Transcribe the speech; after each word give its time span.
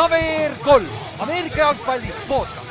KVR 0.00 0.52
kolm, 0.64 0.86
Ameerika 1.18 1.58
jalgpalli 1.58 2.06
podcast. 2.28 2.70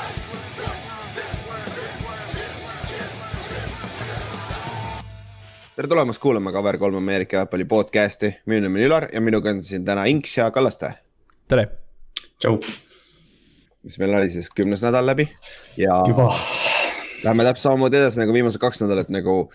tere 5.76 5.88
tulemast 5.88 6.21
kuulama 6.21 6.52
KVR3 6.52 6.98
Ameerika 6.98 7.38
jalgpalli 7.38 7.66
podcast'i, 7.66 8.34
minu 8.45 8.62
nimi 8.66 8.81
on 8.81 8.88
Ülar 8.88 9.07
ja 9.13 9.21
minuga 9.21 9.50
on 9.50 9.63
siin 9.63 9.86
täna 9.86 10.05
Inks 10.05 10.38
ja 10.38 10.52
Kallaste. 10.52 10.94
tere. 11.48 11.68
tšau. 12.39 12.57
mis 13.84 14.00
meil 14.00 14.14
oli 14.14 14.30
siis 14.30 14.50
kümnes 14.50 14.82
nädal 14.82 15.05
läbi 15.05 15.30
ja. 15.77 16.02
juba. 16.07 16.34
Läheme 17.23 17.43
täpselt 17.43 17.64
samamoodi 17.70 17.98
edasi 17.98 18.25
nagu 18.25 18.34
viimased 18.34 18.59
kaks 18.59 18.82
nädalat 18.82 19.09
nagu 19.09 19.52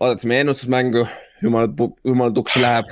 vaadates 0.00 0.24
meie 0.24 0.40
ennustusmängu, 0.46 1.06
jumal, 1.42 1.68
jumal 2.04 2.30
tuksi 2.30 2.62
läheb. 2.62 2.86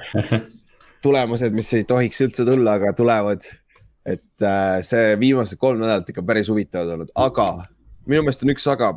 tulemused, 1.07 1.57
mis 1.57 1.73
ei 1.73 1.85
tohiks 1.85 2.21
üldse 2.21 2.45
tulla, 2.45 2.77
aga 2.77 2.93
tulevad. 2.93 3.49
Et 4.07 4.45
äh, 4.45 4.79
see 4.87 5.17
viimased 5.21 5.59
kolm 5.59 5.83
nädalat 5.83 6.09
ikka 6.13 6.25
päris 6.27 6.51
huvitavad 6.53 6.95
olnud, 6.95 7.11
aga 7.15 7.49
minu 8.07 8.23
meelest 8.23 8.47
on 8.47 8.55
üks 8.55 8.69
aga 8.71 8.93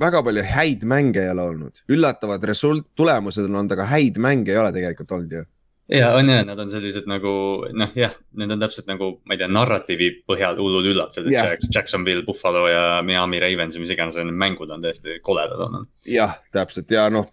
väga 0.00 0.24
palju 0.26 0.44
häid 0.56 0.84
mänge 0.88 1.22
ei 1.22 1.30
ole 1.30 1.46
olnud, 1.52 1.82
üllatavad 1.92 2.44
result-, 2.50 2.88
tulemused 2.98 3.46
on 3.46 3.62
olnud, 3.62 3.74
aga 3.76 3.88
häid 3.92 4.20
mänge 4.22 4.54
ei 4.54 4.60
ole 4.60 4.72
tegelikult 4.74 5.16
olnud 5.16 5.38
ju 5.38 5.46
ja 5.90 6.12
on 6.14 6.28
ja, 6.28 6.44
nad 6.46 6.58
on 6.58 6.70
sellised 6.70 7.06
nagu 7.10 7.32
noh, 7.74 7.90
jah, 7.98 8.14
need 8.38 8.54
on 8.54 8.62
täpselt 8.62 8.88
nagu, 8.90 9.10
ma 9.26 9.34
ei 9.34 9.40
tea, 9.40 9.50
narratiivi 9.50 10.10
põhjal 10.28 10.58
hullud 10.60 10.86
üllatused, 10.92 11.26
et 11.26 11.34
yeah. 11.34 11.54
Jacksonville, 11.74 12.22
Buffalo 12.26 12.66
ja 12.70 12.84
Miami 13.06 13.40
Ravens 13.42 13.76
ja 13.76 13.82
mis 13.82 13.92
iganes, 13.94 14.18
need 14.20 14.38
mängud 14.38 14.70
on 14.70 14.82
tõesti 14.84 15.18
koledad 15.26 15.62
olnud. 15.66 15.90
jah, 16.06 16.38
täpselt 16.54 16.90
ja 16.94 17.08
noh, 17.12 17.30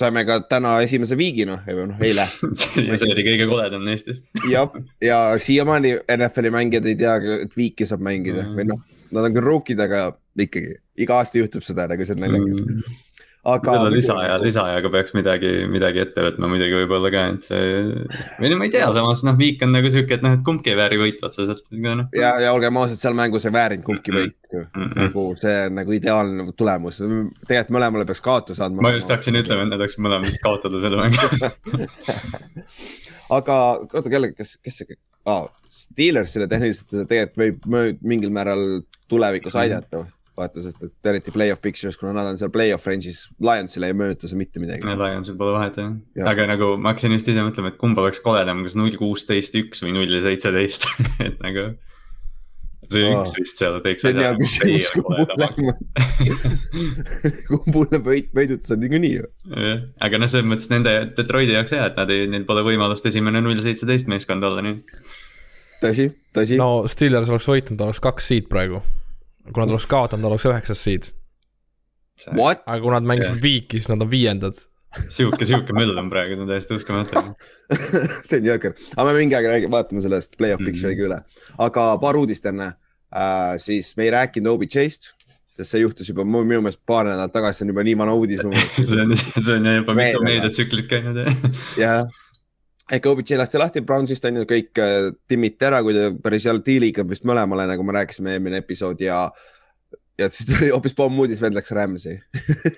saime 0.00 0.24
ka 0.28 0.38
täna 0.50 0.76
esimese 0.84 1.18
viigi 1.18 1.46
noh, 1.48 1.62
või 1.66 1.88
noh 1.90 2.04
eile 2.04 2.28
see 2.60 3.10
oli 3.10 3.26
kõige 3.26 3.48
koledam 3.50 3.84
neistest. 3.88 4.26
jah, 4.54 4.70
ja 5.04 5.18
siiamaani 5.42 5.96
NFL-i 6.16 6.54
mängijad 6.54 6.88
ei 6.88 6.98
tea, 6.98 7.18
et 7.44 7.58
viiki 7.58 7.88
saab 7.88 8.04
mängida 8.06 8.44
mm. 8.46 8.56
või 8.58 8.70
noh, 8.72 8.84
nad 9.14 9.28
on 9.28 9.36
küll 9.36 9.50
rookid, 9.50 9.82
aga 9.82 10.10
ikkagi 10.38 10.78
iga 11.02 11.20
aasta 11.20 11.40
juhtub 11.40 11.66
seda 11.66 11.88
nagu 11.90 12.06
see 12.06 12.16
on 12.16 12.26
naljakas 12.26 12.64
mm 12.64 12.96
aga. 13.44 13.74
selle 13.76 13.92
lisaaja, 13.94 14.38
lisaajaga 14.42 14.90
peaks 14.92 15.14
midagi, 15.16 15.50
midagi 15.70 16.02
ette 16.02 16.24
võtma 16.24 16.50
muidugi 16.50 16.76
võib-olla 16.80 17.10
ka, 17.12 17.24
et 17.34 17.48
see. 17.48 17.68
või 18.40 18.52
no 18.52 18.58
ma 18.60 18.68
ei 18.68 18.72
tea, 18.74 18.88
samas 18.94 19.22
noh, 19.26 19.36
viik 19.38 19.62
on 19.66 19.72
nagu 19.76 19.92
sihuke, 19.92 20.18
et 20.18 20.24
noh, 20.24 20.34
et 20.38 20.44
kumbki 20.46 20.72
ei 20.72 20.78
vääri 20.78 21.00
võitu 21.00 21.28
otseselt 21.28 21.64
no.. 21.70 22.08
ja, 22.16 22.34
ja 22.42 22.52
olgem 22.56 22.80
ausad, 22.80 23.00
seal 23.00 23.16
mängus 23.18 23.48
ei 23.48 23.54
väärinud 23.54 23.86
kumbki 23.86 24.14
võitu 24.14 24.62
mm. 24.62 24.68
-mm. 24.74 24.94
nagu 25.02 25.26
see 25.40 25.56
on 25.68 25.78
nagu 25.80 25.96
ideaalne 25.98 26.48
tulemus, 26.58 27.02
tegelikult 27.02 27.76
mõlemale 27.78 28.08
peaks 28.08 28.24
kaotuse 28.24 28.64
andma. 28.66 28.86
ma 28.88 28.94
just 28.96 29.12
hakkasin 29.12 29.40
ütlema, 29.42 29.66
et 29.66 29.74
nad 29.74 29.84
võiksid 29.84 30.04
mõlemad 30.04 30.32
vist 30.32 30.42
kaotada 30.44 30.82
selle 30.82 30.98
mängu 31.04 31.86
aga 33.38 33.56
oota, 33.78 34.08
kelle, 34.10 34.32
kes, 34.36 34.58
kes 34.64 34.82
see 34.82 35.00
ah,, 35.28 35.46
Steelersile 35.78 36.48
tehniliselt 36.50 37.08
tegelikult 37.10 37.66
võib 37.68 38.06
mingil 38.08 38.32
määral 38.34 38.80
tulevikus 39.10 39.56
aidata 39.60 40.00
või? 40.00 40.14
Vaata, 40.38 40.62
sest 40.62 40.82
et 40.86 41.10
eriti 41.10 41.32
play-off 41.34 41.62
pictures, 41.62 41.98
kuna 41.98 42.14
nad 42.16 42.30
on 42.30 42.38
seal 42.40 42.52
play-off 42.54 42.86
range'is, 42.88 43.24
Lionsile 43.44 43.90
ei 43.90 43.96
mõjuta 43.98 44.30
see 44.30 44.38
mitte 44.38 44.62
midagi. 44.62 44.86
Lionsil 44.86 45.36
pole 45.40 45.56
vahet 45.56 45.78
jah 45.80 45.92
ja., 46.18 46.30
aga 46.30 46.46
nagu 46.50 46.72
ma 46.78 46.94
hakkasin 46.94 47.14
just 47.16 47.30
ise 47.32 47.44
mõtlema, 47.44 47.72
et 47.72 47.80
kumb 47.80 47.98
oleks 48.00 48.22
koledam, 48.24 48.62
kas 48.66 48.78
null 48.78 48.94
kuusteist 48.98 49.56
üks 49.58 49.84
või 49.84 49.94
null 49.96 50.18
seitseteist 50.24 50.88
et 51.26 51.38
nagu. 51.44 51.68
see 52.88 53.04
oh. 53.04 53.18
üks 53.18 53.34
vist 53.36 53.60
seal 53.60 53.80
teeks 53.84 54.06
asja 54.08 54.32
nagu 54.32 54.42
kumbule 57.50 58.00
võit, 58.04 58.30
võidutused 58.36 58.84
niikuinii 58.84 59.14
ju. 59.16 59.26
jah, 59.54 59.82
aga 60.06 60.22
noh, 60.22 60.30
selles 60.30 60.48
mõttes 60.48 60.70
nende 60.72 60.94
Detroiti 61.18 61.56
jaoks 61.56 61.74
hea, 61.76 61.90
et 61.90 61.98
nad 62.00 62.14
ei, 62.14 62.28
neil 62.30 62.46
pole 62.48 62.64
võimalust 62.68 63.10
esimene 63.10 63.42
null 63.44 63.60
seitseteist 63.64 64.08
meeskond 64.12 64.46
olla 64.48 64.64
nii. 64.64 64.78
tõsi, 65.82 66.08
tõsi. 66.36 66.62
no 66.62 66.86
Steelers 66.88 67.34
oleks 67.34 67.50
võitnud, 67.50 67.84
oleks 67.88 68.02
kaks 68.06 68.32
seed 68.32 68.48
praegu 68.52 68.80
kui 69.52 69.62
nad 69.62 69.72
oleks 69.72 69.86
kaotanud, 69.90 70.30
oleks 70.30 70.48
üheksas 70.48 70.82
seed. 70.84 71.12
aga 72.34 72.80
kui 72.82 72.92
nad 72.92 73.06
mängisid 73.06 73.36
yeah. 73.36 73.42
viiki, 73.42 73.78
siis 73.78 73.88
nad 73.92 74.02
on 74.02 74.10
viiendad 74.10 74.58
sihuke, 75.12 75.46
sihuke 75.46 75.76
möll 75.76 75.96
on 76.00 76.08
praegu, 76.12 76.34
see 76.34 76.44
on 76.44 76.50
täiesti 76.50 76.76
uskumatu 76.78 77.22
see 78.28 78.40
on 78.40 78.48
jõhker, 78.48 78.74
aga 78.96 79.06
me 79.10 79.14
mingi 79.18 79.36
aeg 79.36 79.48
räägime, 79.52 79.72
vaatame 79.76 80.02
sellest 80.04 80.38
play-off 80.40 80.64
picture'i 80.64 80.96
mm 80.96 81.00
-hmm. 81.00 81.06
üle, 81.08 81.58
aga 81.68 81.86
paar 82.02 82.18
uudist 82.20 82.46
enne 82.48 82.72
äh,. 83.12 83.56
siis 83.60 83.94
me 83.96 84.08
ei 84.08 84.14
rääkinud 84.16 84.54
OBJ-st, 84.54 85.12
sest 85.58 85.74
see 85.74 85.82
juhtus 85.82 86.08
juba 86.08 86.24
minu 86.24 86.62
meelest 86.62 86.80
paar 86.86 87.04
nädalat 87.06 87.32
tagasi, 87.32 87.58
see 87.58 87.68
on 87.68 87.74
juba 87.74 87.84
nii 87.84 87.98
vana 87.98 88.14
uudis 88.14 88.40
see 88.88 89.02
on, 89.04 89.16
see 89.16 89.58
on 89.58 89.70
juba 89.74 89.98
mitu 90.00 90.24
meediatsüklit 90.24 90.88
käinud 90.88 91.20
jah. 91.20 91.44
jah, 91.84 92.18
OBJ 92.88 93.36
lasti 93.36 93.60
lahti 93.60 93.82
Brownsist 93.84 94.24
on 94.24 94.40
ju, 94.40 94.46
kõik 94.48 94.80
äh, 94.80 95.10
timmiti 95.28 95.66
ära, 95.68 95.82
kui 95.84 95.96
ta 95.96 96.08
päris 96.24 96.46
hea 96.48 96.54
diiliga 96.64 97.04
vist 97.08 97.26
mõlemale, 97.28 97.66
nagu 97.68 97.84
me 97.84 97.94
rääkisime 97.98 98.32
eelmine 98.36 98.62
episood 98.62 99.02
ja. 99.04 99.26
ja 100.18 100.30
siis 100.32 100.48
tuli 100.48 100.70
hoopis 100.72 100.96
pommuudis, 100.96 101.42
vend 101.44 101.58
läks 101.58 101.74
Rams'i 101.76 102.16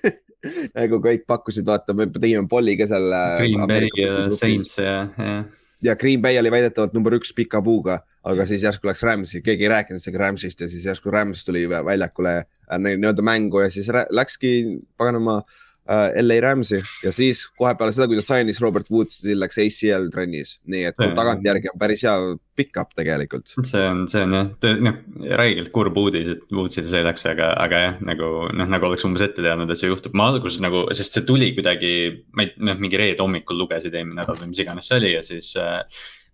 nagu 0.78 1.00
kõik 1.04 1.26
pakkusid, 1.30 1.66
vaata, 1.68 1.94
me 1.96 2.08
tegime 2.10 2.46
polli 2.50 2.76
ka 2.80 2.88
seal. 2.90 3.08
Green 3.38 3.66
Bay 3.70 3.90
ja 3.98 4.26
Saints 4.34 4.76
ja, 4.80 4.96
ja. 5.14 5.38
ja 5.84 5.96
Green 6.00 6.22
Bay 6.24 6.38
oli 6.40 6.52
väidetavalt 6.52 6.96
number 6.96 7.14
üks 7.18 7.34
pika 7.36 7.62
puuga, 7.62 8.00
aga 8.26 8.46
siis 8.50 8.66
järsku 8.66 8.90
läks 8.90 9.06
Rams'i, 9.06 9.44
keegi 9.46 9.68
ei 9.68 9.72
rääkinud 9.76 10.02
isegi 10.02 10.22
Rams'ist 10.24 10.64
ja 10.64 10.70
siis 10.72 10.90
järsku 10.90 11.12
Rams 11.14 11.46
tuli 11.46 11.68
väljakule 11.70 12.36
äh, 12.40 12.78
nii-öelda 12.82 13.22
mängu 13.22 13.62
ja 13.62 13.70
siis 13.70 13.92
läkski 14.10 14.80
paganama 14.98 15.38
äh, 15.38 15.44
äh, 15.44 15.69
LA 16.20 16.38
Rams'i 16.44 16.80
ja 17.04 17.12
siis 17.14 17.42
kohe 17.58 17.72
peale 17.78 17.94
seda, 17.94 18.06
kui 18.10 18.18
ta 18.18 18.24
sainis 18.24 18.60
Robert 18.62 18.90
Woodsi, 18.92 19.34
läks 19.36 19.58
ACL 19.62 20.10
trennis, 20.14 20.56
nii 20.70 20.86
et 20.90 21.00
tagantjärgi 21.16 21.72
on 21.72 21.80
päris 21.80 22.04
hea 22.06 22.14
pick-up 22.60 22.92
tegelikult. 22.98 23.54
see 23.66 23.82
on, 23.86 24.04
see 24.10 24.22
on 24.26 24.36
jah, 24.36 24.50
noh 24.84 25.00
räigelt 25.40 25.72
kurb 25.74 25.98
uudis, 26.00 26.28
et 26.36 26.54
Woodsil 26.54 26.88
läks, 27.06 27.26
aga, 27.30 27.52
aga 27.64 27.82
jah, 27.84 27.98
nagu 28.06 28.30
noh, 28.54 28.70
nagu 28.70 28.90
oleks 28.90 29.06
umbes 29.08 29.24
ette 29.26 29.42
teadnud, 29.44 29.70
et 29.70 29.80
see 29.80 29.90
juhtub. 29.90 30.14
ma 30.16 30.30
alguses 30.32 30.60
nagu, 30.62 30.86
sest 30.96 31.16
see 31.16 31.26
tuli 31.28 31.52
kuidagi, 31.56 31.92
ma 32.36 32.46
ei, 32.46 32.54
noh 32.70 32.80
mingi 32.80 33.00
reede 33.00 33.24
hommikul 33.24 33.58
lugesid 33.64 33.94
eelmine 33.94 34.20
nädal 34.22 34.38
või 34.40 34.52
mis 34.52 34.62
iganes 34.62 34.90
see 34.90 35.00
oli 35.00 35.14
ja 35.16 35.24
siis 35.26 35.52
äh, 35.60 35.82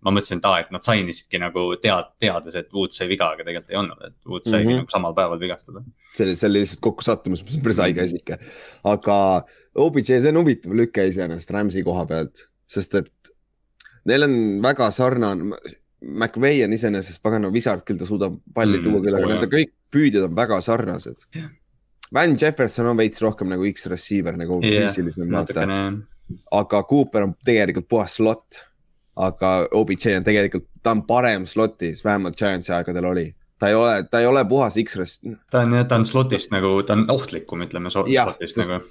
ma 0.05 0.13
mõtlesin, 0.13 0.41
et 0.41 0.47
aa, 0.49 0.59
et 0.63 0.73
nad 0.73 0.85
sign 0.85 1.09
isidki 1.11 1.39
nagu 1.41 1.63
tead, 1.81 2.11
teades, 2.21 2.57
et 2.59 2.69
Wood 2.75 2.93
sai 2.95 3.07
viga, 3.09 3.31
aga 3.33 3.45
tegelikult 3.47 3.73
ei 3.73 3.79
olnud, 3.79 4.03
et 4.07 4.29
Wood 4.29 4.45
saigi 4.45 4.67
mm 4.67 4.71
-hmm. 4.71 4.83
nagu 4.83 4.93
samal 4.93 5.15
päeval 5.17 5.39
vigastada. 5.41 5.83
see 6.13 6.27
oli, 6.27 6.35
see 6.35 6.49
oli 6.49 6.61
lihtsalt 6.63 6.83
kokkusattumus, 6.85 7.43
mis 7.43 7.57
on 7.57 7.63
päris 7.65 7.81
haige 7.83 8.03
asi 8.03 8.21
ikka. 8.21 8.37
aga 8.83 9.17
OBJ, 9.75 10.21
see 10.21 10.29
on 10.29 10.41
huvitav 10.41 10.73
lüke 10.73 11.07
iseenesest 11.07 11.51
Rams'i 11.51 11.83
koha 11.83 12.05
pealt, 12.05 12.47
sest 12.65 12.95
et 12.95 13.33
neil 14.05 14.23
on 14.23 14.37
väga 14.63 14.91
sarnane. 14.91 15.51
McVay 16.01 16.63
on 16.63 16.73
iseenesest 16.73 17.21
pagana 17.23 17.49
visard, 17.53 17.81
küll 17.81 17.97
ta 17.97 18.05
suudab 18.05 18.35
palli 18.53 18.77
mm, 18.77 18.83
tuua 18.83 19.01
küll, 19.01 19.15
aga 19.17 19.29
nende 19.31 19.47
kõik 19.49 19.71
püüdjad 19.91 20.27
on 20.27 20.35
väga 20.37 20.59
sarnased 20.61 21.25
yeah.. 21.35 21.49
Van 22.13 22.37
Jefferson 22.39 22.87
on 22.87 22.99
veits 22.99 23.19
rohkem 23.19 23.49
nagu 23.51 23.65
X-receiver 23.67 24.37
nagu 24.39 24.61
yeah, 24.63 24.85
füüsilisem 24.85 25.33
vaata. 25.33 25.65
aga 26.51 26.83
Cooper 26.87 27.25
on 27.25 27.33
tegelikult 27.43 27.89
puhas 27.89 28.15
slot 28.19 28.61
aga 29.17 29.51
OBJ 29.75 30.19
on 30.19 30.27
tegelikult, 30.27 30.67
ta 30.83 30.93
on 30.95 31.03
parem 31.07 31.47
slot'is, 31.49 32.03
vähemalt 32.05 32.37
Giantsi 32.37 32.73
aegadel 32.75 33.09
oli. 33.09 33.27
ta 33.59 33.71
ei 33.71 33.73
ole, 33.73 34.03
ta 34.11 34.19
ei 34.21 34.27
ole 34.29 34.45
puhas 34.45 34.77
X-res. 34.83 35.19
ta 35.51 35.63
on 35.65 35.73
ta 35.87 35.97
on 35.97 36.05
slot'ist 36.05 36.53
nagu, 36.53 36.77
ta 36.85 36.93
on 36.93 37.07
ohtlikum, 37.11 37.65
ütleme 37.65 37.89
slot'ist 37.93 38.61
nagu 38.61 38.83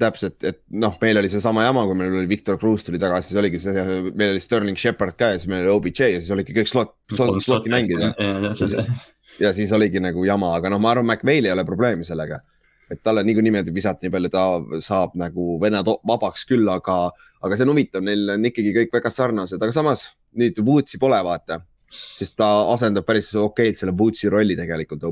täpselt, 0.00 0.38
et 0.48 0.62
noh, 0.80 0.94
meil 1.02 1.18
oli 1.20 1.28
seesama 1.28 1.66
jama, 1.66 1.84
kui 1.84 1.96
meil 1.98 2.14
oli 2.22 2.28
Victor 2.28 2.56
Cruz 2.60 2.84
tuli 2.86 2.98
tagasi, 3.00 3.30
siis 3.30 3.40
oligi 3.40 3.58
see, 3.60 3.82
meil 4.16 4.32
oli 4.32 4.40
Sterling 4.40 4.78
Shepard 4.80 5.16
ka 5.18 5.34
ja 5.34 5.40
siis 5.40 5.50
meil 5.50 5.66
oli 5.66 5.74
OBJ 5.74 6.14
ja 6.14 6.22
siis 6.22 6.30
oligi 6.32 6.56
kõik 6.56 6.70
slot, 6.70 6.94
slot, 7.12 7.36
slot'i 7.44 7.72
mängida. 7.72 8.14
Ja, 8.16 8.54
ja, 8.56 8.84
ja 9.44 9.52
siis 9.56 9.72
oligi 9.76 10.00
nagu 10.00 10.24
jama, 10.24 10.54
aga 10.56 10.72
noh, 10.72 10.80
ma 10.80 10.94
arvan, 10.94 11.10
McVay'l 11.10 11.50
ei 11.50 11.52
ole 11.52 11.66
probleemi 11.68 12.06
sellega 12.06 12.40
et 12.90 13.02
talle 13.06 13.24
niikuinii 13.26 13.54
meeldib 13.54 13.76
visata 13.76 14.06
nii 14.06 14.14
palju, 14.14 14.30
ta 14.34 14.44
saab 14.84 15.16
nagu 15.20 15.56
vennad 15.62 15.86
vabaks 15.86 16.46
küll, 16.48 16.68
aga, 16.70 17.00
aga 17.40 17.58
see 17.58 17.66
on 17.66 17.74
huvitav, 17.74 18.04
neil 18.06 18.36
on 18.36 18.50
ikkagi 18.50 18.74
kõik 18.76 18.94
väga 18.98 19.12
sarnased, 19.14 19.60
aga 19.62 19.74
samas 19.74 20.08
nüüd 20.40 20.58
Wootsi 20.66 21.00
pole, 21.02 21.20
vaata 21.26 21.62
sest 21.90 22.36
ta 22.38 22.46
asendab 22.70 23.02
päris 23.06 23.32
okeilt 23.38 23.78
selle 23.80 23.92
Wootsi 23.98 24.30
rolli 24.30 24.54
tegelikult. 24.58 25.02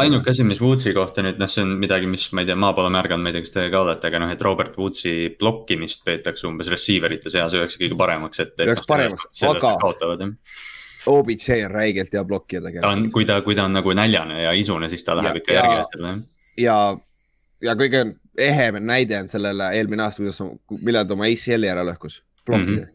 ainuke 0.00 0.32
asi, 0.32 0.46
mis 0.48 0.60
Wootsi 0.62 0.94
kohta 0.96 1.24
nüüd 1.24 1.40
noh, 1.40 1.50
see 1.52 1.64
on 1.66 1.74
midagi, 1.80 2.08
mis 2.08 2.24
ma 2.32 2.44
ei 2.44 2.48
tea, 2.48 2.56
ma 2.56 2.72
pole 2.76 2.88
märganud, 2.94 3.24
ma 3.24 3.32
ei 3.32 3.36
tea, 3.36 3.44
kas 3.44 3.54
teie 3.56 3.72
ka 3.74 3.82
olete, 3.84 4.08
aga 4.08 4.22
noh, 4.24 4.32
et 4.32 4.44
Robert 4.44 4.78
Wootsi 4.80 5.14
blokkimist 5.40 6.06
peetakse 6.08 6.48
umbes 6.48 6.72
receiver 6.72 7.12
ite 7.12 7.32
seas 7.32 7.56
üheks 7.58 7.76
kõige 7.80 7.98
paremaks, 8.00 8.40
et. 8.44 8.56
üheks 8.64 8.84
noh, 8.86 8.90
paremaks, 8.94 9.44
aga. 9.52 9.76
OBJ 11.08 11.62
on 11.64 11.70
räigelt 11.72 12.16
hea 12.16 12.24
blokkija 12.24 12.64
tegelikult. 12.64 12.88
ta 12.88 12.96
on, 12.96 13.06
kui 13.12 13.28
ta, 13.28 13.38
kui 13.44 13.56
ta 13.56 13.68
on 13.68 13.76
nagu 13.76 13.92
näljane 13.96 14.42
ja 14.42 14.56
isune, 14.56 14.88
siis 14.92 15.04
ta 15.04 15.16
läheb 15.16 15.38
ja, 15.38 15.44
ikka 15.44 15.56
järgi 15.60 15.84
asjale 15.84 16.16
ja, 16.58 16.76
ja 17.64 17.74
kõige 17.78 18.04
ehem 18.38 18.78
näide 18.86 19.18
on 19.22 19.30
sellele 19.30 19.72
eelmine 19.78 20.06
aasta, 20.06 20.22
kuidas, 20.22 20.42
millal 20.84 21.08
ta 21.08 21.16
oma 21.16 21.28
ACL-i 21.30 21.72
ära 21.72 21.86
lõhkus, 21.86 22.22
plokkidest 22.44 22.86
mm. 22.86 22.86
-hmm 22.86 22.94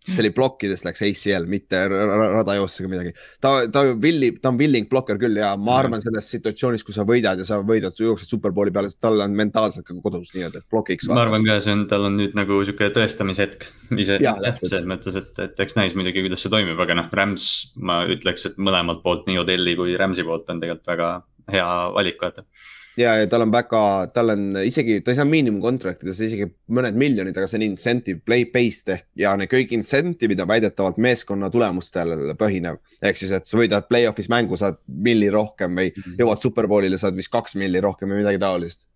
see 0.00 0.22
oli 0.22 0.30
plokkidest 0.32 0.86
läks 0.86 1.02
ACL, 1.04 1.44
mitte 1.50 1.80
radajoosse 1.90 2.80
ega 2.82 2.90
midagi. 2.90 3.10
ta, 3.44 3.50
ta 3.72 3.82
villi, 4.00 4.30
ta 4.40 4.48
on 4.48 4.58
willing 4.60 4.88
blokker 4.88 5.18
küll 5.20 5.36
ja 5.36 5.50
ma 5.60 5.76
arvan 5.82 6.00
selles 6.02 6.30
situatsioonis, 6.32 6.84
kui 6.86 6.96
sa 6.96 7.04
võidad 7.08 7.40
ja 7.40 7.46
sa 7.46 7.60
võidad, 7.66 7.96
jooksed 8.00 8.32
superbowli 8.32 8.72
peale, 8.74 8.88
tal 9.00 9.20
on 9.20 9.36
mentaalselt 9.36 9.84
ka 9.86 9.98
kodus 10.02 10.32
nii-öelda, 10.34 10.62
et 10.62 10.72
blokiks. 10.72 11.08
ma 11.12 11.20
arvan 11.26 11.44
ka, 11.46 11.58
see 11.60 11.76
on, 11.76 11.84
tal 11.90 12.08
on 12.08 12.16
nüüd 12.16 12.36
nagu 12.38 12.62
sihuke 12.64 12.88
tõestamishetk 12.96 13.68
ise, 14.00 14.16
selles 14.62 14.88
mõttes, 14.88 15.20
et, 15.20 15.30
et 15.44 15.64
eks 15.66 15.76
näis 15.76 15.96
muidugi, 15.98 16.24
kuidas 16.24 16.46
see 16.46 16.52
toimib, 16.56 16.80
aga 16.80 16.96
noh, 17.02 17.12
Rams, 17.20 17.46
ma 17.76 18.02
ütleks, 18.08 18.48
et 18.48 18.60
mõlemalt 18.60 19.04
poolt, 19.04 19.28
nii 19.28 19.42
Odelli 19.44 19.76
kui 19.78 20.00
Rams'i 20.00 20.24
poolt 20.26 20.48
on 20.48 20.64
tegelikult 20.64 20.94
väga 20.94 21.14
hea 21.52 21.70
valik, 21.92 22.20
vaata 22.24 22.48
ja, 22.98 23.14
ja 23.20 23.26
tal 23.30 23.44
on 23.44 23.52
väga, 23.52 23.82
tal 24.14 24.32
on 24.34 24.44
isegi, 24.64 25.00
ta 25.04 25.12
ei 25.12 25.18
saa 25.18 25.26
miinimumkontraktidesse 25.28 26.28
isegi 26.28 26.48
mõned 26.76 26.98
miljonid, 26.98 27.36
aga 27.36 27.48
see 27.50 27.60
on 27.60 27.66
incentive 27.66 28.22
play 28.26 28.46
based 28.52 28.90
ehk 28.94 29.06
ja 29.20 29.34
need 29.38 29.50
kõik 29.52 29.74
incentive'id 29.76 30.42
on 30.42 30.50
väidetavalt 30.50 31.00
meeskonna 31.02 31.50
tulemustel 31.52 32.34
põhinev. 32.40 32.80
ehk 33.02 33.20
siis, 33.20 33.34
et 33.36 33.46
sa 33.46 33.58
võidad 33.60 33.88
play-off'is 33.90 34.30
mängu, 34.32 34.58
saad 34.60 34.80
milli 34.86 35.30
rohkem 35.30 35.76
või 35.76 35.90
mm 35.90 36.02
-hmm. 36.02 36.20
jõuad 36.24 36.42
superbowlile, 36.42 36.98
saad 36.98 37.16
vist 37.16 37.32
kaks 37.32 37.56
milli 37.60 37.80
rohkem 37.80 38.10
või 38.10 38.24
midagi 38.24 38.42
taolist. 38.42 38.88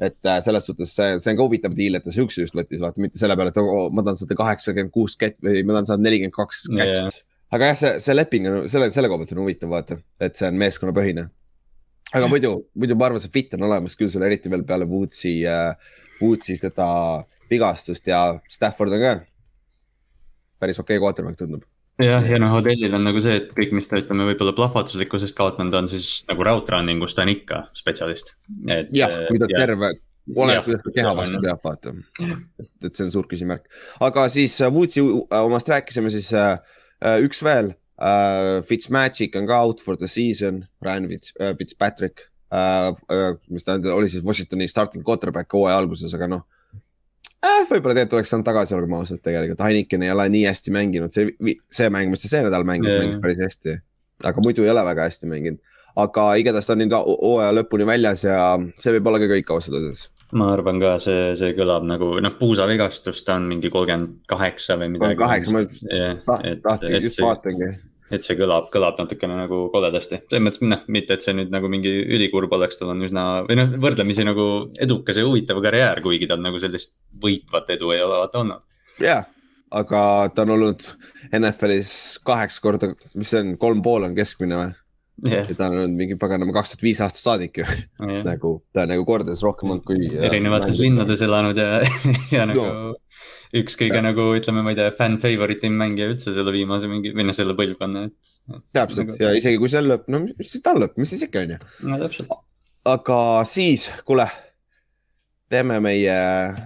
et 0.00 0.26
äh, 0.26 0.42
selles 0.44 0.66
suhtes 0.66 0.90
see, 0.96 1.20
see 1.20 1.30
on 1.32 1.36
ka 1.36 1.42
huvitav 1.42 1.72
deal, 1.76 1.94
et 1.94 2.04
ta 2.04 2.12
siukse 2.12 2.42
just 2.42 2.54
võttis, 2.54 2.80
vaata 2.80 3.00
mitte 3.00 3.18
selle 3.18 3.36
peale, 3.36 3.48
et 3.48 3.56
oh, 3.56 3.88
ma 3.90 4.02
tahan 4.02 4.16
saada 4.16 4.34
kaheksakümmend 4.36 4.92
kuus 4.92 5.16
kätt 5.16 5.38
või 5.40 5.64
ma 5.64 5.72
tahan 5.72 5.86
saada 5.86 6.02
nelikümmend 6.02 6.36
kaks 6.36 6.68
kätt. 6.68 7.24
aga 7.50 7.70
jah, 7.72 7.78
see, 7.80 8.00
see 8.00 8.14
leping 8.14 8.48
on 8.48 8.68
selle, 8.68 8.90
selle 8.90 9.08
koha 9.08 9.22
pealt 9.22 9.32
on 9.32 9.40
huvitav 9.44 9.72
vaata, 9.72 9.96
et 10.20 10.36
see 10.36 10.48
on 10.48 10.60
meeskonnapõhine 10.60 11.30
aga 12.16 12.32
muidu, 12.32 12.56
muidu 12.78 12.96
ma 12.98 13.10
arvan, 13.10 13.22
see 13.22 13.32
fit 13.34 13.54
on 13.56 13.68
olemas 13.68 13.96
küll, 13.98 14.10
sul 14.12 14.24
eriti 14.26 14.52
veel 14.52 14.64
peale 14.66 14.88
Woodsi 14.88 15.38
äh,, 15.48 15.94
Woodsi 16.20 16.56
seda 16.56 16.88
vigastust 17.50 18.08
ja 18.08 18.20
Stafford 18.50 18.94
on 18.96 19.02
ka 19.02 19.16
päris 20.60 20.80
okei 20.80 20.96
okay 20.96 21.04
quarterback 21.04 21.38
tundub. 21.38 21.64
jah, 22.02 22.24
ja 22.28 22.40
noh, 22.40 22.56
Odellil 22.58 22.94
on 22.96 23.06
nagu 23.06 23.20
see, 23.24 23.38
et 23.40 23.52
kõik, 23.56 23.72
mis 23.76 23.88
ta 23.88 24.00
ütleme, 24.00 24.26
võib-olla 24.30 24.52
plahvatuslikkusest 24.56 25.36
kaotanud 25.36 25.76
on, 25.78 25.88
siis 25.88 26.24
nagu 26.30 26.44
route 26.44 26.72
running 26.72 27.04
us 27.04 27.16
ta 27.16 27.24
on 27.24 27.32
ikka 27.32 27.62
spetsialist. 27.76 28.34
jah, 28.96 29.22
kui 29.30 29.40
ta 29.40 29.48
ja, 29.52 29.62
terve, 29.64 29.92
oleneb, 30.34 30.66
kuidas 30.66 30.84
ta 30.84 30.94
keha 30.98 31.14
vastu 31.16 31.40
peab, 31.44 31.62
vaata. 31.64 31.94
et, 32.60 32.70
et 32.88 32.92
see 32.92 33.06
on 33.06 33.14
suur 33.14 33.28
küsimärk, 33.30 33.68
aga 34.04 34.28
siis 34.32 34.58
äh, 34.60 34.72
Woodsi 34.72 35.04
äh, 35.04 35.40
omast 35.42 35.72
rääkisime, 35.72 36.12
siis 36.12 36.32
äh, 36.36 36.56
äh 37.04 37.24
üks 37.24 37.44
veel 37.44 37.74
uh,. 37.98 38.62
Fitzmagic 38.66 39.36
on 39.36 39.46
ka 39.48 39.60
out 39.62 39.80
for 39.80 39.96
the 39.96 40.08
season, 40.08 40.66
Ryan 40.82 41.08
Fitz, 41.08 41.32
uh, 41.40 41.54
Fitzpatrick 41.58 42.26
uh,, 42.52 42.92
uh, 43.12 43.36
mis 43.48 43.64
ta 43.64 43.78
oli 43.94 44.10
siis 44.12 44.24
Washingtoni 44.24 44.68
starting 44.68 45.04
quarterback 45.04 45.52
hooaja 45.52 45.78
alguses, 45.78 46.14
aga 46.16 46.30
noh 46.36 46.44
eh,. 47.42 47.62
võib-olla 47.70 47.94
tegelikult 47.96 48.20
oleks 48.20 48.34
saanud 48.34 48.48
tagasi, 48.48 48.76
olgem 48.76 48.98
ausad, 48.98 49.22
tegelikult 49.24 49.64
Heineken 49.66 50.06
ei 50.06 50.12
ole 50.14 50.28
nii 50.32 50.44
hästi 50.48 50.74
mänginud, 50.74 51.14
see, 51.14 51.56
see 51.72 51.92
mäng, 51.92 52.12
mis 52.12 52.24
ta 52.24 52.32
see 52.32 52.44
nädal 52.46 52.66
mängis 52.68 52.92
yeah., 52.92 53.04
mängis 53.04 53.22
päris 53.22 53.40
hästi. 53.42 53.78
aga 54.24 54.44
muidu 54.44 54.64
ei 54.64 54.72
ole 54.72 54.84
väga 54.86 55.08
hästi 55.10 55.30
mänginud, 55.30 55.62
aga 56.02 56.28
igatahes 56.40 56.68
ta 56.68 56.76
on 56.76 56.84
nüüd 56.84 56.96
hooaja 56.96 57.54
lõpuni 57.60 57.88
väljas 57.88 58.26
ja 58.28 58.40
see 58.80 58.96
võib 58.96 59.10
olla 59.12 59.22
ka 59.22 59.32
kõik 59.32 59.56
ausalt 59.56 59.80
öeldes 59.80 60.08
ma 60.34 60.52
arvan 60.54 60.80
ka, 60.82 60.96
see, 61.02 61.34
see 61.38 61.52
kõlab 61.58 61.84
nagu 61.86 62.14
noh, 62.22 62.38
puusavigastus, 62.38 63.22
ta 63.26 63.36
on 63.38 63.46
mingi 63.50 63.70
kolmkümmend 63.70 64.24
kaheksa 64.30 64.78
või 64.80 64.94
midagi. 64.96 65.20
kaheksa, 65.20 65.54
ma 65.54 66.40
tahtsin, 66.64 66.98
just 67.04 67.22
vaatangi 67.22 67.76
et 68.14 68.22
see 68.22 68.36
kõlab, 68.38 68.68
kõlab 68.70 68.98
natukene 69.00 69.36
nagu 69.38 69.64
koledasti, 69.72 70.20
selles 70.30 70.44
mõttes 70.44 70.62
noh, 70.62 70.82
mitte 70.92 71.16
et 71.16 71.24
see 71.26 71.34
nüüd 71.34 71.50
nagu 71.54 71.70
mingi 71.70 71.90
ülikurb 71.90 72.52
oleks, 72.54 72.78
tal 72.78 72.92
on 72.94 73.02
üsna 73.06 73.24
või 73.48 73.58
noh, 73.58 73.72
võrdlemisi 73.82 74.26
nagu 74.26 74.46
edukas 74.82 75.18
ja 75.18 75.26
huvitav 75.26 75.58
karjäär, 75.64 76.02
kuigi 76.04 76.28
tal 76.30 76.42
nagu 76.44 76.60
sellist 76.62 76.94
võitvat 77.22 77.72
edu 77.74 77.90
ei 77.94 78.04
ole 78.04 78.20
vaata 78.22 78.42
olnud. 78.42 78.62
jah 79.02 79.24
yeah,, 79.24 79.26
aga 79.74 80.00
ta 80.34 80.46
on 80.46 80.54
olnud 80.56 80.86
NFL-is 81.34 81.94
kaheksa 82.26 82.62
korda, 82.62 82.92
mis 83.14 83.32
see 83.34 83.42
on, 83.42 83.56
kolm 83.60 83.82
pool 83.82 84.06
on 84.06 84.14
keskmine 84.18 84.60
või? 84.60 84.74
Yeah.. 85.24 85.48
ja 85.48 85.56
ta 85.56 85.70
on 85.70 85.80
olnud 85.80 85.96
mingi 85.96 86.18
paganama 86.20 86.54
kaks 86.56 86.74
tuhat 86.74 86.84
viis 86.86 87.00
aastast 87.04 87.28
saadik 87.28 87.62
ju 87.62 87.66
yeah. 87.66 88.22
nagu 88.26 88.58
ta 88.72 88.84
on 88.84 88.94
nagu 88.94 89.08
kordades 89.08 89.42
rohkem 89.46 89.72
olnud 89.72 89.86
kui. 89.88 90.10
erinevates 90.28 90.78
linnades 90.82 91.24
elanud 91.24 91.58
ja, 91.60 91.80
ja 92.36 92.46
nagu 92.48 92.68
no 92.68 92.94
üks 93.54 93.76
kõige 93.78 94.00
ja. 94.00 94.04
nagu 94.04 94.26
ütleme, 94.36 94.62
ma 94.64 94.72
ei 94.72 94.78
tea, 94.78 94.92
fänn 94.96 95.20
favorite 95.22 95.68
im 95.68 95.76
mängija 95.80 96.10
üldse 96.10 96.34
selle 96.34 96.52
viimase 96.54 96.90
mingi 96.90 97.12
või 97.14 97.28
noh, 97.28 97.36
selle 97.36 97.54
põlvkonna, 97.58 98.06
et, 98.08 98.32
täpselt 98.74 99.12
nagu... 99.12 99.20
ja 99.22 99.32
isegi 99.38 99.60
kui 99.62 99.70
see 99.72 99.82
lõpp, 99.84 100.08
no 100.12 100.22
mis 100.24 100.50
siis 100.50 100.64
tal 100.64 100.80
lõpp, 100.82 100.98
mis 101.00 101.12
siis 101.14 101.26
ikka 101.28 101.44
on 101.44 101.54
ju. 101.54 101.60
no 101.90 102.00
täpselt. 102.02 102.34
aga 102.92 103.20
siis, 103.48 103.88
kuule, 104.08 104.26
teeme 105.52 105.78
meie, 105.84 106.16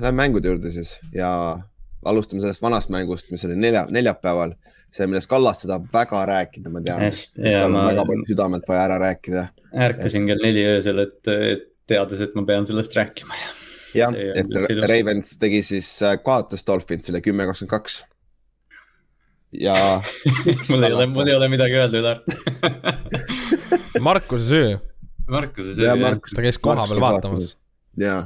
lähme 0.00 0.16
mängude 0.22 0.52
juurde 0.52 0.72
siis 0.74 0.96
ja 1.14 1.30
alustame 2.06 2.42
sellest 2.42 2.64
vanast 2.64 2.92
mängust, 2.92 3.30
mis 3.32 3.44
oli 3.44 3.58
nelja, 3.60 3.84
neljapäeval. 3.92 4.56
See, 4.94 5.06
millest 5.06 5.30
Kallas 5.30 5.64
seda 5.64 5.78
väga 5.92 6.24
rääkida, 6.30 6.72
ma 6.72 6.82
tean. 6.84 7.06
tal 7.36 7.64
on 7.68 7.76
ma... 7.76 7.86
väga 7.92 8.04
palju 8.10 8.28
südamelt 8.32 8.68
vaja 8.68 8.84
ära 8.88 9.00
rääkida. 9.02 9.46
ärkasin 9.88 10.28
kell 10.30 10.44
neli 10.44 10.66
öösel, 10.74 11.02
et, 11.06 11.18
et 11.30 11.66
teades, 11.90 12.22
et 12.24 12.36
ma 12.38 12.44
pean 12.46 12.66
sellest 12.68 12.94
rääkima 12.98 13.36
ja 13.38 13.56
jah, 13.94 14.14
et 14.14 14.86
Ravens 14.88 15.34
tegi 15.40 15.60
siis 15.66 15.88
äh, 16.06 16.16
kaotas 16.24 16.64
Dolphinsile 16.66 17.20
kümme, 17.24 17.46
kakskümmend 17.48 17.72
kaks. 17.72 18.00
ja 19.56 19.74
mul 20.70 20.86
ei 20.86 20.92
ole, 20.94 21.06
mul 21.10 21.30
ei 21.30 21.38
ole 21.38 21.48
midagi 21.52 21.80
öelda, 21.80 22.02
Ülar 22.02 22.22
Markuse 24.10 24.46
süü. 24.46 24.76
Markuse 25.28 25.74
süü, 25.74 25.88
jah. 25.88 26.20
ta 26.34 26.44
käis 26.44 26.58
kohapeal 26.58 27.02
vaatamas. 27.02 27.56
ja, 27.98 28.22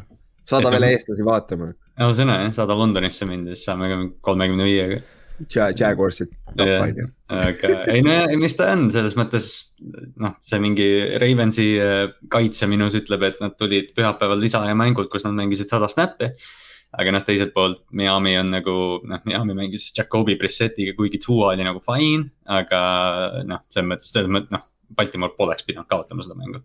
saada 0.49 0.73
veel 0.75 0.91
eestlasi 0.93 1.27
vaatama. 1.27 1.73
ausõna 2.09 2.41
jah, 2.45 2.55
saada 2.61 2.77
Londonisse 2.79 3.29
minna, 3.29 3.55
siis 3.55 3.67
saame 3.71 3.91
ka 3.91 4.01
kolmekümne 4.31 4.69
viiega 4.69 5.01
Jaguarsid 5.51 6.31
tappa 6.55 6.85
on 6.85 6.99
ju. 6.99 7.07
aga 7.35 7.71
ei 7.91 8.03
no 8.07 8.13
ja 8.15 8.37
mis 8.39 8.55
ta 8.59 8.69
on 8.75 8.87
selles 8.95 9.17
mõttes 9.19 9.49
noh, 10.21 10.37
see 10.45 10.61
mingi 10.63 10.87
Ravensi 11.21 11.67
äh, 11.83 12.05
kaitse 12.31 12.69
minus 12.71 12.95
ütleb, 13.01 13.25
et 13.27 13.41
nad 13.43 13.57
tulid 13.59 13.91
pühapäeval 13.97 14.39
lisaaja 14.43 14.77
mängult, 14.79 15.11
kus 15.13 15.27
nad 15.27 15.35
mängisid 15.39 15.73
sada 15.73 15.91
snappi. 15.91 16.31
aga 16.95 17.17
noh, 17.17 17.25
teiselt 17.27 17.51
poolt 17.57 17.83
Miami 17.91 18.37
on 18.39 18.55
nagu 18.55 18.77
noh, 19.03 19.25
Miami 19.27 19.59
mängis 19.59 19.89
Jakobi 19.97 20.39
Brissetiga, 20.39 20.95
kuigi 20.95 21.19
Tua 21.25 21.51
oli 21.55 21.67
nagu 21.67 21.83
fine, 21.83 22.31
aga 22.47 22.81
noh, 23.49 23.67
selles 23.75 23.91
mõttes, 23.91 24.15
selles 24.15 24.31
mõttes 24.31 24.55
noh, 24.55 24.69
Baltimore 24.95 25.35
poleks 25.35 25.67
pidanud 25.67 25.91
kaotama 25.91 26.23
seda 26.23 26.39
mängu 26.39 26.63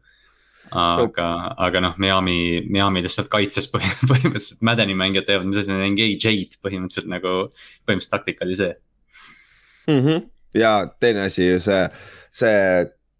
aga 0.71 1.27
no., 1.29 1.53
aga 1.65 1.81
noh, 1.81 1.95
Miami, 1.97 2.61
Miami 2.69 3.03
lihtsalt 3.05 3.29
kaitses 3.31 3.69
põhimõtteliselt 3.73 4.61
Madden'i 4.65 4.97
mängijad 4.97 5.29
teevad, 5.29 5.49
mis 5.49 5.61
asi 5.63 5.73
on 5.73 5.85
engage 5.85 6.29
eight 6.29 6.59
põhimõtteliselt 6.65 7.09
nagu, 7.09 7.35
põhimõtteliselt 7.87 8.15
taktika 8.17 8.45
oli 8.45 8.59
see 8.59 8.73
mm. 9.87 9.99
-hmm. 9.99 10.29
ja 10.61 10.73
teine 10.99 11.25
asi, 11.29 11.51
see, 11.63 11.83
see 12.41 12.61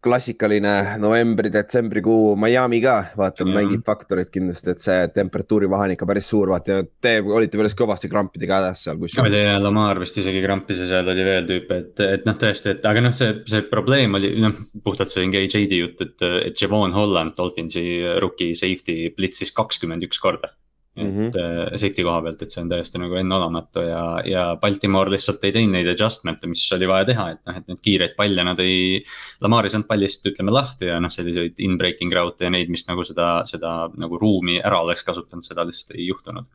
klassikaline 0.04 0.74
novembri-detsembrikuu 1.01 2.36
Miami 2.40 2.80
ka, 2.81 2.96
vaata 3.18 3.44
mm 3.44 3.50
-hmm. 3.50 3.56
mängib 3.56 3.81
faktorit 3.86 4.30
kindlasti, 4.31 4.69
et 4.69 4.80
see 4.80 5.07
temperatuuri 5.16 5.69
vahe 5.69 5.90
on 5.90 5.96
ikka 5.96 6.06
päris 6.06 6.30
suur, 6.30 6.50
vaata 6.50 6.84
te 7.01 7.13
olite 7.22 7.57
päris 7.57 7.75
kõvasti 7.75 8.10
krampidega 8.10 8.62
hädas 8.62 8.83
seal 8.83 8.97
kusjuures. 8.97 9.31
ma 9.31 9.35
ei 9.35 9.44
tea, 9.44 9.59
Lamar 9.64 10.00
vist 10.00 10.18
isegi 10.18 10.44
krampis 10.44 10.80
ja 10.80 10.88
seal 10.88 11.12
oli 11.16 11.26
veel 11.26 11.50
tüüpe, 11.52 11.78
et, 11.83 12.00
et 12.00 12.26
noh, 12.26 12.38
tõesti, 12.45 12.76
et 12.76 12.85
aga 12.85 13.02
noh, 13.02 13.16
see, 13.16 13.35
see 13.45 13.62
probleem 13.62 14.16
oli 14.16 14.31
noh, 14.40 14.56
puhtalt 14.83 15.12
see 15.12 15.23
engage 15.23 15.59
aid'i 15.59 15.83
jutt, 15.83 16.02
et, 16.02 16.28
et 16.45 16.62
Javon 16.62 16.94
Holland, 16.94 17.35
Dolphinsi 17.38 17.85
rookie 18.21 18.56
safety 18.56 19.12
blitsis 19.18 19.52
kakskümmend 19.52 20.07
üks 20.07 20.19
korda 20.19 20.54
et 20.99 21.07
mm 21.07 21.29
-hmm. 21.29 21.77
safety 21.79 22.03
koha 22.03 22.21
pealt, 22.21 22.41
et 22.41 22.51
see 22.51 22.61
on 22.63 22.69
täiesti 22.69 23.01
nagu 23.01 23.15
enneolematu 23.15 23.83
ja, 23.87 24.03
ja 24.25 24.45
Baltimore 24.61 25.11
lihtsalt 25.11 25.44
ei 25.44 25.56
teinud 25.56 25.77
neid 25.77 25.87
adjustment'e, 25.94 26.47
mis 26.47 26.65
oli 26.75 26.87
vaja 26.87 27.09
teha, 27.11 27.29
et 27.31 27.41
noh, 27.45 27.57
et 27.57 27.68
neid 27.68 27.81
kiireid 27.81 28.15
palle 28.18 28.44
nad 28.44 28.59
ei. 28.59 29.03
Lamar 29.41 29.65
ei 29.65 29.73
saanud 29.73 29.87
pallist, 29.87 30.25
ütleme 30.25 30.51
lahti 30.51 30.89
ja 30.91 30.99
noh, 30.99 31.11
selliseid 31.11 31.59
in-breaking 31.59 32.13
raute 32.13 32.44
ja 32.47 32.53
neid, 32.53 32.69
mis 32.69 32.87
nagu 32.87 33.03
seda, 33.07 33.44
seda 33.45 33.89
nagu 33.97 34.18
ruumi 34.18 34.59
ära 34.59 34.81
oleks 34.83 35.03
kasutanud, 35.03 35.45
seda 35.45 35.65
lihtsalt 35.68 35.97
ei 35.97 36.07
juhtunud 36.07 36.47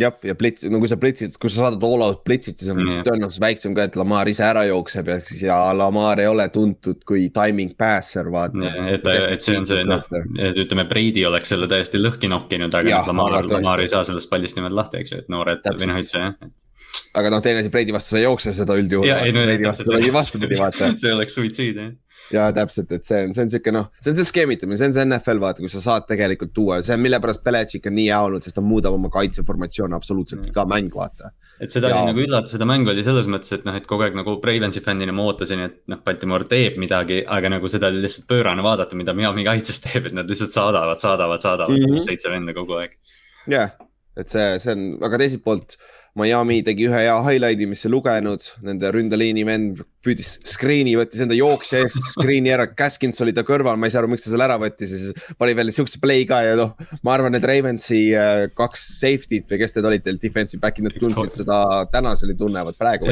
jah, 0.00 0.14
ja 0.26 0.34
plits, 0.38 0.64
no 0.70 0.80
kui 0.82 0.90
sa 0.90 0.98
plitsid, 1.00 1.36
kui 1.40 1.52
sa 1.52 1.64
saadad 1.64 1.84
all 1.86 2.04
out 2.06 2.22
plitsid, 2.26 2.58
siis 2.60 2.72
on 2.72 2.82
mm. 2.82 3.04
tõenäosus 3.06 3.40
väiksem 3.42 3.76
ka, 3.76 3.86
et 3.88 3.98
Lamar 3.98 4.28
ise 4.30 4.44
ära 4.46 4.64
jookseb 4.68 5.10
ja, 5.12 5.18
ja 5.42 5.58
Lamar 5.76 6.22
ei 6.22 6.28
ole 6.30 6.46
tuntud 6.54 7.02
kui 7.06 7.28
timing 7.34 7.76
passer, 7.78 8.28
vaata. 8.34 8.74
et, 8.90 9.08
et 9.36 9.46
see 9.46 9.56
on 9.60 9.68
see 9.68 9.86
noh, 9.88 10.04
et 10.38 10.60
ütleme, 10.64 10.86
Brady 10.90 11.24
oleks 11.28 11.54
selle 11.54 11.70
täiesti 11.70 12.02
lõhki 12.02 12.30
nokkinud, 12.32 12.74
aga 12.74 13.00
noh, 13.00 13.10
Lamar, 13.12 13.40
Lamar 13.50 13.84
ei 13.84 13.90
saa 13.92 14.04
sellest 14.08 14.30
pallist 14.32 14.58
niimoodi 14.58 14.80
lahti, 14.80 15.02
eks 15.02 15.14
ju, 15.14 15.24
et 15.24 15.32
noored 15.32 15.66
või 15.70 15.90
noh, 15.90 16.00
üldse 16.02 16.22
jah 16.22 16.38
et 16.38 16.70
aga 17.18 17.30
noh, 17.30 17.42
teine 17.42 17.62
asi, 17.62 17.70
Brady 17.74 17.94
vastu 17.94 18.14
sa 18.14 18.20
ei 18.20 18.26
jookse 18.26 18.52
seda 18.54 18.76
üldjuhul. 18.78 19.08
See 21.02 21.14
oleks 21.14 21.34
suitsiid 21.38 21.80
jah 21.80 21.92
ja 22.32 22.48
täpselt, 22.56 22.92
et 22.94 23.04
see 23.06 23.20
on, 23.26 23.32
see 23.36 23.44
on 23.44 23.52
sihuke 23.52 23.72
noh, 23.74 23.88
see 24.00 24.12
on 24.12 24.18
see 24.18 24.28
skeemitamine, 24.28 24.78
see 24.80 24.88
on 24.88 24.96
see 24.96 25.06
NFL 25.06 25.40
vaata, 25.42 25.64
kus 25.64 25.76
sa 25.76 25.82
saad 25.84 26.06
tegelikult 26.08 26.54
tuua, 26.56 26.80
see 26.84 26.96
on 26.96 27.02
mille 27.04 27.20
pärast 27.22 27.44
Belichik 27.44 27.88
on 27.90 27.96
nii 27.98 28.06
hea 28.08 28.20
olnud, 28.28 28.44
sest 28.44 28.58
ta 28.58 28.64
muudab 28.64 28.96
oma 28.96 29.10
kaitseformatsioone 29.14 29.96
absoluutselt 29.98 30.46
iga 30.48 30.66
mäng, 30.70 30.92
vaata. 30.94 31.32
et 31.60 31.72
seda 31.72 31.90
ja... 31.92 32.00
oli 32.00 32.12
nagu 32.12 32.24
üllatus, 32.24 32.54
seda 32.56 32.68
mängu 32.68 32.92
oli 32.94 33.04
selles 33.06 33.28
mõttes, 33.30 33.52
et 33.56 33.66
noh, 33.68 33.76
et 33.78 33.88
kogu 33.90 34.06
aeg 34.06 34.16
nagu 34.18 34.36
Bravensi 34.42 34.82
fännina 34.84 35.14
ma 35.16 35.28
ootasin, 35.28 35.64
et 35.68 35.80
noh, 35.92 36.00
Baltimore 36.04 36.48
teeb 36.50 36.78
midagi, 36.80 37.22
aga 37.38 37.56
nagu 37.56 37.72
seda 37.72 37.92
oli 37.92 38.04
lihtsalt 38.06 38.28
pöörane 38.30 38.64
vaadata, 38.64 38.98
mida 38.98 39.16
Miami 39.16 39.46
kaitses 39.46 39.82
teeb, 39.84 40.08
et 40.10 40.16
nad 40.16 40.30
lihtsalt 40.30 40.56
saadavad, 40.56 41.02
saadavad, 41.02 41.44
saadavad 41.44 41.76
mm 41.76 41.90
-hmm. 41.92 42.06
seitse 42.08 42.32
venda 42.32 42.56
kogu 42.56 42.80
aeg. 42.80 42.96
jah 43.46 43.68
yeah., 43.68 43.76
et 44.16 44.30
see, 44.30 44.58
see 44.62 44.72
on, 44.72 44.82
aga 45.02 45.18
teiselt 45.18 45.42
poolt 45.42 45.74
Miami 46.14 46.60
tegi 46.62 46.86
ühe 46.86 47.00
hea 47.06 47.14
highlight'i, 47.26 47.66
mis 47.66 47.80
ei 47.82 47.90
lugenud, 47.90 48.44
nende 48.62 48.90
ründeliini 48.94 49.42
vend 49.48 49.80
püüdis 50.04 50.36
screen'i, 50.46 50.92
võttis 50.98 51.24
enda 51.24 51.34
jooksja 51.34 51.80
eest 51.82 51.98
screen'i 52.12 52.52
ära, 52.54 52.68
Gaskins 52.78 53.18
oli 53.24 53.34
ta 53.34 53.42
kõrval, 53.46 53.80
ma 53.80 53.88
ei 53.88 53.94
saa 53.94 54.02
aru, 54.04 54.12
miks 54.12 54.26
ta 54.26 54.30
selle 54.30 54.46
ära 54.46 54.58
võttis 54.62 54.92
ja 54.94 55.00
siis 55.00 55.34
pani 55.40 55.56
veel 55.58 55.72
siukse 55.74 55.98
play 56.02 56.22
ka 56.28 56.38
ja 56.46 56.54
noh. 56.60 56.76
ma 57.02 57.16
arvan, 57.16 57.34
et 57.34 57.48
Ravensi 57.50 58.00
äh, 58.14 58.44
kaks 58.54 58.86
safety't 59.00 59.50
või 59.50 59.60
kes 59.64 59.74
need 59.74 59.90
olid 59.90 60.06
teil 60.06 60.22
defensive 60.22 60.62
back'id, 60.62 60.86
nad 60.86 60.98
tundsid 61.02 61.34
seda 61.40 61.58
tänaseni 61.90 62.38
tunnevad 62.38 62.78
praegu. 62.78 63.10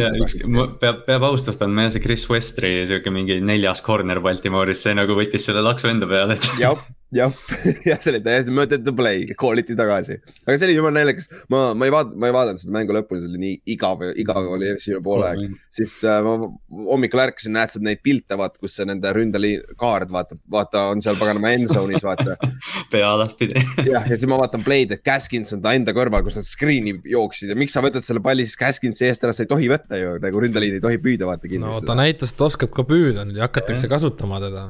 peab, 0.79 1.03
peab 1.09 1.31
austust 1.33 1.67
andma 1.67 1.89
jah, 1.89 1.97
see 1.97 2.07
Chris 2.07 2.29
Westri 2.31 2.75
sihuke 2.87 3.11
mingi 3.15 3.41
neljas 3.43 3.83
corner 3.83 4.23
Baltimooris, 4.23 4.85
see 4.87 4.95
nagu 4.95 5.19
võttis 5.19 5.51
selle 5.51 5.65
laksu 5.67 5.91
enda 5.91 6.07
peale, 6.07 6.39
et. 6.39 6.53
jah, 6.63 6.79
jah, 7.13 7.33
jah, 7.89 8.01
see 8.01 8.13
oli 8.15 8.23
täiesti 8.25 8.55
mõttetu 8.55 8.95
play, 8.97 9.27
call 9.39 9.61
iti 9.61 9.77
tagasi, 9.79 10.19
aga 10.47 10.57
see 10.57 10.69
oli 10.69 10.77
jumala 10.79 11.01
naljakas, 11.01 11.29
ma, 11.53 11.63
ma 11.77 11.89
ei 11.89 11.95
vaadanud, 11.95 12.19
ma 12.21 12.31
ei 12.31 12.37
vaadanud 12.37 12.63
seda 12.63 12.75
mängu 12.77 12.97
lõpuni, 12.97 13.23
see 13.23 13.33
oli 13.33 13.43
nii 13.43 13.57
igav, 13.75 14.05
igav 14.23 14.49
oli 14.57 14.71
esimene 14.73 15.05
poolaeg, 15.05 15.57
siis 15.73 15.99
äh, 16.09 16.21
ma 16.25 16.49
hommikul 16.89 17.25
ärkasin, 17.27 17.55
näed 17.57 17.75
sa 17.75 17.83
neid 17.85 18.03
pilte, 18.05 18.39
vaata, 18.41 18.61
kus 18.63 18.79
see 18.79 18.89
nende 18.89 19.13
ründeliin, 19.13 19.67
kaard, 19.81 20.13
vaata, 20.15 20.39
vaata, 20.53 20.87
on 20.93 21.05
seal 21.05 21.19
paganama 21.21 21.53
end 21.57 21.71
zone'is, 21.73 22.05
vaata. 22.07 22.37
Pea 22.93 23.11
alaspidi 23.13 23.61
jah, 23.93 24.07
ja 24.09 24.17
siis 24.17 24.29
ma 24.31 24.41
vaatan 24.41 24.65
play'd, 24.65 24.95
et 24.97 25.05
Gaskins 25.05 25.53
on 25.57 25.63
ta 25.65 25.75
enda 25.77 25.95
kõrval, 25.97 26.25
kus 26.27 26.39
nad 26.41 26.49
screen'i 26.49 26.97
jooksid. 27.13 27.53
Ja 27.53 27.59
miks 27.59 27.77
sa 27.77 27.85
võtad 27.85 28.07
selle 28.07 28.23
palli 28.25 28.47
siis 28.49 28.59
Gaskinsi 28.61 29.09
eest 29.09 29.25
ära, 29.27 29.37
sa 29.37 29.45
ei 29.45 29.51
tohi 29.51 29.69
võtta 29.73 30.01
ju, 30.01 30.17
nagu 30.23 30.43
ründeliin 30.45 30.79
ei 30.79 30.85
tohi 30.85 31.01
püüda, 31.03 31.29
vaata 31.29 31.51
kindlasti. 31.51 31.85
no 31.85 31.93
ta 31.93 31.99
näitas, 31.99 32.35
et 32.35 32.45
oskab 32.49 32.73
ka 32.75 32.87
püüda 32.89 33.27
nüüd 33.29 33.41
ja 33.41 33.49
hakatakse 33.49 33.91
kasutama 33.91 34.41
teda. 34.43 34.67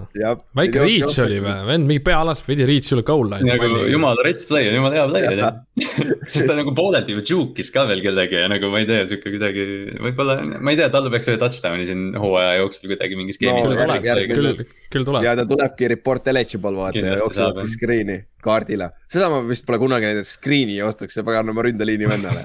väike 0.58 0.82
reach 0.82 1.22
oli 1.22 1.40
või, 1.42 1.56
vend 1.68 1.88
mingi 1.88 2.04
pea 2.04 2.20
alaspidi 2.22 2.31
reach 2.68 2.90
üle 2.94 3.04
goal 3.06 3.28
line'i. 3.30 3.50
nagu 3.52 3.82
jumala 3.90 4.24
rets 4.26 4.46
play 4.48 4.68
on 4.70 4.76
jumala 4.78 4.98
hea 4.98 5.06
play 5.10 5.26
oli 5.30 5.48
sest 6.32 6.46
ta 6.48 6.56
nagu 6.58 6.74
pooleldi 6.76 7.16
ju 7.16 7.24
juke'is 7.30 7.70
ka 7.74 7.84
veel 7.90 8.02
kellegi 8.04 8.40
ja 8.40 8.48
nagu 8.52 8.70
ma 8.72 8.82
ei 8.82 8.88
tea, 8.88 9.04
sihuke 9.10 9.32
kuidagi 9.34 9.66
võib-olla, 10.06 10.38
ma 10.58 10.74
ei 10.74 10.80
tea, 10.80 10.88
talle 10.94 11.12
peaks 11.12 11.30
ühe 11.32 11.38
touchdown'i 11.42 11.86
siin 11.88 12.02
hooaja 12.22 12.58
jooksul 12.60 12.90
kuidagi 12.92 13.20
mingi 13.20 13.36
skeemi 13.36 13.62
no,. 13.62 13.70
küll 13.70 13.80
tuleb, 13.82 14.32
küll, 14.32 14.66
küll 14.96 15.08
tuleb. 15.08 15.28
ja 15.28 15.36
ta 15.38 15.46
tulebki 15.48 15.92
report 15.94 16.32
eligible 16.32 16.74
vaata 16.80 17.04
ja 17.04 17.20
jookseb 17.20 17.62
screen'i 17.76 18.18
kaardile. 18.42 18.92
seda 19.12 19.30
ma 19.32 19.40
vist 19.46 19.68
pole 19.68 19.80
kunagi 19.82 20.10
näinud, 20.10 20.26
et 20.26 20.32
screen'i 20.32 20.80
joostakse 20.80 21.24
paganama 21.26 21.64
ründeliini 21.68 22.10
vennale 22.10 22.44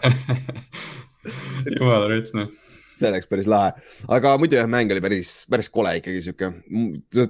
jumala 1.77 2.07
rets 2.11 2.35
noh 2.37 2.51
see 2.99 3.11
läks 3.13 3.29
päris 3.29 3.49
lahe, 3.51 3.73
aga 4.17 4.33
muidu 4.41 4.57
jah, 4.59 4.69
mäng 4.69 4.91
oli 4.93 5.03
päris, 5.03 5.33
päris 5.51 5.69
kole 5.73 5.97
ikkagi 5.99 6.23
sihuke 6.25 6.51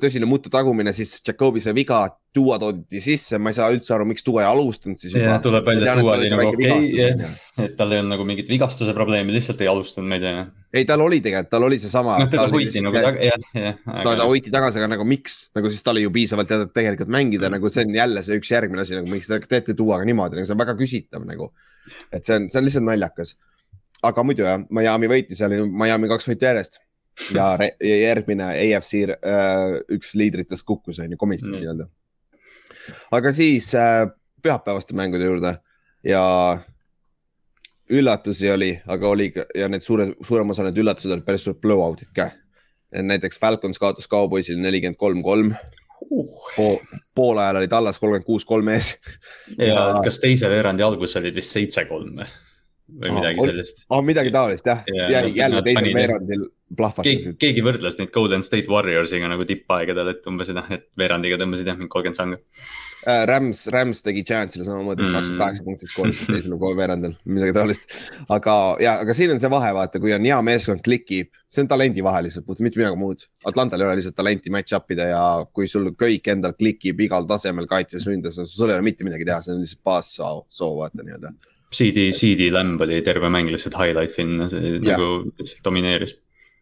tõsine 0.02 0.30
mutu 0.30 0.52
tagumine, 0.54 0.94
siis 0.96 1.20
Jakobi 1.26 1.64
sai 1.64 1.76
viga, 1.78 2.06
Duo 2.38 2.54
toodi 2.62 3.00
sisse, 3.02 3.40
ma 3.42 3.50
ei 3.50 3.56
saa 3.58 3.72
üldse 3.74 3.94
aru, 3.96 4.06
miks 4.06 4.26
Duo 4.26 4.38
ei 4.38 4.46
alustanud 4.46 5.00
siis 5.02 5.16
juba. 5.16 5.40
tuleb 5.42 5.66
välja, 5.66 5.96
et 5.96 6.02
Duo 6.04 6.12
oli 6.14 6.28
nagu 6.30 6.52
okei 6.52 6.74
okay,, 6.76 7.32
et 7.64 7.74
tal 7.80 7.96
ei 7.96 8.02
olnud 8.02 8.14
nagu 8.14 8.28
mingit 8.28 8.52
vigastuse 8.52 8.94
probleemi, 8.94 9.34
lihtsalt 9.34 9.64
ei 9.64 9.70
alustanud, 9.72 10.10
ma 10.12 10.20
ei 10.20 10.24
tea. 10.26 10.44
ei, 10.76 10.86
tal 10.90 11.02
oli 11.06 11.18
tegelikult, 11.24 11.50
tal 11.56 11.66
oli 11.66 11.80
seesama. 11.82 12.20
noh, 12.22 12.30
teda 12.30 12.46
hoiti 12.52 12.84
nagu 12.86 13.00
taga, 13.00 13.26
jah, 13.26 13.50
jah. 13.58 13.82
ta, 13.88 14.14
ta 14.22 14.30
hoiti 14.30 14.54
tagasi, 14.54 14.82
aga 14.84 14.92
nagu 14.94 15.08
miks, 15.08 15.40
nagu 15.58 15.74
siis 15.74 15.82
tal 15.88 15.98
oli 15.98 16.06
ju 16.06 16.14
piisavalt 16.20 16.52
teada, 16.52 16.70
et 16.70 16.76
tegelikult 16.78 17.14
mängida 17.18 17.48
mm. 17.48 17.58
nagu 17.58 17.74
see 17.74 17.88
on 17.88 17.98
jälle 17.98 18.26
see 18.28 18.38
üks 18.44 18.54
järgmine 18.54 18.86
asi, 18.86 19.00
nagu 19.00 19.10
miks 19.10 19.32
te 19.32 19.42
teete 19.48 19.78
Duoga 19.78 20.06
niimoodi, 20.06 20.38
nagu 20.38 20.50
see 20.50 20.58
on 20.58 20.62
väga 20.62 20.78
küsitav 20.78 21.26
nagu. 21.26 21.50
et 22.12 22.22
see 22.22 22.38
on, 22.38 22.52
see 22.52 22.62
on 22.62 22.70
lihtsalt 22.70 22.86
naljakas 22.92 23.34
aga 24.04 24.24
muidu 24.24 24.46
jah, 24.46 24.62
Miami 24.70 25.10
võitis, 25.12 25.42
oli 25.46 25.62
Miami 25.66 26.10
kaks 26.12 26.30
võitu 26.30 26.48
järjest 26.48 26.80
ja 27.34 27.54
järgmine 28.08 28.52
AFC 28.54 29.04
äh, 29.10 29.78
üks 29.98 30.14
liidritest 30.20 30.66
kukkus, 30.68 31.00
on 31.04 31.14
ju, 31.14 31.20
komistis 31.20 31.54
mm. 31.54 31.62
nii-öelda. 31.62 31.88
aga 33.18 33.34
siis 33.34 33.74
äh, 33.76 34.06
pühapäevaste 34.44 34.98
mängude 34.98 35.26
juurde 35.26 35.58
ja 36.06 36.24
üllatusi 37.90 38.52
oli, 38.52 38.74
aga 38.88 39.10
oli 39.10 39.32
ja 39.56 39.70
need 39.72 39.82
suure, 39.82 40.12
suurem 40.28 40.50
osa 40.52 40.68
need 40.68 40.78
üllatused 40.84 41.14
olid 41.14 41.26
päris 41.26 41.48
suured 41.48 41.60
blowout'id 41.64 42.12
ka. 42.16 42.30
näiteks 42.92 43.40
Falcons 43.40 43.80
kaotas 43.80 44.08
Cowboysile 44.08 44.62
nelikümmend 44.62 45.00
kolm, 45.00 45.24
kolm 45.24 45.54
pool, 46.56 46.78
pool 47.16 47.38
ajal 47.38 47.62
oli 47.62 47.68
Tallas 47.68 48.00
kolmkümmend 48.00 48.26
kuus, 48.26 48.46
kolm 48.46 48.70
ees. 48.70 48.94
ja, 49.58 49.72
ja 49.74 50.04
kas 50.04 50.20
teise 50.24 50.50
veerandi 50.52 50.84
alguses 50.86 51.18
olid 51.22 51.36
vist 51.36 51.56
seitse-kolm 51.56 52.22
või? 52.22 52.30
Või 52.88 53.12
midagi 53.18 53.42
ah, 53.42 53.50
sellist. 53.52 53.82
aa, 53.92 54.04
midagi 54.06 54.32
taolist 54.32 54.70
jah 54.70 54.86
ja, 54.88 55.08
ja, 55.12 55.26
jälle 55.36 55.62
teisel 55.66 55.90
veerandil 55.96 56.46
plahvatasid. 56.78 57.38
keegi 57.40 57.64
võrdles 57.64 57.98
neid 58.00 58.12
Golden 58.16 58.44
State 58.44 58.68
Warriorsiga 58.72 59.30
nagu 59.32 59.46
tippaegadel, 59.48 60.12
et 60.14 60.28
umbes 60.30 60.52
noh, 60.56 60.68
et 60.72 60.88
veerandiga 61.00 61.40
tõmbasid 61.42 61.68
jah, 61.68 61.78
mingi 61.80 61.92
kolmkümmend 61.92 62.20
sanga 62.20 62.40
äh,. 63.08 63.24
Rams, 63.30 63.66
Rams 63.72 64.04
tegi 64.04 64.24
Chance'ile 64.28 64.68
samamoodi 64.68 65.04
mm., 65.04 65.16
kakskümmend 65.16 65.44
kaheksa 65.44 65.66
punkti 65.68 65.92
skooris 65.92 66.22
teisel 66.28 66.56
veerandil, 66.80 67.18
midagi 67.28 67.56
taolist. 67.56 67.92
aga 68.28 68.56
ja, 68.84 68.98
aga 69.04 69.16
siin 69.18 69.36
on 69.36 69.44
see 69.44 69.52
vahe, 69.52 69.74
vaata, 69.76 70.02
kui 70.04 70.16
on 70.16 70.28
hea 70.28 70.40
meeskond 70.48 70.84
klikib, 70.86 71.32
see 71.52 71.64
on 71.64 71.72
talendi 71.72 72.04
vahe 72.06 72.24
lihtsalt, 72.28 72.48
mitte 72.60 72.80
midagi 72.80 73.00
muud. 73.00 73.28
Atlantal 73.48 73.84
ei 73.84 73.90
ole 73.90 74.00
lihtsalt 74.02 74.18
talenti 74.20 74.52
match-up 74.54 74.96
ida 74.96 75.12
ja 75.12 75.26
kui 75.52 75.68
sul 75.72 75.92
kõik 75.96 76.32
endal 76.36 76.56
klikib 76.56 77.04
igal 77.08 77.28
tasemel 77.28 77.68
kaitses, 77.68 78.08
ründes, 78.08 78.40
sul 78.48 78.72
ei 78.72 78.80
ole 78.80 78.88
mitte 78.88 79.08
midagi 79.08 79.28
teha, 79.28 79.44
see 79.44 79.56
on 79.56 79.64
lihtsalt 79.64 79.86
baassoov, 79.88 80.48
soov 80.52 80.82
vaata 80.84 81.04
nii-öelda 81.04 81.36
CD, 81.74 82.12
CD 82.16 82.48
Lamb 82.54 82.82
oli 82.82 83.02
terve 83.06 83.30
mäng 83.34 83.52
lihtsalt 83.52 83.76
highlight 83.80 84.16
film, 84.16 84.40
nagu 84.84 85.10
lihtsalt 85.38 85.64
domineeris. 85.66 86.16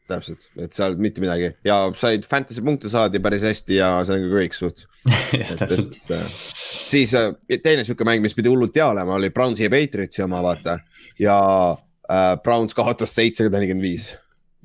täpselt, 0.06 0.44
et 0.62 0.74
seal 0.74 0.94
mitte 1.02 1.22
midagi. 1.22 1.48
Ja 1.66 1.80
said 1.98 2.28
fantasy 2.30 2.62
punkte 2.62 2.90
saadi 2.94 3.18
päris 3.24 3.42
hästi 3.46 3.80
ja 3.80 3.88
see 4.06 4.20
on 4.20 4.28
ka 4.28 4.42
kõik 4.44 4.58
suht. 4.58 4.84
Siis 6.92 7.16
äh, 7.18 7.32
teine 7.58 7.86
sihuke 7.86 8.06
mäng, 8.06 8.22
mis 8.22 8.38
pidi 8.38 8.52
hullult 8.54 8.78
hea 8.78 8.86
olema, 8.92 9.18
oli 9.18 9.32
Brownsi 9.34 9.66
ja 9.66 9.72
Patriotsi 9.74 10.22
oma 10.26 10.44
vaata. 10.46 10.78
Ja 11.22 11.40
äh, 11.74 12.36
Browns 12.46 12.78
kaotas 12.78 13.18
seitsesada 13.18 13.58
nelikümmend 13.58 13.88
viis 13.88 14.12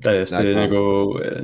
täiesti 0.03 0.53
nagu 0.55 0.81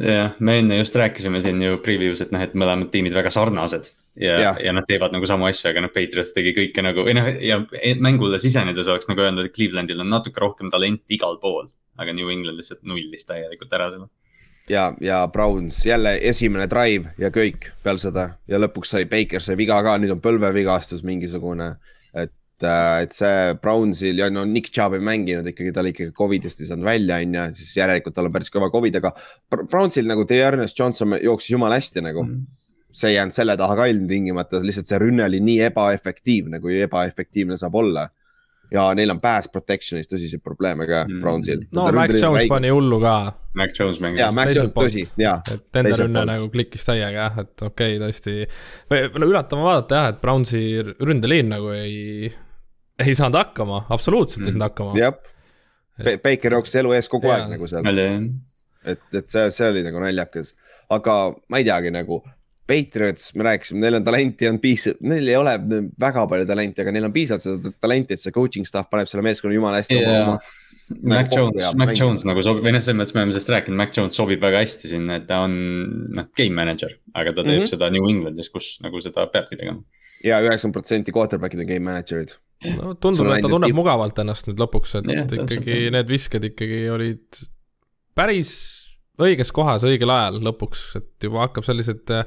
jah, 0.02 0.36
me 0.40 0.58
enne 0.62 0.80
just 0.82 0.96
rääkisime 0.98 1.42
siin 1.44 1.62
ju 1.62 1.78
preview's, 1.84 2.22
et 2.24 2.34
noh, 2.36 2.44
et 2.44 2.54
mõlemad 2.58 2.92
tiimid 2.94 3.16
väga 3.16 3.32
sarnased. 3.34 3.90
ja, 4.20 4.38
ja., 4.42 4.54
ja 4.64 4.74
nad 4.74 4.88
teevad 4.90 5.16
nagu 5.16 5.30
samu 5.30 5.48
asju, 5.50 5.70
aga 5.72 5.84
noh, 5.86 5.94
Patriots 5.94 6.34
tegi 6.36 6.54
kõike 6.58 6.84
nagu 6.86 7.06
või 7.08 7.18
noh, 7.18 7.30
ja 7.44 7.60
mängule 8.04 8.40
sisenedes 8.42 8.90
oleks 8.92 9.10
nagu 9.10 9.24
öelnud, 9.26 9.50
et 9.50 9.56
Clevelandil 9.56 10.02
on 10.04 10.10
natuke 10.14 10.42
rohkem 10.44 10.72
talenti 10.74 11.18
igal 11.20 11.40
pool. 11.42 11.70
aga 11.98 12.14
New 12.14 12.30
England 12.30 12.60
lihtsalt 12.60 12.84
nullis 12.86 13.26
täielikult 13.26 13.72
ära 13.74 13.90
selle. 13.92 14.10
ja, 14.70 14.94
ja 15.02 15.28
Browns 15.28 15.86
jälle 15.86 16.18
esimene 16.22 16.68
drive 16.70 17.14
ja 17.18 17.30
kõik 17.34 17.72
peale 17.84 18.02
seda 18.02 18.30
ja 18.48 18.60
lõpuks 18.62 18.94
sai 18.94 19.06
Baker 19.06 19.42
sai 19.42 19.58
viga 19.58 19.82
ka, 19.84 19.98
nüüd 19.98 20.14
on 20.18 20.22
põlvevigastus 20.22 21.04
mingisugune. 21.04 21.76
et 22.14 22.34
et 22.66 23.14
see 23.14 23.56
Brownsil 23.62 24.22
ja 24.24 24.30
no 24.34 24.46
Nick 24.50 24.72
Chubb 24.74 24.98
ei 24.98 25.04
mänginud 25.06 25.48
ikkagi, 25.52 25.74
ta 25.74 25.84
oli 25.84 25.94
ikkagi 25.94 26.14
Covidist 26.18 26.62
ei 26.62 26.70
saanud 26.70 26.88
välja, 26.88 27.20
on 27.22 27.36
ju, 27.38 27.48
siis 27.60 27.76
järelikult 27.78 28.16
tal 28.18 28.30
on 28.30 28.34
päris 28.34 28.54
kõva 28.54 28.72
Covid, 28.74 29.00
aga 29.02 29.14
Brownsil 29.58 30.10
nagu 30.10 30.26
Dearness 30.30 30.78
Johnson 30.78 31.18
jooksis 31.22 31.54
jumala 31.54 31.78
hästi 31.78 32.06
nagu 32.06 32.26
mm. 32.26 32.46
see 32.92 33.14
ei 33.14 33.20
jäänud 33.20 33.38
selle 33.38 33.58
taha 33.60 33.78
ka 33.78 33.90
ilmtingimata, 33.94 34.64
lihtsalt 34.66 34.90
see 34.90 35.02
rünne 35.06 35.28
oli 35.28 35.42
nii 35.44 35.68
ebaefektiivne, 35.70 36.62
kui 36.64 36.82
ebaefektiivne 36.88 37.60
saab 37.60 37.78
olla 37.84 38.08
ja 38.72 38.88
neil 38.98 39.12
on 39.14 39.20
pass 39.24 39.50
protection'is 39.52 40.10
tõsiseid 40.10 40.44
probleeme 40.44 40.88
ka 40.90 41.04
mm. 41.06 41.22
Brownsil. 41.24 41.62
no 41.76 41.88
Mac 41.96 42.14
Jones 42.14 42.42
väike. 42.42 42.52
pani 42.52 42.72
hullu 42.74 43.00
ka. 43.04 43.14
Mac 43.58 43.80
Jones 43.80 44.02
mängis. 44.04 44.22
jaa, 44.22 44.32
Mac 44.36 44.52
Jones, 44.56 44.74
tõsi, 44.76 45.06
jaa. 45.18 45.38
et 45.54 45.80
enda 45.82 46.00
rünne 46.02 46.26
nagu 46.30 46.50
klikkis 46.54 46.86
täiega 46.86 47.28
jah, 47.28 47.40
et 47.44 47.64
okei 47.64 47.96
okay,, 47.96 48.02
tõesti. 48.04 48.36
või 48.92 49.06
no 49.22 49.30
üllatav 49.32 49.64
vaadata 49.64 50.02
jah, 50.02 50.12
et 50.14 50.20
Brownsi 50.22 50.64
ründeliin 51.00 51.50
nagu 51.56 51.72
ei 51.76 52.28
ei 53.06 53.16
saanud 53.16 53.38
hakkama, 53.40 53.86
absoluutselt 53.90 54.44
mm. 54.44 54.48
ei 54.48 54.56
saanud 54.56 54.70
hakkama. 54.70 55.00
jah 55.00 55.18
Be, 56.04 56.18
Baker 56.22 56.54
jooksis 56.54 56.78
elu 56.84 56.94
ees 56.98 57.10
kogu 57.10 57.30
ja. 57.30 57.40
aeg 57.40 57.54
nagu 57.56 57.68
seal. 57.70 57.88
et, 58.86 59.04
et 59.18 59.30
see, 59.32 59.46
see 59.54 59.70
oli 59.72 59.84
nagu 59.86 60.02
naljakas, 60.04 60.54
aga 60.94 61.16
ma 61.50 61.62
ei 61.62 61.68
teagi 61.68 61.94
nagu. 61.94 62.24
Patriots, 62.68 63.30
me 63.40 63.46
rääkisime, 63.48 63.80
neil 63.80 63.96
on 63.96 64.04
talenti, 64.04 64.44
on 64.50 64.58
piisavalt, 64.60 65.00
neil 65.08 65.30
ei 65.32 65.38
ole 65.40 65.54
väga 66.04 66.26
palju 66.28 66.48
talenti, 66.50 66.84
aga 66.84 66.92
neil 66.92 67.06
on 67.08 67.14
piisavalt 67.16 67.46
seda 67.46 67.72
talenti, 67.80 68.18
et 68.18 68.20
see 68.20 68.34
coaching 68.36 68.68
staff 68.68 68.90
paneb 68.92 69.08
selle 69.08 69.24
meeskonna 69.24 69.56
jumala 69.56 69.80
hästi 69.80 69.96
yeah. 69.96 70.34
oma 70.34 70.42
Mac 71.14 71.32
Jones, 71.32 71.64
Mac 71.80 71.94
Jones 71.96 72.26
nagu 72.28 72.44
sobib, 72.44 72.66
või 72.68 72.74
noh, 72.76 72.84
selles 72.84 73.00
mõttes 73.00 73.16
me 73.16 73.22
oleme 73.24 73.36
sellest 73.38 73.54
rääkinud, 73.54 73.80
Mac 73.80 73.96
Jones 73.96 74.20
sobib 74.20 74.44
väga 74.44 74.66
hästi 74.66 74.92
sinna, 74.92 75.22
et 75.22 75.30
ta 75.32 75.40
on 75.46 75.56
noh, 76.20 76.28
game 76.36 76.60
manager, 76.60 76.92
aga 77.14 77.32
ta 77.32 77.40
teeb 77.40 77.54
mm 77.54 77.64
-hmm. 77.64 77.72
seda 77.72 77.90
New 77.96 78.10
Englandis, 78.12 78.52
kus 78.52 78.68
nagu 78.84 79.00
seda 79.04 79.30
peabki 79.32 79.62
tegema. 79.64 79.80
ja 80.28 80.42
üheksakümmend 80.44 80.76
protsenti 80.76 81.16
quarterback'id 81.16 81.64
on 81.64 81.72
game 81.72 81.88
manager'id 81.88 82.36
no 82.66 82.96
tundub, 83.02 83.30
et 83.34 83.44
ta 83.46 83.52
tunneb 83.52 83.70
tipp. 83.70 83.78
mugavalt 83.78 84.20
ennast 84.24 84.50
nüüd 84.50 84.62
lõpuks, 84.62 84.98
et 85.02 85.12
ja, 85.14 85.26
ikkagi 85.44 85.80
need 85.94 86.10
visked 86.10 86.48
ikkagi 86.50 86.88
olid 86.94 87.42
päris 88.18 88.54
õiges 89.22 89.52
kohas 89.54 89.86
õigel 89.88 90.12
ajal 90.14 90.42
lõpuks, 90.46 90.88
et 91.00 91.28
juba 91.28 91.46
hakkab 91.46 91.66
sellised 91.68 92.14
äh, 92.14 92.26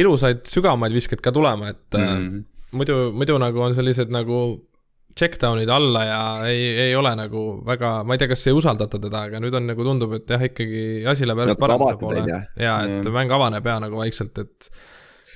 ilusaid 0.00 0.44
sügavamaid 0.50 0.94
viskeid 0.96 1.22
ka 1.24 1.32
tulema, 1.32 1.72
et 1.74 1.96
mm 1.96 2.04
-hmm. 2.04 2.44
muidu, 2.72 3.00
muidu 3.12 3.38
nagu 3.38 3.60
on 3.60 3.74
sellised 3.74 4.12
nagu 4.12 4.38
checkdown'id 5.18 5.70
alla 5.70 6.04
ja 6.04 6.46
ei, 6.46 6.62
ei 6.88 6.96
ole 6.96 7.14
nagu 7.16 7.62
väga, 7.66 8.02
ma 8.04 8.14
ei 8.14 8.18
tea, 8.18 8.28
kas 8.28 8.46
ei 8.46 8.56
usaldata 8.56 8.98
teda, 8.98 9.28
aga 9.28 9.40
nüüd 9.40 9.54
on 9.54 9.68
nagu 9.70 9.84
tundub, 9.86 10.12
et 10.18 10.30
jah, 10.30 10.42
ikkagi 10.42 11.06
asi 11.06 11.26
läheb 11.26 11.44
järjest 11.44 11.60
paremuse 11.60 11.96
poole. 12.00 12.24
ja 12.56 12.80
et 12.82 13.10
mäng 13.14 13.30
avaneb 13.30 13.66
ja 13.66 13.78
nagu 13.80 13.96
vaikselt, 14.02 14.38
et 14.38 14.70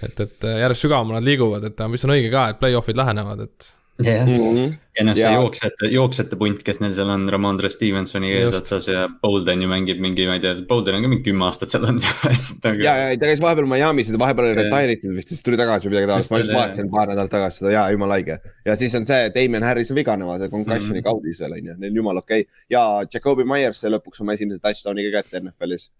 et, 0.03 0.21
et 0.21 0.49
järjest 0.63 0.87
sügavamale 0.87 1.21
nad 1.21 1.27
liiguvad, 1.27 1.65
et 1.65 1.85
mis 1.91 2.05
on 2.05 2.15
õige 2.15 2.31
ka, 2.31 2.49
et 2.49 2.59
play-off'id 2.59 2.99
lähenevad, 2.99 3.41
et 3.47 3.71
jah 4.05 4.27
mm 4.27 4.39
-hmm., 4.39 4.75
ja 4.99 5.05
noh, 5.07 5.17
see 5.19 5.31
jooksjate, 5.33 5.89
jooksjate 5.91 6.37
punt, 6.39 6.61
kes 6.67 6.79
neil 6.83 6.93
seal 6.95 7.11
on, 7.11 7.25
Ramondre 7.33 7.71
Stevensoni 7.71 8.31
eesotsas 8.35 8.87
ja 8.91 9.07
Bolden 9.23 9.63
ju 9.63 9.69
mängib 9.71 10.01
mingi, 10.03 10.27
ma 10.27 10.37
ei 10.39 10.43
tea, 10.43 10.55
Bolden 10.69 10.99
on 10.99 11.07
ka 11.07 11.11
mingi 11.13 11.25
kümme 11.27 11.47
aastat 11.49 11.75
seal 11.75 11.87
olnud 11.89 12.07
juba 12.07 12.75
ja, 12.85 12.95
ja 13.03 13.19
ta 13.19 13.31
käis 13.31 13.43
vahepeal 13.43 13.67
Miami's 13.71 14.13
ja 14.13 14.21
vahepeal 14.23 14.51
oli 14.51 14.59
retire 14.61 14.95
itud 14.95 15.15
vist, 15.17 15.33
siis 15.35 15.43
tuli 15.47 15.59
tagasi 15.59 15.89
või 15.89 15.97
midagi 15.97 16.11
taolist, 16.13 16.35
ma 16.35 16.43
just 16.43 16.55
vaatasin 16.55 16.91
paar 16.95 17.11
nädalat 17.11 17.35
tagasi 17.35 17.63
seda 17.63 17.75
ja 17.75 17.87
jumala 17.95 18.19
haige. 18.19 18.39
ja 18.67 18.77
siis 18.79 18.95
on 18.99 19.09
see, 19.09 19.33
Damien 19.35 19.67
Harris 19.67 19.91
on 19.95 19.99
vigane, 19.99 20.27
vaata 20.27 20.51
concussion'i 20.53 21.01
mm 21.01 21.03
-hmm. 21.03 21.09
kaudis 21.11 21.41
veel 21.43 21.59
on 21.59 21.73
ju, 21.73 21.79
neil 21.79 22.03
jumala 22.03 22.23
okei 22.23 22.47
okay. 22.47 22.65
ja 22.71 22.85
Jakobi 23.15 23.47
Myers 23.47 23.83
sai 23.83 23.91
lõpuks 23.91 24.23
oma 24.23 24.39
esimese 24.39 24.63
touchdown'i 24.63 25.11
ka 25.11 25.23
kätte 25.23 25.43
NFL-is. 25.43 25.91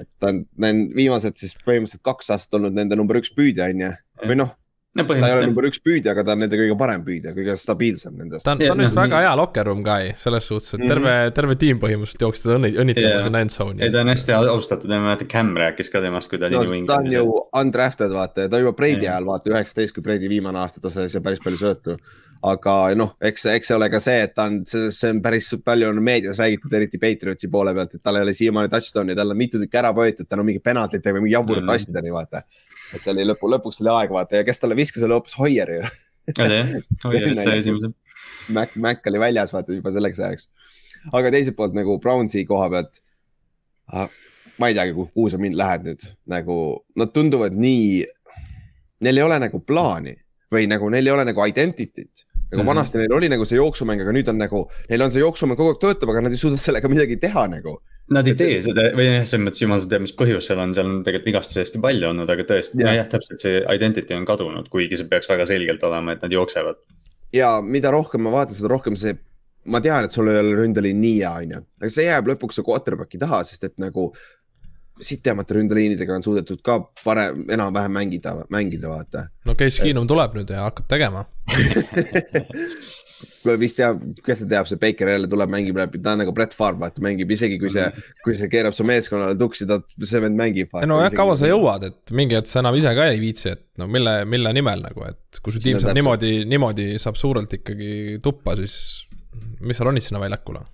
et 0.00 0.08
ta 0.20 0.30
on, 0.30 0.44
need 0.56 0.94
viimased 0.94 1.36
siis 1.36 1.54
põhimõtteliselt 1.66 2.02
kaks 2.04 2.30
aastat 2.30 2.60
olnud 2.60 2.74
nende 2.76 2.96
number 2.96 3.16
üks 3.16 3.34
püüdja 3.34 3.70
on 3.70 3.86
ju, 3.86 3.92
või 4.26 4.42
noh 4.44 4.59
no 4.98 5.04
ta 5.06 5.14
ei 5.28 5.34
ole 5.36 5.46
number 5.46 5.66
üks 5.68 5.78
püüdja, 5.84 6.12
aga 6.14 6.24
ta 6.26 6.34
on 6.34 6.40
nende 6.42 6.58
kõige 6.58 6.74
parem 6.78 7.02
püüdja, 7.06 7.32
kõige 7.34 7.54
stabiilsem 7.60 8.16
nendest. 8.18 8.42
ta 8.46 8.56
on, 8.56 8.62
ta 8.62 8.72
on 8.74 8.82
vist 8.82 8.96
väga 8.98 9.20
hea 9.22 9.34
locker 9.38 9.68
room 9.70 9.84
guy 9.86 10.14
selles 10.18 10.48
suhtes, 10.50 10.72
et 10.74 10.82
terve 10.82 11.06
mm, 11.06 11.18
-hmm. 11.18 11.34
terve 11.36 11.56
tiim 11.60 11.82
põhimõtteliselt 11.82 12.24
jooksis 12.26 12.46
teda 12.46 12.56
õnni-, 12.58 12.72
õnnitlema 12.74 13.12
yeah. 13.12 13.26
sinna 13.26 13.42
end 13.46 13.54
zone'i. 13.54 13.84
ei, 13.86 13.92
ta 13.94 14.00
on 14.02 14.10
hästi 14.10 14.34
austatud 14.38 14.90
ja 14.90 14.98
ma 14.98 15.12
mäletan, 15.12 15.28
Cam 15.30 15.52
rääkis 15.62 15.92
ka 15.92 16.02
temast, 16.02 16.30
kui 16.30 16.40
ta 16.40 16.48
oli 16.48 16.58
no, 16.58 16.64
New 16.64 16.78
Englandis. 16.80 17.12
ta 17.12 17.20
on 17.20 17.30
ju 17.30 17.44
undrafted, 17.62 18.16
vaata 18.16 18.46
ja 18.46 18.50
ta 18.50 18.62
juba 18.62 18.72
Brady 18.80 19.06
ajal, 19.06 19.28
vaata 19.30 19.54
üheksateist, 19.54 19.94
kui 19.94 20.02
Brady 20.02 20.30
viimane 20.32 20.58
aasta, 20.58 20.82
ta 20.82 20.90
sai 20.90 21.06
seal 21.12 21.22
päris 21.22 21.42
palju 21.44 21.60
söötu. 21.60 21.96
aga 22.42 22.74
noh, 22.96 23.10
eks, 23.20 23.44
eks 23.52 23.68
see 23.68 23.76
ole 23.76 23.90
ka 23.92 23.98
see, 24.00 24.22
et 24.24 24.32
ta 24.34 24.46
on, 24.48 24.62
see, 24.66 24.88
see 24.96 25.10
on 25.12 25.18
päris 25.22 25.52
palju 25.60 25.90
on 25.92 26.00
meedias 26.02 26.38
räägitud, 26.40 26.72
eriti 26.72 26.98
Patriotsi 26.98 27.50
poole 27.52 27.74
pealt, 27.76 27.94
et 27.94 28.02
tal 28.02 28.16
ei 28.16 28.24
ole 28.24 28.32
siiamaani 28.32 28.72
touchdown'i, 28.72 29.14
tal 29.14 29.34
on 29.34 29.36
mitu 29.36 29.60
tükki 29.60 29.76
ära 29.76 29.92
võetud 29.92 30.24
tänu 30.24 30.46
mingi 30.48 30.62
penaltite 30.64 31.12
või 31.12 31.26
mingi 31.26 31.36
jaburate 31.36 31.66
mm 31.66 31.68
-hmm. 31.68 32.69
Et 32.94 33.02
see 33.02 33.12
oli 33.12 33.26
lõpu, 33.28 33.50
lõpuks 33.52 33.82
oli 33.84 33.92
aeg 33.94 34.14
vaata 34.14 34.40
ja 34.40 34.46
kes 34.46 34.62
talle 34.62 34.78
viskas, 34.78 35.04
oli 35.06 35.16
hoopis 35.16 35.36
Hoier 35.40 35.74
ju. 35.76 35.90
Hoier 37.04 37.34
sai 37.42 37.58
esimese. 37.58 37.92
Mac, 38.54 38.74
Mac 38.76 39.06
oli 39.10 39.22
väljas 39.22 39.54
vaata 39.54 39.76
juba 39.76 39.92
selleks 39.94 40.20
ajaks. 40.20 40.48
aga 41.16 41.32
teiselt 41.32 41.56
poolt 41.56 41.76
nagu 41.76 41.98
Brownsi 42.02 42.44
koha 42.48 42.68
pealt 42.72 43.02
ah,. 43.92 44.08
ma 44.60 44.68
ei 44.68 44.76
teagi, 44.76 44.92
kuhu 44.92 45.30
sa 45.32 45.38
mind 45.40 45.56
lähed 45.56 45.86
nüüd, 45.86 46.02
nagu 46.28 46.56
nad 47.00 47.14
tunduvad 47.16 47.54
nii, 47.56 48.02
neil 49.06 49.20
ei 49.20 49.24
ole 49.24 49.38
nagu 49.40 49.62
plaani 49.64 50.12
või 50.52 50.66
nagu 50.68 50.90
neil 50.92 51.08
ei 51.08 51.14
ole 51.14 51.24
nagu 51.30 51.46
identity't 51.48 52.26
nagu 52.50 52.62
mm 52.62 52.66
-hmm. 52.66 52.68
vanasti 52.68 52.98
neil 52.98 53.12
oli 53.12 53.28
nagu 53.28 53.44
see 53.44 53.56
jooksumäng, 53.56 54.00
aga 54.02 54.12
nüüd 54.12 54.28
on 54.28 54.38
nagu, 54.38 54.64
neil 54.88 55.02
on 55.02 55.10
see 55.10 55.22
jooksumäng 55.22 55.56
kogu 55.56 55.70
aeg 55.70 55.80
töötab, 55.80 56.10
aga 56.10 56.20
nad 56.26 56.32
ei 56.34 56.40
suuda 56.40 56.56
sellega 56.58 56.88
midagi 56.88 57.16
teha 57.16 57.46
nagu. 57.48 57.78
Nad 58.10 58.26
ei 58.26 58.34
tee 58.34 58.56
seda 58.64 58.88
või 58.98 59.06
jah, 59.06 59.24
selles 59.28 59.44
mõttes 59.46 59.62
jumal 59.62 59.82
teab, 59.86 60.02
mis 60.02 60.14
põhjus 60.18 60.48
seal 60.50 60.58
on, 60.58 60.72
seal 60.74 60.88
on 60.88 61.02
tegelikult 61.06 61.28
vigastusi 61.30 61.60
hästi 61.62 61.82
palju 61.84 62.08
olnud, 62.08 62.30
aga 62.32 62.46
tõesti 62.48 62.80
yeah., 62.82 62.96
jah, 62.98 63.08
täpselt 63.12 63.42
see 63.44 63.60
identity 63.70 64.16
on 64.16 64.26
kadunud, 64.26 64.66
kuigi 64.72 64.98
see 64.98 65.06
peaks 65.10 65.30
väga 65.30 65.46
selgelt 65.46 65.84
olema, 65.86 66.16
et 66.16 66.24
nad 66.26 66.34
jooksevad. 66.34 66.80
ja 67.36 67.52
mida 67.62 67.92
rohkem 67.94 68.24
ma 68.26 68.34
vaatan, 68.34 68.58
seda 68.58 68.72
rohkem 68.72 68.98
see, 68.98 69.14
ma 69.70 69.82
tean, 69.84 70.08
et 70.08 70.16
sul 70.16 70.32
ei 70.32 70.40
ole 70.42 70.58
ründeliin 70.58 70.98
nii 70.98 71.20
hea, 71.20 71.32
on 71.44 71.54
ju, 71.54 71.62
aga 71.84 71.94
see 71.94 72.08
jääb 72.08 72.32
lõpuks 72.32 72.58
su 72.58 72.66
quarterback'i 72.66 73.22
taha, 73.22 73.44
sest 73.46 73.70
et 73.70 73.78
nagu 73.78 74.10
sitemate 75.00 75.54
ründeliinidega 75.56 76.18
on 76.18 76.26
suudetud 76.26 76.60
ka 76.66 76.80
parem, 77.04 77.44
enam-vähem 77.46 77.94
mängida, 77.94 78.34
mängida, 78.52 78.90
vaata. 78.90 79.28
no 79.46 79.54
Case 79.54 79.86
Keenum 79.86 80.10
tuleb 80.10 80.34
nüüd 80.40 80.50
ja 80.50 80.66
hakkab 80.66 80.90
tegema 80.90 81.28
kuule 83.42 83.56
vist 83.60 83.78
teab, 83.80 84.00
kes 84.24 84.42
seda 84.42 84.56
teab, 84.56 84.68
see 84.70 84.80
Baker 84.80 85.10
jälle 85.12 85.28
tuleb, 85.30 85.50
mängib 85.52 85.78
läbi, 85.80 86.00
ta 86.04 86.14
on 86.14 86.22
nagu 86.22 86.34
Brett 86.36 86.56
Favre, 86.56 86.80
vaata 86.80 87.04
mängib 87.04 87.30
isegi 87.34 87.58
kui 87.60 87.72
see, 87.72 87.86
kui 88.24 88.34
see 88.38 88.48
keerab 88.52 88.76
su 88.76 88.86
meeskonnale 88.88 89.36
tuksi, 89.40 89.68
ta, 89.70 89.80
see 89.98 90.22
vend 90.24 90.38
mängib. 90.40 90.74
no 90.88 91.00
jah, 91.02 91.14
kaua 91.16 91.36
sa 91.40 91.50
jõuad, 91.50 91.86
et 91.90 92.14
mingi 92.16 92.38
hetk 92.38 92.50
sa 92.50 92.62
enam 92.64 92.78
ise 92.78 92.94
ka 92.96 93.08
ei 93.12 93.22
viitsi, 93.22 93.54
et 93.54 93.64
no 93.80 93.88
mille, 93.90 94.20
mille 94.30 94.52
nimel 94.56 94.84
nagu, 94.88 95.06
et 95.10 95.40
kui 95.44 95.54
su 95.54 95.62
tiim 95.64 95.80
saab 95.82 95.96
niimoodi, 95.98 96.34
niimoodi 96.50 96.90
saab 97.02 97.20
suurelt 97.20 97.56
ikkagi 97.60 98.20
tuppa, 98.24 98.56
siis 98.60 98.76
mis 99.60 99.78
sa 99.78 99.88
ronid 99.88 100.06
sinna 100.06 100.22
väljakule? 100.22 100.64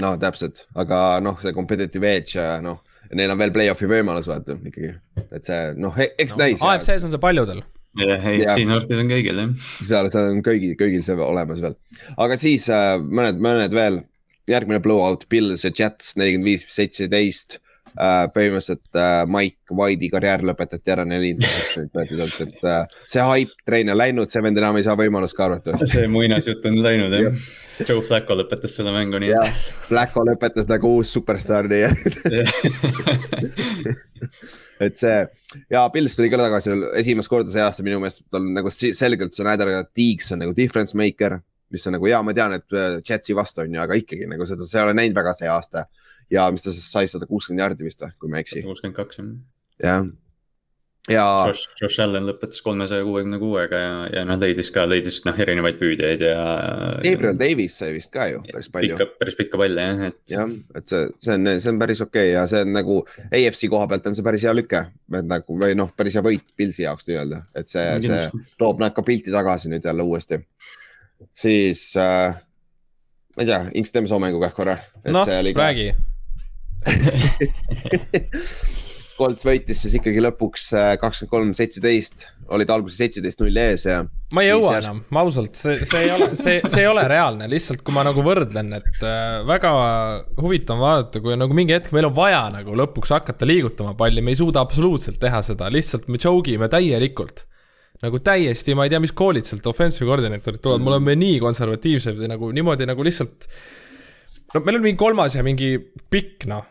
no 0.00 0.14
täpselt, 0.20 0.64
aga 0.78 1.18
noh, 1.22 1.40
see 1.42 1.52
competitive 1.56 2.14
edge 2.16 2.38
ja 2.38 2.60
noh, 2.64 2.82
neil 3.16 3.32
on 3.32 3.40
veel 3.40 3.52
play-off'i 3.54 3.88
võimalus 3.90 4.30
vaata 4.30 4.56
ikkagi, 4.56 4.94
et 5.26 5.44
see 5.46 5.74
noh, 5.78 5.98
eks 5.98 6.36
no, 6.38 6.44
näis. 6.44 6.62
AFC-s 6.62 7.06
on 7.08 7.14
see 7.14 7.22
paljudel 7.22 7.62
jah, 7.98 8.28
AFC 8.32 8.66
Northis 8.68 9.00
on 9.00 9.10
kõigil 9.10 9.40
jah. 9.42 9.56
seal, 9.80 10.10
seal 10.12 10.30
on 10.34 10.44
kõigil, 10.46 10.76
kõigil 10.78 11.02
see 11.06 11.16
olemas 11.24 11.62
veel, 11.64 11.74
aga 12.20 12.38
siis 12.40 12.68
äh, 12.72 12.94
mõned, 13.00 13.40
mõned 13.42 13.74
veel, 13.74 14.02
järgmine 14.50 14.80
blowout, 14.82 15.26
Pils 15.30 15.66
ja 15.66 15.72
Jets 15.74 16.14
nelikümmend 16.18 16.52
viis, 16.52 16.62
seitseteist 16.70 17.58
äh,. 17.96 18.28
põhimõtteliselt 18.34 18.98
äh, 18.98 19.24
Mike 19.30 19.74
White'i 19.74 20.10
karjäär 20.12 20.44
lõpetati 20.46 20.94
ära, 20.94 21.04
neli 21.08 21.28
interception'it 21.34 21.98
võeti 21.98 22.20
sealt, 22.20 22.38
et 22.46 22.60
äh, 22.70 23.00
see 23.10 23.26
hype 23.26 23.66
train 23.66 23.92
on 23.92 23.98
läinud, 23.98 24.28
see 24.30 24.44
vend 24.44 24.62
enam 24.62 24.78
ei 24.78 24.86
saa 24.86 24.96
võimalust 24.98 25.36
ka 25.38 25.48
arvatavasti. 25.48 25.90
see 25.96 26.06
muinasjutt 26.10 26.62
on 26.70 26.74
läinud 26.86 27.18
jah 27.18 27.28
ja. 27.28 27.34
Joe 27.88 28.02
Flacco 28.04 28.32
lõpetas 28.36 28.72
selle 28.76 28.92
mängu 28.94 29.16
nii. 29.22 29.32
jah, 29.34 29.50
Flacco 29.88 30.20
lõpetas 30.28 30.66
nagu 30.70 30.86
uus 31.00 31.08
superstaar 31.16 31.64
nii 31.70 31.84
et 31.90 32.12
see 35.00 35.16
ja 35.72 35.84
Pils 35.92 36.16
tuli 36.16 36.30
ka 36.32 36.40
tagasi 36.40 36.74
esimest 37.00 37.30
korda 37.30 37.52
see 37.52 37.62
aasta 37.64 37.84
minu 37.86 38.00
meelest, 38.02 38.22
tal 38.32 38.46
nagu 38.56 38.72
selgelt 38.72 39.36
näed 39.46 39.64
ära, 39.66 39.82
et 39.84 39.90
Deeks 39.96 40.32
on 40.34 40.42
nagu 40.44 40.54
difference 40.56 40.96
maker, 40.96 41.38
mis 41.70 41.86
on 41.86 41.96
nagu 41.98 42.08
ja 42.10 42.22
ma 42.24 42.34
tean, 42.36 42.56
et 42.56 42.76
äh, 42.76 42.98
Jetsi 43.04 43.36
vastu 43.36 43.64
on 43.64 43.76
ju, 43.76 43.82
aga 43.82 43.98
ikkagi 43.98 44.28
nagu 44.30 44.48
seda, 44.48 44.66
sa 44.68 44.80
ei 44.80 44.88
ole 44.88 44.96
näinud 44.96 45.18
väga 45.20 45.36
see 45.36 45.50
aasta. 45.52 45.86
ja 46.30 46.46
mis 46.54 46.62
ta 46.62 46.72
sai 46.72 47.08
sada 47.10 47.26
kuuskümmend 47.26 47.64
jaardi 47.64 47.84
vist 47.84 48.02
või, 48.04 48.12
kui 48.18 48.30
ma 48.30 48.38
ei 48.38 48.46
eksi. 48.46 48.64
kuuskümmend 48.66 48.96
kaks 48.96 49.20
jah. 49.20 49.30
jah, 49.82 50.10
ja. 51.10 51.24
Josh, 51.48 51.68
Josh 51.80 52.02
Allan 52.02 52.26
lõpetas 52.28 52.60
kolmesaja 52.64 53.04
kuuekümne 53.06 53.38
kuuega 53.40 53.80
ja, 53.80 53.94
ja 54.14 54.24
noh, 54.28 54.38
leidis 54.40 54.70
ka, 54.74 54.84
leidis 54.88 55.20
noh, 55.26 55.38
erinevaid 55.40 55.78
püüdjaid 55.80 56.24
ja. 56.24 56.42
Gabriel 57.04 57.38
Davis 57.40 57.78
sai 57.80 57.94
vist 57.96 58.12
ka 58.14 58.26
ju 58.30 58.42
päris 58.48 58.70
palju. 58.72 58.98
päris 59.20 59.38
pikka 59.38 59.60
palle 59.60 59.86
jah, 59.86 60.02
et. 60.10 60.20
jah, 60.32 60.52
et 60.78 60.92
see, 60.92 61.06
see 61.24 61.36
on, 61.36 61.52
see 61.56 61.72
on 61.72 61.80
päris 61.82 62.02
okei 62.04 62.30
okay 62.30 62.34
ja 62.34 62.44
see 62.50 62.64
on 62.66 62.74
nagu 62.76 63.00
AFC 63.28 63.70
koha 63.72 63.88
pealt 63.90 64.10
on 64.10 64.18
see 64.18 64.26
päris 64.26 64.46
hea 64.46 64.54
lüke. 64.56 64.84
et 65.20 65.30
nagu 65.30 65.58
või 65.64 65.78
noh, 65.78 65.92
päris 65.96 66.18
hea 66.18 66.26
võit 66.26 66.46
Pilsi 66.56 66.86
jaoks 66.86 67.08
nii-öelda, 67.08 67.42
et 67.56 67.70
see, 67.70 67.86
see 68.06 68.44
toob 68.60 68.82
nad 68.82 68.94
ka 68.96 69.04
pilti 69.06 69.34
tagasi 69.34 69.72
nüüd 69.72 69.86
jälle 69.86 70.06
uuesti. 70.06 70.42
siis 71.34 71.88
äh,, 72.00 72.36
ma 73.36 73.46
ei 73.46 73.50
tea, 73.50 73.64
Inks, 73.80 73.94
teeme 73.94 74.10
soo 74.10 74.20
mängu 74.22 74.42
kah 74.42 74.54
korra. 74.54 74.78
noh, 75.10 75.26
räägi 75.26 75.90
Colts 79.20 79.44
võitis 79.44 79.82
siis 79.84 79.94
ikkagi 79.98 80.22
lõpuks 80.24 80.70
äh, 80.76 80.92
kakskümmend 81.00 81.30
kolm, 81.32 81.50
seitseteist, 81.56 82.24
olid 82.56 82.70
alguses 82.72 83.00
seitseteist 83.02 83.42
null 83.42 83.60
ees 83.60 83.84
ja. 83.86 84.00
ma 84.36 84.44
ei 84.44 84.50
jõua 84.50 84.78
enam, 84.80 85.02
ma 85.12 85.24
ausalt, 85.26 85.58
see, 85.58 85.76
see 85.86 86.06
ei 86.06 86.14
ole, 86.14 86.30
see, 86.40 86.56
see 86.64 86.82
ei 86.84 86.88
ole 86.88 87.04
reaalne, 87.10 87.48
lihtsalt 87.52 87.84
kui 87.86 87.94
ma 87.96 88.04
nagu 88.06 88.24
võrdlen, 88.26 88.72
et 88.80 89.04
äh, 89.04 89.42
väga 89.48 89.74
huvitav 90.40 90.78
on 90.78 90.84
vaadata, 90.86 91.22
kui 91.24 91.36
nagu 91.38 91.56
mingi 91.56 91.76
hetk 91.76 91.92
meil 91.96 92.08
on 92.08 92.16
vaja 92.16 92.46
nagu 92.54 92.74
lõpuks 92.80 93.12
hakata 93.14 93.48
liigutama 93.48 93.94
palli, 93.98 94.24
me 94.24 94.34
ei 94.34 94.40
suuda 94.40 94.64
absoluutselt 94.64 95.20
teha 95.22 95.44
seda, 95.46 95.68
lihtsalt 95.72 96.08
me 96.10 96.20
choke 96.20 96.56
ime 96.56 96.70
täielikult 96.72 97.44
nagu 98.00 98.20
täiesti, 98.24 98.74
ma 98.76 98.86
ei 98.86 98.92
tea, 98.92 99.02
mis 99.04 99.12
koolid 99.12 99.44
sealt 99.48 99.66
offensive 99.68 100.08
koordinaatorid 100.08 100.62
tulevad 100.64 100.80
mm., 100.80 100.88
me 100.88 100.94
oleme 100.94 101.16
nii 101.20 101.38
konservatiivsed 101.42 102.22
nagu 102.32 102.48
niimoodi 102.56 102.88
nagu 102.88 103.04
lihtsalt. 103.04 103.48
no 104.54 104.62
meil 104.64 104.80
on 104.80 104.86
mingi 104.88 105.00
kolmas 105.00 105.36
ja 105.36 105.44
mingi 105.44 105.74
pikk 106.10 106.48
noh 106.48 106.64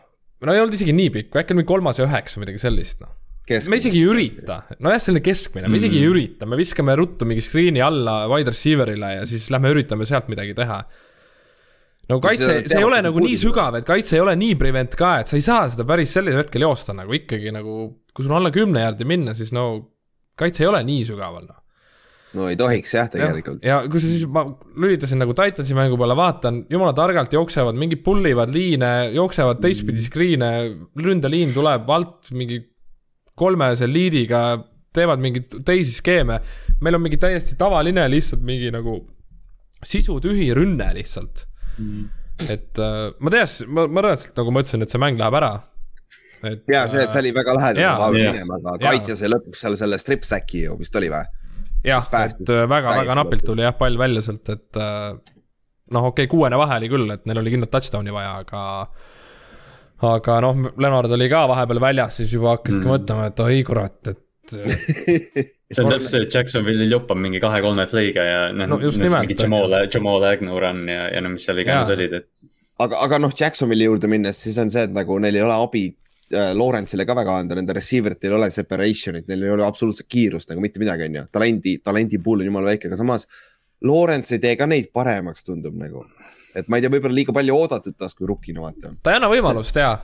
no 0.46 0.54
ei 0.54 0.62
olnud 0.62 0.76
isegi 0.76 0.94
nii 0.96 1.10
pikk, 1.16 1.40
äkki 1.42 1.56
oli 1.56 1.66
kolmas 1.68 2.00
ja 2.00 2.06
üheksa, 2.08 2.40
midagi 2.42 2.62
sellist, 2.62 3.00
noh. 3.02 3.12
me 3.72 3.80
isegi 3.80 4.00
ei 4.00 4.08
ürita, 4.08 4.60
nojah, 4.78 5.02
selline 5.02 5.22
keskmine, 5.26 5.66
me 5.66 5.74
mm. 5.74 5.78
isegi 5.80 6.00
ei 6.00 6.06
mm. 6.06 6.14
ürita, 6.14 6.48
me 6.50 6.58
viskame 6.60 6.96
ruttu 6.98 7.28
mingi 7.28 7.44
screen'i 7.44 7.84
alla 7.84 8.22
wide 8.30 8.54
receiver'ile 8.54 9.14
ja 9.18 9.28
siis 9.28 9.48
lähme 9.52 9.72
üritame 9.74 10.08
sealt 10.08 10.30
midagi 10.32 10.56
teha. 10.58 10.80
no 12.10 12.20
kaitse, 12.22 12.60
see 12.70 12.80
ei 12.80 12.86
ole 12.88 13.00
nagu 13.06 13.22
nii 13.22 13.38
sügav, 13.38 13.78
et 13.78 13.88
kaitse 13.88 14.18
ei 14.18 14.24
ole 14.24 14.36
nii 14.38 14.58
prevent 14.60 14.96
ka, 14.98 15.18
et 15.22 15.30
sa 15.30 15.38
ei 15.38 15.46
saa 15.46 15.68
seda 15.72 15.86
päris 15.88 16.14
sellisel 16.16 16.44
hetkel 16.44 16.66
joosta 16.66 16.96
nagu 16.96 17.16
ikkagi 17.16 17.54
nagu, 17.54 17.80
kui 18.14 18.26
sul 18.26 18.34
on 18.34 18.40
alla 18.40 18.54
kümne 18.54 18.86
jaardi 18.86 19.08
minna, 19.08 19.36
siis 19.38 19.54
no 19.56 19.66
kaitse 20.40 20.64
ei 20.64 20.70
ole 20.72 20.84
nii 20.86 21.08
sügaval, 21.12 21.44
noh 21.46 21.59
no 22.38 22.48
ei 22.50 22.56
tohiks 22.58 22.94
jah, 22.94 23.08
tegelikult. 23.10 23.62
ja 23.66 23.80
kui 23.90 24.02
sa 24.02 24.10
siis, 24.10 24.26
ma 24.30 24.44
lülitasin 24.80 25.20
nagu 25.22 25.34
Titansi 25.36 25.76
mängu 25.76 25.98
peale, 26.00 26.16
vaatan, 26.18 26.64
jumala 26.70 26.94
targalt 26.96 27.32
jooksevad, 27.34 27.78
mingi 27.78 27.98
pull 28.04 28.26
ivad 28.30 28.52
liine, 28.54 28.92
jooksevad 29.16 29.62
teistpidi 29.62 30.04
screen'e, 30.04 30.50
ründeliin 31.00 31.54
tuleb 31.56 31.90
alt 31.90 32.30
mingi 32.36 32.60
kolmese 33.40 33.88
liidiga, 33.90 34.44
teevad 34.94 35.22
mingeid 35.22 35.60
teisi 35.66 35.94
skeeme. 35.96 36.40
meil 36.80 36.98
on 36.98 37.04
mingi 37.04 37.18
täiesti 37.20 37.56
tavaline 37.58 38.06
lihtsalt 38.10 38.42
mingi 38.46 38.70
nagu 38.74 39.00
sisutühi 39.86 40.50
rünne 40.56 40.90
lihtsalt 40.96 41.46
mm.. 41.78 42.06
et 42.48 42.78
äh, 42.78 43.10
ma 43.18 43.32
tean, 43.32 43.50
ma, 43.68 43.86
ma 43.86 44.04
reaalselt 44.04 44.38
nagu 44.40 44.54
mõtlesin, 44.54 44.84
et 44.84 44.92
see 44.92 45.02
mäng 45.02 45.20
läheb 45.20 45.36
ära 45.40 45.52
et. 46.44 46.64
ja 46.72 46.86
see, 46.90 47.04
see 47.06 47.22
oli 47.22 47.32
väga 47.36 47.54
lähedal 47.58 48.06
aga 48.08 48.76
kaitse 48.82 49.16
sai 49.18 49.30
lõpuks 49.32 49.62
seal 49.64 49.76
selle 49.80 49.98
strip 50.00 50.26
sack'i 50.28 50.64
ju 50.66 50.76
vist 50.80 50.96
oli 51.00 51.10
või? 51.12 51.24
Jah, 51.84 52.08
et 52.24 52.54
väga-väga 52.70 53.16
napilt 53.18 53.46
tuli 53.46 53.64
jah 53.64 53.76
pall 53.78 53.98
välja 54.00 54.24
sealt, 54.24 54.48
et 54.52 54.80
äh, 54.80 55.14
noh, 55.94 56.10
okei 56.10 56.26
okay,, 56.26 56.30
kuuene 56.30 56.58
vahe 56.60 56.80
oli 56.80 56.90
küll, 56.92 57.08
et 57.14 57.24
neil 57.28 57.42
oli 57.42 57.54
kindlalt 57.54 57.72
touchdown'i 57.74 58.14
vaja, 58.14 58.34
aga 58.44 58.64
aga 60.10 60.40
noh, 60.44 60.66
Leonard 60.80 61.12
oli 61.16 61.28
ka 61.32 61.44
vahepeal 61.50 61.82
väljas, 61.82 62.20
siis 62.20 62.34
juba 62.36 62.54
hakkasid 62.56 62.80
mm. 62.80 62.86
ka 62.86 62.94
mõtlema, 62.94 63.30
et 63.30 63.42
oi 63.46 63.62
kurat, 63.68 64.12
et 64.12 64.26
see 65.70 65.84
on 65.84 65.92
täpselt 65.92 66.08
see, 66.10 66.22
et 66.26 66.36
Jacksonville'il 66.38 66.94
jopp 66.96 67.12
on 67.14 67.20
mingi 67.22 67.42
kahe-kolme 67.42 67.86
play'ga 67.90 68.24
ja 68.26 68.38
noh 68.54 68.72
no, 68.72 68.80
just 68.82 69.02
nimelt. 69.02 69.30
Jamal, 69.38 69.76
Jamal 69.92 70.24
Agnew 70.32 70.58
run 70.58 70.86
ja, 70.90 71.04
ja 71.14 71.22
no 71.22 71.34
mis 71.36 71.44
seal 71.46 71.60
iganes 71.62 71.92
olid, 71.94 72.16
et. 72.22 72.46
aga, 72.82 73.04
aga 73.06 73.20
noh, 73.22 73.34
Jacksonville'i 73.36 73.90
juurde 73.90 74.10
minnes, 74.10 74.40
siis 74.46 74.58
on 74.62 74.72
see, 74.72 74.88
et 74.88 74.94
nagu 74.96 75.20
neil 75.22 75.38
ei 75.38 75.44
ole 75.46 75.58
abi 75.60 75.84
äh, 75.92 76.09
Lawrence'ile 76.30 77.06
ka 77.06 77.14
väga 77.18 77.36
anda, 77.42 77.56
nende 77.58 77.74
receiver 77.74 78.14
itel 78.14 78.36
ei 78.36 78.38
ole 78.38 78.50
separation'it, 78.54 79.26
neil 79.30 79.48
ei 79.48 79.54
ole 79.56 79.66
absoluutselt 79.66 80.06
kiirust 80.10 80.52
nagu 80.52 80.62
mitte 80.62 80.82
midagi, 80.82 81.08
on 81.10 81.20
ju. 81.20 81.24
talendi, 81.34 81.78
talendi 81.82 82.20
pool 82.22 82.44
on 82.44 82.50
jumala 82.50 82.70
väike, 82.70 82.90
aga 82.90 83.00
samas 83.00 83.26
Lawrence 83.86 84.36
ei 84.36 84.42
tee 84.42 84.54
ka 84.60 84.68
neid 84.70 84.92
paremaks, 84.94 85.42
tundub 85.46 85.74
nagu. 85.80 86.04
et 86.54 86.68
ma 86.68 86.78
ei 86.78 86.84
tea, 86.84 86.92
võib-olla 86.92 87.16
liiga 87.16 87.34
palju 87.34 87.56
oodatud 87.56 87.98
tast 87.98 88.18
kui 88.18 88.30
rukkina, 88.30 88.62
vaata. 88.62 88.94
ta 89.02 89.12
ei 89.12 89.20
anna 89.20 89.30
võimalust 89.32 89.76
ja 89.80 89.96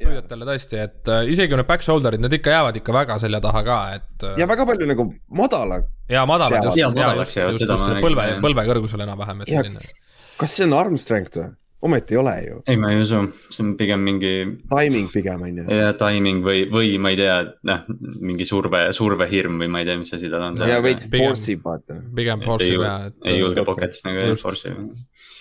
püüdjatele 0.00 0.46
tõesti, 0.48 0.78
et 0.82 1.10
äh, 1.12 1.26
isegi 1.30 1.54
need 1.54 1.68
back 1.68 1.84
shoulder'id, 1.86 2.22
need 2.22 2.38
ikka 2.40 2.54
jäävad 2.54 2.78
ikka 2.80 2.94
väga 2.96 3.18
selja 3.22 3.40
taha 3.44 3.60
ka, 3.66 3.80
et 3.98 4.24
äh,. 4.26 4.38
ja 4.42 4.48
väga 4.50 4.66
palju 4.68 4.88
nagu 4.90 5.06
madalad. 5.40 5.86
ja 6.10 6.24
madalad 6.28 6.66
just, 6.66 6.80
ja, 6.80 6.90
just, 6.90 7.36
just, 7.36 7.62
just, 7.62 7.68
just 7.70 8.02
põlve, 8.02 8.26
põlve 8.42 8.64
kõrgusel 8.68 9.04
enam-vähem, 9.06 9.44
et 9.44 9.52
selline. 9.54 9.92
kas 10.40 10.56
see 10.58 10.66
on 10.66 10.74
arm 10.80 10.98
strength 11.00 11.38
või? 11.40 11.52
Ometi 11.84 12.14
ei 12.16 12.20
ole 12.20 12.34
ju. 12.44 12.60
ei, 12.66 12.78
ma 12.80 12.92
ei 12.92 13.00
usu, 13.02 13.20
see 13.52 13.64
on 13.64 13.72
pigem 13.78 14.04
mingi. 14.04 14.34
Timing 14.70 15.10
pigem 15.12 15.46
on 15.46 15.62
ju. 15.62 15.64
ja 15.68 15.92
timing 16.00 16.44
või, 16.46 16.64
või 16.72 16.94
ma 17.02 17.14
ei 17.14 17.20
tea, 17.20 17.38
noh, 17.70 17.88
mingi 18.24 18.48
surve, 18.48 18.86
survehirm 18.96 19.60
või 19.62 19.70
ma 19.72 19.82
ei 19.82 19.88
tea, 19.90 19.98
mis 20.00 20.14
asi 20.16 20.30
tal 20.32 20.48
on. 20.50 20.60
ja 20.68 20.80
veits 20.84 21.08
force 21.12 21.54
ib 21.54 21.64
vaata. 21.66 22.00
pigem 22.16 22.44
force 22.44 22.70
ib 22.72 22.84
jah. 22.84 23.10
ei 23.28 23.40
julge 23.40 23.66
pocket'is 23.68 24.04
nagu 24.06 24.30
force 24.40 24.72
ib 24.72 24.80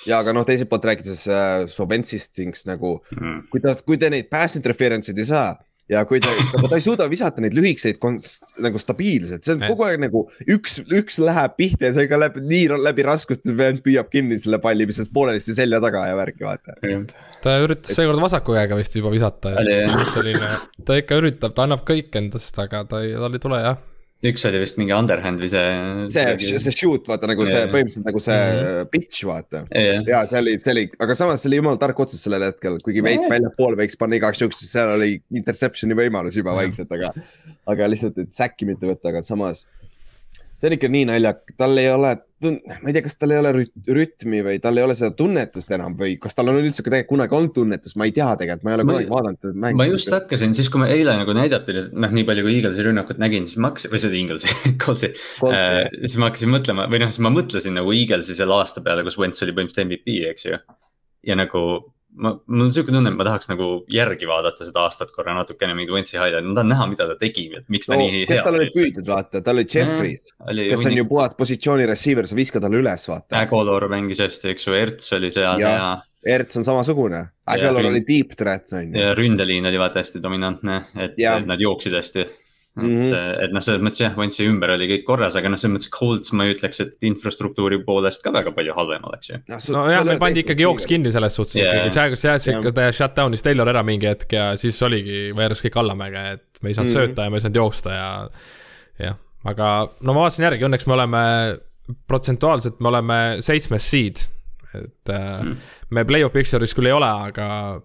ja 0.07 0.19
aga 0.19 0.33
noh, 0.35 0.45
teiselt 0.47 0.69
poolt 0.71 0.87
rääkides 0.89 1.27
äh, 1.31 1.65
Sobentsist 1.71 2.33
things 2.35 2.65
nagu 2.67 2.97
mm., 3.15 3.45
kui 3.51 3.63
ta, 3.63 3.75
kui 3.87 3.99
te 3.99 4.09
neid 4.11 4.29
pass 4.31 4.59
interference'id 4.59 5.19
ei 5.19 5.29
saa 5.29 5.53
ja 5.93 6.03
kui 6.09 6.21
ta, 6.23 6.31
aga 6.57 6.71
ta 6.71 6.79
ei 6.79 6.85
suuda 6.85 7.07
visata 7.11 7.43
neid 7.43 7.55
lühikeseid 7.57 7.99
nagu 8.63 8.81
stabiilselt, 8.81 9.45
see 9.45 9.55
on 9.55 9.63
kogu 9.65 9.87
aeg 9.87 10.01
nagu 10.03 10.25
üks, 10.55 10.79
üks 10.83 11.19
läheb 11.23 11.55
pihta 11.59 11.89
ja 11.89 11.95
see 11.97 12.09
ka 12.11 12.19
läheb 12.21 12.41
nii 12.41 12.81
läbi 12.81 13.07
raskust, 13.07 13.47
vend 13.57 13.83
püüab 13.85 14.11
kinni 14.13 14.39
selle 14.41 14.59
palli, 14.63 14.87
mis 14.89 14.99
sellest 14.99 15.13
poolelisti 15.15 15.57
selja 15.57 15.81
taga 15.83 16.07
ja 16.09 16.17
värki 16.19 16.47
vaata. 16.47 16.77
ta 17.43 17.57
üritas 17.63 17.95
seekord 17.97 18.21
vasaku 18.23 18.57
käega 18.57 18.77
vist 18.79 18.99
juba 18.99 19.13
visata, 19.13 19.55
selline, 20.13 20.53
ta 20.87 20.99
ikka 20.99 21.21
üritab, 21.21 21.55
ta 21.55 21.67
annab 21.67 21.85
kõik 21.87 22.13
endast, 22.19 22.57
aga 22.61 22.85
ta 22.89 23.03
ei, 23.05 23.15
tal 23.19 23.39
ei 23.39 23.43
tule 23.43 23.63
jah 23.63 23.81
üks 24.23 24.45
oli 24.47 24.61
vist 24.61 24.77
mingi 24.79 24.93
underhand 24.95 25.41
või 25.43 25.49
see. 25.51 25.67
see, 26.13 26.59
see 26.63 26.75
shoot, 26.75 27.07
vaata 27.09 27.27
nagu 27.29 27.45
see 27.47 27.65
põhimõtteliselt 27.71 28.07
nagu 28.07 28.21
see 28.23 28.39
mm 28.39 28.59
-hmm. 28.61 28.91
pitch, 28.93 29.25
vaata 29.27 29.63
yeah.. 29.67 29.99
ja 30.07 30.23
see 30.29 30.39
oli, 30.39 30.55
see 30.61 30.73
oli, 30.75 30.85
aga 31.05 31.17
samas 31.19 31.43
see 31.43 31.51
oli 31.51 31.59
jumala 31.59 31.81
tark 31.81 31.99
otsus 32.05 32.23
sellel 32.23 32.47
hetkel, 32.47 32.79
kuigi 32.85 33.03
veits 33.03 33.27
yeah. 33.27 33.35
väljapoole 33.35 33.79
võiks 33.83 33.99
panna 33.99 34.19
igaks 34.19 34.43
juhuks, 34.43 34.61
siis 34.63 34.71
seal 34.77 34.93
oli 34.95 35.17
interception'i 35.35 35.97
võimalus 35.99 36.39
juba 36.39 36.55
vaikselt, 36.55 36.91
aga. 36.95 37.11
aga 37.73 37.89
lihtsalt, 37.91 38.17
et 38.23 38.31
säkki 38.35 38.67
mitte 38.69 38.87
võtta, 38.87 39.11
aga 39.11 39.23
samas 39.27 39.65
see 40.63 40.71
on 40.71 40.77
ikka 40.77 40.87
nii 40.87 41.07
naljak, 41.11 41.43
tal 41.59 41.75
ei 41.81 41.89
ole, 41.91 42.13
ma 42.51 42.89
ei 42.89 42.95
tea, 42.95 43.03
kas 43.05 43.15
tal 43.19 43.33
ei 43.33 43.39
ole 43.41 43.51
rütmi 43.97 44.41
või 44.45 44.59
tal 44.63 44.79
ei 44.79 44.85
ole 44.85 44.95
seda 44.97 45.13
tunnetust 45.17 45.71
enam 45.75 45.95
või 45.99 46.15
kas 46.21 46.37
tal 46.37 46.51
on 46.51 46.59
üldse 46.61 46.85
tegelikult 46.85 47.11
kunagi 47.13 47.37
olnud 47.37 47.53
tunnetust, 47.55 47.97
ma 47.99 48.07
ei 48.09 48.15
tea 48.15 48.29
tegelikult, 48.39 48.65
ma 48.65 48.73
ei 48.73 48.77
ole 48.79 48.87
kunagi 48.89 49.11
vaadanud. 49.11 49.77
ma 49.79 49.87
just 49.89 50.11
hakkasin, 50.13 50.55
siis 50.57 50.69
kui 50.73 50.83
ma 50.83 50.89
eile 50.93 51.15
nagu 51.19 51.35
näidati, 51.37 51.77
noh, 51.91 52.13
nii 52.17 52.27
palju 52.29 52.45
kui 52.47 52.57
Eaglesi 52.57 52.87
rünnakut 52.87 53.21
nägin, 53.23 53.47
siis 53.49 53.61
ma 53.61 53.71
hakkasin, 53.71 53.93
või 53.93 54.03
seda 54.03 54.19
Eaglesi, 54.19 54.57
Coltsi 54.83 55.11
äh,. 55.13 55.81
siis 56.05 56.19
ma 56.21 56.31
hakkasin 56.31 56.53
mõtlema 56.53 56.87
või 56.91 57.03
noh, 57.03 57.13
siis 57.13 57.23
ma 57.25 57.33
mõtlesin 57.33 57.77
nagu 57.79 57.95
Eaglesi 57.95 58.37
selle 58.37 58.57
aasta 58.57 58.83
peale, 58.85 59.05
kus 59.07 59.19
Wentz 59.21 59.45
oli 59.45 59.55
põhimõtteliselt 59.55 59.89
MVP, 59.89 60.19
eks 60.33 60.49
ju. 60.49 60.61
ja 61.29 61.39
nagu 61.39 61.63
ma, 62.15 62.31
mul 62.47 62.65
on 62.67 62.71
siuke 62.75 62.93
tunne, 62.93 63.11
et 63.11 63.17
ma 63.17 63.25
tahaks 63.27 63.49
nagu 63.51 63.67
järgi 63.91 64.27
vaadata 64.29 64.67
seda 64.67 64.85
aastat 64.87 65.11
korra 65.15 65.35
natukene 65.37 65.75
mingi 65.77 65.93
Wentzi 65.93 66.17
highlight, 66.17 66.47
ma 66.47 66.55
tahan 66.59 66.71
näha, 66.73 66.87
mida 66.93 67.07
ta 67.09 67.17
tegi, 67.19 67.47
et 67.57 67.67
miks 67.73 67.89
ta 67.89 67.97
no, 67.97 68.05
nii 68.05 68.23
hea. 68.29 68.45
tal 68.45 68.59
olid 68.59 68.73
püüdjad, 68.75 69.09
vaata, 69.09 69.43
tal 69.45 69.59
oli 69.59 69.67
Jeffries, 69.69 70.25
kes 70.59 70.87
on 70.89 70.97
ju 70.99 71.07
puhas 71.09 71.37
positsiooni 71.39 71.87
receiver, 71.89 72.29
sa 72.29 72.37
viskad 72.39 72.65
talle 72.65 72.81
üles, 72.83 73.05
vaata. 73.09 73.43
Ägolor 73.43 73.87
mängis 73.91 74.21
hästi, 74.23 74.53
eks 74.53 74.69
ju, 74.69 74.77
Erts 74.77 75.13
oli 75.17 75.31
seal 75.33 75.63
ja, 75.63 75.73
ja. 75.79 75.91
Erts 76.35 76.59
on 76.59 76.67
samasugune, 76.67 77.25
Ägolor 77.55 77.89
oli 77.89 78.03
deep 78.07 78.37
threat 78.39 78.75
on 78.77 78.93
ju. 78.93 79.01
ja 79.01 79.17
ründeliin 79.17 79.67
oli 79.71 79.81
vaata 79.81 80.03
hästi 80.03 80.23
dominantne, 80.23 80.83
et 80.95 81.19
nad 81.47 81.61
jooksid 81.61 81.97
hästi 81.99 82.29
Mm 82.73 82.85
-hmm. 82.85 83.11
et, 83.13 83.41
et 83.45 83.51
noh, 83.53 83.61
selles 83.61 83.83
mõttes 83.85 84.01
jah, 84.01 84.15
Vantsi 84.17 84.47
ümber 84.49 84.71
oli 84.73 84.87
kõik 84.89 85.03
korras, 85.05 85.35
aga 85.37 85.51
noh, 85.51 85.59
selles 85.61 85.75
mõttes 85.75 85.91
Colts 85.93 86.31
ma 86.33 86.47
ei 86.47 86.55
ütleks, 86.55 86.79
et 86.81 87.05
infrastruktuuri 87.05 87.77
poolest 87.85 88.23
ka 88.25 88.33
väga 88.33 88.49
palju 88.55 88.73
halvem 88.73 89.05
oleks 89.11 89.29
ju. 89.29 89.37
nojah, 89.75 90.01
meil 90.07 90.21
pandi 90.21 90.41
ikkagi 90.41 90.65
jooks 90.65 90.87
kinni 90.89 91.11
selles 91.13 91.37
suhtes 91.37 91.59
yeah. 91.59 91.69
ikkagi, 91.69 91.99
Jaguars 91.99 92.25
jättis 92.25 92.49
ikka 92.55 92.71
ta 92.73 92.87
shutdown'is 92.89 93.45
Taylor 93.45 93.69
ära 93.69 93.83
mingi 93.85 94.09
hetk 94.09 94.33
ja 94.33 94.47
siis 94.57 94.81
oligi, 94.81 95.29
veeres 95.37 95.61
kõik 95.61 95.77
allamäge, 95.83 96.25
et 96.33 96.63
me 96.63 96.73
ei 96.73 96.79
saanud 96.79 96.89
mm 96.89 96.97
-hmm. 96.97 97.13
sööta 97.13 97.27
ja 97.27 97.29
me 97.29 97.37
ei 97.37 97.45
saanud 97.45 97.61
jooksta 97.61 97.93
ja. 97.93 98.09
jah, 99.05 99.21
aga 99.53 99.69
no 100.01 100.17
ma 100.17 100.25
vaatasin 100.25 100.49
järgi, 100.49 100.65
õnneks 100.65 100.89
me 100.89 100.97
oleme 100.97 101.23
protsentuaalselt, 102.07 102.79
me 102.79 102.87
oleme 102.87 103.37
seitsmes 103.39 103.89
seed. 103.89 104.17
et 104.73 105.09
mm 105.13 105.51
-hmm. 105.51 105.55
me 105.89 106.05
play-off 106.05 106.33
picture'is 106.33 106.73
küll 106.73 106.89
ei 106.89 106.97
ole, 106.97 107.05
aga 107.05 107.81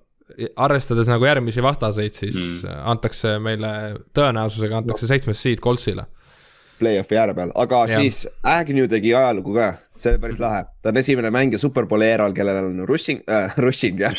arvestades 0.56 1.08
nagu 1.08 1.26
järgmisi 1.26 1.62
vastaseid, 1.64 2.14
siis 2.14 2.62
mm. 2.62 2.84
antakse 2.92 3.38
meile, 3.42 3.72
tõenäosusega 4.16 4.82
antakse 4.82 5.06
no. 5.06 5.12
seitsmes 5.12 5.42
seed 5.42 5.62
Coltsile. 5.64 6.06
Play-off'i 6.78 7.18
ääre 7.18 7.34
peal, 7.34 7.50
aga 7.58 7.80
ja. 7.90 7.98
siis 7.98 8.22
Agnew 8.46 8.86
tegi 8.90 9.10
ajalugu 9.16 9.56
ka, 9.56 9.72
see 9.98 10.12
oli 10.12 10.20
päris 10.22 10.38
lahe. 10.38 10.60
ta 10.82 10.92
on 10.92 11.00
esimene 11.00 11.32
mängija 11.34 11.58
superbowli 11.58 12.06
eeral, 12.06 12.34
kellel 12.36 12.60
on 12.60 12.84
rushing 12.86 13.24
äh,, 13.26 13.56
rushing 13.58 13.98
jah 13.98 14.14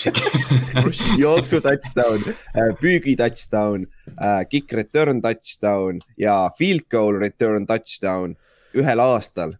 jooksu 1.23 1.61
touchdown 1.63 2.25
äh,, 2.27 2.73
püügi 2.81 3.15
touchdown 3.19 3.85
äh,, 4.17 4.43
kick 4.49 4.73
return 4.75 5.21
touchdown 5.23 6.01
ja 6.19 6.49
field 6.57 6.89
goal 6.91 7.15
return 7.21 7.67
touchdown 7.69 8.35
ühel 8.75 9.05
aastal. 9.05 9.55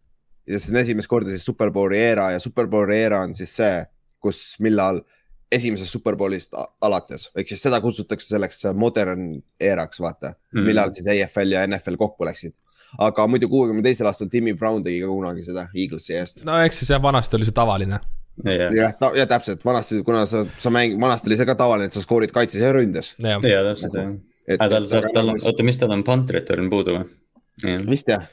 ja 0.47 0.59
see 0.59 0.75
on 0.75 0.81
esimest 0.83 1.07
korda 1.07 1.31
siis 1.31 1.47
superbowli 1.47 1.95
eera 1.97 2.33
ja 2.33 2.43
superbowli 2.43 2.99
eera 2.99 3.23
on 3.23 3.38
siis 3.38 3.55
see, 3.62 3.85
kus, 4.19 4.57
millal 4.59 4.99
äh, 4.99 5.18
esimesest 5.51 5.95
superbowlist 5.95 6.53
alates, 6.85 7.29
ehk 7.38 7.49
siis 7.49 7.62
seda 7.65 7.79
kutsutakse 7.81 8.29
selleks 8.29 8.67
modern 8.77 9.31
eraks, 9.59 10.01
vaata 10.03 10.33
mm., 10.53 10.65
millal 10.67 10.93
siis 10.93 11.09
EFL 11.15 11.55
ja 11.55 11.65
NFL 11.67 11.97
kokku 11.99 12.27
läksid. 12.27 12.53
aga 12.97 13.27
muidu 13.29 13.49
kuuekümne 13.49 13.83
teisel 13.85 14.09
aastal 14.09 14.29
Timmy 14.29 14.55
Brown 14.57 14.83
tegi 14.83 15.01
ka 15.01 15.09
kunagi 15.09 15.43
seda 15.45 15.67
Eaglesi 15.73 16.15
eest. 16.17 16.43
no 16.45 16.57
eks 16.65 16.81
siis 16.81 16.93
jah, 16.93 17.01
vanasti 17.01 17.38
oli 17.38 17.49
see 17.49 17.57
tavaline. 17.57 17.99
jah, 18.45 18.73
ja, 18.77 18.91
ja 19.17 19.27
täpselt, 19.29 19.65
vanasti, 19.65 20.01
kuna 20.05 20.25
sa, 20.29 20.45
sa 20.59 20.73
mäng, 20.73 20.97
vanasti 21.01 21.31
oli 21.31 21.39
see 21.39 21.49
ka 21.49 21.57
tavaline, 21.57 21.89
et 21.89 21.97
sa 21.97 22.05
skoorid 22.05 22.33
kaitses 22.35 22.62
ja 22.62 22.73
ründes. 22.75 23.15
ja, 23.17 23.39
ja 23.41 23.63
täpselt 23.71 23.97
jah. 23.97 24.12
aga 24.57 24.69
tal 24.75 24.91
saab, 24.91 25.09
tal 25.17 25.33
on, 25.33 25.41
oota, 25.41 25.65
mis 25.65 25.81
tal 25.81 25.97
on, 25.97 26.05
punt 26.05 26.29
return 26.35 26.69
puudu 26.69 26.99
või? 26.99 27.79
vist 27.89 28.09
jah. 28.09 28.29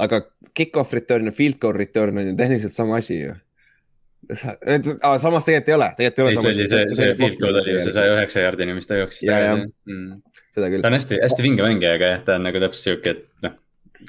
aga 0.00 0.24
kick-off 0.54 0.92
return 0.96 1.30
ja 1.30 1.36
field 1.36 1.62
goal 1.62 1.78
return 1.78 2.18
on 2.18 2.32
ju 2.32 2.36
tehniliselt 2.36 2.74
sama 2.74 2.98
asi 2.98 3.20
ju 3.20 3.38
samas 5.18 5.46
tegelikult 5.46 5.68
ei 5.68 5.76
ole, 5.76 5.88
tegelikult 5.98 6.18
ei 6.18 6.36
ole. 6.36 6.44
see 6.44 6.52
oli 6.52 6.68
see, 6.68 6.84
see 6.98 7.16
field 7.18 7.40
goal 7.40 7.58
oli 7.62 7.74
ju 7.76 7.82
see 7.86 7.96
saja 7.96 8.14
üheksa 8.18 8.44
jaardini, 8.44 8.76
mis 8.76 8.88
ta 8.90 9.00
jooksis. 9.00 9.24
ja, 9.26 9.40
ja 9.42 9.56
mm., 9.56 10.20
seda 10.54 10.70
küll. 10.70 10.84
ta 10.84 10.92
on 10.92 10.98
hästi, 10.98 11.18
hästi 11.24 11.46
vinge 11.46 11.66
mängija, 11.66 11.96
aga 11.98 12.14
jah, 12.14 12.22
ta 12.26 12.38
on 12.38 12.46
nagu 12.48 12.62
täpselt 12.62 12.86
sihuke, 12.86 13.16
et 13.16 13.46
noh, 13.46 13.58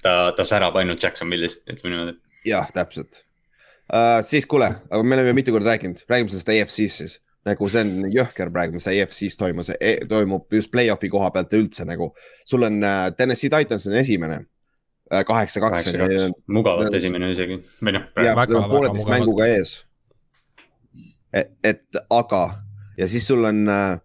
ta, 0.03 0.15
ta 0.37 0.45
särab 0.47 0.77
ainult 0.81 1.03
Jacksonville'is, 1.03 1.57
ütleme 1.65 1.95
niimoodi. 1.95 2.15
jah, 2.49 2.69
täpselt 2.75 3.23
uh,. 3.23 4.21
siis 4.27 4.47
kuule, 4.49 4.71
aga 4.89 5.03
me 5.03 5.19
oleme 5.19 5.35
mitu 5.37 5.55
korda 5.55 5.73
rääkinud, 5.73 6.05
räägime 6.11 6.33
sellest 6.33 6.55
AFC-st 6.55 7.03
siis 7.03 7.19
nagu 7.47 7.69
see 7.73 7.81
on 7.81 8.09
jõhker 8.13 8.51
praegu, 8.53 8.77
mis 8.77 8.87
AFC-s 8.89 9.39
toimus 9.39 9.71
e, 9.73 9.95
toimub 10.09 10.51
just 10.53 10.69
play-off'i 10.73 11.09
koha 11.09 11.31
pealt 11.33 11.53
üldse 11.57 11.87
nagu. 11.89 12.11
sul 12.45 12.67
on 12.67 12.81
uh, 12.83 13.07
Tennessee 13.17 13.49
Titans 13.49 13.87
on 13.89 13.95
esimene 13.97 14.43
uh,, 14.43 15.23
kaheksa, 15.25 15.63
kaks. 15.63 15.89
mugavalt 16.51 16.93
esimene 16.99 17.31
isegi, 17.33 17.57
või 17.81 17.95
noh. 17.97 18.11
pooleteist 18.13 19.09
mänguga 19.09 19.49
ees 19.55 19.79
et, 21.33 21.53
et 21.63 22.01
aga 22.09 22.43
ja 22.97 23.07
siis 23.07 23.27
sul 23.27 23.43
on 23.47 23.69
äh, 23.69 23.99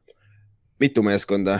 mitu 0.81 1.03
meeskonda? 1.03 1.59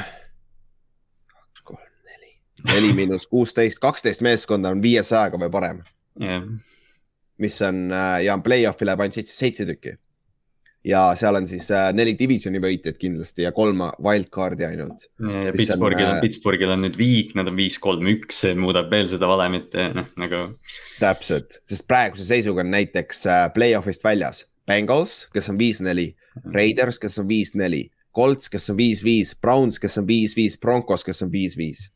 kaks, 1.33 1.61
kolm, 1.65 1.83
neli, 2.07 2.33
neli 2.73 2.95
miinus 2.97 3.27
kuusteist, 3.27 3.81
kaksteist 3.83 4.25
meeskonda 4.25 4.73
on 4.75 4.83
viiesajaga 4.83 5.41
või 5.43 5.53
parem 5.53 5.85
yeah.. 6.21 6.43
mis 7.43 7.61
on 7.67 7.87
äh, 7.93 8.25
ja 8.29 8.39
play-off'i 8.43 8.89
läheb 8.89 9.07
ainult 9.07 9.19
seitse, 9.19 9.37
seitse 9.37 9.67
tükki. 9.69 9.97
ja 10.87 11.03
seal 11.19 11.41
on 11.41 11.51
siis 11.51 11.69
äh, 11.75 11.91
neli 11.97 12.15
divisioni 12.19 12.63
võitjat 12.63 13.01
kindlasti 13.03 13.49
ja 13.49 13.53
kolm 13.53 13.83
wildcard'i 13.99 14.69
ainult. 14.71 15.09
ja 15.19 15.53
Pittsburghil 15.53 16.07
on, 16.07 16.17
äh, 16.17 16.25
Pittsburghil 16.25 16.75
on 16.77 16.85
nüüd 16.87 16.99
viik, 17.01 17.35
nad 17.39 17.51
on 17.51 17.59
viis, 17.59 17.81
kolm, 17.83 18.07
üks, 18.17 18.45
see 18.45 18.55
muudab 18.55 18.93
veel 18.93 19.11
seda 19.11 19.29
valemit, 19.31 19.75
noh 19.75 20.13
nagu. 20.23 20.45
täpselt, 21.03 21.59
sest 21.67 21.89
praeguse 21.91 22.29
seisuga 22.29 22.63
on 22.63 22.71
näiteks 22.79 23.27
äh, 23.27 23.49
play-off'ist 23.57 24.07
väljas 24.07 24.47
Bengals, 24.67 25.29
kes 25.33 25.51
on 25.53 25.59
viis-neli, 25.59 26.11
mhm. 26.15 26.55
Raiders, 26.55 26.99
kes 26.99 27.19
on 27.23 27.29
viis-neli, 27.29 27.87
Colts, 28.17 28.49
kes 28.49 28.71
on 28.73 28.79
viis-viis, 28.79 29.35
Browns, 29.41 29.79
kes 29.79 29.99
on 30.01 30.07
viis-viis, 30.09 30.57
Broncos, 30.61 31.05
kes 31.05 31.23
on 31.23 31.31
viis-viis. 31.33 31.91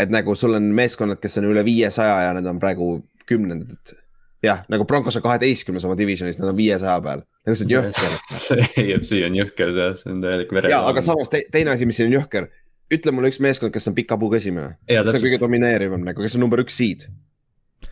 et 0.00 0.10
nagu 0.12 0.34
sul 0.36 0.54
on 0.54 0.64
meeskonnad, 0.76 1.20
kes 1.20 1.38
on 1.40 1.46
üle 1.48 1.62
viiesaja 1.64 2.16
ja 2.26 2.34
need 2.36 2.46
on 2.48 2.58
praegu 2.60 2.88
kümnendad. 3.28 3.94
jah, 4.42 4.64
nagu 4.72 4.84
Broncos 4.84 5.16
on 5.16 5.24
kaheteistkümnes 5.24 5.84
oma 5.84 5.96
divisionis, 5.98 6.38
nad 6.38 6.48
on 6.48 6.56
viiesaja 6.56 7.00
peal, 7.04 7.24
nagu 7.46 7.56
see 7.56 7.66
on 7.66 7.74
jõhker. 7.74 8.16
see 8.46 8.68
EFC 8.84 9.20
on 9.28 9.36
jõhker, 9.40 9.74
see 10.00 10.12
on 10.14 10.22
täielik 10.24 10.56
vere. 10.58 10.72
ja, 10.72 10.80
aga 10.88 11.04
samas 11.04 11.32
te, 11.32 11.44
teine 11.52 11.74
asi, 11.74 11.88
mis 11.88 12.00
siin 12.00 12.10
on 12.10 12.18
jõhker, 12.20 12.48
ütle 12.96 13.12
mulle 13.12 13.32
üks 13.32 13.40
meeskond, 13.44 13.74
kes 13.74 13.92
on 13.92 13.96
pika 13.98 14.18
puuga 14.20 14.40
esimene. 14.40 14.78
kes 14.88 15.12
on 15.12 15.22
kõige 15.22 15.40
domineerivam 15.42 16.08
nagu, 16.08 16.24
kes 16.24 16.38
on 16.38 16.46
number 16.46 16.64
üks 16.64 16.80
seed. 16.80 17.08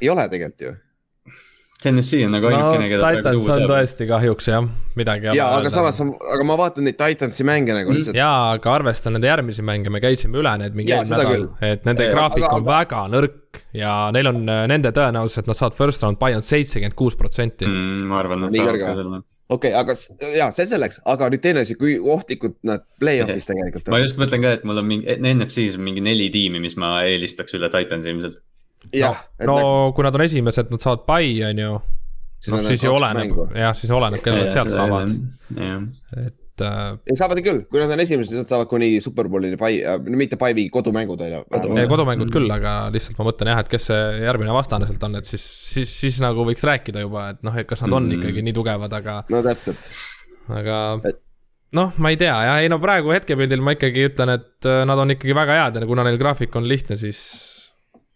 ei 0.00 0.08
ole 0.08 0.28
tegelikult 0.32 0.68
ju 0.68 0.76
Tennessee 1.82 2.24
on 2.24 2.32
nagu 2.32 2.48
ainukene 2.48 2.86
no,, 2.86 2.90
keda 2.92 3.08
praegu 3.20 3.40
tuua 3.40 3.56
saab. 3.58 3.64
tõesti 3.68 4.06
kahjuks 4.08 4.48
jah, 4.48 4.68
midagi. 4.96 5.30
ja, 5.36 5.48
aga 5.58 5.72
samas, 5.72 5.98
aga 6.00 6.46
ma 6.46 6.56
vaatan 6.60 6.86
neid 6.88 6.96
Titansi 7.00 7.44
mänge 7.46 7.76
nagu 7.76 7.92
lihtsalt. 7.96 8.16
ja, 8.16 8.30
aga 8.54 8.72
arvestan 8.78 9.16
nende 9.18 9.28
järgmisi 9.28 9.64
mänge, 9.66 9.92
me 9.92 10.00
käisime 10.04 10.40
üle 10.40 10.54
need 10.62 10.78
mingi 10.78 10.94
eelmine 10.94 11.20
nädal, 11.20 11.46
et 11.66 11.84
nende 11.88 12.08
ja, 12.08 12.14
graafik 12.14 12.46
aga, 12.46 12.54
on 12.56 12.64
aga... 12.64 12.78
väga 12.78 13.04
nõrk 13.16 13.60
ja 13.76 13.92
neil 14.16 14.32
on 14.32 14.40
nende 14.46 14.94
tõenäosus, 14.96 15.42
et 15.42 15.50
nad 15.50 15.60
saavad 15.60 15.76
first 15.78 16.06
round 16.06 16.20
buy 16.22 16.38
on 16.38 16.46
seitsekümmend 16.46 16.96
kuus 16.98 17.18
protsenti. 17.18 17.68
Mm, 17.68 18.08
ma 18.10 18.22
arvan, 18.22 18.46
nad 18.46 18.56
saavad 18.56 18.80
ka 18.80 18.96
selle 19.02 19.22
okei 19.48 19.74
okay,, 19.74 19.80
aga 19.80 20.32
ja 20.38 20.48
see 20.56 20.66
selleks, 20.68 21.00
aga 21.10 21.28
nüüd 21.32 21.42
teine 21.44 21.64
asi, 21.64 21.76
kui 21.78 21.98
ohtlikud 21.98 22.56
nad 22.66 22.84
play-off'is 23.00 23.48
tegelikult 23.50 23.88
on. 23.88 23.96
ma 23.96 24.00
just 24.00 24.20
mõtlen 24.20 24.44
ka, 24.44 24.54
et 24.56 24.64
mul 24.68 24.80
on 24.80 24.88
mingi, 24.88 25.18
NFC-s 25.20 25.78
on 25.78 25.84
mingi 25.84 26.04
neli 26.04 26.30
tiimi, 26.34 26.62
mis 26.64 26.78
ma 26.80 26.96
eelistaks 27.08 27.56
üle 27.58 27.68
Titansi 27.72 28.12
ilmselt 28.14 28.40
jah 28.92 29.18
no, 29.40 29.46
no 29.46 29.56
nagu... 29.56 29.92
kui 29.96 30.06
nad 30.06 30.16
on 30.18 30.24
esimesed, 30.26 30.70
nad 30.74 30.84
saavad 30.84 31.04
pai, 31.08 31.26
on 31.48 31.60
ju. 31.64 31.74
noh, 32.52 32.64
siis 32.68 32.84
ju 32.84 32.94
oleneb, 32.94 33.36
jah, 33.56 33.76
siis 33.78 33.92
oleneb, 33.94 34.24
kellel 34.24 34.44
nad 34.44 34.54
sealt 34.54 34.72
saavad. 34.74 35.14
et 36.20 36.64
äh.... 36.66 36.80
ja 37.10 37.18
saavad 37.18 37.40
küll, 37.46 37.64
kui 37.70 37.82
nad 37.82 37.94
on 37.94 38.04
esimesed, 38.04 38.32
siis 38.32 38.44
nad 38.44 38.52
saavad 38.52 38.70
kuni 38.70 38.92
superbowlini 39.04 39.58
pai 39.60 39.80
äh,, 39.80 39.98
mitte 40.04 40.38
pai, 40.40 40.54
kodumängud 40.72 41.24
on 41.24 41.36
ju. 41.38 41.42
kodumängud 41.90 42.32
küll, 42.34 42.50
aga 42.52 42.76
lihtsalt 42.94 43.20
ma 43.20 43.28
mõtlen 43.30 43.54
jah, 43.54 43.64
et 43.64 43.72
kes 43.72 43.90
see 43.90 44.00
järgmine 44.26 44.56
vastane 44.56 44.90
sealt 44.90 45.08
on, 45.08 45.20
et 45.20 45.28
siis, 45.28 45.44
siis, 45.74 45.98
siis 46.04 46.22
nagu 46.24 46.46
võiks 46.46 46.66
rääkida 46.66 47.04
juba, 47.06 47.30
et 47.34 47.44
noh, 47.46 47.56
et 47.60 47.68
kas 47.70 47.86
nad 47.86 47.96
on 47.96 48.10
mm. 48.10 48.20
ikkagi 48.20 48.46
nii 48.48 48.56
tugevad, 48.56 48.98
aga. 49.00 49.20
no 49.32 49.44
täpselt. 49.46 49.92
aga 50.52 50.80
et 51.10 51.22
noh, 51.74 51.94
ma 51.98 52.12
ei 52.12 52.18
tea 52.20 52.34
jah, 52.46 52.60
ei 52.62 52.70
no 52.70 52.78
praegu 52.82 53.12
hetkepildil 53.14 53.62
ma 53.64 53.74
ikkagi 53.76 54.06
ütlen, 54.10 54.34
et 54.36 54.68
äh, 54.68 54.84
nad 54.88 55.00
on 55.00 55.14
ikkagi 55.14 55.36
väga 55.36 55.58
head 55.58 55.80
ja 55.80 55.88
kuna 55.88 56.06
neil 56.06 56.18
graafik 56.20 56.54
on 56.58 56.68
lihtne, 56.70 56.98
siis 57.00 57.20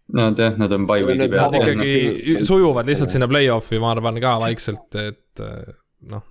Nad 0.09 0.39
jah, 0.39 0.57
nad 0.57 0.73
on 0.73 0.87
by 0.89 1.03
week'i 1.05 1.29
peal. 1.29 1.51
Nad 1.51 1.55
ikkagi 1.59 2.45
sujuvad 2.49 2.89
lihtsalt 2.89 3.13
sinna 3.13 3.29
play-off'i, 3.29 3.77
ma 3.83 3.93
arvan 3.93 4.17
ka 4.23 4.39
vaikselt, 4.41 4.89
et 4.97 5.43
eh, 5.45 5.75
noh. 6.09 6.25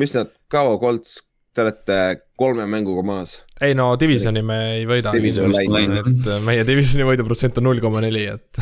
mis 0.00 0.14
nad, 0.16 0.30
kaua 0.52 0.78
Colts, 0.80 1.18
te 1.52 1.64
olete 1.64 1.98
kolme 2.40 2.64
mänguga 2.68 3.04
maas? 3.04 3.36
ei 3.64 3.76
no 3.76 3.90
divisioni 4.00 4.42
me 4.44 4.58
ei 4.78 4.88
võida, 4.88 5.12
et 5.12 6.30
meie 6.44 6.64
divisioni 6.68 7.04
võiduprotsent 7.08 7.60
on 7.60 7.68
null 7.68 7.84
koma 7.84 8.00
neli, 8.04 8.24
et 8.32 8.60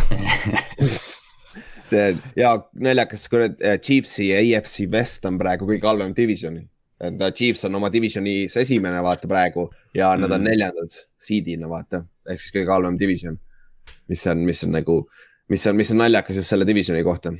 see 1.90 2.02
on 2.10 2.20
ja 2.38 2.52
naljakas, 2.88 3.30
kurat, 3.30 3.56
eh, 3.62 3.78
Chiefsi 3.78 4.32
ja 4.32 4.42
EFC 4.42 4.88
West 4.90 5.30
on 5.30 5.38
praegu 5.38 5.70
kõige 5.70 5.90
halvem 5.90 6.14
division. 6.16 6.58
et 7.04 7.26
Chiefs 7.38 7.66
on 7.70 7.78
oma 7.78 7.90
divisionis 7.90 8.58
esimene, 8.58 8.98
vaata 9.02 9.30
praegu 9.30 9.68
ja 9.94 10.10
mm. 10.10 10.26
nad 10.26 10.30
on 10.32 10.42
mm. 10.42 10.50
neljandad 10.50 11.00
seed'ina, 11.22 11.70
vaata, 11.70 12.02
ehk 12.26 12.42
siis 12.42 12.58
kõige 12.58 12.74
halvem 12.74 12.98
division 12.98 13.38
mis 14.08 14.26
on, 14.30 14.42
mis 14.44 14.62
on 14.66 14.74
nagu, 14.74 14.98
mis 15.52 15.64
on, 15.70 15.76
mis 15.78 15.92
on 15.94 16.00
naljakas 16.02 16.40
just 16.40 16.52
selle 16.52 16.66
divisioni 16.68 17.02
kohta. 17.06 17.32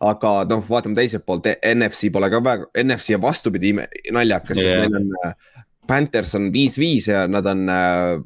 aga 0.00 0.32
noh, 0.50 0.64
vaatame 0.68 0.98
teiselt 0.98 1.26
poolt, 1.26 1.46
NFC 1.74 2.12
pole 2.14 2.30
ka 2.32 2.42
väga, 2.44 2.68
NFC 2.84 3.16
on 3.18 3.22
vastupidi 3.22 3.74
naljakas 3.76 4.58
yeah., 4.58 4.82
sest 4.82 4.84
neil 4.84 5.00
on 5.00 5.14
äh, 5.24 5.64
Panthers 5.88 6.34
on 6.36 6.50
viis-viis 6.52 7.08
ja 7.08 7.24
nad 7.30 7.46
on 7.48 7.64
äh, 7.72 8.18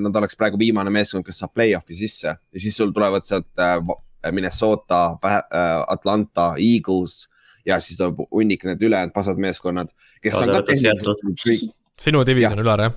nad 0.00 0.16
oleks 0.16 0.36
praegu 0.40 0.58
viimane 0.58 0.90
meeskond, 0.90 1.24
kes 1.26 1.42
saab 1.42 1.52
play-off'i 1.54 1.94
sisse 1.94 2.32
ja 2.32 2.60
siis 2.60 2.76
sul 2.76 2.94
tulevad 2.96 3.26
sealt 3.28 3.48
äh, 3.60 3.78
Minnesota, 4.32 5.18
Atlanta, 5.86 6.54
Eagles 6.58 7.28
ja 7.66 7.80
siis 7.80 7.98
tuleb 7.98 8.24
hunnik 8.30 8.64
need 8.66 8.82
ülejäänud 8.82 9.14
pasad 9.14 9.38
meeskonnad, 9.38 9.92
kes 10.22 10.34
ja, 10.34 10.40
on 10.42 10.54
ka 10.54 10.62
tehniliselt. 10.66 11.70
sinu 12.00 12.24
division 12.26 12.62
ülar 12.62 12.82
jah? 12.88 12.96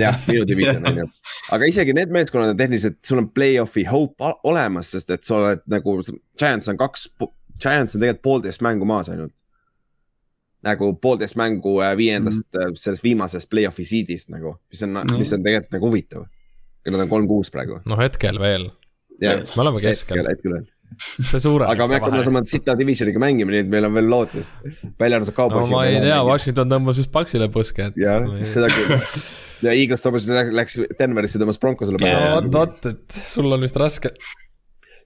Jah, 0.00 0.20
minu 0.28 0.46
division 0.48 0.86
on 0.86 1.02
ju, 1.02 1.08
aga 1.54 1.68
isegi 1.70 1.94
need 1.96 2.12
meeskonnad 2.14 2.54
on 2.54 2.60
tehniliselt, 2.60 2.98
sul 3.06 3.22
on 3.22 3.28
play-off'i 3.34 3.84
hope 3.88 4.32
olemas, 4.48 4.92
sest 4.94 5.10
et 5.14 5.26
sa 5.26 5.36
oled 5.40 5.66
nagu, 5.70 5.98
Giants 6.38 6.70
on 6.72 6.80
kaks, 6.80 7.08
Giants 7.58 7.96
on 7.96 8.02
tegelikult 8.02 8.24
poolteist 8.24 8.64
mängu 8.64 8.88
maas 8.88 9.10
ainult. 9.12 9.34
nagu 10.66 10.90
poolteist 10.98 11.36
mängu 11.38 11.76
äh, 11.80 11.96
viiendast 11.96 12.42
mm, 12.42 12.60
-hmm. 12.60 12.74
sellest 12.74 13.04
viimasest 13.04 13.50
play-off'i 13.50 13.84
seed'ist 13.84 14.28
nagu, 14.28 14.56
mis 14.70 14.82
on 14.82 14.90
mm, 14.90 14.96
-hmm. 14.96 15.18
mis 15.18 15.32
on 15.32 15.42
tegelikult 15.42 15.72
nagu 15.72 15.86
huvitav. 15.86 16.26
Nad 16.88 17.00
on 17.00 17.08
kolm-kuus 17.08 17.50
praegu. 17.50 17.80
no 17.84 17.96
hetkel 17.96 18.38
veel. 18.40 18.70
me 19.20 19.62
oleme 19.62 19.80
keskel. 19.80 20.26
hetkel 20.28 20.52
veel 20.52 20.66
see 20.98 21.40
suureneb. 21.46 21.72
aga 21.72 21.88
me 21.88 21.98
hakkame 21.98 22.24
sama 22.26 22.42
sita 22.48 22.74
divisioniga 22.78 23.22
mängima, 23.22 23.54
nii 23.54 23.64
et 23.66 23.70
meil 23.72 23.88
on 23.88 23.94
veel 23.98 24.10
lootust. 24.12 24.50
välja 25.00 25.20
arvatud 25.20 25.36
Cowboysi 25.36 25.72
no,. 25.72 25.78
ma 25.78 25.84
ei 25.90 26.00
tea, 26.04 26.18
Washington 26.26 26.74
tõmbas 26.74 27.02
just 27.02 27.12
Paxile 27.14 27.50
põske, 27.54 27.90
et. 27.90 28.02
jah, 28.02 28.26
seda 28.42 28.72
küll 28.72 28.96
ja 29.66 29.74
Eagles 29.74 30.04
Thomas 30.04 30.26
läks 30.28 30.78
Denverisse, 30.98 31.40
tõmbas 31.42 31.58
Broncosele 31.62 32.00
peale. 32.02 32.34
vot, 32.36 32.52
vot, 32.54 32.92
et 32.92 33.22
sul 33.32 33.50
on 33.52 33.64
vist 33.64 33.78
raske 33.80 34.14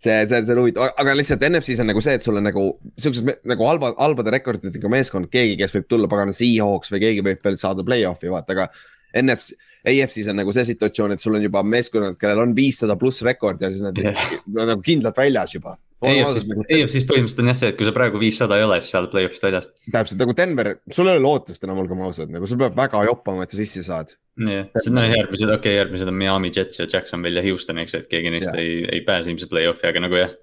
see, 0.03 0.27
see, 0.27 0.41
see 0.43 0.55
on 0.55 0.63
huvitav, 0.65 0.93
aga 0.99 1.15
lihtsalt 1.17 1.45
NFC-s 1.47 1.83
on 1.85 1.91
nagu 1.93 2.03
see, 2.05 2.17
et 2.19 2.25
sul 2.25 2.39
on 2.41 2.47
nagu 2.49 2.65
siuksed 3.01 3.29
nagu 3.49 3.69
halba, 3.69 3.93
halbade 4.01 4.35
rekorditega 4.35 4.91
meeskond, 4.93 5.31
keegi, 5.33 5.59
kes 5.61 5.77
võib 5.77 5.87
tulla 5.91 6.11
pagana 6.11 6.35
Seahawks 6.37 6.91
või 6.93 7.05
keegi 7.05 7.27
võib 7.29 7.45
veel 7.47 7.59
saada 7.61 7.87
play-off'i, 7.87 8.33
vaata, 8.33 8.57
aga. 8.57 8.69
NFC, 9.13 9.53
AFC-s 9.83 10.31
on 10.31 10.39
nagu 10.43 10.53
see 10.55 10.67
situatsioon, 10.73 11.15
et 11.15 11.23
sul 11.23 11.39
on 11.39 11.47
juba 11.47 11.65
meeskonnad, 11.67 12.19
kellel 12.21 12.45
on 12.45 12.53
viissada 12.57 12.99
pluss 13.01 13.25
rekord 13.27 13.63
ja 13.63 13.71
siis 13.73 13.83
nad 13.85 13.99
on 13.99 14.69
nagu 14.75 14.85
kindlalt 14.85 15.19
väljas 15.19 15.57
juba 15.57 15.77
EFC-s 16.03 17.05
põhimõtteliselt 17.07 17.43
on 17.43 17.51
jah 17.53 17.59
see, 17.59 17.71
et 17.71 17.77
kui 17.79 17.87
sa 17.87 17.93
praegu 17.95 18.19
viissada 18.19 18.59
ei 18.59 18.65
ole, 18.67 18.79
siis 18.83 18.95
sa 18.95 19.03
oled 19.03 19.13
play-off'ist 19.13 19.45
väljas. 19.47 19.69
täpselt 19.95 20.23
nagu 20.23 20.35
Denver, 20.39 20.71
sul 20.91 21.11
ei 21.11 21.15
ole 21.17 21.23
lootust 21.23 21.67
enam, 21.67 21.83
olgem 21.83 22.03
ausad, 22.03 22.33
nagu 22.35 22.49
sul 22.51 22.59
peab 22.63 22.79
väga 22.79 23.05
joppama, 23.07 23.47
et 23.47 23.55
sa 23.55 23.61
sisse 23.61 23.85
saad. 23.87 24.17
jah, 24.49 24.67
no 24.91 25.05
järgmised, 25.07 25.47
okei 25.47 25.59
okay,, 25.59 25.77
järgmised 25.79 26.11
on 26.11 26.19
Miami 26.19 26.51
Jets 26.55 26.81
ja 26.81 26.89
Jacksonville 26.91 27.39
ja 27.39 27.47
Houston, 27.47 27.79
eks 27.83 27.95
ju, 27.95 28.03
et 28.03 28.11
keegi 28.11 28.35
neist 28.35 28.51
ja. 28.51 28.57
ei, 28.59 28.83
ei 28.97 29.05
pääse 29.07 29.31
ilmselt 29.31 29.53
play-off'i, 29.55 29.87
aga 29.93 30.03
nagu 30.07 30.19
jah. 30.19 30.35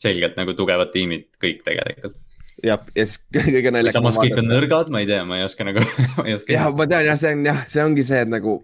selgelt 0.00 0.38
nagu 0.40 0.56
tugevad 0.58 0.90
tiimid 0.94 1.28
kõik 1.38 1.62
tegelikult 1.66 2.18
jah, 2.64 2.82
ja 2.94 3.06
siis 3.06 3.20
kõige 3.54 3.72
naljakam. 3.72 4.00
samas 4.00 4.18
kõik 4.20 4.38
on 4.40 4.50
nõrgad, 4.50 4.90
ma 4.92 5.02
ei 5.02 5.08
tea, 5.08 5.22
ma 5.28 5.40
ei 5.40 5.46
oska 5.46 5.66
nagu 5.66 5.84
ma 6.18 6.26
ei 6.26 6.36
oska. 6.36 6.54
jah, 6.54 6.68
ma 6.76 6.86
tean 6.90 7.06
jah, 7.08 7.20
see 7.20 7.34
on 7.36 7.46
jah, 7.48 7.62
see 7.70 7.84
ongi 7.84 8.04
see, 8.06 8.20
et 8.26 8.32
nagu, 8.32 8.56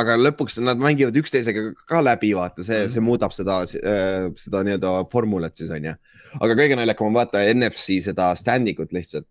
aga 0.00 0.16
lõpuks 0.20 0.58
nad 0.64 0.80
mängivad 0.80 1.16
üksteisega 1.20 1.66
ka 1.90 2.02
läbi, 2.04 2.32
vaata, 2.38 2.66
see, 2.66 2.84
see 2.92 3.04
muudab 3.04 3.34
seda, 3.36 3.60
äh, 3.64 4.28
seda 4.40 4.64
nii-öelda 4.66 4.96
formulat 5.12 5.56
siis 5.60 5.72
on 5.74 5.90
ju. 5.90 5.94
aga 6.40 6.58
kõige 6.58 6.78
naljakam 6.80 7.10
on 7.10 7.18
vaata 7.20 7.44
NFC 7.52 8.00
seda 8.04 8.32
standing 8.38 8.80
ut 8.82 8.94
lihtsalt. 8.96 9.28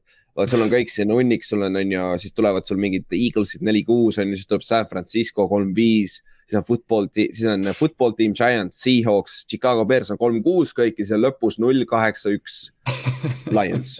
sul 0.50 0.66
on 0.66 0.72
kõik 0.72 0.90
siin 0.90 1.12
hunnik, 1.14 1.44
sul 1.46 1.66
on, 1.68 1.82
on 1.82 1.98
ju, 1.98 2.12
siis 2.24 2.34
tulevad 2.34 2.66
sul 2.68 2.80
mingid 2.82 3.06
Eaglesid 3.12 3.66
neli-kuus 3.66 4.22
on 4.22 4.32
ju, 4.32 4.40
siis 4.40 4.50
tuleb 4.50 4.66
San 4.66 4.88
Francisco 4.90 5.48
kolm-viis 5.52 6.22
siis 6.54 6.62
on 6.62 6.68
football, 6.70 7.10
siis 7.18 7.44
on 7.50 7.74
football 7.74 8.14
team 8.18 8.38
Giants, 8.38 8.80
Seahawks, 8.86 9.42
Chicago 9.50 9.86
Bears 9.90 10.14
on 10.14 10.22
kolm-kuus 10.22 10.76
kõik 10.78 11.02
ja 11.02 11.12
seal 11.12 11.26
lõpus 11.26 11.60
null, 11.64 11.84
kaheksa, 11.90 12.34
üks 12.38 12.68
Lions 13.58 13.98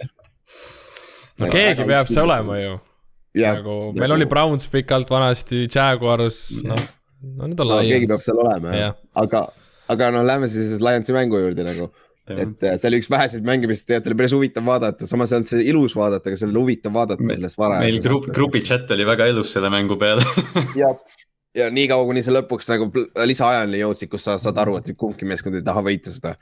no 1.40 1.50
keegi 1.52 1.86
peab 1.88 2.10
see 2.10 2.22
olema 2.22 2.58
ju. 2.60 2.76
nagu 3.40 3.76
meil 3.96 4.12
ja, 4.12 4.18
oli 4.18 4.30
Browns 4.30 4.68
pikalt 4.70 5.10
vanasti, 5.10 5.64
Jaguars, 5.66 6.46
noh, 6.62 6.86
no 7.24 7.50
nüüd 7.50 7.60
on 7.64 7.70
no, 7.72 7.80
Lions. 7.80 7.92
keegi 7.92 8.10
peab 8.12 8.24
seal 8.24 8.40
olema 8.44 8.78
jah, 8.78 8.96
aga, 9.24 9.44
aga 9.92 10.10
no 10.14 10.24
lähme 10.26 10.50
siis 10.50 10.78
Lionsi 10.84 11.16
mängu 11.16 11.42
juurde 11.42 11.66
nagu. 11.66 11.90
et 12.24 12.62
äh, 12.64 12.78
see 12.80 12.88
oli 12.88 13.02
üks 13.02 13.10
väheseid 13.12 13.44
mänge, 13.44 13.68
mis 13.68 13.82
tegelikult 13.84 14.12
oli 14.12 14.20
päris 14.22 14.32
huvitav 14.32 14.64
vaadata, 14.64 15.08
samas 15.08 15.32
ei 15.32 15.36
olnud 15.36 15.50
see 15.50 15.66
ilus 15.68 15.96
vaadata, 15.98 16.30
aga 16.30 16.38
see 16.40 16.48
oli 16.48 16.56
huvitav 16.62 16.94
vaadata 16.94 17.26
Me, 17.26 17.36
sellest 17.36 17.58
varajast. 17.60 17.84
meil 17.84 17.98
grupp, 18.06 18.30
grupi 18.38 18.62
chat 18.64 18.94
oli 18.96 19.04
väga 19.04 19.26
elus 19.34 19.52
selle 19.52 19.68
mängu 19.74 19.98
peale 20.00 20.24
ja, 20.80 20.94
ja 21.54 21.70
niikaua, 21.70 22.06
kuni 22.08 22.22
sa 22.24 22.34
lõpuks 22.34 22.68
nagu 22.72 22.90
lisaajani 23.24 23.80
jõudsid, 23.80 24.10
kus 24.12 24.26
sa 24.26 24.38
saad 24.42 24.58
aru, 24.62 24.78
et 24.80 24.90
kumbki 24.98 25.28
meeskond 25.28 25.58
ei 25.58 25.66
taha 25.66 25.84
võita 25.86 26.12
seda 26.14 26.34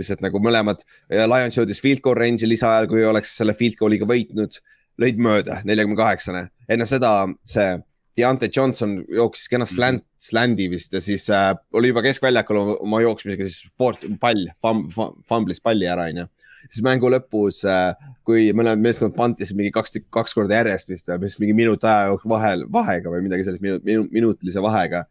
lihtsalt 0.00 0.22
nagu 0.24 0.40
mõlemad, 0.40 0.82
Lions 1.10 1.56
jõudis 1.58 1.80
field 1.82 2.00
goal 2.04 2.16
range'i 2.16 2.48
lisaajal, 2.48 2.88
kui 2.88 3.04
oleks 3.04 3.34
selle 3.36 3.54
field 3.58 3.76
goal'iga 3.80 4.08
võitnud, 4.08 4.56
lõid 5.02 5.18
mööda, 5.20 5.60
neljakümne 5.68 5.98
kaheksane. 5.98 6.46
enne 6.68 6.86
seda 6.88 7.12
see 7.48 7.74
Deontay 8.16 8.50
Johnson 8.52 8.98
jooksis 9.08 9.48
kena 9.48 9.64
mhm. 9.64 9.74
slant, 9.74 10.04
slandi 10.20 10.68
vist 10.72 10.92
ja 10.92 11.00
siis 11.00 11.24
äh, 11.32 11.52
oli 11.72 11.92
juba 11.92 12.02
keskväljakul 12.04 12.60
oma 12.74 13.00
jooksmisega, 13.04 13.48
siis 13.48 13.72
force, 13.78 14.08
pall 14.20 14.50
fam,, 14.60 14.86
fumblis 15.28 15.62
palli 15.64 15.88
ära, 15.88 16.10
onju. 16.12 16.28
Siis 16.68 16.82
mängu 16.84 17.10
lõpus 17.12 17.62
äh,, 17.68 17.94
kui 18.26 18.50
mõlemad 18.56 18.82
meeskond 18.82 19.16
pantisid 19.16 19.58
mingi 19.58 19.72
kaks, 19.74 19.98
kaks 20.12 20.36
korda 20.36 20.60
järjest 20.60 20.92
vist, 20.92 21.10
mis 21.22 21.38
mingi 21.42 21.56
minut 21.58 21.84
aja 21.84 22.14
vahel, 22.28 22.66
vahega 22.72 23.10
või 23.12 23.24
midagi 23.26 23.48
sellist, 23.48 23.64
minut, 23.64 23.84
minut, 23.86 24.12
minutilise 24.14 24.62
vahega 24.62 25.04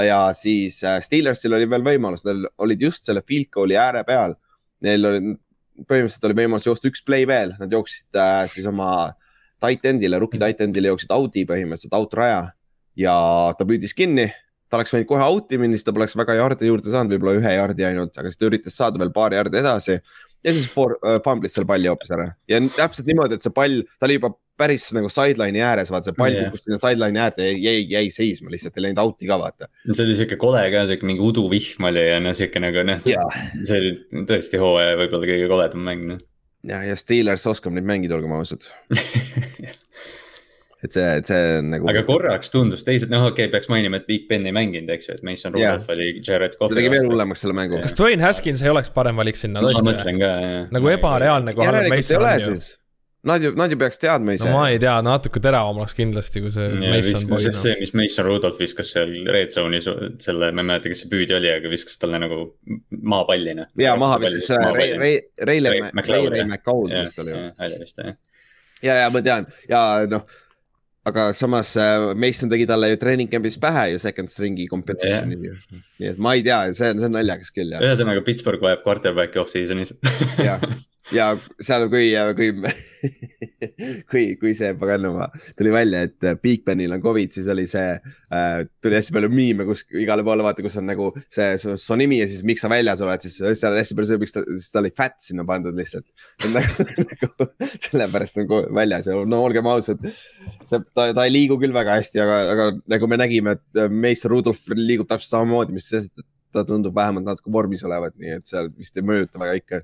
ja 0.00 0.32
siis 0.34 0.84
äh, 0.84 1.00
Steelersil 1.02 1.52
oli 1.52 1.68
veel 1.70 1.84
võimalus, 1.84 2.24
neil 2.24 2.46
olid 2.62 2.80
just 2.80 3.08
selle 3.08 3.22
field 3.26 3.50
goal'i 3.52 3.76
ääre 3.76 4.04
peal. 4.08 4.36
Neil 4.82 5.08
oli, 5.08 5.34
põhimõtteliselt 5.88 6.28
oli 6.28 6.38
võimalus 6.38 6.68
joosta 6.68 6.88
üks 6.88 7.04
play 7.04 7.26
veel, 7.28 7.54
nad 7.60 7.72
jooksid 7.72 8.18
äh, 8.18 8.44
siis 8.50 8.66
oma 8.68 9.12
tight 9.62 9.84
end'ile, 9.86 10.18
rookie 10.22 10.40
tight 10.40 10.62
end'ile 10.64 10.92
jooksid 10.92 11.12
out'i 11.14 11.44
põhimõtteliselt, 11.48 11.94
out 11.98 12.16
raja. 12.18 12.42
ja 12.98 13.14
ta 13.58 13.64
püüdis 13.68 13.94
kinni, 13.96 14.26
ta 14.68 14.78
oleks 14.78 14.92
võinud 14.92 15.08
kohe 15.08 15.28
out'i 15.28 15.60
minna, 15.60 15.76
siis 15.76 15.86
ta 15.86 15.94
poleks 15.96 16.16
väga 16.18 16.36
jardi 16.40 16.68
juurde 16.68 16.92
saanud, 16.92 17.14
võib-olla 17.14 17.38
ühe 17.38 17.54
jardi 17.56 17.86
ainult, 17.88 18.16
aga 18.18 18.28
siis 18.28 18.40
ta 18.40 18.48
üritas 18.48 18.76
saada 18.76 19.00
veel 19.00 19.12
paari 19.14 19.38
jardi 19.38 19.60
edasi. 19.62 19.98
Ja 20.44 20.54
siis 20.54 20.68
for, 20.70 20.96
uh, 21.02 21.18
fumblis 21.24 21.54
selle 21.56 21.68
palli 21.68 21.90
hoopis 21.90 22.12
ära 22.14 22.30
ja 22.50 22.60
täpselt 22.76 23.08
niimoodi, 23.08 23.38
et 23.38 23.44
see 23.44 23.54
pall, 23.54 23.82
ta 23.98 24.08
oli 24.08 24.18
juba 24.18 24.32
päris 24.62 24.88
nagu 24.94 25.10
sideline'i 25.12 25.62
ääres, 25.64 25.90
vaata 25.92 26.10
see 26.10 26.18
pall 26.18 26.36
kukkus 26.36 26.62
yeah. 26.62 26.66
sinna 26.66 26.80
sideline'i 26.82 27.22
äärde 27.24 27.48
ja 27.48 27.54
jäi, 27.70 27.84
jäi 27.90 28.10
seisma 28.14 28.52
lihtsalt, 28.52 28.76
ei 28.76 28.86
läinud 28.88 29.02
out'i 29.02 29.30
ka 29.30 29.38
vaata. 29.40 29.70
see 29.88 30.04
oli 30.04 30.16
sihuke 30.18 30.38
kole 30.40 30.64
ka, 30.74 30.86
sihuke 30.90 31.08
mingi 31.08 31.24
uduvihm 31.24 31.88
oli 31.90 32.06
ja 32.08 32.18
noh, 32.22 32.36
sihuke 32.38 32.62
nagu 32.62 32.84
noh 32.86 33.08
yeah., 33.08 33.38
see 33.62 33.78
oli 33.78 34.24
tõesti 34.30 34.60
hooaja 34.62 34.98
võib-olla 35.00 35.30
kõige 35.32 35.52
koledam 35.52 35.86
mäng 35.88 36.08
noh. 36.14 36.26
ja, 36.68 36.82
ja 36.86 36.98
Steelers 36.98 37.46
oskab 37.50 37.74
neid 37.76 37.88
mängida, 37.88 38.18
olgem 38.18 38.34
ausad 38.38 38.68
et 40.82 40.90
see, 40.90 41.06
et 41.20 41.28
see 41.30 41.40
on 41.60 41.70
nagu. 41.76 41.88
aga 41.92 42.02
korraks 42.06 42.50
tundus 42.50 42.82
teised, 42.86 43.10
noh, 43.12 43.28
okei 43.30 43.46
okay,, 43.46 43.52
peaks 43.54 43.70
mainima, 43.70 44.02
et 44.02 44.08
Big 44.10 44.26
Ben 44.30 44.46
ei 44.48 44.54
mänginud, 44.56 44.90
eks 44.90 45.08
ju, 45.08 45.16
et 45.18 45.24
Mason 45.26 45.54
Rudolph 45.54 45.86
yeah. 45.86 45.94
oli 45.94 46.12
Jared 46.18 46.58
Cough'i. 46.58 46.74
ta 46.74 46.80
tegi 46.80 46.92
veel 46.96 47.08
hullemaks 47.10 47.44
selle 47.44 47.56
mängu. 47.56 47.78
kas 47.84 47.94
Dwayne 47.98 48.26
Haskins 48.26 48.62
ei 48.64 48.72
oleks 48.72 48.90
parem 48.94 49.18
valik 49.22 49.38
sinna 49.38 49.62
tõesti? 49.62 49.82
ma 49.82 49.90
mõtlen 49.92 50.22
ka, 50.22 50.30
jah. 50.42 50.70
nagu 50.74 50.94
ebareaalne, 50.96 51.54
kui 51.56 51.68
halb 51.68 51.90
Mason 51.92 52.26
on 52.26 52.46
ju. 52.46 52.62
Nad 53.22 53.38
ju, 53.38 53.52
nad 53.54 53.70
ju 53.70 53.76
peaks 53.78 54.00
teadma 54.02 54.34
ise. 54.34 54.48
no 54.50 54.56
ma 54.56 54.64
ei 54.72 54.80
tea, 54.82 54.96
natuke 55.06 55.38
teravam 55.38 55.76
oleks 55.78 55.94
kindlasti, 55.94 56.40
kui 56.42 56.50
see 56.50 56.64
ja, 56.66 56.88
Mason 56.90 57.28
Boyd. 57.30 57.44
see, 57.44 57.52
see, 57.54 57.76
mis 57.78 57.94
Mason 57.94 58.26
Rudolph 58.26 58.58
viskas 58.58 58.90
seal 58.96 59.12
red 59.30 59.54
zone'is, 59.54 59.86
selle, 60.24 60.48
ma 60.50 60.64
ei 60.64 60.70
mäleta, 60.72 60.90
kes 60.90 61.04
see 61.04 61.12
püüdja 61.12 61.38
oli, 61.38 61.52
aga 61.60 61.70
viskas 61.70 62.02
talle 62.02 62.18
nagu 62.18 62.40
maapalli, 63.14 63.54
noh. 63.60 63.70
ja 63.78 63.94
maha 64.00 64.18
viskas 64.24 64.50
Ray, 64.74 64.98
Ray, 64.98 65.22
Ray, 65.38 65.62
Ray 65.62 65.86
McCown 65.92 66.90
vist 66.98 67.22
oli 67.22 67.38
ja, 68.82 68.98
ja 69.04 69.10
ma 69.14 69.22
tean 69.22 69.46
ja 69.70 69.82
noh 70.10 70.26
aga 71.08 71.32
samas 71.34 71.72
äh, 71.80 72.12
Mason 72.18 72.50
tegi 72.52 72.66
talle 72.70 72.92
ju 72.92 73.00
treening 73.00 73.30
camp'is 73.32 73.58
pähe 73.62 73.88
ju 73.92 74.02
second 74.02 74.30
string'i 74.30 74.68
competition'i. 74.70 75.38
Yeah.. 75.48 75.82
nii 75.98 76.10
et 76.12 76.22
ma 76.22 76.36
ei 76.38 76.44
tea, 76.46 76.60
see 76.78 76.92
on, 76.94 77.02
see 77.02 77.10
on 77.10 77.16
naljakas 77.18 77.54
küll 77.54 77.74
ühesõnaga 77.80 78.22
Pittsburgh 78.26 78.62
vajab 78.62 78.84
quarterback'i 78.86 79.42
off-season'is. 79.42 79.94
Jah, 80.38 80.62
ja 81.10 81.32
seal, 81.60 81.88
kui, 81.90 82.12
kui 82.38 82.52
kui, 84.10 84.24
kui 84.38 84.52
see 84.56 84.72
paganama 84.78 85.26
tuli 85.58 85.72
välja, 85.74 86.04
et 86.06 86.26
Big 86.42 86.62
Benil 86.66 86.94
on 86.94 87.02
Covid, 87.02 87.32
siis 87.34 87.48
oli 87.52 87.64
see 87.70 87.96
äh,, 87.96 88.62
tuli 88.82 88.98
hästi 88.98 89.14
palju 89.16 89.30
miime, 89.32 89.66
kus 89.68 89.82
igale 89.98 90.24
poole 90.26 90.44
vaata, 90.46 90.62
kus 90.64 90.78
on 90.80 90.86
nagu 90.90 91.10
see 91.26 91.56
su, 91.62 91.74
su 91.80 91.98
nimi 91.98 92.20
ja 92.20 92.28
siis 92.30 92.44
miks 92.46 92.62
sa 92.62 92.70
väljas 92.72 93.02
oled, 93.04 93.24
siis 93.24 93.38
seal 93.58 93.78
hästi 93.78 93.98
palju 93.98 94.10
see, 94.12 94.22
miks 94.22 94.36
ta, 94.36 94.44
siis 94.48 94.70
ta 94.74 94.82
oli 94.82 94.92
fat 94.94 95.18
sinna 95.24 95.46
pandud 95.48 95.76
lihtsalt. 95.78 96.06
nagu, 96.46 96.88
nagu 97.12 97.48
sellepärast 97.88 98.42
nagu 98.42 98.62
väljas 98.74 99.10
ja 99.10 99.18
no 99.26 99.42
olgem 99.46 99.70
ausad, 99.72 100.04
see, 100.62 100.82
ta, 100.94 101.10
ta 101.10 101.26
ei 101.26 101.34
liigu 101.34 101.58
küll 101.62 101.74
väga 101.74 101.98
hästi, 101.98 102.22
aga, 102.22 102.42
aga 102.54 102.68
nagu 102.94 103.10
me 103.10 103.18
nägime, 103.24 103.56
et 103.58 103.86
Mason 103.90 104.30
Rudolph 104.32 104.76
liigub 104.78 105.10
täpselt 105.10 105.34
samamoodi, 105.34 105.74
mis 105.74 105.90
sest, 105.90 106.14
et 106.14 106.28
ta 106.52 106.66
tundub 106.68 106.94
vähemalt 106.94 107.24
natuke 107.26 107.50
vormis 107.52 107.82
olevat, 107.86 108.14
nii 108.20 108.36
et 108.36 108.48
seal 108.48 108.68
vist 108.76 108.96
ei 108.98 109.04
mõjuta 109.06 109.40
väga 109.40 109.56
ikka 109.58 109.80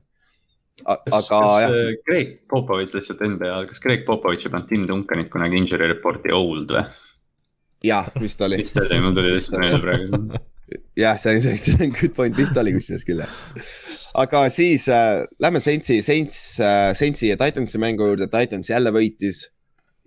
aga 0.87 1.21
kas, 1.27 1.29
jah. 1.62 1.75
Äh, 1.75 1.97
Greg 2.07 2.35
Popovitš 2.51 2.95
lihtsalt 2.97 3.25
NBA, 3.35 3.59
kas 3.71 3.83
Greg 3.85 4.07
Popovitš 4.07 4.47
ei 4.47 4.55
pannud 4.55 4.71
Tim 4.71 4.87
Duncanit 4.88 5.31
kunagi 5.33 5.61
injury 5.61 5.91
report'i 5.91 6.35
old 6.35 6.75
või? 6.75 6.87
jah, 7.85 8.09
vist 8.21 8.41
oli. 8.43 8.62
vist 8.62 8.79
oli, 8.81 9.01
mul 9.03 9.14
tuli 9.17 9.35
lihtsalt 9.35 9.61
meelde 9.62 9.83
praegu. 9.83 10.41
jah, 11.05 11.19
see 11.21 11.37
on, 11.37 11.61
see 11.62 11.77
on 11.79 11.95
good 11.95 12.14
point, 12.17 12.37
vist 12.38 12.57
oli 12.61 12.75
kusjuures 12.77 13.07
küll 13.09 13.23
jah. 13.25 13.37
aga 14.19 14.47
siis 14.55 14.88
äh, 14.93 15.23
lähme 15.43 15.62
Saintsi, 15.62 16.01
Saints 16.07 16.59
äh,, 16.61 16.91
Saintsi 16.99 17.33
ja 17.33 17.38
Titansi 17.41 17.81
mängu 17.83 18.11
juurde, 18.11 18.31
Titans 18.33 18.71
jälle 18.71 18.95
võitis 18.95 19.47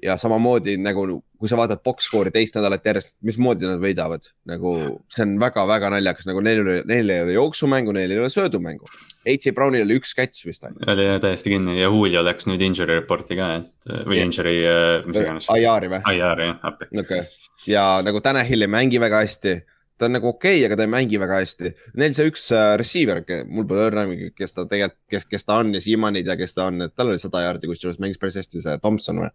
ja 0.02 0.16
samamoodi 0.18 0.76
nagu, 0.82 1.06
kui 1.40 1.50
sa 1.50 1.58
vaatad 1.60 1.82
box 1.86 2.08
score'i 2.10 2.34
teist 2.34 2.56
nädalat 2.58 2.86
järjest, 2.86 3.16
mismoodi 3.26 3.68
nad 3.70 3.82
võidavad, 3.82 4.26
nagu 4.50 4.74
see 5.14 5.26
on 5.26 5.36
väga-väga 5.42 5.92
naljakas, 5.96 6.28
nagu 6.30 6.44
neil 6.46 6.62
ei 6.62 6.64
ole, 6.64 6.78
neil 6.90 7.14
ei 7.14 7.26
ole 7.26 7.36
jooksumängu, 7.38 7.94
neil 7.96 8.14
ei 8.14 8.22
ole 8.22 8.30
söödumängu. 8.34 8.90
H.A. 9.22 9.54
Brownil 9.58 9.86
oli 9.86 10.00
üks 10.02 10.16
catch 10.18 10.48
vist 10.48 10.66
ainult. 10.66 10.88
oli 10.90 11.06
täiesti 11.22 11.54
kinni 11.54 11.78
ja 11.78 11.92
Julio 11.92 12.24
läks 12.26 12.50
nüüd 12.50 12.64
injury 12.66 12.98
report'i 13.02 13.38
ka, 13.38 13.52
et 13.60 13.92
või 14.08 14.18
yeah. 14.18 14.30
injury 14.30 14.56
äh,, 14.66 14.96
mis 15.06 15.22
iganes. 15.22 15.52
IR-i 15.54 15.92
või? 15.92 16.02
IR-i 16.16 16.50
jah, 16.50 16.64
appi. 16.72 16.90
okei 16.96 17.04
okay., 17.28 17.46
ja 17.70 17.86
nagu 18.06 18.24
Tanahil 18.26 18.66
ei 18.66 18.72
mängi 18.80 19.02
väga 19.02 19.22
hästi 19.22 19.60
ta 20.02 20.08
on 20.10 20.16
nagu 20.18 20.32
okei 20.32 20.56
okay,, 20.58 20.66
aga 20.66 20.80
ta 20.80 20.86
ei 20.88 20.90
mängi 20.90 21.20
väga 21.22 21.36
hästi. 21.44 21.72
Neil 22.02 22.16
see 22.18 22.26
üks 22.32 22.48
uh, 22.56 22.72
receiver, 22.80 23.22
mul 23.46 23.68
pole 23.70 23.84
õrna, 23.92 24.06
kes 24.34 24.58
ta 24.58 24.66
tegelikult, 24.66 24.98
kes, 25.14 25.28
kes 25.30 25.46
ta 25.46 25.60
on 25.62 25.76
ja 25.78 25.82
siiamaani 25.84 26.24
ei 26.24 26.26
tea, 26.26 26.40
kes 26.40 26.58
ta 26.58 26.66
on, 26.72 26.82
et 26.88 26.96
tal 26.98 27.12
oli 27.14 27.22
sada 27.22 27.44
jaardi 27.44 27.70
kusjuures, 27.70 28.00
mängis 28.02 28.18
päris 28.18 28.40
hästi 28.42 28.64
see 28.64 28.80
Tomson 28.82 29.22
või 29.22 29.30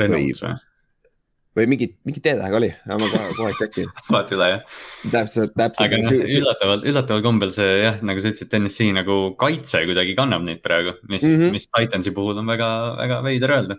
Renaults 0.00 0.44
või? 0.44 0.54
või 1.54 1.66
mingi, 1.70 1.86
mingi 2.06 2.18
T-tähega 2.18 2.58
oli, 2.58 2.70
ma 2.90 2.98
kohe, 2.98 3.26
kohe 3.38 3.66
äkki. 3.68 3.84
vaata 4.14 4.34
üle 4.34 4.48
jah. 4.50 4.80
täpselt, 5.12 5.54
täpselt. 5.54 5.84
aga 5.86 6.00
noh, 6.02 6.16
üllataval, 6.38 6.82
üllataval 6.90 7.22
kombel 7.26 7.54
see 7.54 7.70
jah, 7.84 8.00
nagu 8.02 8.22
sa 8.22 8.32
ütlesid, 8.32 8.50
TNS-i 8.50 8.90
nagu 8.96 9.18
kaitse 9.38 9.84
kuidagi 9.86 10.16
kannab 10.18 10.42
neid 10.48 10.64
praegu, 10.66 10.96
mis 11.06 11.22
mm, 11.22 11.38
-hmm. 11.38 11.54
mis 11.54 11.70
Titansi 11.70 12.14
puhul 12.16 12.42
on 12.42 12.50
väga, 12.50 12.70
väga 12.98 13.22
veider 13.28 13.54
öelda 13.58 13.78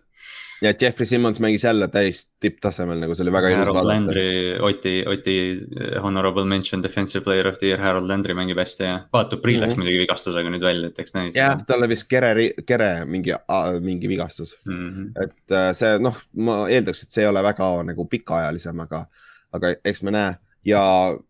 ja 0.61 0.73
Jeffrey 0.81 1.05
Simmons 1.05 1.39
mängis 1.39 1.63
jälle 1.63 1.87
täis 1.87 2.29
tipptasemel, 2.39 2.99
nagu 2.99 3.15
see 3.15 3.25
oli 3.25 3.33
väga 3.35 3.51
ilus 3.51 3.67
vaadata. 3.67 3.87
Landry, 3.87 4.27
Oti, 4.63 4.93
Oti 5.07 5.35
eh, 5.51 5.97
honorable 6.03 6.45
mention 6.45 6.83
defensive 6.83 7.23
player 7.23 7.47
of 7.47 7.57
the 7.59 7.71
year, 7.71 7.81
Harold 7.81 8.09
Landry 8.09 8.35
mängib 8.37 8.59
hästi 8.61 8.87
ja 8.87 8.95
Paatu 9.11 9.37
Priit 9.37 9.59
läks 9.59 9.67
mm 9.67 9.73
-hmm. 9.73 9.83
muidugi 9.83 10.03
vigastusega 10.03 10.53
nüüd 10.53 10.63
välja, 10.63 10.87
et 10.87 10.99
eks 10.99 11.13
näis. 11.13 11.35
jah, 11.35 11.57
tal 11.67 11.83
oli 11.83 11.89
vist 11.89 12.07
kere, 12.09 12.33
kere 12.65 13.05
mingi, 13.05 13.33
mingi 13.81 14.07
vigastus 14.07 14.57
mm. 14.65 14.89
-hmm. 14.89 15.23
et 15.23 15.51
äh, 15.51 15.71
see 15.73 15.99
noh, 15.99 16.17
ma 16.33 16.65
eeldaks, 16.69 17.03
et 17.03 17.09
see 17.09 17.23
ei 17.23 17.29
ole 17.29 17.43
väga 17.43 17.69
nagu 17.83 18.05
pikaajalisem, 18.05 18.79
aga, 18.79 19.05
aga 19.51 19.75
eks 19.83 20.03
me 20.03 20.11
näe 20.11 20.35
ja 20.65 20.81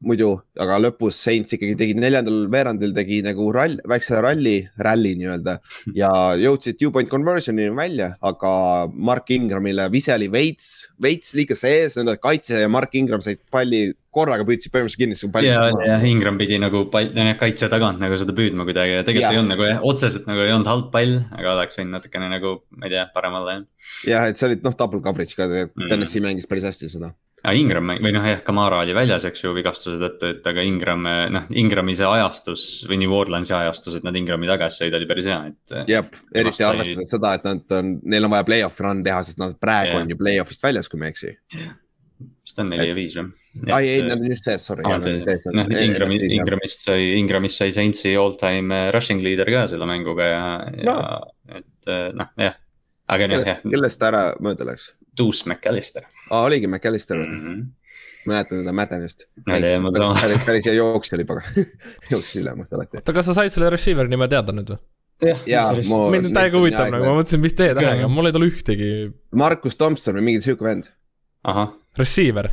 muidu, 0.05 0.29
aga 0.61 0.77
lõpus 0.79 1.19
Saints 1.25 1.55
ikkagi 1.57 1.75
tegi 1.79 1.97
neljandal 1.99 2.45
veerandil 2.51 2.93
tegi 2.95 3.19
nagu 3.25 3.49
rall, 3.55 3.77
väikse 3.87 4.21
ralli, 4.23 4.57
ralli 4.79 5.15
nii-öelda 5.19 5.57
ja 6.01 6.11
jõudsid 6.39 6.79
two 6.79 6.93
point 6.95 7.11
conversion'i 7.11 7.67
välja, 7.75 8.13
aga 8.23 8.53
Mark 8.95 9.29
Ingramile 9.35 9.89
vise 9.93 10.15
oli 10.15 10.31
veits, 10.31 10.87
veits 11.01 11.35
liiga 11.37 11.57
sees, 11.59 11.99
nende 11.99 12.15
kaitse 12.21 12.63
ja 12.63 12.71
Mark 12.71 12.95
Ingram 12.95 13.23
said 13.25 13.43
palli 13.51 13.89
korraga 14.15 14.45
püüdsid 14.47 14.71
põhimõtteliselt 14.71 15.01
kinni 15.01 15.17
su 15.19 15.27
palli. 15.33 15.49
ja, 15.51 15.67
ja 15.83 15.99
Ingram 16.07 16.39
pidi 16.39 16.55
nagu 16.61 16.85
pall, 16.91 17.11
kaitse 17.39 17.67
tagant 17.71 17.99
nagu 17.99 18.15
seda 18.19 18.35
püüdma 18.37 18.63
kuidagi 18.67 18.95
ja 18.95 19.03
tegelikult 19.03 19.27
ja. 19.27 19.33
ei 19.35 19.41
olnud 19.41 19.55
nagu 19.55 19.67
jah, 19.67 19.83
otseselt 19.91 20.29
nagu 20.31 20.45
ei 20.45 20.55
olnud 20.55 20.71
halb 20.71 20.87
pall, 20.95 21.19
aga 21.35 21.57
oleks 21.57 21.81
võinud 21.81 21.97
natukene 21.97 22.31
nagu, 22.31 22.55
ma 22.79 22.87
ei 22.87 22.95
tea, 22.95 23.05
parem 23.15 23.35
olla 23.41 23.59
jah. 23.59 23.67
jah, 24.13 24.31
et 24.31 24.39
see 24.39 24.47
oli 24.47 24.61
noh, 24.63 24.79
double 24.79 25.03
coverage 25.03 25.35
ka, 25.35 25.51
mm. 25.51 25.89
Tennessee 25.91 26.23
mängis 26.23 26.47
päris 26.47 26.69
hästi 26.71 26.93
seda 26.95 27.11
Ingram 27.53 27.91
või 28.01 28.11
noh, 28.15 28.25
jah, 28.25 28.41
Kamara 28.45 28.79
oli 28.81 28.95
väljas, 28.95 29.25
eks 29.29 29.43
ju, 29.43 29.51
vigastuse 29.55 29.99
tõttu, 30.01 30.31
et 30.33 30.47
aga 30.49 30.63
Ingram, 30.65 31.05
noh, 31.35 31.47
Ingrami 31.61 31.95
see 31.97 32.07
ajastus 32.09 32.65
või 32.89 33.01
New 33.03 33.13
Orleansi 33.15 33.53
ajastus, 33.57 33.99
et 33.99 34.07
nad 34.07 34.17
Ingrami 34.17 34.49
tagasi 34.49 34.85
said, 34.85 34.97
oli 34.97 35.09
päris 35.09 35.29
hea, 35.29 35.39
et. 35.51 35.75
jah, 35.91 36.09
eriti 36.33 36.61
sai... 36.61 36.69
arvestades 36.71 37.15
seda, 37.15 37.35
et 37.37 37.47
nad 37.47 37.77
on, 37.77 37.95
neil 38.15 38.27
on 38.27 38.35
vaja 38.35 38.47
play-off'i 38.49 38.87
run 38.87 39.05
teha, 39.05 39.21
sest 39.27 39.41
nad 39.41 39.57
praegu 39.61 39.93
yeah. 39.93 40.01
on 40.01 40.13
ju 40.13 40.19
play-off'ist 40.21 40.65
väljas, 40.65 40.89
kui 40.91 41.01
ma 41.01 41.09
ei 41.09 41.15
eksi. 41.15 41.35
vist 42.45 42.61
on 42.63 42.71
neli 42.71 42.89
ja 42.89 42.97
viis 42.97 43.19
või? 43.19 43.29
ai, 43.69 43.85
ei, 43.87 44.03
nad 44.05 44.19
on 44.19 44.27
just 44.31 44.47
sees, 44.47 44.65
sorry. 44.65 44.85
noh, 44.87 45.77
Ingrami, 45.85 46.19
Ingramist 46.39 46.85
sai, 46.87 47.13
Ingramist 47.19 47.61
sai 47.61 47.75
Saintsi 47.75 48.15
all 48.19 48.37
time 48.39 48.87
rushing 48.95 49.23
leader 49.25 49.49
ka 49.51 49.67
selle 49.71 49.87
mänguga 49.89 50.29
ja 50.33 50.45
no., 50.81 50.99
ja 50.99 51.59
et 51.61 51.91
noh, 52.15 52.31
jah 52.41 52.61
aga 53.11 53.27
noh, 53.29 53.45
jah. 53.45 53.61
kellest 53.65 54.05
ära 54.05 54.23
mööda 54.43 54.67
läks? 54.71 54.91
Deuce 55.17 55.49
McAllister. 55.49 56.05
aa, 56.29 56.43
oligi 56.43 56.67
McAllister 56.67 57.19
või 57.19 57.27
mm 57.29 57.41
-hmm.? 57.45 57.65
mäletan 58.25 58.61
seda 58.61 58.73
Maddenist. 58.73 59.25
päris, 59.45 60.43
päris 60.45 60.65
hea 60.65 60.75
jooksja 60.79 61.17
oli, 61.17 61.25
pagan 61.29 61.65
jooksis 62.11 62.41
ülemast 62.41 62.73
alati. 62.73 63.01
oota, 63.01 63.13
kas 63.13 63.29
sa 63.29 63.37
said 63.37 63.53
selle 63.53 63.69
receiver'i 63.73 64.11
nime 64.11 64.27
teada 64.31 64.55
nüüd 64.55 64.73
või? 64.73 64.81
jah, 65.47 65.71
mind 66.11 66.31
täiega 66.35 66.59
huvitab 66.59 66.91
nagu, 66.91 67.07
ma 67.07 67.17
mõtlesin, 67.19 67.43
mis 67.43 67.55
T-tähega, 67.55 68.07
mul 68.11 68.27
ei 68.29 68.35
tule 68.35 68.49
ühtegi. 68.51 68.89
Markus 69.31 69.77
Thompson 69.79 70.17
või 70.19 70.25
mingi 70.31 70.43
sihuke 70.43 70.67
vend. 70.67 70.89
ahah. 71.43 71.71
Receiver? 71.97 72.51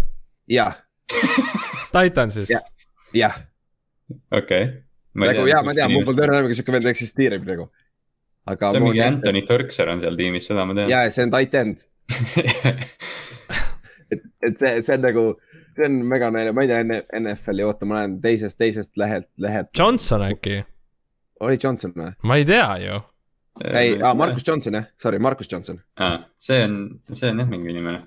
jah. 0.50 0.76
Titan 1.94 2.30
siis 2.32 2.52
ja.? 2.52 2.60
jah. 3.16 3.40
okei. 4.30 4.68
nagu 5.18 5.46
jaa, 5.48 5.62
ma 5.66 5.74
tean, 5.76 5.92
mul 5.92 6.04
pole 6.06 6.20
tõenäoliselt 6.20 6.46
nagu 6.46 6.60
sihuke 6.60 6.76
vend 6.76 6.92
eksisteerib 6.92 7.48
nagu 7.48 7.70
aga. 8.46 8.70
see 8.70 8.80
on 8.80 8.86
mingi 8.88 9.02
Anthony 9.04 9.42
Ferkser 9.48 9.90
on 9.92 10.00
seal 10.02 10.16
tiimis, 10.18 10.46
seda 10.50 10.64
ma 10.68 10.76
tean. 10.78 10.90
ja, 10.92 11.02
see 11.12 11.26
on 11.26 11.34
tight 11.34 11.58
end 11.58 11.84
et, 14.12 14.20
et 14.42 14.58
see, 14.58 14.82
see 14.82 14.96
on 14.96 15.06
nagu, 15.06 15.24
see 15.76 15.86
on 15.88 16.02
mega 16.08 16.30
nalja, 16.34 16.52
ma 16.56 16.64
ei 16.66 16.70
tea 16.70 17.00
NFL-i, 17.20 17.64
oota, 17.66 17.88
ma 17.88 18.02
olen 18.02 18.18
teisest, 18.24 18.58
teisest 18.60 18.92
lehelt, 19.00 19.30
lehelt. 19.42 19.72
Johnson 19.78 20.24
äkki? 20.26 20.62
oli 21.42 21.58
Johnson 21.62 21.94
või? 21.96 22.12
ma 22.28 22.38
ei 22.38 22.44
tea 22.48 22.66
ju. 22.82 22.98
ei 23.68 23.96
ah,, 24.00 24.14
Markus 24.18 24.46
Johnson 24.46 24.78
jah, 24.78 24.90
sorry, 25.00 25.18
Markus 25.22 25.50
Johnson 25.50 25.80
ah,. 26.00 26.20
see 26.42 26.60
on, 26.66 26.76
see 27.12 27.32
on 27.32 27.42
jah 27.42 27.50
mingi 27.50 27.72
inimene. 27.74 28.04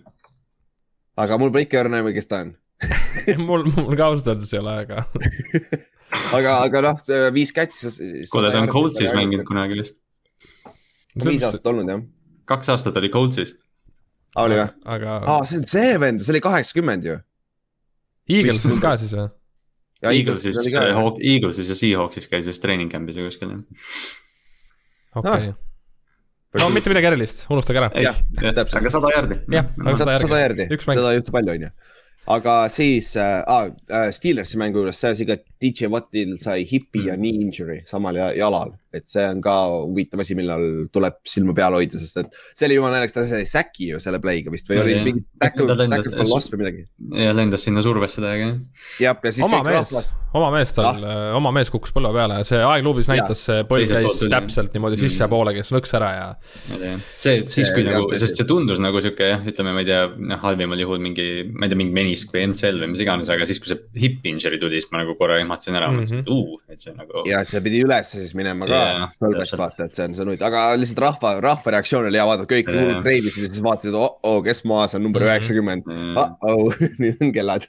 aga 1.22 1.40
mul 1.42 1.52
pole 1.52 1.66
ikka 1.68 1.84
õrna 1.84 2.02
aimu, 2.02 2.14
kes 2.16 2.32
ta 2.32 2.46
on 2.46 2.56
mul, 3.48 3.68
mul 3.76 3.98
ka 3.98 4.12
ausalt 4.12 4.32
öeldes 4.34 4.54
ei 4.54 4.62
ole, 4.62 4.78
aga 4.86 5.04
aga, 6.38 6.58
aga 6.68 6.84
noh, 6.90 7.06
viis 7.36 7.54
catch'i. 7.56 7.92
kuule, 8.32 8.52
ta 8.54 8.64
on 8.64 8.72
Coltsis 8.72 9.14
mänginud 9.16 9.48
kunagi 9.48 9.82
vist 9.82 10.00
viis 11.24 11.46
aastat 11.48 11.72
olnud 11.72 11.92
jah. 11.92 12.04
kaks 12.50 12.72
aastat 12.74 12.98
oli 13.02 13.12
Coltsis. 13.14 13.56
Oli 14.44 14.60
või? 14.60 14.68
aga. 14.96 15.18
aa, 15.24 15.42
see 15.50 15.62
on 15.62 15.68
see 15.70 15.98
vend, 16.02 16.24
see 16.26 16.36
oli 16.36 16.44
kaheksakümmend 16.44 17.10
ju. 17.10 17.18
Eaglesis 18.36 18.82
ka 18.84 18.96
siis 19.02 19.14
või? 19.16 19.28
Eaglesis, 20.06 20.58
Eaglesis 20.66 21.70
ja 21.72 21.78
Seahawksis 21.80 22.28
käis 22.30 22.46
vist 22.48 22.62
treening 22.62 22.92
camp'is 22.92 23.18
või 23.20 23.30
kuskil. 23.30 23.54
okei 25.16 25.32
okay. 25.32 25.54
ah 25.54 25.66
no 26.62 26.70
mitte 26.72 26.92
midagi 26.92 27.10
erilist, 27.10 27.46
unustage 27.52 27.82
ära. 27.82 27.90
jah, 28.00 28.20
täpselt. 28.40 28.80
aga 28.82 28.94
sada 28.94 29.12
järgi. 29.16 29.42
jah, 29.52 29.68
aga 29.82 29.98
sada 30.00 30.42
järgi, 30.44 30.70
seda 30.86 31.14
juhtub 31.18 31.36
palju, 31.36 31.56
on 31.58 31.68
ju 31.68 31.74
aga 32.36 32.54
siis 32.74 33.12
äh, 33.18 33.44
äh, 33.46 34.10
Steelersi 34.16 34.58
mängu 34.58 34.82
juures 34.82 35.00
sai 35.02 35.14
asi 35.14 35.28
ka, 35.30 35.38
DJ 35.62 35.92
Wattil 35.94 36.36
sai 36.42 36.64
hipi 36.66 37.06
ja 37.10 37.18
knee 37.20 37.44
injury 37.44 37.82
samal 37.86 38.18
jalal, 38.38 38.74
et 38.98 39.08
see 39.10 39.26
on 39.28 39.42
ka 39.44 39.56
huvitav 39.86 40.24
asi, 40.24 40.38
millal 40.38 40.88
tuleb 40.94 41.20
silma 41.28 41.56
peal 41.58 41.78
hoida, 41.78 42.02
sest 42.02 42.24
et 42.24 42.40
see 42.54 42.70
oli 42.70 42.80
jumala 42.80 43.00
naljakas, 43.00 43.18
ta 43.18 43.26
sai 43.30 43.50
säki 43.50 43.92
ju 43.92 44.02
selle 44.04 44.22
play'ga 44.24 44.54
vist 44.54 44.70
või 44.72 44.80
ja, 44.80 44.86
oli 44.86 44.98
mingi 45.06 45.26
tackle, 45.42 45.78
tackle 45.84 46.16
for 46.16 46.32
loss 46.32 46.54
või 46.54 46.64
midagi. 46.64 46.86
ja 47.22 47.36
lendas 47.36 47.68
sinna 47.68 47.84
survesse 47.86 48.24
täiega. 48.24 48.54
jah, 49.04 49.20
ja 49.20 49.36
siis. 49.36 49.44
oma 49.46 49.62
mees, 49.68 49.94
oma 50.36 50.52
mees 50.56 50.74
tal 50.76 51.04
ah., 51.04 51.36
oma 51.38 51.54
mees 51.56 51.72
kukkus 51.74 51.94
põlve 51.96 52.14
peale 52.16 52.42
ja 52.42 52.48
see 52.48 52.64
aegluubis 52.66 53.12
näitas, 53.12 53.46
see 53.50 53.68
põld 53.70 53.92
käis 53.92 54.26
täpselt 54.32 54.74
niimoodi 54.74 54.98
mm. 54.98 55.04
sissepoole, 55.06 55.56
kes 55.60 55.74
nõks 55.76 55.96
ära 56.00 56.12
ja. 56.16 56.28
see, 57.20 57.42
et 57.44 57.52
siis 57.52 57.70
kui 57.76 57.86
nagu, 57.88 58.10
sest 58.18 58.40
see 58.40 58.50
tundus 58.50 58.82
nagu 58.84 59.04
sihuke 59.04 59.32
jah, 59.36 59.46
ütleme, 59.46 59.76
ma 59.76 59.86
ei 59.86 59.92
tea, 59.92 60.08
noh 60.34 60.42
halvimal 60.42 60.80
juhul 60.82 61.04
mingi, 61.04 61.30
ma 61.52 61.68
ei 61.68 61.74
tea, 61.74 61.80
mingi 61.84 61.96
meni 61.96 62.16
menisk 62.16 62.34
või 62.34 62.46
MCL 62.52 62.82
või 62.82 62.92
mis 62.94 63.04
iganes, 63.04 63.30
aga 63.34 63.48
siis, 63.50 63.60
kui 63.62 63.72
see 63.72 63.82
hip 64.00 64.26
injury 64.30 64.60
tuli, 64.62 64.80
siis 64.80 64.92
ma 64.94 65.02
nagu 65.02 65.16
korra 65.20 65.40
ehmatasin 65.42 65.76
ära 65.76 65.90
mm, 65.90 65.98
-hmm. 65.98 66.06
mõtlesin, 66.06 66.22
et 66.22 66.32
uu, 66.32 66.60
et 66.72 66.82
see 66.82 66.96
nagu. 66.96 67.26
ja, 67.30 67.42
et 67.42 67.52
see 67.52 67.64
pidi 67.66 67.82
ülesse 67.86 68.22
siis 68.22 68.36
minema 68.38 68.70
ka 68.70 68.82
yeah,, 68.86 69.12
põlvest 69.22 69.58
vaata, 69.60 69.88
et 69.88 69.98
see 69.98 70.08
on 70.08 70.16
see 70.18 70.28
nüüd, 70.30 70.44
aga 70.46 70.64
lihtsalt 70.80 71.02
rahva, 71.04 71.34
rahva 71.44 71.74
reaktsioon 71.76 72.10
oli 72.10 72.20
hea 72.20 72.26
vaadata, 72.30 72.50
kõik 72.52 72.72
hullult 72.72 73.04
treibisid 73.06 73.46
ja 73.46 73.52
siis 73.52 73.64
vaatasid, 73.66 73.98
oh, 74.00 74.18
oh, 74.28 74.40
kes 74.46 74.64
maas 74.70 74.96
on 74.98 75.06
number 75.06 75.24
mhm. 75.26 75.32
üheksakümmend 75.32 75.88
mm 75.90 76.02
-hmm. 76.02 76.40
oh, 76.46 76.66
oh, 76.68 76.82
nüüd 77.02 77.22
on 77.22 77.34
kellad. 77.36 77.68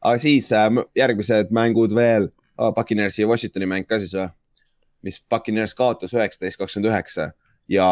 aga 0.00 0.18
siis 0.18 0.52
äh, 0.52 0.68
järgmised 0.96 1.50
mängud 1.50 1.94
veel 1.94 2.30
oh,, 2.58 2.74
Buccaneersi 2.74 3.22
ja 3.22 3.28
Washingtoni 3.28 3.66
mäng 3.66 3.88
ka 3.88 3.98
siis 3.98 4.14
või? 4.14 4.28
mis 5.02 5.20
Buccaneers 5.30 5.74
kaotas 5.74 6.12
üheksateist, 6.14 6.58
kakskümmend 6.60 6.92
üheksa 6.92 7.30
ja 7.68 7.88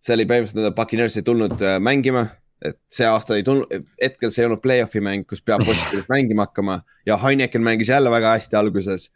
see 0.00 0.14
oli 0.14 0.24
põhimõtteliselt, 0.24 0.72
et 0.72 0.76
Buccaneers 0.76 1.16
ei 1.16 1.22
tulnud 1.22 1.60
äh, 1.60 1.80
mängima 1.80 2.28
et 2.64 2.76
see 2.92 3.08
aasta 3.08 3.36
ei 3.38 3.44
tulnud, 3.44 3.70
hetkel 4.00 4.32
see 4.32 4.44
ei 4.44 4.48
olnud 4.50 4.60
play-off'i 4.64 5.00
mäng, 5.04 5.24
kus 5.28 5.40
peab 5.44 5.64
Washingtonis 5.66 6.08
mängima 6.12 6.46
hakkama 6.48 6.80
ja 7.08 7.16
Heineken 7.20 7.64
mängis 7.64 7.88
jälle 7.88 8.12
väga 8.12 8.34
hästi 8.36 8.56
alguses. 8.56 9.08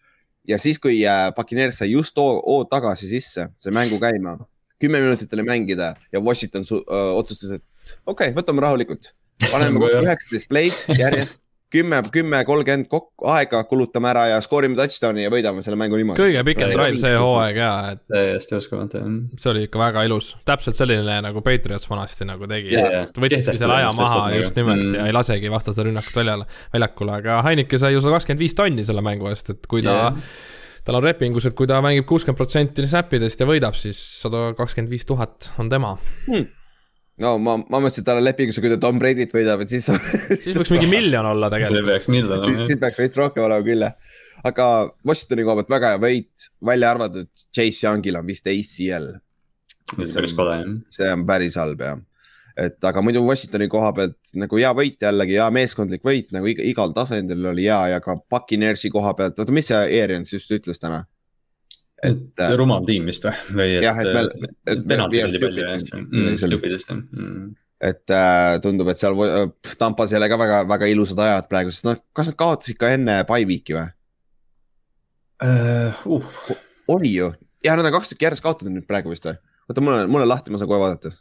Ja 0.48 0.58
siis, 0.60 0.80
kui 0.82 1.00
äh, 1.06 1.28
sai 1.72 1.90
just 1.92 2.18
O 2.18 2.64
tagasi 2.70 3.08
sisse, 3.08 3.48
sai 3.58 3.72
mängu 3.72 4.00
käima, 4.00 4.38
kümme 4.80 5.00
minutit 5.00 5.32
oli 5.32 5.42
mängida 5.46 5.94
ja 6.12 6.20
Washington 6.20 6.64
öö, 6.70 7.12
otsustas, 7.20 7.50
et 7.50 7.96
okei 8.06 8.30
okay,, 8.30 8.36
võtame 8.36 8.64
rahulikult, 8.64 9.14
paneme 9.50 9.80
üheksateist 10.02 10.50
play'd 10.50 10.84
järjest 10.98 11.40
kümme, 11.74 12.00
kümme, 12.14 12.40
kolmkümmend 12.46 12.88
kokku 12.90 13.28
aega 13.34 13.62
kulutame 13.68 14.10
ära 14.12 14.24
ja 14.32 14.40
skoorime 14.44 14.78
touchdown'i 14.78 15.26
ja 15.26 15.32
võidame 15.32 15.64
selle 15.66 15.78
mängu 15.80 15.98
niimoodi. 15.98 16.22
kõige 16.22 16.44
pikem 16.48 16.72
drive 16.74 17.00
see 17.02 17.18
hooaeg 17.18 17.60
ja, 17.60 17.72
et. 17.94 18.02
täiesti 18.14 18.58
uskumatu 18.58 19.02
jah. 19.02 19.12
see 19.42 19.52
oli 19.52 19.66
ikka 19.68 19.82
väga 19.82 20.06
ilus, 20.08 20.32
täpselt 20.48 20.78
selline 20.78 21.18
nagu 21.26 21.44
Patriots 21.44 21.90
vanasti 21.90 22.28
nagu 22.28 22.48
tegi 22.50 22.74
yeah.. 22.74 23.06
võttiski 23.12 23.58
selle 23.60 23.78
aja 23.80 23.92
maha 23.96 24.26
just 24.38 24.58
nimelt 24.58 24.86
mm. 24.86 24.98
ja 25.00 25.06
ei 25.10 25.16
lasegi 25.16 25.52
vastase 25.52 25.86
rünnakut 25.86 26.18
väljale, 26.22 26.48
väljakule, 26.74 27.20
aga 27.22 27.38
Heinike 27.48 27.80
sai 27.82 27.94
ju 27.96 28.02
sada 28.04 28.18
kakskümmend 28.18 28.46
viis 28.46 28.58
tonni 28.58 28.86
selle 28.86 29.04
mängu 29.04 29.30
eest, 29.32 29.54
et 29.56 29.70
kui 29.70 29.84
ta 29.84 30.00
yeah 30.10 30.50
tal 30.84 30.98
on 30.98 31.06
lepingus, 31.06 31.46
et 31.48 31.54
kui 31.56 31.64
ta 31.64 31.78
mängib 31.80 32.04
kuuskümmend 32.04 32.36
protsenti 32.36 32.84
snap 32.84 33.14
idest 33.16 33.40
ja 33.40 33.46
võidab, 33.48 33.72
siis 33.72 33.96
sada 34.20 34.50
kakskümmend 34.58 34.92
viis 34.92 35.08
tuhat 35.08 35.48
on 35.56 35.72
tema 35.72 35.94
hmm 36.26 36.50
no 37.22 37.34
ma, 37.42 37.56
ma 37.58 37.80
mõtlesin, 37.80 38.02
et 38.02 38.08
tal 38.08 38.20
on 38.20 38.26
lepingus, 38.26 38.58
kui 38.62 38.72
ta 38.72 38.78
Tom 38.82 38.98
Brady't 39.02 39.34
võidab, 39.34 39.62
et 39.64 39.72
siis 39.72 39.86
siis 40.44 40.56
võiks 40.58 40.72
mingi 40.74 40.88
miljon 40.90 41.28
olla 41.30 41.50
tegelikult. 41.52 41.84
see 41.84 41.90
peaks 41.90 42.10
miljon 42.10 42.40
olema. 42.40 42.68
siis 42.70 42.80
peaks 42.80 43.02
veits 43.02 43.20
rohkem 43.20 43.46
olema 43.46 43.66
küll 43.66 43.86
jah. 43.86 44.16
aga 44.50 44.70
Washingtoni 45.06 45.46
koha 45.46 45.60
pealt 45.60 45.76
väga 45.76 45.92
hea 45.94 46.02
võit, 46.06 46.48
välja 46.72 46.90
arvatud 46.94 47.30
Chase 47.46 47.86
Youngil 47.86 48.18
on 48.18 48.26
vist 48.30 48.50
ACL. 48.50 49.12
see 49.94 50.02
on 50.02 50.18
päris 50.18 50.36
kole 50.40 50.58
jah. 50.58 50.74
see 50.98 51.14
on 51.14 51.24
päris 51.28 51.58
halb 51.60 51.86
jah. 51.86 52.02
et 52.66 52.90
aga 52.90 53.06
muidu 53.06 53.22
Washingtoni 53.28 53.70
koha 53.70 53.94
pealt 53.94 54.34
nagu 54.42 54.62
hea 54.62 54.74
võit 54.74 55.06
jällegi, 55.06 55.38
hea 55.38 55.50
meeskondlik 55.54 56.06
võit 56.06 56.34
nagu 56.34 56.50
igal 56.50 56.96
tasandil 56.96 57.52
oli 57.54 57.68
hea 57.70 57.82
ja 57.94 58.02
ka 58.02 58.18
Puccineersi 58.18 58.90
koha 58.94 59.14
pealt, 59.18 59.38
oota, 59.38 59.54
mis 59.54 59.70
see 59.70 60.02
Arians 60.02 60.34
just 60.34 60.50
ütles 60.54 60.82
täna? 60.82 61.04
Et. 62.04 62.42
rumal 62.58 62.84
tiim 62.86 63.08
vist 63.08 63.26
või? 63.26 63.68
jah, 63.82 64.00
et 64.00 64.10
meil. 64.14 64.30
penaltid 64.88 65.26
oli 65.28 65.40
palju 65.42 65.66
jah, 65.66 65.84
klubidest 66.42 66.90
jah 66.90 66.98
mm. 66.98 67.46
et 67.90 68.14
äh, 68.14 68.58
tundub, 68.64 68.90
et 68.92 69.00
seal 69.00 69.16
Tampas 69.80 70.12
ei 70.12 70.20
ole 70.20 70.28
ka 70.32 70.38
väga, 70.40 70.60
väga 70.70 70.90
ilusad 70.92 71.22
ajad 71.24 71.48
praegu, 71.50 71.74
sest 71.74 71.88
noh, 71.88 71.98
kas 72.16 72.30
nad 72.30 72.38
kaotasid 72.40 72.78
ka 72.80 72.92
enne 72.96 73.20
Paiviiki 73.28 73.76
või 73.76 73.88
uh,? 75.44 76.04
Uh. 76.18 76.54
oli 76.94 77.16
ju, 77.16 77.32
ja 77.64 77.76
nad 77.78 77.90
on 77.90 77.96
kaks 77.98 78.12
tükki 78.12 78.28
järjest 78.28 78.44
kaotanud 78.44 78.78
nüüd 78.78 78.88
praegu 78.90 79.12
vist 79.12 79.26
või? 79.28 79.36
oota, 79.68 79.84
mul 79.84 79.98
on, 79.98 80.06
mul 80.12 80.26
on 80.26 80.30
lahti, 80.30 80.52
ma 80.52 80.60
saan 80.60 80.70
kohe 80.70 80.82
vaadata. 80.82 81.14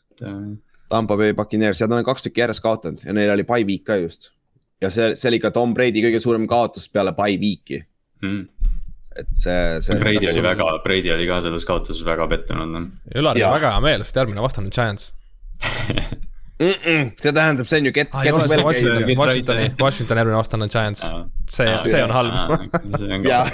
Tampa 0.92 1.16
Bay 1.18 1.34
Buccaneers 1.34 1.80
ja 1.82 1.88
nad 1.90 2.02
on 2.02 2.08
kaks 2.08 2.28
tükki 2.28 2.44
järjest 2.44 2.64
kaotanud 2.64 3.06
ja 3.06 3.16
neil 3.16 3.32
oli 3.34 3.48
Paiviik 3.48 3.88
ka 3.88 3.98
just. 4.02 4.32
ja 4.84 4.92
see, 4.94 5.14
see 5.18 5.32
oli 5.32 5.40
ka 5.42 5.52
Tom 5.56 5.74
Brady 5.74 6.04
kõige 6.04 6.20
suurem 6.22 6.46
kaotus 6.50 6.90
peale 6.92 7.16
Paiviiki 7.18 7.82
mm 8.24 8.63
et 9.20 9.30
see, 9.38 9.82
see. 9.86 10.00
Brady 10.02 10.30
oli 10.32 10.44
väga, 10.46 10.70
Brady 10.84 11.12
oli 11.14 11.28
ka 11.30 11.42
selles 11.46 11.66
kaotuses 11.70 12.06
väga 12.08 12.28
pettunud. 12.32 12.92
Ülaril 13.16 13.48
on 13.48 13.58
väga 13.58 13.76
hea 13.76 13.84
meel, 13.86 14.06
sest 14.08 14.22
järgmine 14.22 14.46
vastane 14.46 14.72
on 14.72 14.76
Giants 14.76 15.12
mm. 16.60 16.70
-mm, 16.70 17.12
see 17.22 17.34
tähendab, 17.34 17.68
see 17.68 17.80
on 17.80 17.86
ju 17.86 17.92
get, 17.92 18.10
ah,. 18.12 18.24
Washingtoni, 18.66 19.16
Washingtoni, 19.16 19.72
Washingtoni 19.86 20.20
järgmine 20.20 20.38
vastane 20.38 20.64
on 20.64 20.70
Giants, 20.70 21.06
see, 21.50 21.78
see 21.86 22.04
on 22.04 22.12
halb. 22.12 22.34
jah, 23.26 23.52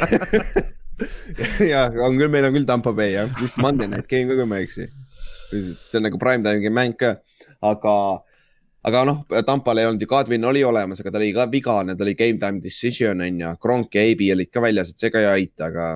ja 1.70 1.86
on 2.06 2.18
küll, 2.18 2.30
meil 2.30 2.46
on 2.46 2.54
küll 2.54 2.66
Tampa 2.66 2.94
Bay 2.94 3.14
jah, 3.14 3.30
vist 3.42 3.58
Monday 3.58 3.88
night 3.88 4.10
game 4.10 4.28
ka, 4.30 4.36
kui 4.40 4.46
ma 4.46 4.60
ei 4.60 4.68
eksi. 4.68 4.90
see 5.52 5.98
on 5.98 6.08
nagu 6.08 6.18
prime 6.22 6.44
time'i 6.44 6.74
mäng 6.74 6.98
ka, 7.00 7.16
aga 7.62 7.96
aga 8.88 9.02
noh, 9.08 9.24
Tampal 9.46 9.82
ei 9.82 9.90
olnud 9.90 10.04
ju, 10.04 10.08
Kadrin 10.10 10.46
oli 10.48 10.64
olemas, 10.64 11.02
aga 11.02 11.12
ta 11.12 11.20
oli 11.22 11.34
ka 11.36 11.48
vigane, 11.52 11.98
ta 11.98 12.06
oli 12.06 12.16
game 12.20 12.40
time 12.40 12.64
decision 12.64 13.26
on 13.26 13.42
ju, 13.42 13.56
Kronk 13.62 13.96
ja 13.96 14.06
AB 14.08 14.24
olid 14.36 14.52
ka 14.54 14.64
väljas, 14.64 14.94
et 14.94 15.04
see 15.04 15.12
ka 15.14 15.24
ei 15.24 15.30
aita, 15.34 15.68
aga 15.72 15.90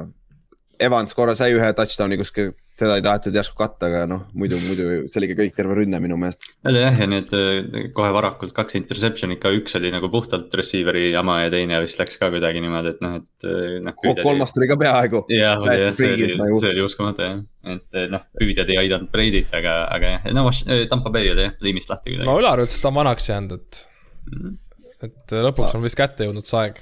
Evans 0.83 1.15
korra 1.15 1.35
sai 1.37 1.53
ühe 1.55 1.69
touchdown'i 1.77 2.19
kuskil 2.19 2.51
teda 2.79 2.95
ei 2.97 3.03
tahetud 3.05 3.35
järsku 3.37 3.57
katta, 3.57 3.87
aga 3.89 4.03
noh, 4.09 4.23
muidu, 4.37 4.57
muidu 4.63 4.85
see 5.05 5.19
oli 5.19 5.27
ikka 5.29 5.37
kõik 5.43 5.57
terve 5.57 5.75
rünne 5.77 5.99
minu 6.01 6.17
meelest. 6.19 6.47
oli 6.69 6.81
jah, 6.81 6.95
ja 7.03 7.07
need 7.09 7.33
äh, 7.37 7.89
kohe 7.93 8.09
varakult 8.15 8.55
kaks 8.57 8.77
interception'it 8.79 9.41
ka, 9.43 9.51
üks 9.53 9.77
oli 9.77 9.91
nagu 9.93 10.09
puhtalt 10.13 10.53
receiver'i 10.57 11.11
jama 11.11 11.39
ja 11.43 11.51
teine 11.53 11.81
vist 11.83 12.01
läks 12.01 12.17
ka 12.21 12.31
kuidagi 12.33 12.63
niimoodi, 12.63 12.95
et 12.95 13.03
noh, 13.05 13.19
et 13.21 13.47
äh, 13.49 13.75
noh. 13.85 13.97
kolmas 14.23 14.55
tuli 14.55 14.69
ka 14.71 14.79
peaaegu. 14.81 15.25
jah, 15.33 15.61
see 15.99 16.13
oli, 16.15 16.31
see 16.39 16.71
oli 16.71 16.85
uskumatu 16.87 17.27
jah, 17.27 17.43
et 17.75 17.99
noh, 18.13 18.25
püüdjad 18.41 18.73
ei 18.73 18.81
aidanud 18.85 19.11
Brady't, 19.13 19.53
aga, 19.59 19.75
aga 19.93 20.15
jah, 20.15 20.31
no 20.33 20.47
Tampa 20.89 21.13
Bay 21.13 21.29
oli 21.33 21.45
jah, 21.45 21.53
liimist 21.61 21.93
lahti 21.93 22.15
kuidagi. 22.15 22.29
no 22.31 22.39
Ülar 22.41 22.65
ütles, 22.65 22.79
et 22.79 22.85
ta 22.85 22.89
on 22.89 22.97
vanaks 23.03 23.29
jäänud, 23.29 23.61
et 23.61 23.85
mm., 24.33 24.57
et 25.03 25.37
lõpuks 25.45 25.77
on 25.77 25.83
vist 25.83 25.99
kätte 25.99 26.25
jõudnud 26.25 26.47
see 26.47 26.61
aeg 26.61 26.81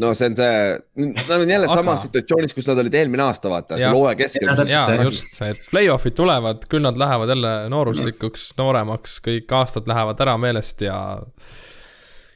no 0.00 0.10
see 0.16 0.30
on 0.30 0.36
see, 0.38 1.06
nad 1.06 1.32
on 1.36 1.50
jälle 1.50 1.68
Aga... 1.68 1.74
samas 1.74 2.04
situatsioonis, 2.06 2.54
kus 2.56 2.68
nad 2.70 2.80
olid 2.82 2.96
eelmine 3.00 3.24
aasta, 3.26 3.50
vaata, 3.52 3.78
selle 3.78 3.94
hooaja 3.96 4.18
keskel. 4.22 4.62
ja 4.70 4.84
just, 5.04 5.34
et 5.46 5.62
play-off'id 5.70 6.16
tulevad, 6.18 6.66
küll 6.72 6.84
nad 6.84 6.98
lähevad 7.00 7.32
jälle 7.34 7.54
nooruslikuks, 7.72 8.50
nooremaks, 8.60 9.18
kõik 9.24 9.56
aastad 9.60 9.90
lähevad 9.90 10.20
ära 10.24 10.36
meelest 10.40 10.84
ja 10.86 11.00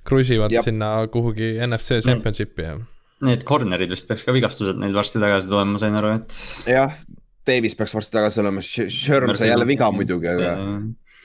kruiisivad 0.05 0.55
sinna 0.65 0.97
kuhugi 1.12 1.55
NFC 1.67 2.03
championship'i 2.05 2.69
ja. 2.69 2.81
Need 3.25 3.47
corner'id 3.49 3.93
vist 3.95 4.09
peaks 4.11 4.27
ka 4.27 4.35
vigastused 4.37 4.77
neil 4.81 4.93
varsti 4.97 5.23
tagasi 5.23 5.49
tulema, 5.49 5.77
ma 5.77 5.81
sain 5.81 5.95
aru, 5.97 6.17
et. 6.19 6.35
jah, 6.69 6.99
Davis 7.47 7.77
peaks 7.79 7.95
varsti 7.97 8.19
tagasi 8.19 8.43
olema, 8.43 8.65
Sherm 8.65 9.33
sai 9.39 9.49
jälle 9.53 9.67
viga 9.69 9.89
muidugi, 9.95 10.29
aga 10.29 10.57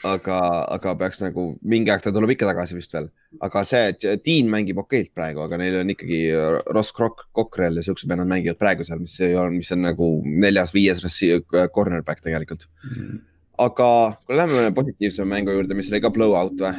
aga, 0.08 0.38
aga 0.78 0.96
peaks 1.00 1.24
nagu 1.26 1.54
mingi 1.66 1.92
aeg 1.92 2.04
ta 2.04 2.14
tuleb 2.16 2.36
ikka 2.36 2.48
tagasi 2.50 2.78
vist 2.78 2.94
veel. 2.96 3.10
Aga 3.46 3.62
see, 3.68 3.94
et 3.94 4.06
Dean 4.26 4.50
mängib 4.50 4.80
okeilt 4.82 5.12
praegu, 5.16 5.44
aga 5.44 5.60
neil 5.62 5.80
on 5.84 5.94
ikkagi 5.94 6.22
Ross 6.74 6.94
Krok-, 6.96 7.28
Cockrell 7.36 7.78
ja 7.78 7.86
siuksed 7.86 8.10
vennad 8.10 8.30
mängivad 8.30 8.58
praegu 8.62 8.86
seal, 8.88 9.02
mis 9.04 9.14
ei 9.26 9.36
ole, 9.38 9.54
mis 9.54 9.70
on 9.76 9.84
nagu 9.86 10.10
neljas-viies 10.26 11.04
cornerback 11.76 12.24
tegelikult 12.26 12.66
mm.. 12.90 13.22
aga 13.66 13.90
kui 14.26 14.40
lähme 14.40 14.70
positiivsema 14.76 15.36
mängu 15.36 15.54
juurde, 15.54 15.78
mis 15.78 15.92
oli 15.94 16.02
ka 16.02 16.14
blowout 16.16 16.66
või? 16.66 16.74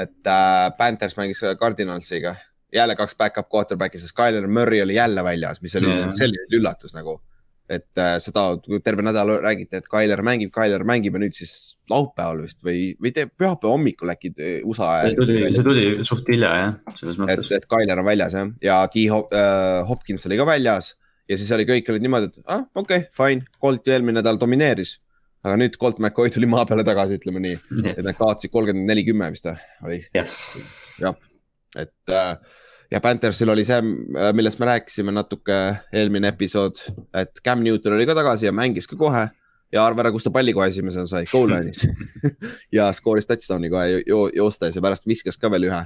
et 0.00 0.32
äh, 0.32 0.66
Panthers 0.78 1.16
mängis 1.16 1.44
Cardinalsiga, 1.60 2.34
jälle 2.72 2.96
kaks 2.96 3.16
back-up 3.16 3.52
quarterback'i, 3.52 4.00
sest 4.00 4.16
Tyler 4.16 4.48
Murray 4.48 4.82
oli 4.84 4.96
jälle 4.96 5.24
väljas, 5.24 5.60
mis 5.64 5.76
oli 5.76 5.92
yeah. 5.92 6.12
selline 6.12 6.56
üllatus 6.56 6.96
nagu 6.96 7.20
et 7.66 7.98
äh, 7.98 8.16
seda 8.22 8.44
terve 8.84 9.02
nädal 9.02 9.32
räägiti, 9.42 9.80
et 9.80 9.88
Tyler 9.90 10.22
mängib, 10.26 10.52
Tyler 10.54 10.84
mängib 10.86 11.16
ja 11.16 11.22
nüüd 11.22 11.34
siis 11.34 11.54
laupäeval 11.90 12.44
vist 12.44 12.62
või, 12.66 12.92
või 13.02 13.10
te 13.14 13.26
pühapäeva 13.26 13.72
hommikul 13.74 14.12
äkki 14.14 14.32
USA 14.66 14.92
ajal. 15.00 15.16
see 15.56 15.66
tuli, 15.66 15.86
suht 16.06 16.30
hilja 16.30 16.52
jah, 16.60 16.76
selles 17.00 17.18
mõttes. 17.18 17.50
et, 17.50 17.58
et 17.58 17.66
Tyler 17.70 18.02
on 18.02 18.06
väljas 18.06 18.36
jah, 18.38 18.52
ja 18.62 18.78
T 18.92 19.08
Hop, 19.10 19.34
äh, 19.34 19.80
Hopkins 19.88 20.26
oli 20.30 20.38
ka 20.38 20.46
väljas 20.48 20.92
ja 21.26 21.38
siis 21.40 21.50
oli, 21.56 21.66
kõik 21.68 21.90
olid 21.90 22.06
niimoodi, 22.06 22.30
et 22.30 22.46
ah, 22.46 22.62
okei 22.74 23.06
okay,, 23.06 23.10
fine, 23.16 23.58
Colt 23.62 23.86
ju 23.88 23.96
eelmine 23.96 24.20
nädal 24.20 24.38
domineeris. 24.40 25.00
aga 25.46 25.58
nüüd 25.58 25.78
Colt 25.78 25.98
McCoy 26.02 26.30
tuli 26.34 26.46
maa 26.50 26.64
peale 26.66 26.86
tagasi, 26.86 27.18
ütleme 27.20 27.42
nii, 27.42 27.58
et 27.92 28.02
nad 28.02 28.18
kaotasid 28.18 28.50
kolmkümmend 28.54 28.90
neli, 28.90 29.06
kümme 29.06 29.30
vist 29.34 29.46
või, 29.46 29.58
oli? 29.86 30.00
jah 30.14 30.30
ja 31.02 31.12
et 31.76 32.14
äh, 32.14 32.36
ja 32.90 33.00
Panthersil 33.02 33.50
oli 33.52 33.64
see, 33.66 33.80
millest 34.36 34.60
me 34.62 34.70
rääkisime 34.70 35.14
natuke 35.14 35.56
eelmine 35.92 36.30
episood, 36.34 36.80
et 37.16 37.42
Cam 37.44 37.64
Newton 37.64 37.96
oli 37.96 38.06
ka 38.08 38.16
tagasi 38.18 38.48
ja 38.48 38.54
mängis 38.54 38.88
ka 38.90 38.98
kohe 39.00 39.26
ja 39.74 39.84
arva 39.84 40.04
ära, 40.04 40.12
kus 40.14 40.26
ta 40.26 40.32
palli 40.34 40.54
kohe 40.56 40.68
esimesena 40.70 41.08
sai, 41.10 41.26
goal 41.30 41.50
line'is 41.50 41.86
ja 42.76 42.88
skooris 42.94 43.28
touchdown'i 43.28 43.70
kohe 43.72 43.86
jo 43.90 44.02
jo 44.06 44.20
joostes 44.42 44.78
ja 44.78 44.84
pärast 44.84 45.08
viskas 45.08 45.38
ka 45.40 45.50
veel 45.52 45.68
ühe. 45.70 45.82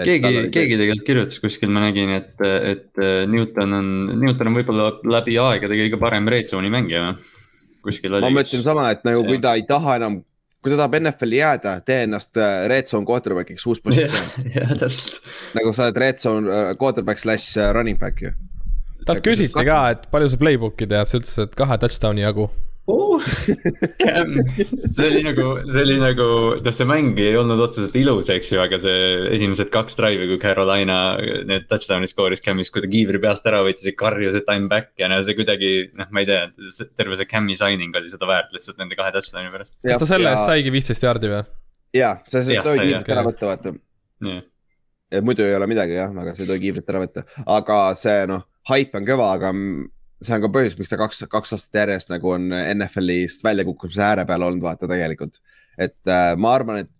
keegi, 0.00 0.46
keegi 0.54 0.78
tegelikult 0.80 1.06
kirjutas 1.08 1.42
kuskil, 1.42 1.72
ma 1.74 1.84
nägin, 1.84 2.14
et, 2.16 2.32
et 2.40 3.04
Newton 3.28 3.76
on, 3.76 3.92
Newton 4.22 4.52
on 4.52 4.58
võib-olla 4.60 4.88
läbi 5.18 5.36
aegade 5.42 5.76
kõige 5.84 6.00
parem 6.00 6.32
red 6.32 6.48
zone'i 6.48 6.72
mängija. 6.72 7.14
kuskil 7.84 8.16
oli. 8.16 8.24
ma 8.24 8.40
mõtlesin 8.40 8.64
sama, 8.64 8.90
et 8.94 9.04
nagu 9.08 9.26
kui 9.28 9.40
ta 9.42 9.56
ei 9.58 9.68
taha 9.68 10.00
enam 10.00 10.22
kui 10.60 10.72
ta 10.72 10.76
tahab 10.82 10.96
NFL-i 11.00 11.40
jääda, 11.40 11.74
tee 11.86 12.02
ennast 12.06 12.36
äh, 12.40 12.66
red 12.70 12.88
zone 12.90 13.08
quarterback'iks, 13.08 13.66
uus 13.70 13.80
positsioon. 13.84 14.30
jah, 14.56 14.74
täpselt. 14.80 15.20
nagu 15.56 15.72
sa 15.76 15.88
oled 15.88 16.00
red 16.04 16.20
zone 16.20 16.52
äh, 16.52 16.72
quarterback 16.80 17.22
slash 17.22 17.56
äh, 17.58 17.72
running 17.76 17.98
back 18.00 18.20
ju. 18.24 18.34
talt 19.08 19.24
küsiti 19.24 19.64
ka, 19.66 19.82
et 19.94 20.10
palju 20.12 20.32
sa 20.32 20.40
playbook'i 20.40 20.88
tead, 20.90 21.08
sa 21.08 21.20
ütlesid, 21.20 21.48
et 21.48 21.56
kahe 21.58 21.80
touchdown'i 21.80 22.26
jagu 22.26 22.50
oh, 22.90 23.22
see 24.96 25.06
oli 25.06 25.22
nagu, 25.26 25.46
see 25.70 25.82
oli 25.84 25.96
nagu, 26.00 26.26
noh, 26.64 26.74
see 26.76 26.88
mäng 26.88 27.18
ei 27.22 27.36
olnud 27.38 27.62
otseselt 27.64 27.96
ilus, 28.00 28.30
eks 28.34 28.52
ju, 28.54 28.60
aga 28.62 28.80
see 28.82 29.00
esimesed 29.36 29.70
kaks 29.74 29.98
drive'i, 29.98 30.28
kui 30.30 30.40
Carolina 30.42 30.98
need 31.48 31.68
touchdown'i 31.70 32.10
skooris 32.10 32.44
Cam'is, 32.44 32.72
kui 32.72 32.84
ta 32.84 32.90
kiivri 32.90 33.22
peast 33.22 33.46
ära 33.50 33.62
võttis 33.66 33.88
ja 33.88 33.94
karjus, 33.98 34.38
et 34.38 34.50
I 34.50 34.58
m 34.58 34.68
back 34.72 34.92
ja 35.00 35.10
no 35.10 35.20
see 35.26 35.38
kuidagi, 35.38 35.72
noh, 35.98 36.10
ma 36.14 36.24
ei 36.24 36.30
tea, 36.30 36.42
terve 36.98 37.18
see 37.20 37.30
Cam'i 37.30 37.58
signing 37.58 37.96
oli 38.00 38.12
seda 38.12 38.28
väärt 38.30 38.54
lihtsalt 38.56 38.80
nende 38.80 38.98
kahe 38.98 39.14
touchdown'i 39.16 39.54
pärast. 39.54 39.76
kas 39.86 40.04
ta 40.04 40.10
selle 40.14 40.32
eest 40.32 40.44
ja... 40.44 40.48
saigi 40.52 40.74
viisteist 40.74 41.06
jaardi 41.06 41.32
või? 41.32 41.44
jaa, 41.96 42.16
sa 42.30 42.42
ei 42.44 42.60
tohi 42.64 42.84
kiivrit 42.84 43.14
ära 43.14 43.26
võtta, 43.26 43.54
vaata. 43.54 43.74
muidu 45.26 45.46
ei 45.46 45.56
ole 45.56 45.70
midagi 45.70 45.96
jah, 45.98 46.12
aga 46.22 46.34
sa 46.34 46.44
ei 46.44 46.50
tohi 46.50 46.66
kiivrit 46.66 46.92
ära 46.92 47.04
võtta, 47.04 47.24
aga 47.58 47.80
see 47.98 48.28
noh, 48.30 48.46
haip 48.70 48.94
on 48.98 49.08
kõva, 49.08 49.32
aga 49.38 49.54
see 50.20 50.36
on 50.36 50.44
ka 50.44 50.50
põhjus, 50.52 50.76
miks 50.78 50.92
ta 50.92 50.98
kaks, 51.00 51.24
kaks 51.32 51.56
aastat 51.56 51.82
järjest 51.82 52.12
nagu 52.12 52.34
on 52.34 52.50
NFL-ist 52.52 53.44
väljakukkumise 53.46 54.02
ääre 54.04 54.26
peal 54.28 54.44
olnud, 54.46 54.62
vaata 54.64 54.88
tegelikult. 54.90 55.40
et 55.80 56.12
äh, 56.12 56.34
ma 56.36 56.54
arvan, 56.58 56.82
et 56.84 56.90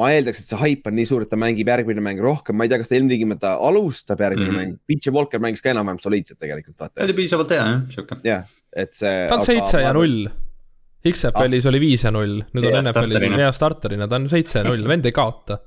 ma 0.00 0.08
eeldaks, 0.14 0.40
et 0.40 0.52
see 0.52 0.60
haip 0.62 0.88
on 0.88 0.96
nii 0.96 1.08
suur, 1.08 1.24
et 1.24 1.30
ta 1.30 1.38
mängib 1.38 1.68
järgmine 1.68 2.02
mäng 2.04 2.22
rohkem, 2.24 2.56
ma 2.56 2.66
ei 2.66 2.72
tea, 2.72 2.80
kas 2.80 2.90
ta 2.90 2.98
ilmtingimata 2.98 3.54
alustab 3.68 4.22
järgmine 4.24 4.48
mm 4.48 4.58
-hmm. 4.58 4.72
mäng. 4.72 4.78
PJ 4.88 5.14
Walker 5.14 5.42
mängis 5.42 5.62
ka 5.62 5.70
enam-vähem 5.74 6.00
soliidselt 6.02 6.40
tegelikult, 6.40 6.78
vaata. 6.78 6.94
ta 6.94 7.04
oli 7.04 7.18
piisavalt 7.20 7.50
hea 7.50 7.64
jah, 7.66 7.82
sihuke. 7.94 8.20
jah, 8.24 8.46
et 8.72 8.94
see. 8.94 9.26
ta 9.28 9.36
on 9.38 9.46
seitse 9.46 9.80
ja 9.80 9.92
null. 9.92 10.28
XFL-is 11.02 11.66
ah. 11.66 11.70
oli 11.70 11.80
viis 11.82 12.04
ja 12.04 12.10
null, 12.14 12.42
nüüd 12.54 12.68
on 12.70 12.84
NFL-is 12.84 13.36
hea 13.36 13.52
starterina, 13.52 14.08
ta 14.08 14.16
on 14.16 14.28
seitse 14.30 14.60
ja 14.60 14.64
null, 14.64 14.86
vend 14.88 15.06
ei 15.06 15.12
kaota. 15.12 15.58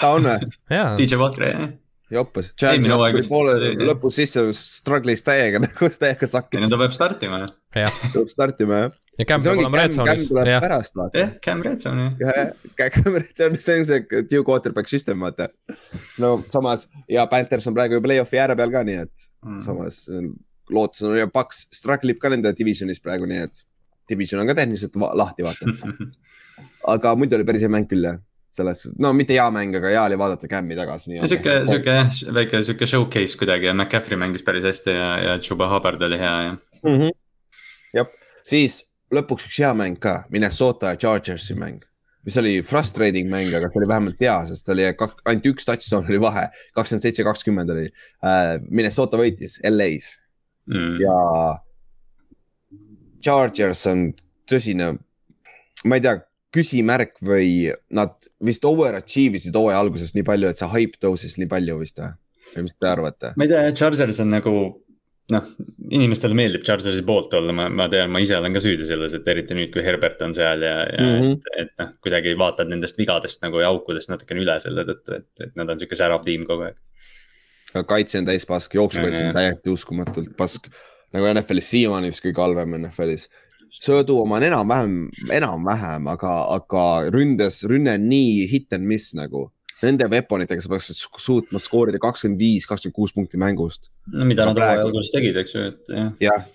ta 0.00 0.14
on 0.14 0.30
või? 0.30 0.54
PJ 0.98 1.18
Walker 1.20 1.50
jah 1.50 1.68
joppas, 2.10 2.52
Giants 2.58 2.86
tuli 2.86 3.22
poole 3.26 3.72
lõpus 3.80 4.20
sisse, 4.20 4.44
struggle'is 4.54 5.24
täiega 5.26 5.60
nagu 5.64 5.90
täiega 5.90 6.28
sakkis. 6.30 6.68
ta 6.70 6.78
peab 6.80 6.94
startima 6.94 7.42
jah. 7.42 7.98
peab 8.14 8.30
startima 8.30 8.80
jah. 8.84 8.96
ja 9.18 9.28
Cam 9.28 9.44
peab 9.44 9.62
olema 9.62 9.82
red 9.82 9.94
zone'is. 9.96 10.30
Pärast 10.30 10.98
vaata. 10.98 11.22
jah, 11.24 11.32
Cam 11.44 11.64
red 11.66 11.82
zone 11.82 12.08
jah. 12.20 12.52
Cam 12.94 13.18
red 13.18 13.32
zone, 13.38 13.62
see 13.62 13.80
on 13.80 13.88
see 13.88 14.24
due 14.30 14.44
quarterback 14.46 14.90
system 14.92 15.24
vaata. 15.26 15.48
no 16.22 16.36
samas 16.50 16.86
ja 17.10 17.26
Panthers 17.30 17.66
on 17.66 17.78
praegu 17.78 17.98
ju 17.98 18.04
play-off'i 18.06 18.42
ääre 18.42 18.58
peal 18.58 18.74
ka, 18.74 18.84
nii 18.86 19.00
et 19.02 19.26
mm. 19.46 19.62
samas 19.66 20.04
lootus 20.70 21.06
on 21.06 21.18
ja 21.18 21.30
Paks 21.30 21.66
struggle 21.74 22.14
ib 22.14 22.22
ka 22.22 22.30
nende 22.32 22.54
divisionis 22.58 23.02
praegu, 23.02 23.26
nii 23.30 23.42
et 23.48 23.66
division 24.10 24.42
on 24.42 24.50
ka 24.50 24.54
tehniliselt 24.58 24.94
lahti 25.18 25.46
vaata 25.46 25.74
aga 26.94 27.16
muidu 27.18 27.34
oli 27.38 27.46
päris 27.46 27.66
hea 27.66 27.72
mäng 27.72 27.90
küll 27.90 28.06
jah 28.06 28.22
selles, 28.56 28.86
no 29.02 29.12
mitte 29.16 29.36
hea 29.36 29.46
mäng, 29.54 29.74
aga 29.78 29.92
hea 29.92 30.04
oli 30.08 30.18
vaadata 30.20 30.48
Cam'i 30.50 30.76
tagasi. 30.78 31.18
sihuke, 31.28 31.56
sihuke 31.68 31.96
jah, 31.98 32.20
väike 32.36 32.62
sihuke 32.66 32.88
showcase 32.90 33.38
kuidagi 33.40 33.70
ja 33.70 33.74
McCaffrey 33.74 34.18
mängis 34.20 34.44
päris 34.46 34.64
hästi 34.66 34.94
ja, 34.96 35.10
ja 35.24 35.38
Chuba 35.42 35.68
Hubbard 35.72 36.02
oli 36.02 36.18
hea 36.20 36.36
ja 36.46 36.52
mm. 36.52 36.94
-hmm. 36.94 37.12
jah, 38.00 38.08
siis 38.46 38.80
lõpuks 39.14 39.46
üks 39.48 39.60
hea 39.62 39.74
mäng 39.76 40.00
ka, 40.02 40.22
Minnesota 40.30 40.94
ja 40.94 41.00
Chargersi 41.00 41.54
mäng, 41.58 41.84
mis 42.26 42.36
oli 42.40 42.56
frustrating 42.66 43.30
mäng, 43.30 43.54
aga 43.54 43.70
see 43.70 43.80
oli 43.82 43.90
vähemalt 43.92 44.20
hea, 44.20 44.38
sest 44.50 44.68
oli 44.74 44.86
ainult 44.88 45.50
üks 45.52 45.68
touchdown 45.68 46.08
oli 46.10 46.20
vahe, 46.20 46.48
kakskümmend 46.74 47.06
seitse, 47.06 47.26
kakskümmend 47.26 47.70
oli 47.76 47.86
uh,. 47.90 48.56
Minnesota 48.70 49.20
võitis 49.20 49.60
LA-s 49.62 50.16
mm. 50.72 50.96
ja 51.04 51.18
Chargers 53.22 53.86
on 53.90 54.08
tõsine, 54.50 54.94
ma 55.84 55.98
ei 55.98 56.04
tea 56.04 56.18
küsimärk 56.56 57.20
või 57.24 57.68
nad 57.94 58.16
vist 58.44 58.64
overachieve 58.68 59.40
isid 59.40 59.56
hooaja 59.56 59.82
alguses 59.84 60.16
nii 60.16 60.26
palju, 60.26 60.50
et 60.50 60.60
see 60.60 60.72
hype 60.72 61.00
tõusis 61.02 61.36
nii 61.40 61.50
palju 61.52 61.78
vist 61.82 62.02
või? 62.02 62.16
või 62.54 62.66
mis 62.66 62.76
te 62.80 62.90
arvate? 62.90 63.32
ma 63.36 63.46
ei 63.46 63.52
tea, 63.52 63.70
Chargers 63.76 64.20
on 64.24 64.32
nagu 64.32 64.56
noh, 65.32 65.46
inimestele 65.90 66.36
meeldib 66.38 66.64
Chargersi 66.66 67.02
poolt 67.06 67.34
olla, 67.34 67.54
ma, 67.56 67.66
ma 67.72 67.88
tean, 67.90 68.10
ma 68.12 68.22
ise 68.22 68.36
olen 68.38 68.54
ka 68.54 68.62
süüdi 68.62 68.86
selles, 68.88 69.14
et 69.16 69.28
eriti 69.30 69.56
nüüd, 69.58 69.72
kui 69.74 69.84
Herbert 69.84 70.22
on 70.26 70.34
seal 70.36 70.62
ja, 70.62 70.74
ja 70.86 71.02
mm 71.02 71.22
-hmm. 71.22 71.32
et, 71.36 71.62
et 71.64 71.72
noh, 71.82 71.94
kuidagi 72.04 72.34
vaatad 72.38 72.70
nendest 72.70 72.98
vigadest 72.98 73.42
nagu 73.42 73.62
ja 73.62 73.70
aukudest 73.74 74.12
natukene 74.12 74.44
üle 74.44 74.58
selle 74.62 74.86
tõttu, 74.88 75.16
et, 75.18 75.30
et 75.48 75.56
nad 75.58 75.70
on 75.70 75.78
sihuke 75.78 75.98
särav 75.98 76.24
tiim 76.24 76.46
kogu 76.46 76.68
aeg. 76.68 76.76
kaitse 77.86 78.18
on 78.18 78.28
täis 78.30 78.46
pask, 78.46 78.74
jooksukaitse 78.74 79.24
on 79.26 79.34
täiesti 79.34 79.70
uskumatult 79.70 80.36
pask 80.36 80.70
nagu 81.12 81.26
NFL-is 81.32 81.70
siiamaani 81.70 82.12
vist 82.12 82.24
kõige 82.24 82.42
halvem 82.42 82.78
NFL-is 82.80 83.28
söödu 83.82 84.20
oma 84.22 84.38
on 84.38 84.46
enam-vähem, 84.46 84.96
enam-vähem, 85.36 86.08
aga, 86.12 86.32
aga 86.56 86.86
ründes, 87.12 87.62
rünne 87.68 87.96
on 87.96 88.08
nii 88.10 88.46
hit 88.50 88.72
and 88.76 88.88
miss 88.88 89.14
nagu. 89.16 89.50
Nende 89.82 90.08
weaponitega 90.08 90.62
sa 90.64 90.70
peaksid 90.72 90.96
suutma 91.20 91.60
skoorida 91.60 92.00
kakskümmend 92.00 92.40
viis, 92.40 92.64
kakskümmend 92.68 92.96
kuus 92.96 93.12
punkti 93.12 93.40
mängust. 93.40 93.90
no 94.06 94.24
mida 94.24 94.46
nad 94.46 94.56
hooaja 94.56 94.86
alguses 94.86 95.12
tegid, 95.12 95.36
eks 95.36 95.54
ju, 95.54 95.64
et 95.68 95.90
jah. 95.92 96.12
jah, 96.22 96.46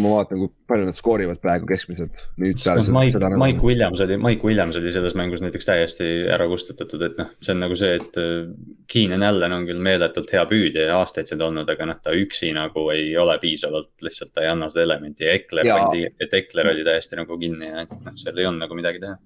ma 0.00 0.10
vaatan, 0.16 0.40
kui 0.40 0.50
palju 0.68 0.86
nad 0.88 0.96
skoorivad 0.96 1.38
praegu 1.42 1.68
keskmiselt. 1.68 2.22
Mike, 2.40 2.62
seda. 2.64 3.30
Mike 3.38 3.62
Williams 3.62 4.00
oli, 4.02 4.16
Mike 4.20 4.46
Williams 4.46 4.78
oli 4.80 4.92
selles 4.94 5.14
mängus 5.18 5.42
näiteks 5.44 5.68
täiesti 5.68 6.08
ära 6.34 6.46
kustutatud, 6.50 7.02
et 7.06 7.18
noh, 7.20 7.30
see 7.44 7.54
on 7.54 7.60
nagu 7.62 7.76
see, 7.78 7.94
et 8.00 8.18
äh, 8.20 8.48
Keenan 8.90 9.26
Allan 9.26 9.54
on 9.58 9.66
küll 9.68 9.82
meeletult 9.84 10.32
hea 10.34 10.44
püüdja 10.50 10.88
ja 10.88 10.98
aastaid 11.00 11.30
seda 11.30 11.46
olnud, 11.48 11.70
aga 11.70 11.88
noh, 11.90 12.00
ta 12.02 12.14
üksi 12.16 12.50
nagu 12.56 12.86
ei 12.94 13.10
ole 13.20 13.36
piisavalt, 13.42 13.92
lihtsalt 14.04 14.34
ta 14.34 14.44
ei 14.44 14.50
anna 14.52 14.70
seda 14.72 14.86
elementi 14.88 15.28
ja 15.28 15.34
Ekler 15.38 15.68
pandi, 15.70 16.06
et 16.08 16.38
Ekler 16.40 16.72
oli 16.72 16.86
täiesti 16.86 17.20
nagu 17.20 17.38
kinni 17.40 17.70
ja 17.70 17.84
noh, 17.86 18.14
seal 18.20 18.40
ei 18.40 18.48
olnud 18.50 18.66
nagu 18.66 18.78
midagi 18.78 19.02
teha. 19.04 19.18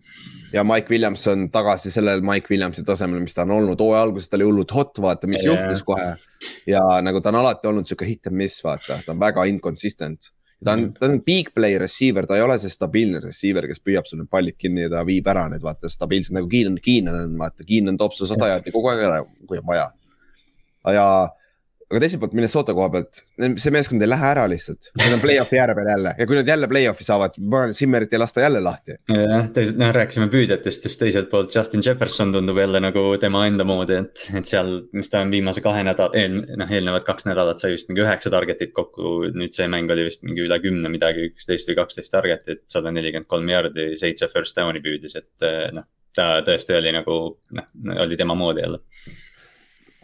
ja 0.53 0.65
Mike 0.67 0.93
Williams 0.93 1.27
on 1.33 1.49
tagasi 1.55 1.93
sellel 1.95 2.25
Mike 2.27 2.51
Williamsi 2.53 2.85
tasemel, 2.87 3.23
mis 3.25 3.37
ta 3.37 3.47
on 3.47 3.57
olnud, 3.61 3.81
hooaja 3.81 4.03
alguses 4.09 4.29
ta 4.29 4.41
oli 4.41 4.49
hullult 4.51 4.75
hot, 4.75 4.99
vaata, 5.01 5.31
mis 5.31 5.47
ja, 5.47 5.55
juhtus 5.55 5.87
kohe. 5.87 6.17
ja 6.67 6.83
nagu 7.05 7.23
ta 7.23 7.33
on 7.33 7.41
alati 7.45 7.71
olnud 7.71 7.89
sihuke 7.89 8.09
hit 8.09 8.27
and 8.29 8.37
miss, 8.37 8.65
vaata, 8.65 9.01
ta 9.07 9.15
on 9.15 9.23
väga 9.23 9.47
inconsistent 9.51 10.33
ta 10.65 10.75
on, 10.75 10.93
ta 10.95 11.07
on 11.07 11.21
big 11.23 11.53
play 11.55 11.79
receiver, 11.79 12.27
ta 12.27 12.37
ei 12.37 12.43
ole 12.43 12.59
see 12.59 12.73
stabiilne 12.73 13.21
receiver, 13.23 13.67
kes 13.71 13.83
püüab 13.85 14.09
sul 14.09 14.23
need 14.23 14.31
pallid 14.31 14.59
kinni 14.59 14.87
ja 14.87 14.93
ta 14.97 15.05
viib 15.07 15.29
ära 15.31 15.47
need 15.53 15.63
vaata 15.65 15.91
stabiilselt 15.93 16.37
nagu 16.39 16.51
Keenan, 16.51 16.79
Keenan 16.83 17.21
on, 17.23 17.37
vaata 17.41 17.67
Keenan 17.69 17.99
toob 18.01 18.17
sulle 18.17 18.33
sada 18.33 18.51
jaardi 18.55 18.75
kogu 18.75 18.91
aeg 18.93 19.05
ära, 19.07 19.21
kui 19.47 19.61
on 19.61 19.69
vaja. 19.69 19.91
ja 20.95 21.07
aga 21.89 22.01
teiselt 22.03 22.21
poolt 22.21 22.35
Minnesota 22.37 22.75
koha 22.77 22.91
pealt, 22.93 23.23
see 23.61 23.73
meeskond 23.73 24.03
ei 24.05 24.11
lähe 24.11 24.27
ära 24.29 24.45
lihtsalt, 24.51 24.91
nad 25.01 25.15
on 25.17 25.23
play-off'i 25.23 25.57
ääre 25.61 25.75
peal 25.79 25.89
jälle. 25.89 26.13
Ja 26.19 26.27
kui 26.29 26.37
nad 26.37 26.51
jälle 26.51 26.69
play-off'i 26.69 27.07
saavad, 27.07 27.39
Simmerit 27.77 28.13
ei 28.13 28.21
lasta 28.21 28.43
jälle 28.45 28.61
lahti. 28.65 28.99
jah, 29.09 29.47
teisalt 29.57 29.81
noh, 29.81 29.93
rääkisime 29.97 30.29
püüdjatest, 30.33 30.85
siis 30.85 30.99
teiselt 31.01 31.31
poolt 31.33 31.55
Justin 31.55 31.83
Jefferson 31.85 32.33
tundub 32.35 32.61
jälle 32.61 32.83
nagu 32.85 33.05
tema 33.21 33.47
enda 33.49 33.65
moodi, 33.69 34.03
et, 34.03 34.25
et 34.37 34.51
seal, 34.51 34.75
mis 34.93 35.09
ta 35.13 35.23
on 35.25 35.33
viimase 35.33 35.65
kahe 35.65 35.85
nädala, 35.89 36.13
eel, 36.19 36.37
noh 36.61 36.75
eelnevad 36.77 37.07
kaks 37.09 37.29
nädalat 37.31 37.65
sai 37.65 37.73
vist 37.77 37.89
mingi 37.89 38.05
üheksa 38.05 38.33
target'it 38.35 38.75
kokku, 38.77 39.31
nüüd 39.33 39.57
see 39.57 39.69
mäng 39.73 39.89
oli 39.95 40.11
vist 40.11 40.25
mingi 40.27 40.45
üle 40.45 40.61
kümne 40.61 40.93
midagi, 40.93 41.31
üksteist 41.33 41.73
või 41.73 41.81
kaksteist 41.81 42.13
target'it, 42.13 42.67
sada 42.69 42.93
nelikümmend 42.93 43.31
kolm 43.33 43.49
jaardi, 43.49 43.95
seitse 44.01 44.29
first 44.35 44.61
down'i 44.61 44.85
püüdis, 44.85 45.17
et 45.17 45.49
noh, 45.73 45.89
ta 46.17 46.31
tõesti 46.45 46.77
oli 46.77 46.93
nagu 46.93 47.19
noh, 47.57 47.73
oli 48.05 48.21
tema 48.21 48.37
moodi 48.37 48.65
jälle 48.67 48.85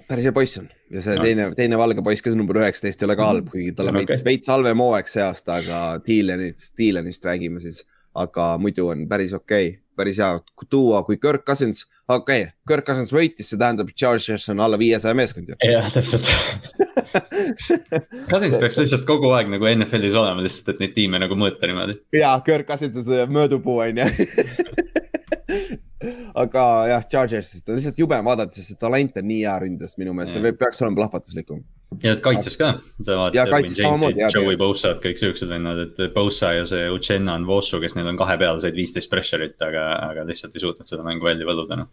päris 0.09 0.29
hea 0.29 0.35
poiss 0.37 0.59
on 0.61 0.69
ja 0.93 1.03
see 1.05 1.17
no. 1.19 1.25
teine, 1.25 1.49
teine 1.59 1.79
valge 1.81 2.05
poiss, 2.05 2.23
kes 2.25 2.35
on 2.37 2.43
number 2.43 2.61
üheksateist, 2.63 3.03
ei 3.03 3.09
ole 3.09 3.17
ka 3.19 3.31
halb, 3.31 3.51
kuigi 3.53 3.73
tal 3.77 3.91
on 3.91 3.99
okay. 3.99 4.11
veits, 4.11 4.25
veits 4.27 4.53
halvem 4.53 4.83
hooaeg 4.85 5.11
see 5.11 5.25
aasta, 5.25 5.59
aga 5.63 5.81
Dylanist, 6.05 6.73
Dylanist 6.79 7.29
räägime 7.29 7.63
siis. 7.65 7.85
aga 8.15 8.53
muidu 8.63 8.87
on 8.93 9.09
päris 9.11 9.33
okei 9.35 9.69
okay,, 9.69 9.79
päris 9.99 10.19
hea 10.23 10.39
tuua, 10.71 11.03
kui 11.03 11.17
Kirk 11.19 11.43
Cousins, 11.47 11.81
okei 12.07 12.45
okay,, 12.45 12.53
Kirk 12.69 12.87
Cousins 12.87 13.11
võitis, 13.15 13.49
see 13.51 13.59
tähendab, 13.59 13.91
Chargers 13.91 14.49
on 14.53 14.61
alla 14.63 14.79
viiesaja 14.79 15.15
meeskond 15.19 15.51
ju. 15.51 15.57
jah, 15.67 15.89
täpselt 15.95 16.31
Cousins 18.31 18.55
peaks 18.61 18.79
lihtsalt 18.79 19.07
kogu 19.09 19.33
aeg 19.35 19.51
nagu 19.51 19.67
NFL-is 19.71 20.15
olema 20.19 20.45
lihtsalt, 20.47 20.77
et 20.77 20.85
neid 20.85 20.95
tiime 20.95 21.19
nagu 21.23 21.35
mõõta 21.39 21.67
niimoodi. 21.67 21.99
ja, 22.15 22.37
Kirk 22.47 22.71
Cousins 22.71 23.03
on 23.03 23.09
see 23.09 23.27
mõõdupuu 23.35 23.83
on 23.89 24.05
ju 24.05 24.07
aga 26.35 26.65
jah, 26.91 27.07
Chargersist 27.11 27.69
on 27.69 27.79
lihtsalt 27.79 28.01
jube 28.01 28.19
vaadata, 28.27 28.55
sest 28.55 28.73
see 28.73 28.81
talent 28.81 29.17
on 29.21 29.27
nii 29.29 29.41
hea 29.45 29.55
ründes 29.65 29.97
minu 30.01 30.15
meelest, 30.17 30.37
see 30.37 30.53
peaks 30.59 30.83
olema 30.83 31.03
plahvatuslikum. 31.03 31.63
ja 32.03 32.15
kaitses 32.23 32.59
ka. 32.59 32.73
kaitses 33.07 33.79
samamoodi. 33.79 34.25
Joey 34.35 34.59
Bosa, 34.59 34.97
kõik 35.03 35.21
siuksed 35.21 35.51
vennad, 35.51 35.83
et 35.87 36.15
Bosa 36.15 36.55
ja 36.59 36.69
see 36.69 36.89
Uchenna 36.91 37.39
on 37.39 37.47
Vosu, 37.47 37.79
kes 37.83 37.95
neil 37.99 38.11
on 38.11 38.19
kahe 38.21 38.39
peal, 38.41 38.59
said 38.63 38.79
viisteist 38.79 39.11
pressure'it, 39.13 39.57
aga, 39.63 39.89
aga 40.11 40.27
lihtsalt 40.29 40.57
ei 40.57 40.65
suutnud 40.65 40.91
seda 40.91 41.07
mängu 41.07 41.31
välja 41.31 41.47
võluda 41.49 41.85
noh. 41.85 41.93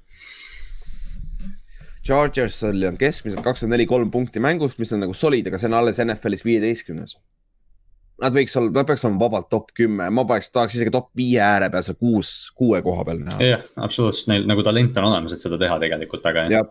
Chargersil 2.02 2.82
on 2.90 2.98
keskmiselt 2.98 3.44
kakskümmend 3.46 3.78
neli, 3.78 3.86
kolm 3.86 4.10
punkti 4.10 4.42
mängust, 4.42 4.80
mis 4.82 4.90
on 4.96 5.04
nagu 5.06 5.14
solid, 5.14 5.46
aga 5.52 5.60
see 5.62 5.70
on 5.70 5.78
alles 5.78 6.02
NFL-is 6.02 6.42
viieteistkümnes. 6.48 7.14
Nad 8.22 8.36
võiks 8.36 8.54
olla, 8.60 8.74
nad 8.76 8.88
peaks 8.90 9.06
olema 9.08 9.24
vabalt 9.24 9.50
top 9.50 9.72
kümme, 9.78 10.10
ma 10.14 10.26
paneks, 10.30 10.52
tahaks 10.54 10.78
isegi 10.78 10.94
top 10.94 11.10
viie 11.18 11.42
ääre 11.42 11.72
peal 11.74 11.86
seal 11.86 11.98
kuus, 11.98 12.36
kuue 12.58 12.82
koha 12.86 13.06
peal 13.08 13.24
näha. 13.26 13.42
jah, 13.46 13.66
absoluutselt, 13.82 14.30
neil 14.32 14.48
nagu 14.50 14.64
talent 14.66 14.98
on 15.02 15.10
olemas, 15.10 15.36
et 15.36 15.44
seda 15.44 15.60
teha 15.62 15.80
tegelikult, 15.82 16.28
aga. 16.30 16.46
jah, 16.54 16.68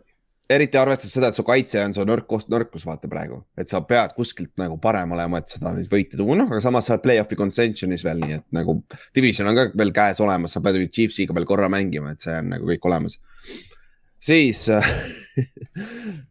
eriti 0.50 0.78
arvestades 0.78 1.16
seda, 1.18 1.30
et 1.30 1.38
su 1.38 1.46
kaitse 1.46 1.82
on 1.82 1.96
su 1.96 2.06
nõrkus, 2.06 2.46
nõrkus 2.50 2.86
vaata 2.86 3.10
praegu, 3.10 3.40
et 3.58 3.70
sa 3.70 3.82
pead 3.86 4.14
kuskilt 4.16 4.52
nagu 4.62 4.78
parem 4.82 5.16
olema, 5.16 5.42
et 5.42 5.56
seda 5.56 5.74
nüüd 5.74 5.90
võita 5.90 6.18
tuua, 6.20 6.38
noh, 6.38 6.50
aga 6.50 6.62
samas 6.62 6.86
sa 6.86 6.96
oled 6.96 7.04
play-off'i 7.06 7.38
contention'is 7.38 8.06
veel, 8.06 8.22
nii 8.22 8.38
et 8.38 8.46
nagu. 8.54 8.78
Division 9.16 9.50
on 9.50 9.58
ka 9.58 9.66
veel 9.78 9.94
käes 9.96 10.22
olemas, 10.22 10.54
sa 10.54 10.62
pead 10.64 10.78
nüüd 10.78 10.94
Chiefsiga 10.94 11.36
veel 11.36 11.48
korra 11.50 11.70
mängima, 11.72 12.14
et 12.14 12.26
see 12.26 12.38
on 12.38 12.54
nagu 12.54 12.70
kõik 12.70 12.90
olemas 12.90 13.18
siis 14.20 14.68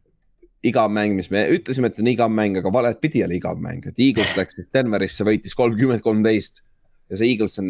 igav 0.66 0.92
mäng, 0.92 1.16
mis 1.16 1.30
me 1.32 1.46
ütlesime, 1.56 1.90
et 1.90 2.00
on 2.02 2.10
igav 2.12 2.32
mäng, 2.34 2.58
aga 2.60 2.72
valet 2.74 3.00
pidi 3.02 3.24
oli 3.24 3.40
igav 3.40 3.60
mäng, 3.64 3.86
et 3.88 4.00
Eagles 4.02 4.36
läks 4.38 4.58
Denverisse, 4.76 5.24
võitis 5.28 5.56
kolmkümmend, 5.56 6.04
kolmteist. 6.04 6.64
ja 7.10 7.18
see 7.18 7.32
Eagles 7.32 7.60
on 7.62 7.70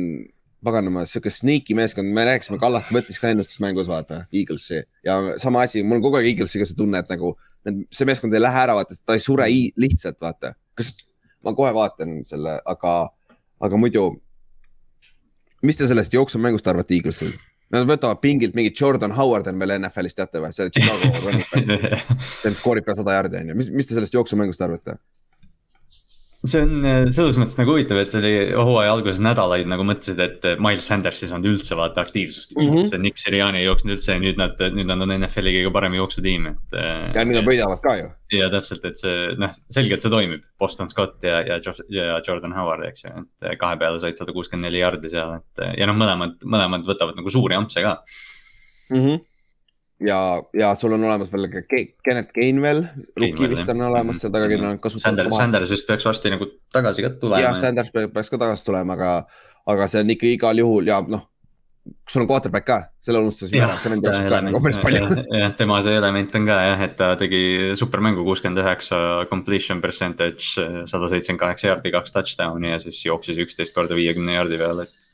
paganama 0.66 1.06
sihuke 1.08 1.32
sneaky 1.32 1.76
meeskond, 1.78 2.10
me 2.14 2.26
rääkisime, 2.28 2.58
Kallaste 2.60 2.96
võttis 2.96 3.20
ka 3.22 3.30
ennustusmängus 3.32 3.88
vaata 3.88 4.24
Eaglesi 4.34 4.82
ja 5.06 5.20
sama 5.40 5.64
asi, 5.68 5.84
mul 5.84 6.00
on 6.00 6.08
kogu 6.08 6.20
aeg 6.20 6.34
Eaglesiga 6.34 6.68
see 6.68 6.80
tunne, 6.80 7.00
et 7.00 7.12
nagu 7.12 7.36
see 7.94 8.08
meeskond 8.10 8.34
ei 8.36 8.42
lähe 8.42 8.64
ära, 8.66 8.76
vaata, 8.76 8.98
ta 9.06 9.16
ei 9.16 9.24
sure 9.24 9.48
lihtsalt 9.80 10.20
vaata. 10.22 10.54
kas, 10.76 10.98
ma 11.46 11.54
kohe 11.56 11.72
vaatan 11.76 12.20
selle, 12.28 12.58
aga, 12.66 12.96
aga 13.62 13.80
muidu. 13.80 14.10
mis 15.64 15.78
te 15.78 15.88
sellest 15.88 16.14
jooksumängust 16.14 16.68
arvate 16.68 16.98
Eaglesil? 16.98 17.38
Nad 17.74 17.86
võtavad 17.86 18.22
pingilt 18.24 18.56
mingi 18.58 18.74
Jordan 18.74 19.14
Howard 19.14 19.48
on 19.52 19.60
veel 19.62 19.76
NFL-is, 19.78 20.18
teate 20.18 20.42
või, 20.42 20.50
see 20.56 20.72
Chicago 20.74 21.12
running 21.26 21.46
back. 21.54 22.16
ta 22.42 22.54
skoorib 22.58 22.88
ka 22.88 22.98
sada 22.98 23.20
jardi, 23.20 23.44
on 23.44 23.54
ju, 23.54 23.58
mis, 23.62 23.70
mis 23.74 23.90
te 23.90 23.98
sellest 23.98 24.18
jooksumängust 24.18 24.64
arvate? 24.66 24.98
See 26.48 26.62
on 26.64 26.86
äh, 26.88 27.02
selles 27.12 27.36
mõttes 27.40 27.58
nagu 27.60 27.74
huvitav, 27.74 27.98
et 28.00 28.14
see 28.14 28.22
oli 28.22 28.32
hooaja 28.56 28.94
alguses 28.96 29.20
nädalaid 29.24 29.68
nagu 29.68 29.84
mõtlesid, 29.88 30.22
et 30.24 30.46
äh, 30.48 30.56
Miles 30.64 30.86
Sanders 30.88 31.24
ei 31.24 31.32
saanud 31.32 31.50
üldse 31.50 31.76
vaata 31.76 32.06
aktiivsust 32.06 32.54
mm. 32.56 32.62
-hmm. 32.62 32.80
üldse, 32.80 33.00
Nick 33.04 33.20
Siriani 33.20 33.60
ei 33.60 33.68
jooksnud 33.68 33.98
üldse 33.98 34.16
ja 34.16 34.22
nüüd 34.24 34.40
nad, 34.40 34.56
nüüd 34.76 34.88
nad 34.88 35.04
on 35.04 35.14
NFL-i 35.18 35.56
kõige 35.58 35.74
parem 35.76 35.98
jooksutiim, 36.00 36.48
et. 36.54 36.78
Äh, 36.80 37.10
ja 37.18 37.26
nüüd 37.28 37.42
nad 37.42 37.50
võidavad 37.50 37.84
ka 37.84 37.96
ju. 38.00 38.08
ja 38.38 38.48
täpselt, 38.54 38.88
et 38.88 39.02
see 39.02 39.34
noh, 39.42 39.52
selgelt 39.68 40.06
see 40.06 40.14
toimib, 40.14 40.46
Boston 40.60 40.92
Scott 40.92 41.28
ja, 41.28 41.42
ja, 41.44 41.60
ja 41.92 42.22
Jordan 42.24 42.56
Howard, 42.56 42.88
eks 42.88 43.04
ju, 43.04 43.26
et 43.44 43.60
kahe 43.60 43.80
peale 43.82 44.00
said 44.00 44.20
sada 44.20 44.36
kuuskümmend 44.36 44.70
neli 44.70 44.80
jardi 44.80 45.12
seal, 45.12 45.42
et 45.42 45.66
ja 45.82 45.90
noh, 45.92 46.00
mõlemad, 46.00 46.40
mõlemad 46.48 46.88
võtavad 46.88 47.20
nagu 47.20 47.36
suuri 47.36 47.60
ampse 47.60 47.84
ka 47.84 47.98
mm. 48.94 49.02
-hmm 49.02 49.26
ja, 50.08 50.20
ja 50.54 50.76
sul 50.80 50.94
on 50.96 51.04
olemas 51.04 51.32
veel 51.34 51.50
ka 51.52 51.64
Kennet 51.70 52.32
Gainwell, 52.36 52.86
rookie 53.20 53.50
vist 53.52 53.70
on 53.70 53.88
olemas 53.90 54.22
seal 54.22 54.34
taga, 54.34 54.50
keda 54.52 54.74
on 54.74 54.80
kasutatud. 54.84 55.08
Sanders, 55.08 55.36
Sanders 55.38 55.74
vist 55.76 55.90
peaks 55.90 56.08
varsti 56.08 56.34
nagu 56.34 56.48
tagasi 56.74 57.06
ka 57.06 57.16
tulema. 57.22 57.44
jah, 57.44 57.58
Sanders 57.60 57.92
peaks 57.96 58.32
ka 58.32 58.40
tagasi 58.42 58.70
tulema, 58.70 58.96
aga, 58.96 59.12
aga 59.70 59.90
see 59.92 60.06
on 60.06 60.16
ikka 60.16 60.32
igal 60.32 60.64
juhul 60.64 60.90
ja 60.92 61.02
noh, 61.08 61.26
sul 62.10 62.24
on 62.24 62.30
quarterback 62.30 62.68
ka, 62.68 62.78
selle 63.04 63.22
unustasime 63.24 63.64
ära, 63.66 63.76
see 63.82 63.92
vend 63.92 64.08
jookseb 64.08 64.30
ka 64.32 64.42
nagu 64.46 64.62
päris 64.64 64.80
palju. 64.84 65.10
jah, 65.42 65.54
tema 65.60 65.82
see 65.86 66.00
element 66.00 66.40
on 66.40 66.48
ka 66.48 66.62
jah, 66.70 66.86
et 66.88 66.96
ta 67.00 67.12
tegi 67.20 67.44
supermängu 67.80 68.26
kuuskümmend 68.28 68.64
üheksa 68.64 69.02
completion 69.32 69.84
percentage, 69.84 70.54
sada 70.90 71.12
seitsekümmend 71.12 71.44
kaheksa 71.44 71.72
jaardi, 71.72 71.94
kaks 71.96 72.16
touchdown'i 72.16 72.74
ja 72.76 72.82
siis 72.84 73.04
jooksis 73.06 73.40
üksteist 73.46 73.76
korda 73.76 73.98
viiekümne 74.00 74.38
jaardi 74.38 74.60
peale, 74.62 74.88
et 74.88 75.09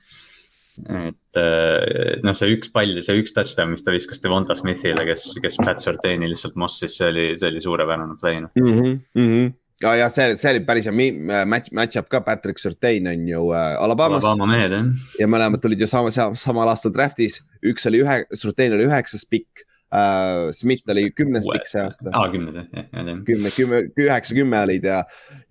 et 0.83 1.39
äh, 1.39 2.15
noh, 2.25 2.35
see 2.35 2.55
üks 2.55 2.71
pall, 2.73 2.95
see 3.05 3.19
üks 3.21 3.35
touchdown, 3.35 3.73
mis 3.73 3.85
ta 3.85 3.93
viskas 3.95 4.23
Devonta 4.23 4.57
Smithile, 4.57 5.05
kes, 5.07 5.29
kes 5.43 5.59
Pat 5.61 5.83
Surtaini 5.83 6.29
lihtsalt 6.31 6.57
mossis, 6.59 6.97
see 6.97 7.11
oli, 7.11 7.27
see 7.39 7.51
oli 7.51 7.63
suurepärane 7.63 8.17
play 8.21 8.41
noh 8.43 8.51
mm 8.59 8.73
-hmm,. 8.73 8.97
Mm 9.15 9.29
-hmm 9.29 9.53
ja, 9.81 9.95
ja 9.95 10.09
see, 10.09 10.35
see 10.39 10.53
oli 10.53 10.63
päris 10.67 10.87
hea 10.87 11.45
match, 11.45 11.71
match-up 11.75 12.09
ka, 12.11 12.21
Patrick 12.21 12.59
Surtain 12.59 13.07
on 13.11 13.27
ju 13.27 13.51
äh, 13.51 13.83
Alabamast. 13.83 14.25
Alabama 14.25 14.51
mehed 14.53 14.71
jah. 14.71 14.91
ja 15.19 15.27
mõlemad 15.27 15.63
tulid 15.63 15.81
ju 15.81 15.87
sama, 15.87 16.11
samal 16.11 16.71
aastal 16.71 16.93
draft'is, 16.95 17.41
üks 17.65 17.87
oli 17.89 18.03
ühe, 18.05 18.21
Surtain 18.33 18.75
oli 18.77 18.87
üheksas 18.87 19.25
pikk 19.29 19.65
uh,. 19.93 20.51
Smith 20.55 20.91
oli 20.91 21.07
kümnes 21.15 21.47
pikk 21.49 21.69
see 21.69 21.81
aasta. 21.83 22.11
aa, 22.11 22.27
kümnes 22.33 22.57
jah, 22.57 22.67
jah, 22.73 22.87
jah. 22.93 23.21
kümme, 23.27 23.51
kümme, 23.55 23.81
üheksa, 24.05 24.35
kümme 24.37 24.61
olid 24.65 24.87
ja, 24.89 25.01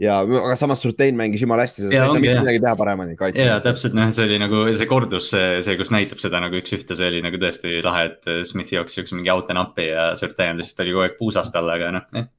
ja 0.03 0.21
aga 0.25 0.57
samas 0.61 0.85
Surtain 0.85 1.19
mängis 1.19 1.45
jumala 1.45 1.67
hästi, 1.67 1.87
sa 1.87 1.93
ei 1.93 2.03
saa 2.03 2.23
mitte 2.23 2.43
midagi 2.43 2.63
teha 2.65 2.77
paremini 2.81 3.19
kaitse. 3.21 3.49
ja 3.49 3.59
täpselt 3.65 3.97
noh, 3.97 4.13
see 4.15 4.29
oli 4.29 4.39
nagu 4.43 4.65
see 4.75 4.91
kordus, 4.91 5.31
see, 5.35 5.59
see, 5.67 5.79
kus 5.81 5.93
näitab 5.95 6.23
seda 6.23 6.43
nagu 6.45 6.61
üks-ühte, 6.61 6.99
see 6.99 7.11
oli 7.13 7.25
nagu 7.25 7.41
tõesti 7.43 7.81
lahe, 7.85 8.09
et 8.13 8.33
Smith 8.51 8.75
jooksis 8.75 9.03
siukse 9.03 9.19
mingi 9.19 9.33
out 9.35 9.53
and 9.55 9.63
up'i 9.63 9.91
ja 9.91 10.13
Surtain 10.19 10.61
lihtsalt 10.61 10.87
oli 10.87 10.97
kogu 10.97 11.07
aeg 11.09 11.21
puusast 11.21 11.61
all, 11.61 11.77
aga 11.77 11.93
noh 11.99 12.09
eh 12.23 12.31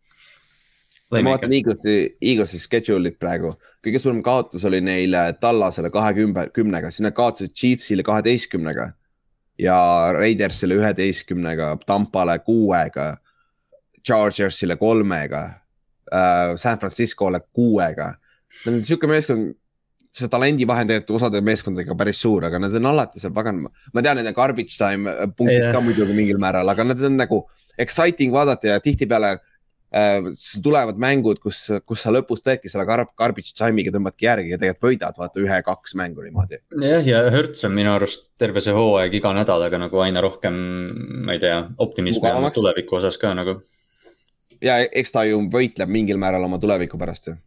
ma 1.13 1.35
vaatan 1.35 1.53
Eaglesi, 1.53 1.95
Eaglesi 2.21 2.59
schedule'it 2.59 3.17
praegu, 3.21 3.53
kõige 3.85 4.01
suurem 4.01 4.21
kaotus 4.25 4.65
oli 4.67 4.81
neil 4.83 5.15
Tallasele 5.41 5.91
kahekümne, 5.93 6.49
kümnega, 6.55 6.91
siis 6.91 7.05
nad 7.05 7.15
kaotasid 7.17 7.53
Chiefsile 7.53 8.05
kaheteistkümnega 8.05 8.89
ja 9.59 9.77
Raidersile 10.15 10.77
üheteistkümnega, 10.79 11.75
Tampale 11.87 12.39
kuuega, 12.45 13.13
Chargersile 14.05 14.77
kolmega 14.77 15.43
äh,, 16.11 16.55
San 16.55 16.79
Franciscole 16.79 17.39
kuuega. 17.53 18.13
Nad 18.65 18.73
on 18.73 18.83
sihuke 18.85 19.07
meeskond, 19.09 19.55
see 20.15 20.31
talendivahe 20.31 20.85
on 20.85 20.91
tegelikult 20.91 21.17
osade 21.19 21.41
meeskondadega 21.43 21.97
päris 21.99 22.21
suur, 22.23 22.45
aga 22.47 22.59
nad 22.61 22.75
on 22.79 22.91
alati 22.91 23.19
seal 23.19 23.33
pagan, 23.35 23.65
ma 23.65 24.03
tean, 24.03 24.19
nende 24.19 24.31
garbage 24.35 24.77
time 24.77 25.11
punktid 25.35 25.59
yeah. 25.59 25.73
ka 25.75 25.83
muidugi 25.83 26.15
mingil 26.15 26.39
määral, 26.41 26.69
aga 26.71 26.87
nad 26.87 27.03
on 27.03 27.17
nagu 27.19 27.41
exciting 27.81 28.31
vaadata 28.35 28.75
ja 28.75 28.79
tihtipeale 28.83 29.35
Äh, 29.95 30.25
tulevad 30.63 30.97
mängud, 30.99 31.37
kus, 31.39 31.69
kus 31.87 32.01
sa 32.03 32.11
lõpus 32.11 32.41
teedki 32.43 32.67
selle 32.67 32.83
garb, 32.87 33.13
garbage 33.15 33.53
time'iga 33.55 33.93
tõmbadki 33.95 34.25
järgi 34.27 34.51
ja 34.51 34.57
tegelikult 34.59 34.89
võidad, 34.89 35.15
vaata 35.21 35.39
ühe-kaks 35.39 35.93
mängu 35.95 36.25
niimoodi. 36.25 36.59
jah, 36.83 37.05
ja 37.07 37.21
Hertz 37.31 37.63
on 37.63 37.71
minu 37.77 37.93
arust 37.93 38.25
terve 38.35 38.59
see 38.63 38.73
hooaeg 38.75 39.15
iga 39.15 39.31
nädalaga 39.37 39.79
nagu 39.79 40.01
aina 40.03 40.19
rohkem, 40.25 40.57
ma 41.23 41.37
ei 41.37 41.39
tea, 41.39 41.61
optimismi 41.85 42.27
on 42.27 42.47
tuleviku 42.51 42.97
osas 42.99 43.15
ka 43.21 43.31
nagu. 43.37 43.61
ja 44.59 44.81
eks 44.83 45.15
ta 45.15 45.23
ju 45.29 45.39
võitleb 45.53 45.93
mingil 45.95 46.19
määral 46.19 46.43
oma 46.43 46.59
tuleviku 46.59 46.99
pärast 46.99 47.31
ju. 47.31 47.37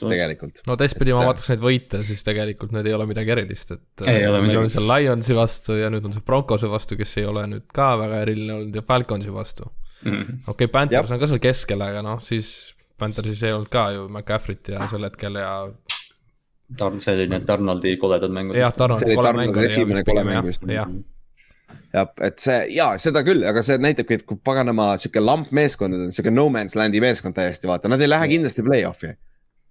tegelikult. 0.00 0.62
no 0.64 0.78
teistpidi 0.80 1.12
ma 1.12 1.26
vaataks 1.28 1.52
neid 1.52 1.66
võite, 1.66 2.00
siis 2.08 2.24
tegelikult 2.24 2.72
need 2.72 2.88
ei 2.88 2.96
ole 2.96 3.04
midagi 3.10 3.36
erilist, 3.36 3.76
et. 3.76 4.08
meil 4.08 4.62
on 4.62 4.72
seal 4.72 4.88
Lionsi 4.88 5.36
vastu 5.36 5.76
ja 5.76 5.92
nüüd 5.92 6.08
on 6.08 6.16
see 6.16 6.24
Broncose 6.24 6.72
vastu, 6.72 6.96
kes 6.96 7.18
ei 7.20 7.28
ole 7.28 7.44
nüüd 7.52 7.68
ka 7.68 7.98
väga 8.00 8.24
eriline 8.24 8.62
olnud 8.62 8.80
ja 8.80 8.86
Falconsi 8.94 9.34
vastu. 9.34 9.68
Okei 10.04 10.40
okay,, 10.46 10.68
Panthers 10.72 11.10
on 11.14 11.20
ka 11.20 11.28
seal 11.30 11.42
keskel, 11.42 11.82
aga 11.84 12.02
noh, 12.06 12.22
siis 12.22 12.74
Panthersis 12.98 13.42
ei 13.46 13.54
olnud 13.54 13.70
ka 13.72 13.90
ju 13.94 14.08
McCaffrey't 14.08 14.72
ja 14.74 14.88
sel 14.90 15.06
hetkel 15.06 15.38
ja. 15.38 15.52
Tarn, 16.78 16.98
see 17.00 17.14
oli 17.16 17.28
need 17.32 17.46
Donaldi 17.48 17.94
koledad 18.00 18.32
mängud. 18.34 18.58
jah, 18.58 18.74
Donaldi 18.76 19.14
kole 19.16 19.32
mäng 19.38 19.56
oli 19.56 19.70
esimene 19.70 20.04
kole 20.04 20.24
mäng 20.26 20.44
vist. 20.46 20.66
jah, 21.94 22.10
et 22.26 22.42
see 22.42 22.58
ja 22.74 22.90
seda 23.00 23.22
küll, 23.26 23.46
aga 23.48 23.62
see 23.64 23.78
näitabki, 23.80 24.20
et 24.20 24.26
kui 24.28 24.40
paganama 24.44 24.90
sihuke 25.00 25.22
lamp 25.22 25.52
meeskond 25.56 25.96
on, 25.96 26.12
sihuke 26.12 26.34
no 26.34 26.48
man's 26.52 26.76
land'i 26.78 27.00
meeskond 27.02 27.36
täiesti 27.38 27.70
vaata, 27.70 27.90
nad 27.90 28.02
ei 28.02 28.10
lähe 28.10 28.28
kindlasti 28.34 28.66
play-off'i. 28.66 29.14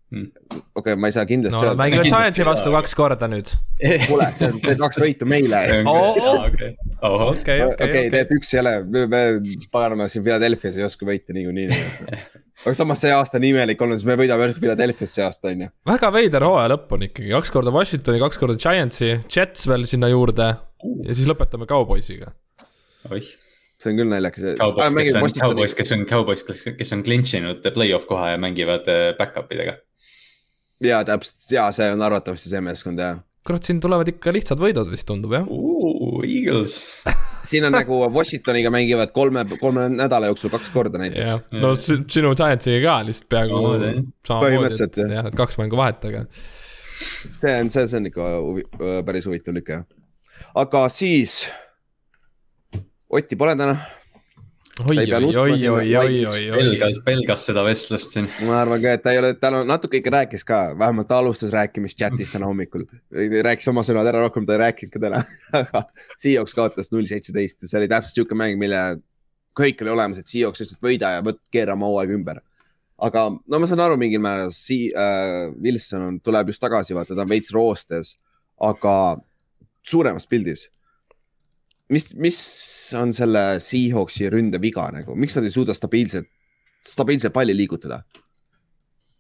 Okei 0.08 0.64
okay,, 0.80 0.96
ma 0.96 1.10
ei 1.10 1.16
saa 1.16 1.26
kindlasti 1.28 1.58
no, 1.58 1.66
öelda. 1.66 1.80
mängivad 1.82 2.08
Giantsi 2.08 2.46
vastu 2.48 2.72
kaks 2.72 2.94
korda 2.96 3.28
nüüd. 3.28 3.50
kuule, 4.08 4.28
teed 4.40 4.80
kaks 4.80 5.00
võitu 5.04 5.28
meile. 5.28 5.60
okei, 5.84 6.76
okei, 7.04 7.62
okei, 7.76 8.04
teed 8.14 8.32
üks 8.38 8.54
jälle, 8.56 8.78
me 8.88 9.24
paganama 9.72 10.08
siin 10.12 10.24
Philadelphia's 10.24 10.78
ei 10.80 10.86
oska 10.88 11.08
võita 11.08 11.36
niikuinii 11.36 11.68
aga 12.64 12.74
samas 12.78 13.04
see 13.04 13.12
aasta 13.14 13.38
on 13.42 13.48
imelik 13.50 13.82
olnud, 13.84 14.00
siis 14.00 14.08
me 14.08 14.16
võidame 14.20 14.48
järsku 14.48 14.64
Philadelphia's 14.64 15.16
see 15.18 15.26
aasta 15.26 15.52
on 15.52 15.66
ju. 15.66 15.74
väga 15.92 16.12
veider 16.16 16.46
hooaja 16.48 16.72
lõpp 16.74 16.96
on 16.96 17.04
ikkagi, 17.10 17.34
kaks 17.36 17.52
korda 17.58 17.74
Washingtoni, 17.76 18.22
kaks 18.24 18.40
korda 18.42 18.56
Giantsi, 18.64 19.12
Jets 19.34 19.68
veel 19.68 19.84
sinna 19.92 20.12
juurde 20.14 20.54
ja 20.54 21.18
siis 21.18 21.28
lõpetame 21.28 21.68
Cowboysiga. 21.68 22.32
oih 23.12 23.28
see 23.78 23.92
on 23.92 24.00
küll 24.00 24.10
naljakas. 24.10 24.56
Cowboys, 25.38 25.76
kes 25.78 25.92
on, 25.94 26.08
Cowboys, 26.10 26.42
kes, 26.48 26.64
kes 26.80 26.96
on 26.96 27.04
clinch 27.06 27.36
inud 27.38 27.62
play-off 27.76 28.08
koha 28.10 28.32
ja 28.32 28.40
mängivad 28.42 28.88
äh, 28.90 29.12
back-up 29.20 29.52
idega 29.54 29.76
ja 30.84 31.02
täpselt 31.08 31.48
ja 31.52 31.70
see 31.76 31.90
on 31.94 32.04
arvatavasti 32.06 32.52
see 32.52 32.62
meeskond 32.64 33.02
jah. 33.02 33.22
kurat, 33.48 33.64
siin 33.64 33.80
tulevad 33.84 34.10
ikka 34.12 34.34
lihtsad 34.36 34.60
võidud 34.62 34.92
vist 34.92 35.08
tundub 35.10 35.34
jah. 35.38 35.48
Eagles 36.28 36.80
siin 37.50 37.68
on 37.68 37.76
nagu 37.76 38.00
Washingtoniga 38.14 38.72
mängivad 38.74 39.12
kolme, 39.16 39.46
kolme 39.62 39.88
nädala 39.94 40.32
jooksul 40.32 40.52
kaks 40.54 40.72
korda 40.74 41.02
näiteks. 41.02 41.52
no 41.62 41.74
sinu 41.80 42.34
Giantsiga 42.36 42.82
ka 42.86 42.98
lihtsalt 43.08 43.30
peaaegu 43.32 43.60
oh, 43.60 43.86
põhimõtteliselt 44.30 45.02
jah. 45.04 45.14
jah, 45.20 45.30
et 45.32 45.38
kaks 45.38 45.60
mängu 45.62 45.80
vahet, 45.80 46.04
aga. 46.10 46.26
see 47.42 47.54
on, 47.54 47.72
see, 47.74 47.86
see 47.88 48.02
on 48.02 48.10
ikka 48.12 48.32
huvi, 48.36 48.66
päris 49.08 49.30
huvitav 49.30 49.58
lükk 49.58 49.76
jah. 49.76 49.86
aga 50.66 50.88
siis. 50.94 51.46
Otti 53.08 53.38
pole 53.40 53.54
täna 53.56 53.78
oi, 54.86 54.98
oi, 54.98 55.36
oi, 55.36 55.68
oi, 55.68 55.96
oi, 55.96 56.26
oi, 56.28 56.50
oi. 56.52 56.58
pelgas, 56.58 56.98
pelgas 57.06 57.46
seda 57.50 57.64
vestlust 57.66 58.14
siin. 58.14 58.28
ma 58.46 58.60
arvan 58.62 58.82
ka, 58.84 58.94
et 58.98 59.04
ta 59.04 59.14
ei 59.16 59.22
ole, 59.22 59.32
ta 59.42 59.50
on 59.50 59.68
natuke 59.70 60.00
ikka 60.00 60.14
rääkis 60.14 60.46
ka, 60.48 60.60
vähemalt 60.78 61.10
ta 61.10 61.18
alustas 61.22 61.54
rääkimist 61.56 61.98
chat'is 61.98 62.34
täna 62.34 62.50
hommikul. 62.50 62.86
rääkis 63.48 63.70
oma 63.72 63.84
sõnad 63.88 64.10
ära, 64.12 64.22
rohkem 64.26 64.46
ta 64.46 64.58
ei 64.58 64.62
rääkinud 64.68 64.94
ka 64.94 65.02
täna 65.02 65.24
aga 65.62 65.84
Seahawks 66.20 66.54
kaotas 66.58 66.92
null 66.94 67.10
seitseteist 67.10 67.66
ja 67.66 67.72
see 67.72 67.82
oli 67.82 67.90
täpselt 67.92 68.20
sihuke 68.20 68.38
mäng, 68.38 68.60
mille 68.62 68.84
kõik 69.58 69.82
oli 69.82 69.96
olemas, 69.96 70.22
et 70.22 70.30
Seahawks 70.30 70.62
lihtsalt 70.62 70.86
võida 70.86 71.16
ja 71.18 71.26
võt-, 71.26 71.42
keera 71.54 71.74
oma 71.78 71.90
hooaeg 71.90 72.14
ümber. 72.20 72.44
aga 73.02 73.28
no 73.34 73.62
ma 73.62 73.70
saan 73.70 73.82
aru 73.86 73.98
mingil 73.98 74.22
määral, 74.22 74.54
si- 74.54 74.94
äh,, 74.94 75.48
Wilson 75.58 76.10
on, 76.12 76.22
tuleb 76.22 76.54
just 76.54 76.62
tagasi, 76.62 76.94
vaata, 76.98 77.18
ta 77.18 77.26
on 77.26 77.34
veits 77.34 77.54
roostes, 77.56 78.18
aga 78.62 79.18
suuremas 79.82 80.30
pildis. 80.30 80.68
mis, 81.90 82.12
mis 82.14 82.38
on 82.98 83.14
selle 83.16 83.60
Seahawksi 83.64 84.32
ründe 84.34 84.62
viga 84.62 84.88
nagu, 84.94 85.16
miks 85.20 85.36
nad 85.38 85.48
ei 85.48 85.54
suuda 85.54 85.76
stabiilselt, 85.78 86.30
stabiilselt 86.88 87.36
palli 87.36 87.56
liigutada? 87.58 88.04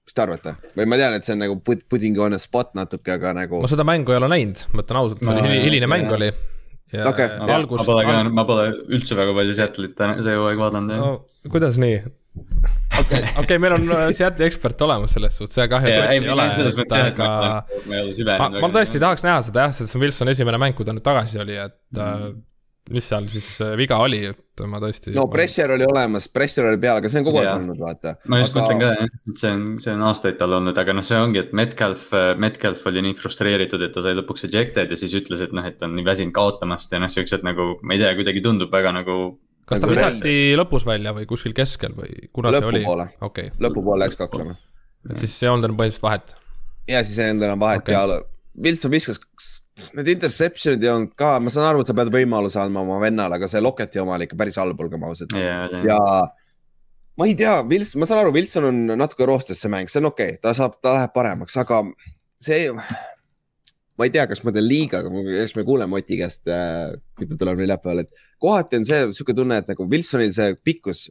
mis 0.08 0.16
te 0.16 0.24
arvate 0.24 0.54
või 0.78 0.86
ma 0.88 1.00
tean, 1.00 1.18
et 1.18 1.28
see 1.28 1.36
on 1.36 1.42
nagu 1.44 1.58
putting 1.68 2.20
on 2.24 2.38
a 2.38 2.40
spot 2.40 2.72
natuke, 2.80 3.18
aga 3.18 3.34
nagu. 3.36 3.60
ma 3.64 3.72
seda 3.72 3.84
mängu 3.88 4.14
ei 4.14 4.22
ole 4.22 4.30
näinud, 4.32 4.62
ma 4.72 4.86
ütlen 4.86 5.02
ausalt, 5.02 5.24
see 5.24 5.42
oli 5.42 5.58
hiline 5.66 5.90
mäng 5.92 6.14
oli 6.16 6.30
ja 6.94 7.10
okay, 7.10 7.28
algus. 7.52 7.82
ma 7.82 7.90
pole 7.90 8.06
ka, 8.08 8.22
ma 8.32 8.46
pole 8.48 8.70
üldse 8.88 9.18
väga 9.20 9.36
palju 9.36 9.58
Seattle'it 9.58 10.00
see 10.24 10.38
hooaeg 10.40 10.62
vaadanud 10.62 10.96
no,. 10.96 11.12
kuidas 11.52 11.80
nii? 11.84 12.00
okei, 13.02 13.22
okei, 13.44 13.60
meil 13.60 13.76
on 13.76 13.92
äh, 13.92 14.08
Seattle'i 14.16 14.48
ekspert 14.48 14.82
olemas 14.88 15.18
selles 15.18 15.36
suhtes, 15.36 15.58
see 15.60 15.68
kahju 15.72 15.92
ei 15.92 16.22
ole, 16.32 16.48
aga 17.02 17.32
ma, 17.92 18.38
ma, 18.40 18.52
ma 18.64 18.72
tõesti 18.80 19.04
tahaks 19.04 19.28
näha 19.28 19.42
seda 19.50 19.68
jah, 19.68 19.76
sest 19.76 19.92
see 19.92 20.00
on 20.00 20.08
Wilson 20.08 20.32
esimene 20.32 20.62
mäng, 20.62 20.78
kui 20.78 20.88
ta 20.88 20.96
nüüd 20.96 21.04
tagasi 21.04 21.44
oli, 21.44 21.60
et 21.68 21.82
mm 21.92 22.06
-hmm 22.06 22.46
mis 22.94 23.08
seal 23.10 23.26
siis 23.32 23.48
äh, 23.64 23.74
viga 23.80 23.98
oli, 24.04 24.20
et 24.30 24.64
ma 24.70 24.80
tõesti. 24.82 25.12
no 25.16 25.26
pressure 25.32 25.76
oli 25.76 25.86
olemas, 25.88 26.28
pressure 26.34 26.70
oli 26.72 26.80
peal, 26.82 27.00
aga 27.02 27.10
see 27.12 27.22
on 27.22 27.26
kogu 27.28 27.42
aeg 27.42 27.50
olnud, 27.52 27.80
vaata. 27.82 28.14
ma 28.32 28.40
just 28.42 28.56
aga... 28.56 28.64
mõtlen 28.64 28.82
ka 28.82 28.92
jah, 28.92 29.18
et 29.32 29.42
see 29.42 29.52
on, 29.54 29.66
see 29.84 29.94
on 29.94 30.06
aastaid 30.08 30.38
tal 30.40 30.56
olnud, 30.58 30.80
aga 30.84 30.96
noh, 30.96 31.06
see 31.08 31.20
ongi, 31.20 31.42
et 31.44 31.52
Metcalf, 31.58 32.08
äh, 32.16 32.30
Metcalf 32.40 32.86
oli 32.92 33.04
nii 33.08 33.18
frustreeritud, 33.20 33.84
et 33.84 33.94
ta 33.96 34.04
sai 34.06 34.16
lõpuks 34.18 34.48
ejected 34.48 34.94
ja 34.94 35.00
siis 35.00 35.18
ütles, 35.20 35.44
et 35.44 35.56
noh, 35.58 35.68
et 35.68 35.84
on 35.86 35.94
nii 35.98 36.08
väsinud 36.08 36.36
kaotamast 36.38 36.96
ja 36.96 37.02
noh, 37.04 37.12
siuksed 37.12 37.46
nagu, 37.48 37.74
ma 37.84 37.98
ei 37.98 38.04
tea, 38.04 38.14
kuidagi 38.20 38.44
tundub 38.46 38.74
väga 38.74 38.96
nagu. 39.02 39.20
kas 39.68 39.84
ta 39.84 39.90
nagu 39.90 39.98
visati 39.98 40.56
lõpus 40.60 40.88
välja 40.88 41.16
või 41.18 41.28
kuskil 41.30 41.56
keskel 41.58 41.96
või 41.98 42.32
kuna 42.32 42.56
Lõpu 42.56 42.72
see 42.72 42.88
oli? 42.88 43.12
Okay. 43.28 43.54
lõpupoole 43.60 44.06
läks 44.06 44.20
kaklema. 44.20 44.56
siis 45.14 45.38
ei 45.44 45.52
olnud 45.52 45.68
enam 45.70 45.80
põhimõtteliselt 45.80 46.08
vahet. 46.08 46.36
ja 46.88 47.04
siis 47.04 47.20
ei 47.20 47.36
olnud 47.36 47.52
enam 47.52 47.68
vahet 47.68 47.84
okay. 47.84 47.98
ja 48.00 48.22
Wilson 48.58 48.92
viskas 48.96 49.20
Need 49.98 50.10
interception'id 50.16 50.84
ei 50.84 50.90
olnud 50.90 51.14
ka, 51.18 51.36
ma 51.44 51.52
saan 51.54 51.68
aru, 51.70 51.84
et 51.84 51.90
sa 51.90 51.96
pead 51.98 52.10
võimaluse 52.14 52.58
andma 52.62 52.82
oma 52.82 52.98
vennale, 53.02 53.38
aga 53.38 53.50
see 53.52 53.62
Locketi 53.62 54.02
oma 54.02 54.16
oli 54.16 54.26
ikka 54.26 54.40
päris 54.40 54.58
halb, 54.58 54.80
olgem 54.82 55.04
ausad 55.06 55.36
yeah,. 55.38 55.68
Yeah. 55.70 55.86
ja 55.92 57.18
ma 57.18 57.28
ei 57.30 57.36
tea, 57.38 57.60
Wilson, 57.70 58.02
ma 58.02 58.08
saan 58.10 58.24
aru, 58.24 58.34
Wilson 58.34 58.70
on 58.72 58.82
natuke 58.98 59.28
roostes 59.30 59.62
see 59.62 59.72
mäng, 59.74 59.92
see 59.92 60.02
on 60.02 60.10
okei 60.10 60.34
okay., 60.34 60.42
ta 60.42 60.56
saab, 60.58 60.80
ta 60.82 60.96
läheb 60.98 61.14
paremaks, 61.14 61.58
aga 61.62 61.84
see. 62.42 62.72
ma 63.98 64.06
ei 64.06 64.14
tea, 64.14 64.26
kas 64.30 64.44
ma 64.46 64.54
teen 64.54 64.66
liiga, 64.66 65.04
aga 65.04 65.38
eks 65.44 65.56
me 65.58 65.66
kuuleme 65.68 65.98
Oti 65.98 66.20
käest, 66.20 66.46
äh, 66.54 66.98
kui 67.18 67.30
ta 67.30 67.38
tuleb 67.38 67.62
neljapäeval, 67.62 68.04
et 68.06 68.26
kohati 68.42 68.82
on 68.82 68.86
see 68.86 69.06
sihuke 69.10 69.38
tunne, 69.38 69.62
et 69.62 69.70
nagu 69.72 69.88
Wilsonil 69.90 70.34
see 70.34 70.58
pikkus 70.58 71.08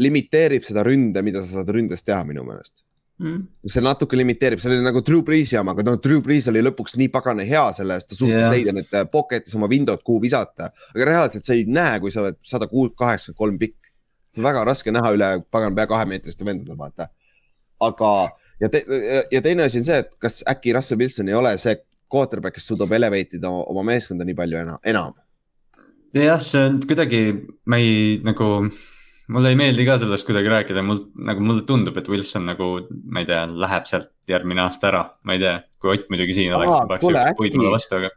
limiteerib 0.00 0.64
seda 0.66 0.84
ründe, 0.84 1.22
mida 1.24 1.44
sa 1.44 1.60
saad 1.60 1.72
ründes 1.72 2.04
teha 2.04 2.20
minu 2.28 2.44
meelest 2.48 2.82
mm.. 3.22 3.68
see 3.70 3.84
natuke 3.84 4.18
limiteerib, 4.18 4.62
see 4.62 4.72
oli 4.72 4.84
nagu 4.84 5.02
Drew 5.06 5.22
Breesi 5.26 5.58
oma, 5.60 5.74
aga 5.76 5.86
noh, 5.86 5.98
Drew 6.02 6.22
Brees 6.24 6.48
oli 6.50 6.62
lõpuks 6.64 6.96
nii 7.00 7.10
pagana 7.14 7.46
hea 7.46 7.64
selle 7.76 7.98
eest, 7.98 8.10
ta 8.10 8.18
suutis 8.18 8.40
yeah. 8.40 8.52
leida 8.52 8.74
need 8.74 8.94
äh, 8.94 9.06
pocket'is 9.10 9.54
oma 9.58 9.68
window'd, 9.70 10.02
kuhu 10.06 10.22
visata. 10.24 10.70
aga 10.94 11.08
reaalselt 11.10 11.46
sa 11.46 11.56
ei 11.56 11.66
näe, 11.70 11.98
kui 12.02 12.14
sa 12.14 12.24
oled 12.24 12.38
sada 12.46 12.68
kuus, 12.70 12.94
kaheksakümmend 12.98 13.40
kolm 13.40 13.58
pikk. 13.60 13.92
väga 14.44 14.64
raske 14.66 14.90
näha 14.90 15.12
üle 15.14 15.28
pagan 15.54 15.74
pea 15.74 15.86
kahemeetriste 15.90 16.46
vendadel, 16.46 16.78
vaata. 16.78 17.08
aga, 17.86 18.12
ja 18.62 18.70
te, 18.70 18.84
ja 19.30 19.42
teine 19.42 19.68
asi 19.68 19.82
on 19.82 19.90
see, 19.90 20.00
et 20.02 20.14
kas 20.18 20.42
äkki 20.50 20.74
Russell 20.74 20.98
Wilson 20.98 21.30
ei 21.30 21.38
ole 21.38 21.54
see 21.58 21.76
quarterback, 22.10 22.56
kes 22.58 22.66
suudab 22.70 22.92
elevate 22.94 23.38
ida 23.38 23.50
oma 23.50 23.84
meeskonda 23.86 24.26
nii 24.26 24.38
palju 24.38 24.58
enam, 24.64 24.80
enam. 24.86 25.14
jah, 26.14 26.42
see 26.42 26.66
on 26.66 26.82
kuidagi, 26.82 27.22
ma 27.70 27.78
ei 27.82 28.18
nagu 28.26 28.50
mulle 29.32 29.52
ei 29.54 29.58
meeldi 29.58 29.86
ka 29.88 29.96
sellest 30.00 30.26
kuidagi 30.28 30.52
rääkida, 30.52 30.82
mul 30.84 31.06
nagu 31.24 31.44
mulle 31.44 31.64
tundub, 31.68 31.96
et 32.00 32.10
Wilson 32.10 32.48
nagu, 32.50 32.74
ma 33.08 33.22
ei 33.22 33.30
tea, 33.30 33.44
läheb 33.48 33.88
sealt 33.88 34.10
järgmine 34.30 34.66
aasta 34.66 34.90
ära, 34.90 35.06
ma 35.24 35.36
ei 35.36 35.42
tea, 35.42 35.56
kui 35.80 35.94
Ott 35.94 36.12
muidugi 36.12 36.36
siin 36.36 36.52
oleks, 36.56 36.76
paneks 36.90 37.38
puid 37.38 37.56
mulle 37.56 37.72
vastu, 37.76 38.00
aga. 38.00 38.10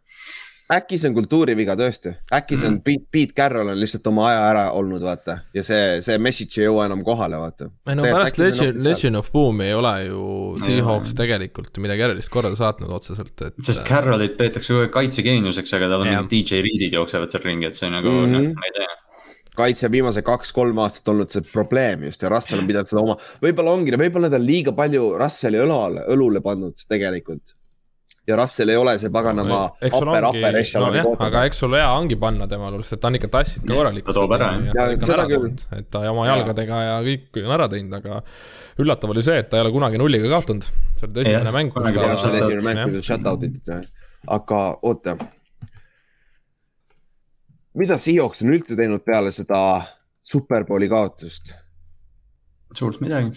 äkki 0.75 0.97
see 0.99 1.07
on 1.07 1.15
kultuuriviga 1.15 1.77
tõesti, 1.79 2.11
äkki 2.35 2.57
see 2.59 2.67
on 2.67 2.77
mm. 2.81 3.05
Pete 3.07 3.35
Carroll 3.37 3.71
on 3.71 3.79
lihtsalt 3.79 4.09
oma 4.11 4.25
aja 4.27 4.41
ära 4.49 4.65
olnud, 4.75 4.99
vaata 5.03 5.37
ja 5.55 5.63
see, 5.63 6.01
see 6.03 6.19
message 6.19 6.59
ei 6.59 6.67
jõua 6.67 6.89
enam 6.89 7.05
kohale, 7.07 7.39
vaata. 7.39 7.69
ei 7.87 7.99
no 7.99 8.03
pärast 8.03 8.41
Legend, 8.41 8.83
Legend 8.83 9.21
of 9.21 9.31
Boom'i 9.31 9.69
ei 9.69 9.79
ole 9.79 9.95
ju 10.09 10.27
Seahawks 10.65 11.15
no, 11.15 11.21
tegelikult 11.23 11.79
midagi 11.83 12.07
erilist 12.09 12.33
korda 12.33 12.51
saatnud 12.59 12.91
otseselt, 12.99 13.35
et. 13.47 13.59
sest 13.63 13.87
Carrollit 13.87 14.35
peetakse 14.39 14.75
kogu 14.75 14.89
aeg 14.89 14.95
kaitsegeeniuseks, 14.99 15.75
aga 15.79 15.91
tal 15.93 16.03
on 16.03 16.11
mingid 16.11 16.31
DJ 16.35 16.63
Reedid 16.67 16.99
jooksevad 16.99 17.31
seal 17.31 17.47
ringi, 17.47 17.71
et 17.71 17.79
see 17.79 17.91
nagu 17.93 18.11
mm 18.11 18.25
-hmm. 18.25 18.49
noh, 18.51 18.55
ma 18.59 18.71
ei 18.71 18.79
tea 18.81 18.95
kaitse 19.57 19.89
viimased 19.91 20.25
kaks-kolm 20.25 20.81
aastat 20.83 21.13
olnud 21.13 21.33
see 21.33 21.45
probleem 21.51 22.07
just 22.07 22.23
ja 22.23 22.31
Russell 22.33 22.61
on 22.61 22.67
pidanud 22.69 22.89
seda 22.89 23.03
oma, 23.03 23.15
võib-olla 23.43 23.75
ongi, 23.77 23.95
võib-olla 23.97 24.29
nad 24.29 24.39
on 24.39 24.45
liiga 24.45 24.73
palju 24.77 25.13
Russelli 25.21 25.61
õlale, 25.63 26.03
õlule 26.13 26.41
pannud 26.45 26.83
tegelikult. 26.89 27.55
ja 28.27 28.35
Russell 28.35 28.73
ei 28.73 28.77
ole 28.77 28.97
see 28.99 29.11
paganama 29.13 29.59
no, 29.63 29.89
upper, 29.89 30.27
upper 30.29 30.59
echelon 30.59 30.97
no,. 30.99 31.13
aga 31.27 31.45
eks 31.47 31.61
sul 31.63 31.77
hea 31.77 31.87
ongi 31.95 32.17
panna 32.19 32.47
temal, 32.51 32.75
sest 32.83 33.01
ta 33.01 33.11
on 33.11 33.19
ikka 33.19 33.31
tassitud 33.37 33.73
korralikult. 33.73 34.13
ta 34.13 34.19
toob 34.19 34.35
ära 34.37 34.51
jah. 34.67 35.79
et 35.79 35.89
ta 35.93 36.03
oma 36.11 36.27
jalgadega 36.31 36.81
ja 36.83 36.99
kõik 37.07 37.41
on 37.45 37.57
ära 37.57 37.69
teinud, 37.71 37.97
aga 38.01 38.21
üllatav 38.83 39.15
oli 39.15 39.25
see, 39.25 39.39
et 39.41 39.49
ta 39.49 39.59
ei 39.59 39.65
ole 39.65 39.73
kunagi 39.73 40.01
nulliga 40.01 40.29
kaotanud. 40.35 40.69
see 40.99 41.09
oli 41.09 41.25
esimene 41.25 41.55
mäng. 41.55 41.73
see 41.73 42.31
oli 42.33 42.43
esimene 42.43 42.77
mäng, 42.83 42.93
kui 42.97 43.01
ta 43.01 43.09
shut-out 43.11 43.47
iti, 43.47 43.81
aga 44.37 44.61
oota 44.83 45.17
mida 47.77 47.97
Seahawks 48.01 48.43
on 48.43 48.53
üldse 48.55 48.75
teinud 48.77 49.03
peale 49.05 49.31
seda 49.35 49.59
superbowli 50.25 50.89
kaotust? 50.91 51.53
suurt 52.75 52.99
midagi. 52.99 53.31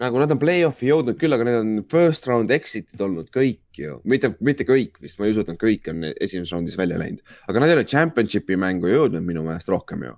nagu 0.00 0.20
nad 0.20 0.32
on 0.32 0.40
play-off'i 0.40 0.88
jõudnud 0.88 1.18
küll, 1.20 1.34
aga 1.36 1.44
need 1.48 1.58
on 1.58 1.72
first 1.90 2.26
round 2.28 2.52
exit'id 2.54 3.00
olnud 3.02 3.28
kõik 3.34 3.80
ju, 3.80 3.98
mitte, 4.08 4.32
mitte 4.44 4.64
kõik 4.68 5.00
vist, 5.02 5.18
ma 5.20 5.26
ei 5.26 5.34
usu, 5.34 5.44
et 5.44 5.50
nad 5.52 5.60
kõik 5.60 5.90
on 5.92 6.06
esimeses 6.12 6.52
raundis 6.54 6.78
välja 6.80 7.00
läinud, 7.00 7.20
aga 7.48 7.62
nad 7.62 7.72
ei 7.72 7.78
ole 7.78 7.86
championship'i 7.88 8.56
mängu 8.60 8.90
jõudnud 8.92 9.24
minu 9.26 9.44
meelest 9.46 9.72
rohkem 9.72 10.06
ju. 10.06 10.14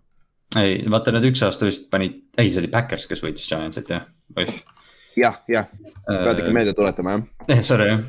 ei, 0.60 0.72
vaata 0.90 1.14
nad 1.14 1.26
üks 1.26 1.42
aasta 1.46 1.68
vist 1.70 1.90
panid, 1.92 2.20
ei, 2.38 2.52
see 2.52 2.62
oli 2.62 2.72
Backers, 2.74 3.08
kes 3.10 3.24
võitis 3.24 3.50
Giantsit 3.50 3.90
jah, 3.94 4.06
või? 4.36 4.46
jah, 5.18 5.42
jah, 5.50 5.66
pead 6.06 6.44
ikka 6.44 6.54
meelde 6.54 6.76
tuletama 6.78 7.18
jah. 7.18 7.62
Sorry 7.72 7.86
jah 7.90 8.00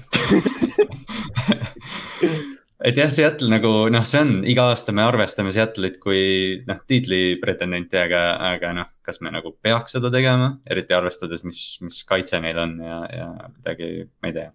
et 2.79 2.99
jah, 2.99 3.09
Seattle 3.11 3.51
nagu 3.51 3.71
noh, 3.91 4.05
see 4.07 4.21
on 4.23 4.31
iga 4.47 4.69
aasta 4.71 4.93
me 4.95 5.03
arvestame 5.03 5.51
Seattle'it 5.55 5.99
kui 6.01 6.21
noh, 6.67 6.79
tiitli 6.87 7.35
pretendenti, 7.41 7.99
aga, 7.99 8.23
aga 8.53 8.71
noh, 8.77 8.89
kas 9.05 9.19
me 9.23 9.33
nagu 9.33 9.51
peaks 9.63 9.97
seda 9.97 10.11
tegema, 10.13 10.53
eriti 10.69 10.95
arvestades, 10.95 11.43
mis, 11.47 11.61
mis 11.83 12.01
kaitse 12.07 12.39
neil 12.43 12.59
on 12.61 12.77
ja, 12.85 13.01
ja 13.11 13.27
kuidagi, 13.57 14.07
ma 14.21 14.31
ei 14.31 14.37
tea. 14.39 14.49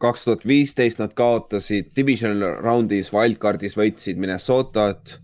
kaks 0.00 0.26
tuhat 0.26 0.46
viisteist 0.48 1.02
nad 1.02 1.14
kaotasid 1.16 1.94
divisional 1.96 2.60
round'is, 2.64 3.12
wildcard'is 3.14 3.76
võitsid 3.78 4.20
Minnesotat. 4.20 5.18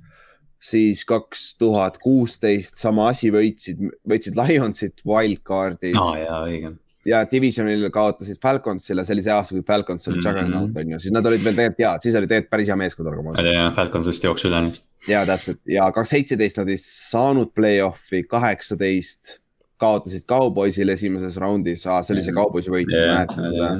siis 0.60 1.04
kaks 1.04 1.54
tuhat 1.58 1.98
kuusteist 2.02 2.78
sama 2.78 3.10
asi 3.10 3.30
võitsid, 3.30 3.82
võitsid 4.08 4.38
Lionsit 4.38 5.02
wildcard'is. 5.06 5.98
aa 5.98 6.10
oh, 6.10 6.18
jaa, 6.20 6.42
õige 6.46 6.76
ja 7.06 7.22
Divisionil 7.30 7.88
kaotasid 7.94 8.38
Falconsile, 8.42 9.04
see 9.06 9.16
oli 9.16 9.24
see 9.24 9.34
aasta, 9.34 9.54
kui 9.54 9.64
Falcons 9.66 10.08
oli 10.08 10.16
mm 10.16 10.20
-hmm. 10.20 10.28
Juggernaut 10.28 10.76
on 10.82 10.92
ju, 10.92 10.98
siis 10.98 11.14
nad 11.14 11.26
olid 11.26 11.44
veel 11.44 11.54
tegelikult 11.54 11.84
head, 11.84 12.02
siis 12.02 12.14
oli 12.14 12.28
tegelikult 12.28 12.50
päris 12.50 12.68
hea 12.68 12.76
meeskond, 12.76 13.08
olgem 13.08 13.32
ausad. 13.32 13.50
jah, 13.54 13.72
Falconsist 13.74 14.24
jooksu 14.24 14.48
üle 14.48 14.62
neist. 14.68 14.84
ja 15.08 15.24
täpselt 15.26 15.60
ja 15.70 15.90
kaks 15.92 16.14
seitseteist 16.14 16.62
nad 16.62 16.68
ei 16.68 16.78
saanud 16.82 17.52
play-off'i, 17.54 18.22
kaheksateist 18.28 19.38
kaotasid 19.76 20.24
Cowboysile 20.28 20.92
esimeses 20.92 21.36
raundis, 21.36 21.82
see 21.82 22.14
oli 22.14 22.22
see 22.22 22.36
Cowboysi 22.36 22.72
võit 22.72 22.92
yeah,, 22.92 23.12
mäletad 23.14 23.50
seda. 23.50 23.72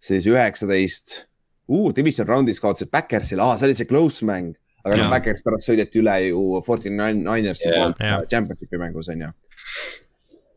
siis 0.00 0.26
üheksateist 0.26 1.26
uh,, 1.68 1.90
division 1.96 2.28
raundis 2.28 2.60
kaotasid 2.60 2.90
Backersile, 2.90 3.50
see 3.58 3.68
oli 3.68 3.74
see 3.74 3.90
close 3.90 4.24
mäng, 4.24 4.54
aga 4.84 4.96
noh, 4.96 5.10
Backers 5.10 5.42
pärast 5.42 5.68
sõideti 5.68 6.00
üle 6.02 6.18
ju 6.28 6.62
Forty 6.66 6.90
Ninersi 6.90 7.68
yeah. 7.68 7.82
poolt 7.82 8.00
yeah. 8.00 8.26
championship'i 8.30 8.78
mängus 8.78 9.08
on 9.08 9.26
ju 9.26 9.32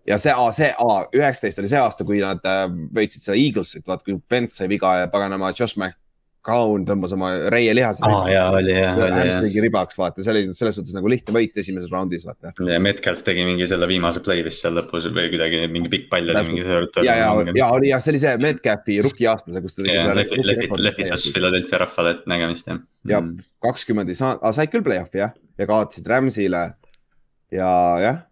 ja 0.10 0.18
see, 0.22 0.36
see, 0.58 0.74
üheksateist 1.20 1.62
oli 1.62 1.72
see 1.72 1.80
aasta, 1.80 2.06
kui 2.08 2.20
nad 2.24 2.44
äh, 2.50 2.68
võitsid 2.96 3.24
seda 3.24 3.40
Eaglesit, 3.40 3.86
vaat 3.88 4.06
kui 4.06 4.20
Vents 4.32 4.60
sai 4.60 4.70
viga 4.72 5.00
ja 5.04 5.10
paganama 5.12 5.52
Josh 5.54 5.78
McCown 5.80 6.86
tõmbas 6.88 7.14
oma 7.16 7.32
reie 7.54 7.76
lihase 7.78 8.02
ah,. 8.08 8.26
jaa, 8.32 8.48
oli 8.58 8.74
jah. 8.74 8.98
hamstringi 8.98 9.64
ribaks, 9.68 10.00
vaata, 10.00 10.24
see 10.26 10.34
oli 10.34 10.44
selles 10.58 10.80
suhtes 10.80 10.96
nagu 10.98 11.12
lihtne 11.12 11.36
võit 11.36 11.58
esimeses 11.62 11.92
raundis, 11.94 12.26
vaata. 12.26 12.54
ja 12.72 12.80
Metcalf 12.82 13.22
tegi 13.28 13.46
mingi 13.48 13.68
selle 13.70 13.90
viimase 13.92 14.24
play 14.26 14.42
vist 14.46 14.66
seal 14.66 14.78
lõpus 14.80 15.10
või 15.14 15.30
kuidagi 15.36 15.62
mingi 15.70 15.94
pikk 15.94 16.10
pall 16.14 16.34
oli 16.34 16.46
mingi. 16.50 16.66
ja, 17.06 17.20
ja, 17.22 17.30
ja 17.62 17.70
oli 17.76 17.94
jah, 17.94 18.02
see 18.04 18.16
oli 18.16 18.24
see 18.26 18.34
Metcalfi 18.42 19.00
rookie 19.06 19.30
aastase, 19.30 19.62
kus 19.66 19.78
ta 19.78 19.86
tegi 19.86 20.00
selle. 20.00 20.26
lehvitas 20.90 21.30
Philadelphia 21.36 21.84
rahvale, 21.86 22.18
et 22.18 22.26
nägemist 22.34 22.72
jah. 22.72 22.82
jah, 23.14 23.22
mm. 23.22 23.52
kakskümmend 23.68 24.10
ei 24.10 24.18
saanud, 24.18 24.50
said 24.58 24.74
küll 24.74 24.86
play-off'i 24.86 25.22
jah, 25.22 25.38
ja 25.60 25.70
kaotasid 25.70 26.10
Rams'ile 26.10 26.66
ja 27.54 27.70
jah 28.02 28.26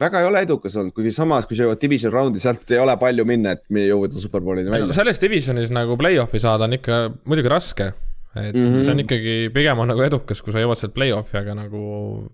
väga 0.00 0.20
ei 0.20 0.28
ole 0.28 0.42
edukas 0.46 0.76
olnud, 0.80 0.94
kuigi 0.96 1.12
samas, 1.14 1.46
kui 1.48 1.58
sa 1.58 1.66
jõuad 1.66 1.82
division 1.82 2.12
round'i, 2.12 2.42
sealt 2.42 2.70
ei 2.74 2.80
ole 2.82 2.96
palju 3.00 3.26
minna, 3.28 3.54
et 3.54 3.64
jõuda 3.68 4.22
superbowlini 4.22 4.72
välja. 4.72 4.96
selles 4.96 5.22
divisionis 5.22 5.74
nagu 5.74 5.98
play-off'i 6.00 6.42
saada 6.42 6.68
on 6.68 6.78
ikka 6.78 7.04
muidugi 7.24 7.52
raske. 7.52 7.92
et 8.34 8.54
mm 8.54 8.66
-hmm. 8.66 8.80
see 8.84 8.92
on 8.92 9.00
ikkagi, 9.00 9.34
pigem 9.54 9.78
on 9.78 9.88
nagu 9.88 10.02
edukas, 10.02 10.42
kui 10.42 10.52
sa 10.52 10.58
jõuad 10.58 10.78
sealt 10.78 10.94
play-off'i, 10.94 11.38
aga 11.38 11.54
nagu. 11.54 12.30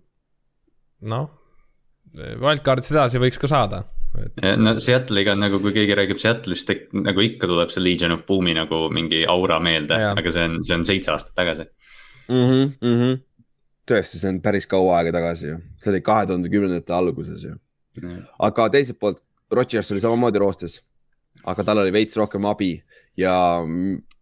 noh, 1.00 1.30
wildcard'ist 2.14 2.92
edasi 2.92 3.18
võiks 3.18 3.38
ka 3.40 3.48
saada 3.48 3.84
et.... 4.18 4.58
no 4.58 4.74
Seattle'iga 4.78 5.36
nagu, 5.38 5.60
kui 5.60 5.72
keegi 5.72 5.96
räägib 5.98 6.20
Seattle'ist, 6.20 6.72
nagu 6.92 7.24
ikka 7.24 7.48
tuleb 7.50 7.70
see 7.70 7.84
Legion 7.84 8.16
of 8.16 8.24
Boom'i 8.28 8.54
nagu 8.56 8.88
mingi 8.92 9.24
aura 9.28 9.60
meelde, 9.62 9.94
aga 9.94 10.32
see 10.34 10.46
on, 10.48 10.62
see 10.66 10.76
on 10.76 10.86
seitse 10.88 11.12
aastat 11.14 11.34
tagasi 11.38 11.66
mm. 12.28 12.44
-hmm, 12.44 12.72
mm 12.80 12.96
-hmm. 13.00 13.20
Tõesti, 13.90 14.20
see 14.20 14.30
on 14.32 14.40
päris 14.44 14.68
kaua 14.70 15.00
aega 15.00 15.14
tagasi 15.18 15.50
ju, 15.50 15.58
see 15.82 15.92
oli 15.92 16.02
kahe 16.06 16.28
tuhande 16.30 16.52
kümnendate 16.52 16.94
alguses 16.96 17.44
ju 17.46 17.56
mm.. 18.00 18.22
aga 18.48 18.68
teiselt 18.76 19.00
poolt, 19.02 19.22
Rodgers 19.50 19.90
oli 19.94 20.02
samamoodi 20.02 20.42
roostes, 20.42 20.78
aga 21.50 21.66
tal 21.66 21.82
oli 21.82 21.94
veits 21.94 22.16
rohkem 22.18 22.46
abi 22.50 22.76
ja 23.18 23.34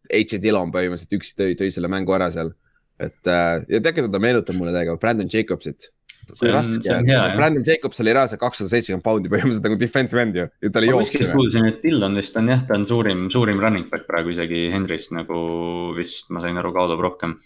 H.A. 0.09 0.41
Dillon 0.41 0.73
põhimõtteliselt 0.73 1.19
üksi 1.19 1.37
tõi, 1.37 1.53
tõi 1.59 1.69
selle 1.75 1.91
mängu 1.93 2.14
ära 2.16 2.31
seal. 2.33 2.55
et 2.99 3.31
äh, 3.31 3.61
ja 3.69 3.81
tegelikult 3.85 4.14
ta 4.14 4.23
meenutab 4.23 4.57
mulle 4.59 4.73
täiega 4.75 4.97
Brandon 5.01 5.29
Jacobsit 5.31 5.91
raske 6.37 6.93
on, 6.93 7.07
Brandon 7.37 7.64
Jacobs 7.64 8.01
oli 8.01 8.12
reaalselt 8.12 8.41
kakssada 8.41 8.71
seitsekümmend 8.73 9.05
poundi 9.05 9.31
põhimõtteliselt 9.33 9.69
nagu 9.69 9.79
defensive 9.81 10.23
end 10.23 10.37
ju 10.37 10.47
ja 10.47 10.71
ta 10.73 10.81
oli 10.83 10.91
jooksja. 10.91 11.29
kuulsin, 11.33 11.69
et 11.71 11.83
Dillon 11.83 12.16
vist 12.19 12.37
on 12.37 12.51
jah, 12.53 12.64
ta 12.69 12.77
on 12.77 12.87
suurim, 12.89 13.29
suurim 13.33 13.61
running 13.62 13.89
back 13.91 14.07
praegu 14.09 14.35
isegi 14.35 14.66
Henry'st 14.75 15.14
nagu 15.16 15.39
vist 15.97 16.29
ma 16.35 16.43
sain 16.45 16.59
aru, 16.61 16.73
kaalub 16.77 17.01
rohkem. 17.05 17.39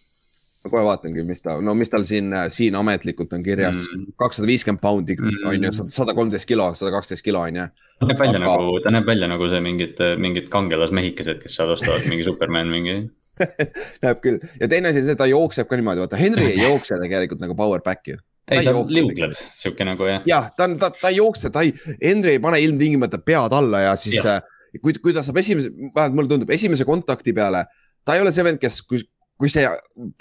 Ma 0.63 0.71
kohe 0.71 0.83
vaatangi, 0.87 1.25
mis 1.27 1.43
ta, 1.43 1.57
no 1.65 1.75
mis 1.79 1.91
tal 1.91 2.05
siin, 2.09 2.31
siin 2.55 2.77
ametlikult 2.79 3.33
on 3.37 3.43
kirjas 3.47 3.81
mm., 3.83 4.13
kakssada 4.21 4.49
viiskümmend 4.51 4.83
poundi 4.83 5.17
mm. 5.19 5.41
on 5.51 5.67
ju, 5.69 5.73
sada 5.93 6.15
kolmteist 6.17 6.49
kilo, 6.49 6.69
sada 6.79 6.93
kaksteist 6.95 7.25
kilo 7.27 7.43
on 7.43 7.59
ju. 7.59 7.67
ta 7.99 8.11
näeb 8.11 8.23
välja 8.23 8.39
Aga... 8.41 8.45
nagu, 8.47 8.77
ta 8.85 8.95
näeb 8.95 9.09
välja 9.11 9.31
nagu 9.31 9.49
see 9.51 9.63
mingid, 9.65 10.03
mingid 10.23 10.51
kangelasmehikesed, 10.53 11.43
kes 11.43 11.59
seal 11.59 11.75
ostavad 11.75 12.07
mingi 12.11 12.27
Superman 12.29 12.71
mingi 12.73 12.99
näeb 14.05 14.21
küll 14.23 14.43
ja 14.61 14.69
teine 14.71 14.93
asi 14.93 15.03
on 15.03 15.09
see, 15.11 15.19
ta 15.19 15.31
jookseb 15.31 15.71
ka 15.71 15.81
niimoodi, 15.81 16.05
vaata 16.05 16.21
Henry 16.21 16.53
ei 16.53 16.63
jookse 16.63 17.01
tegelikult 17.03 17.43
nagu 17.43 17.59
power 17.59 17.83
back'i 17.83 18.19
ei, 18.51 18.65
ta 18.67 18.75
liugleb 18.75 19.35
sihuke 19.61 19.87
nagu 19.87 20.07
jah. 20.09 20.25
jah, 20.29 20.51
ta 20.57 20.67
on, 20.69 20.77
ta, 20.81 20.91
ta 20.95 21.11
ei 21.11 21.19
jookse, 21.19 21.51
ta 21.55 21.63
ei, 21.67 21.73
Henry 22.03 22.37
ei 22.37 22.43
pane 22.43 22.61
ilmtingimata 22.63 23.23
pead 23.23 23.55
alla 23.57 23.87
ja 23.87 23.95
siis 23.99 24.19
ja. 24.21 24.39
Äh, 24.39 24.79
kui, 24.83 24.95
kui 25.03 25.15
ta 25.15 25.25
saab 25.25 25.41
esimese, 25.43 25.71
vähemalt 25.73 26.17
mulle 26.17 26.33
tundub, 26.33 26.53
esimese 26.55 26.87
kontakti 26.89 27.35
peale, 27.37 27.67
ta 28.07 28.17
ei 28.17 28.25
ole 28.25 28.33
see 28.35 28.45
vend, 28.47 28.61
kes, 28.63 28.81
kui, 28.89 29.03
kui 29.43 29.51
see 29.51 29.67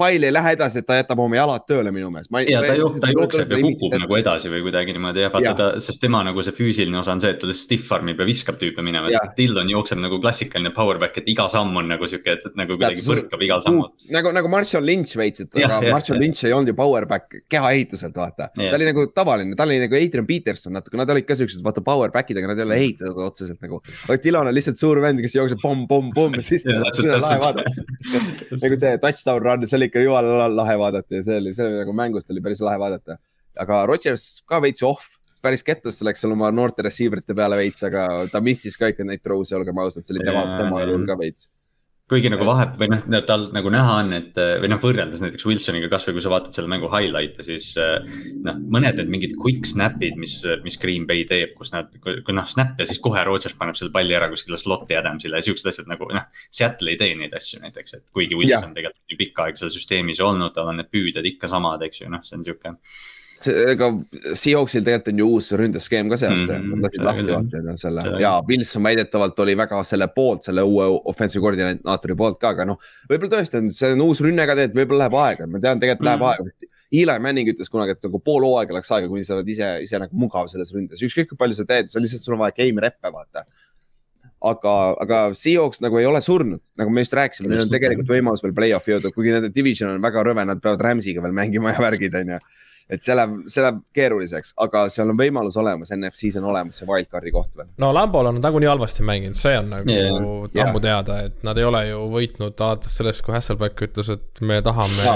pall 0.02 0.26
ei 0.26 0.34
lähe 0.34 0.56
edasi, 0.56 0.82
et 0.82 0.88
ta 0.88 0.96
jätab 0.98 1.20
oma 1.22 1.38
jalad 1.38 1.66
tööle 1.70 1.92
minu 1.94 2.10
meelest. 2.14 2.32
ja 2.50 2.62
ta 2.64 2.74
jookseb, 2.78 3.04
ta 3.04 3.12
jookseb 3.14 3.54
ja 3.54 3.60
kukub 3.62 3.96
nagu 4.02 4.18
edasi 4.18 4.50
või 4.50 4.64
kuidagi 4.66 4.96
niimoodi 4.96 5.22
jah, 5.22 5.34
vaata 5.34 5.52
ta, 5.60 5.68
sest 5.86 6.02
tema 6.02 6.24
nagu 6.26 6.42
see 6.46 6.56
füüsiline 6.58 6.98
osa 6.98 7.14
on 7.14 7.22
see, 7.22 7.30
et 7.36 7.42
ta 7.42 7.54
stiff 7.56 7.92
armib 7.94 8.18
ja 8.22 8.26
viskab 8.26 8.58
tüüpe 8.62 8.82
minema. 8.86 9.12
Dillon 9.38 9.70
jookseb 9.70 10.02
nagu 10.02 10.18
klassikaline 10.24 10.72
power 10.74 10.98
back, 11.02 11.22
et 11.22 11.30
iga 11.30 11.46
samm 11.54 11.78
on 11.78 11.92
nagu 11.94 12.10
sihuke, 12.10 12.34
et 12.40 12.58
nagu 12.58 12.78
kuidagi 12.80 13.06
põrkab 13.06 13.46
igal 13.46 13.62
sammul. 13.66 13.92
nagu, 14.16 14.34
nagu 14.34 14.52
Marshall 14.52 14.86
Lynch 14.90 15.14
veits, 15.22 15.46
et 15.46 15.62
aga 15.62 15.78
Marshall 15.92 16.20
Lynch 16.22 16.42
ei 16.50 16.56
olnud 16.58 16.74
ju 16.74 16.78
power 16.82 17.06
back 17.10 17.38
kehaehituselt, 17.52 18.18
vaata. 18.18 18.50
ta 18.58 18.74
oli 18.80 18.90
nagu 18.90 19.06
tavaline, 19.14 19.54
ta 19.60 19.70
oli 19.70 19.78
nagu 19.86 20.00
Adrian 20.00 20.28
Peterson 20.30 20.74
natuke, 20.80 20.98
nad 20.98 21.14
olid 21.14 21.30
ka 21.30 21.38
siuksed, 21.38 21.62
vaata 21.66 21.86
power 21.86 22.10
back'id, 22.14 22.42
aga 22.42 22.48
nad 22.56 22.64
ei 22.64 22.66
ole 22.66 22.82
ehitatud 22.82 23.22
otseselt 23.30 23.62
nagu. 23.62 23.84
Dillon 24.26 24.50
on 24.50 24.58
lihtsalt 24.58 24.82
suur 24.82 24.98
vend, 25.04 25.22
kes 25.22 25.38
jookseb 25.38 25.62
pomm-pomm-pomm 25.62 26.42
ja 26.42 26.46
siis. 26.50 26.66
nagu 28.62 28.78
see 28.82 28.98
touchdown 29.12 29.42
run, 29.44 29.68
see 29.68 29.78
oli 29.80 29.90
ikka 29.92 30.04
jumala 30.04 30.50
lahe 30.50 30.78
vaadata 30.82 31.20
ja 31.20 31.24
see 31.28 31.40
oli, 31.44 31.56
see 31.56 31.68
oli 31.68 31.82
nagu 31.84 31.96
mängust 31.96 32.32
oli 32.34 32.44
päris 32.44 32.64
lahe 32.66 32.80
vaadata. 32.82 33.20
aga 33.60 33.86
Rodgers 33.86 34.44
ka 34.48 34.62
veits 34.64 34.84
off, 34.88 35.18
päris 35.44 35.64
kettasse 35.68 36.06
läks 36.08 36.24
seal 36.24 36.34
oma 36.34 36.52
noorte 36.56 36.86
receiver 36.86 37.20
ite 37.20 37.36
peale 37.38 37.58
veits, 37.60 37.84
aga 37.84 38.28
ta 38.32 38.42
missis 38.42 38.78
ka 38.80 38.92
ikka 38.94 39.08
neid 39.08 39.24
throw'e, 39.24 39.50
olgem 39.58 39.84
ausad, 39.84 40.08
see 40.08 40.16
oli 40.16 40.26
tema, 40.28 40.46
tema 40.58 40.84
elul 40.86 41.04
ka 41.10 41.20
veits 41.20 41.50
kuigi 42.12 42.32
nagu 42.32 42.44
vahe 42.48 42.66
või 42.76 42.90
noh, 42.92 43.04
tal 43.28 43.46
nagu 43.56 43.72
näha 43.72 43.94
on, 44.02 44.12
et 44.18 44.36
või 44.36 44.72
noh, 44.72 44.82
võrreldes 44.84 45.24
näiteks 45.24 45.46
Wilsoniga 45.48 45.88
kasvõi 45.92 46.18
kui 46.18 46.26
sa 46.26 46.34
vaatad 46.34 46.58
selle 46.58 46.72
mängu 46.72 46.90
highlight'e, 46.92 47.46
siis 47.48 47.70
noh, 47.78 48.60
mõned 48.76 49.00
need 49.00 49.14
mingid 49.14 49.38
quick 49.40 49.70
snap'id, 49.70 50.18
mis, 50.20 50.36
mis 50.66 50.80
Green 50.82 51.08
Bay 51.08 51.24
teeb, 51.30 51.56
kus 51.58 51.72
nad, 51.72 51.94
kui 52.04 52.36
noh, 52.36 52.48
snap 52.52 52.80
ja 52.82 52.88
siis 52.90 53.00
kohe 53.04 53.24
Rodgers 53.28 53.56
paneb 53.60 53.80
selle 53.80 53.94
palli 53.96 54.18
ära 54.18 54.28
kuskile 54.32 54.60
slot'i 54.60 55.00
Adamsile 55.00 55.40
ja 55.40 55.48
siuksed 55.48 55.72
asjad 55.72 55.88
nagu 55.92 56.10
noh. 56.12 56.28
Seattle 56.52 56.94
ei 56.94 57.00
tee 57.00 57.16
neid 57.16 57.34
asju 57.38 57.62
näiteks, 57.64 57.98
et 57.98 58.06
kuigi 58.12 58.36
Wilson 58.36 58.70
ja. 58.70 58.76
tegelikult 58.76 59.16
ju 59.16 59.22
pikka 59.24 59.48
aega 59.48 59.64
seal 59.64 59.74
süsteemis 59.74 60.20
olnud, 60.24 60.52
tal 60.56 60.74
on 60.74 60.82
need 60.82 60.92
püüded 60.92 61.32
ikka 61.34 61.50
samad, 61.52 61.88
eks 61.88 62.04
ju, 62.04 62.12
noh, 62.12 62.24
see 62.28 62.38
on 62.40 62.46
sihuke 62.48 62.76
ega 63.50 63.90
Seahawksil 64.38 64.84
tegelikult 64.86 65.12
on 65.12 65.22
ju 65.22 65.28
uus 65.36 65.52
ründeskeem 65.60 66.10
ka 66.12 66.20
see 66.20 66.32
aasta 66.32 66.58
mm, 66.58 66.74
nad 66.74 66.88
lasid 66.88 67.06
lahti 67.08 67.28
vaata 67.30 67.76
selle 67.80 68.06
ja 68.22 68.34
Wilson 68.48 68.86
väidetavalt 68.88 69.40
oli 69.46 69.56
väga 69.60 69.80
selle 69.88 70.10
poolt, 70.16 70.44
selle 70.48 70.66
uue 70.68 70.90
offensive 71.12 71.44
koordinaatori 71.46 72.18
poolt 72.20 72.42
ka, 72.42 72.54
aga 72.56 72.68
noh. 72.72 72.82
võib-olla 73.10 73.38
tõesti 73.38 73.62
on, 73.62 73.72
see 73.76 73.94
on 73.96 74.04
uus 74.08 74.22
rünne 74.26 74.46
ka 74.46 74.58
tegelikult, 74.58 74.82
võib-olla 74.82 75.08
läheb 75.08 75.18
aega, 75.24 75.48
ma 75.48 75.64
tean, 75.64 75.82
tegelikult 75.84 76.10
läheb 76.10 76.26
mm 76.26 76.30
aega. 76.32 76.70
Eli 76.92 77.14
Manning 77.24 77.48
ütles 77.48 77.72
kunagi, 77.72 77.94
et 77.96 78.04
nagu 78.04 78.20
pool 78.20 78.44
hooaega 78.44 78.76
läks 78.76 78.90
aega, 78.92 79.08
kuni 79.08 79.24
sa 79.24 79.38
oled 79.38 79.48
ise, 79.48 79.68
ise 79.86 80.00
nagu 80.02 80.18
mugav 80.20 80.50
selles 80.52 80.74
ründes, 80.76 81.00
ükskõik 81.00 81.30
kui 81.30 81.40
palju 81.40 81.56
sa 81.56 81.64
teed, 81.70 81.88
sa 81.88 82.02
lihtsalt, 82.04 82.26
sul 82.26 82.36
on 82.36 82.42
vaja 82.42 82.58
game 82.58 82.84
rep'e 82.84 83.14
vaata 83.14 83.46
aga, 84.42 84.74
aga 85.04 85.20
Seahawks 85.38 85.82
nagu 85.84 86.00
ei 86.02 86.08
ole 86.10 86.22
surnud, 86.26 86.62
nagu 86.80 86.94
me 86.94 87.04
just 87.06 87.16
rääkisime, 87.18 87.50
neil 87.52 87.64
on 87.66 87.72
tegelikult 87.72 88.10
võimalus 88.10 88.44
veel 88.44 88.56
play-off'i 88.58 88.96
jõuda, 88.96 89.14
kuigi 89.14 89.36
nende 89.36 89.52
division 89.54 89.94
on 89.94 90.04
väga 90.04 90.26
rõve, 90.26 90.46
nad 90.48 90.62
peavad 90.64 90.82
Rams'iga 90.88 91.24
veel 91.24 91.36
mängima 91.38 91.76
ja 91.76 91.84
värgid, 91.84 92.18
on 92.18 92.36
ju 92.36 92.40
et 92.90 93.04
see 93.06 93.16
läheb, 93.16 93.36
see 93.52 93.64
läheb 93.64 93.82
keeruliseks, 93.96 94.54
aga 94.64 94.86
seal 94.94 95.12
on 95.12 95.20
võimalus 95.20 95.58
olemas, 95.60 95.92
NFC-s 95.96 96.40
on 96.42 96.48
olemas 96.52 96.82
see 96.82 96.88
wildcard'i 96.90 97.34
koht 97.34 97.58
veel. 97.60 97.70
no 97.82 97.92
Lambol 97.96 98.32
on 98.32 98.42
nagunii 98.44 98.70
halvasti 98.70 99.06
mänginud, 99.08 99.40
see 99.40 99.54
on 99.60 99.70
nagu 99.76 99.94
yeah. 99.94 100.10
ammu 100.16 100.48
yeah. 100.56 100.80
teada, 100.88 101.20
et 101.28 101.46
nad 101.48 101.60
ei 101.60 101.68
ole 101.68 101.84
ju 101.90 102.02
võitnud 102.14 102.66
alates 102.68 102.98
sellest, 103.00 103.24
kui 103.26 103.36
Hasselbeck 103.36 103.86
ütles, 103.88 104.12
et 104.16 104.44
me 104.48 104.62
tahame 104.66 105.14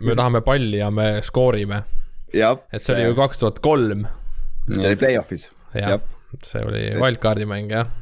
me 0.00 0.16
tahame 0.16 0.44
palli 0.46 0.80
ja 0.80 0.90
me 0.94 1.08
skoorime. 1.24 1.82
et 2.34 2.80
see 2.82 2.94
oli 2.96 3.10
ju 3.10 3.18
kaks 3.18 3.42
tuhat 3.42 3.60
kolm. 3.64 4.06
see 4.70 4.86
oli 4.92 5.00
play-off'is. 5.00 5.50
jah, 5.76 5.98
see 6.42 6.64
oli 6.64 6.86
wildcard'i 7.02 7.48
mäng 7.50 7.74
jah. 7.74 7.92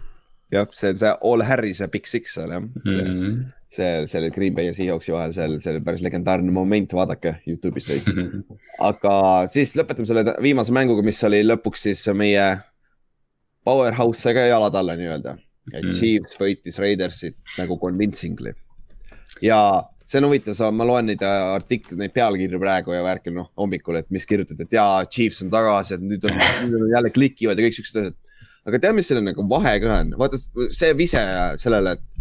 jah, 0.53 0.69
see 0.77 0.95
on 0.95 1.03
see 1.03 1.17
All 1.21 1.49
Harris 1.49 1.83
ja 1.83 1.91
Big 1.91 2.07
Six 2.11 2.39
seal 2.39 2.55
jah 2.55 2.63
mm. 2.63 2.79
-hmm 2.85 3.43
see, 3.77 4.19
oli 4.21 4.31
Green 4.35 4.57
Bay 4.57 4.69
ja 4.69 4.75
Seahawksi 4.77 5.15
vahel, 5.15 5.33
seal, 5.37 5.55
see 5.63 5.75
oli 5.75 5.85
päris 5.85 6.03
legendaarne 6.05 6.53
moment, 6.55 6.93
vaadake 6.97 7.37
Youtube'ist 7.49 7.93
veits. 7.93 8.11
aga 8.91 9.15
siis 9.53 9.75
lõpetame 9.79 10.09
selle 10.09 10.37
viimase 10.45 10.75
mänguga, 10.77 11.05
mis 11.07 11.23
oli 11.29 11.43
lõpuks 11.47 11.89
siis 11.89 12.05
meie 12.17 12.45
powerhouse'e 13.67 14.35
ka 14.37 14.47
jalad 14.51 14.77
alla 14.79 14.99
nii-öelda. 14.99 15.39
et 15.73 15.85
mm. 15.85 15.95
Chiefs 15.95 16.39
võitis 16.41 16.79
Raidersit 16.83 17.39
nagu 17.59 17.79
convincingly. 17.79 18.55
ja 19.43 19.59
see 20.07 20.21
on 20.21 20.29
huvitav, 20.29 20.57
sa, 20.59 20.71
ma 20.75 20.85
loen 20.87 21.09
neid 21.09 21.23
artikleid, 21.25 21.99
neid 22.01 22.13
pealkirju 22.15 22.61
praegu 22.61 22.93
ja 22.93 23.05
värki, 23.05 23.33
noh 23.35 23.49
hommikul, 23.59 23.97
et 24.01 24.11
mis 24.13 24.27
kirjutati, 24.29 24.67
et 24.67 24.77
jaa, 24.77 25.05
Chiefs 25.09 25.41
on 25.47 25.53
tagasi, 25.53 25.97
et 25.97 26.05
nüüd 26.05 26.27
on, 26.29 26.43
nüüd 26.67 26.83
on 26.83 26.91
jälle 26.93 27.13
klikivad 27.15 27.59
ja 27.59 27.67
kõik 27.67 27.79
siuksed 27.79 28.01
asjad. 28.03 28.19
aga 28.69 28.83
tead, 28.83 28.97
mis 28.99 29.09
selle 29.09 29.25
nagu 29.25 29.47
vahe 29.49 29.77
ka 29.83 29.95
on, 30.01 30.13
vaata 30.21 30.41
see 30.75 30.93
vise 30.99 31.23
sellele, 31.63 31.97
et 31.97 32.12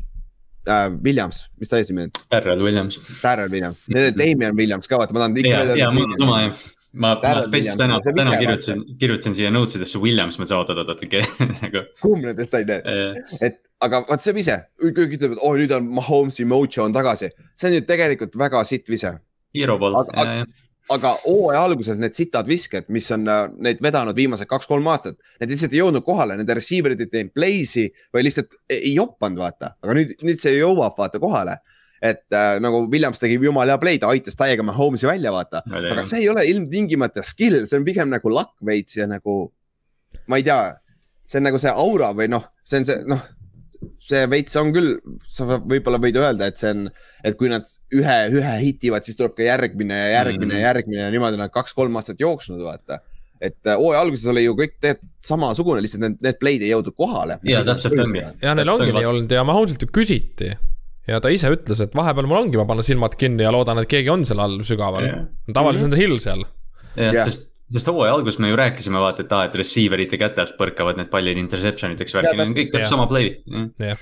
äh, 0.68 0.92
Williams, 1.04 1.46
mis 1.60 1.72
ta 1.72 1.80
esimene? 1.82 2.12
Darrell 2.32 2.62
Williams. 2.64 3.00
Darrell 3.24 3.52
Williams, 3.52 3.82
Damien 3.90 4.56
Williams 4.58 4.88
ka, 4.88 5.00
vaata, 5.02 5.16
ma 5.16 5.26
tahan. 5.26 5.42
ja, 5.46 5.64
ja 5.86 5.92
mul 5.96 6.10
on 6.10 6.18
sama 6.20 6.46
jah 6.46 6.62
ma, 6.92 7.14
ma 7.24 7.42
spets 7.46 7.78
täna, 7.80 8.00
täna 8.04 8.38
kirjutasin, 8.38 8.82
kirjutasin 9.00 9.36
siia 9.36 9.52
notes 9.52 9.78
idesse 9.80 10.00
Williams, 10.02 10.38
ma 10.38 10.44
mõtlesin, 10.44 10.58
oot, 10.60 10.72
oot, 10.74 10.90
oot, 10.92 11.04
okei 11.08 11.24
nagu. 11.64 11.84
kumb 12.02 12.26
nendest 12.28 12.58
on 12.58 12.66
need, 12.68 12.90
et 13.40 13.62
aga 13.86 14.04
vaat 14.10 14.24
see 14.24 14.36
vise, 14.36 14.58
kõik 14.82 15.16
ütlevad, 15.18 15.40
oh 15.40 15.56
nüüd 15.60 15.72
on 15.78 15.88
Mahomes'i 16.00 16.48
mojo 16.48 16.84
on 16.86 16.96
tagasi, 16.96 17.32
see 17.56 17.72
on 17.72 17.78
ju 17.80 17.86
tegelikult 17.88 18.36
väga 18.40 18.66
sitt 18.68 18.92
vise. 18.92 19.16
Hero 19.56 19.78
ball, 19.80 19.98
ja, 20.16 20.42
ja 20.42 20.50
aga 20.96 21.14
hooaja 21.24 21.64
alguses 21.66 22.00
need 22.00 22.16
sitad 22.18 22.48
visked, 22.50 22.88
mis 22.94 23.10
on 23.16 23.28
äh, 23.32 23.44
neid 23.68 23.82
vedanud 23.84 24.18
viimased 24.18 24.50
kaks-kolm 24.50 24.88
aastat, 24.92 25.18
need 25.42 25.54
lihtsalt 25.54 25.76
ei 25.76 25.82
jõudnud 25.82 26.06
kohale, 26.06 26.38
nende 26.40 26.56
receiver'id 26.58 27.04
ei 27.06 27.12
teinud 27.12 27.34
play'si 27.38 27.88
või 28.14 28.26
lihtsalt 28.28 28.58
ei 28.72 28.96
joppanud, 28.96 29.42
vaata, 29.42 29.76
aga 29.84 29.98
nüüd, 29.98 30.16
nüüd 30.26 30.42
see 30.42 30.58
jõuab 30.58 30.98
vaata 31.00 31.22
kohale. 31.24 31.60
Et 32.02 32.34
äh, 32.34 32.56
nagu 32.64 32.88
Williams 32.90 33.22
tegi 33.22 33.36
jumala 33.38 33.76
hea 33.76 33.82
play, 33.82 34.00
ta 34.02 34.10
aitas 34.10 34.38
täiega 34.38 34.66
Mahomes'i 34.66 35.06
välja, 35.06 35.34
vaata. 35.34 35.62
aga 35.70 36.06
see 36.08 36.24
ei 36.24 36.32
ole 36.32 36.48
ilmtingimata 36.50 37.22
skill, 37.26 37.60
see 37.70 37.78
on 37.78 37.86
pigem 37.86 38.10
nagu 38.10 38.32
luck 38.34 38.56
veits 38.66 38.98
ja 38.98 39.06
nagu, 39.10 39.44
ma 40.26 40.42
ei 40.42 40.48
tea, 40.48 40.64
see 41.30 41.42
on 41.42 41.48
nagu 41.52 41.62
see 41.62 41.76
aura 41.84 42.10
või 42.18 42.32
noh, 42.34 42.50
see 42.66 42.82
on 42.82 42.90
see 42.90 43.04
noh 43.06 43.22
see 44.12 44.28
veits 44.32 44.58
on 44.60 44.74
küll, 44.76 44.96
sa 45.30 45.48
võib-olla 45.58 46.00
võid 46.02 46.20
öelda, 46.22 46.50
et 46.52 46.62
see 46.62 46.74
on, 46.74 46.88
et 47.28 47.38
kui 47.40 47.52
nad 47.52 47.68
ühe, 47.96 48.18
ühe 48.38 48.56
hitivad, 48.64 49.06
siis 49.08 49.20
tuleb 49.20 49.36
ka 49.38 49.46
järgmine 49.48 49.98
ja 49.98 50.10
järgmine 50.18 50.46
mm 50.46 50.52
-hmm. 50.52 50.60
ja 50.60 50.74
järgmine 50.74 51.06
ja 51.06 51.12
niimoodi 51.14 51.40
nad 51.42 51.54
kaks-kolm 51.54 51.96
aastat 52.00 52.20
jooksnud, 52.20 52.62
vaata. 52.64 53.02
et 53.42 53.58
äh, 53.66 53.78
hooaja 53.78 54.02
alguses 54.02 54.28
oli 54.30 54.44
ju 54.44 54.54
kõik 54.54 54.76
tegelikult 54.80 55.28
samasugune, 55.32 55.82
lihtsalt 55.82 56.04
need, 56.04 56.18
need 56.22 56.38
play'd 56.38 56.62
ei 56.62 56.74
jõudnud 56.74 56.96
kohale. 56.96 57.40
ja 57.44 57.64
täpselt 57.66 58.00
ongi. 58.00 58.26
ja 58.42 58.56
neil 58.56 58.70
ongi 58.70 58.92
nii 58.94 59.06
olnud 59.14 59.32
ja 59.32 59.44
Mahonsilt 59.44 59.82
ju 59.82 59.88
küsiti 59.88 60.52
ja 61.08 61.20
ta 61.20 61.30
ise 61.34 61.50
ütles, 61.50 61.82
et 61.82 61.96
vahepeal 61.96 62.28
mul 62.30 62.44
ongi, 62.46 62.58
ma 62.58 62.66
panen 62.70 62.86
silmad 62.86 63.16
kinni 63.18 63.44
ja 63.44 63.52
loodan, 63.52 63.82
et 63.82 63.90
keegi 63.90 64.10
on 64.10 64.26
seal 64.26 64.40
all 64.40 64.62
sügaval. 64.68 65.08
tavaliselt 65.54 65.90
on 65.90 65.96
ta 65.96 65.98
hill 65.98 66.20
seal. 66.20 66.46
jah, 66.96 67.26
sest 67.26 67.51
sest 67.72 67.88
hooaja 67.88 68.16
alguses 68.18 68.40
me 68.42 68.50
ju 68.52 68.58
rääkisime 68.60 69.00
vaata, 69.02 69.26
et 69.26 69.34
aa, 69.36 69.46
et 69.48 69.56
receiver'ite 69.62 70.20
kätelt 70.20 70.58
põrkavad 70.60 71.00
need 71.00 71.12
pallid 71.14 71.40
interception 71.40 71.94
iteks, 71.96 72.16
värki, 72.18 72.34
need 72.36 72.50
on 72.50 72.58
kõik 72.58 72.74
täpselt. 72.74 72.92
sama 72.92 73.08
play. 73.12 73.32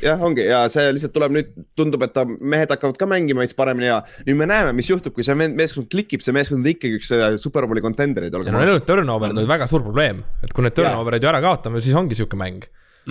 jah, 0.03 0.25
ongi. 0.25 0.47
Ja 0.49 0.63
see 0.73 0.87
lihtsalt 0.95 1.15
tuleb 1.15 1.35
nüüd, 1.37 1.53
tundub, 1.77 2.03
et 2.07 2.15
ta, 2.15 2.25
mehed 2.25 2.73
hakkavad 2.73 2.99
ka 2.99 3.09
mängima 3.09 3.45
veits 3.45 3.57
paremini 3.57 3.91
ja 3.91 4.01
nüüd 4.25 4.41
me 4.41 4.49
näeme, 4.49 4.73
mis 4.77 4.89
juhtub, 4.89 5.13
kui 5.15 5.27
see 5.27 5.37
meeskond 5.37 5.89
klikib, 5.91 6.25
see 6.25 6.35
meeskond 6.35 6.63
on 6.63 6.73
ikkagi 6.73 6.99
üks 6.99 7.13
äh, 7.15 7.37
superbowli 7.41 7.83
contender'id. 7.85 8.33
no 8.33 8.63
ainult 8.63 8.87
turnover'id 8.89 9.37
olid 9.43 9.53
väga 9.53 9.69
suur 9.69 9.85
probleem, 9.85 10.23
et 10.43 10.53
kui 10.55 10.65
need 10.65 10.77
turnover'id 10.77 11.25
ju 11.25 11.33
ära 11.33 11.43
kaotame, 11.45 11.83
siis 11.83 11.97
ongi 11.99 12.17
sihuke 12.17 12.39
mäng 12.39 12.65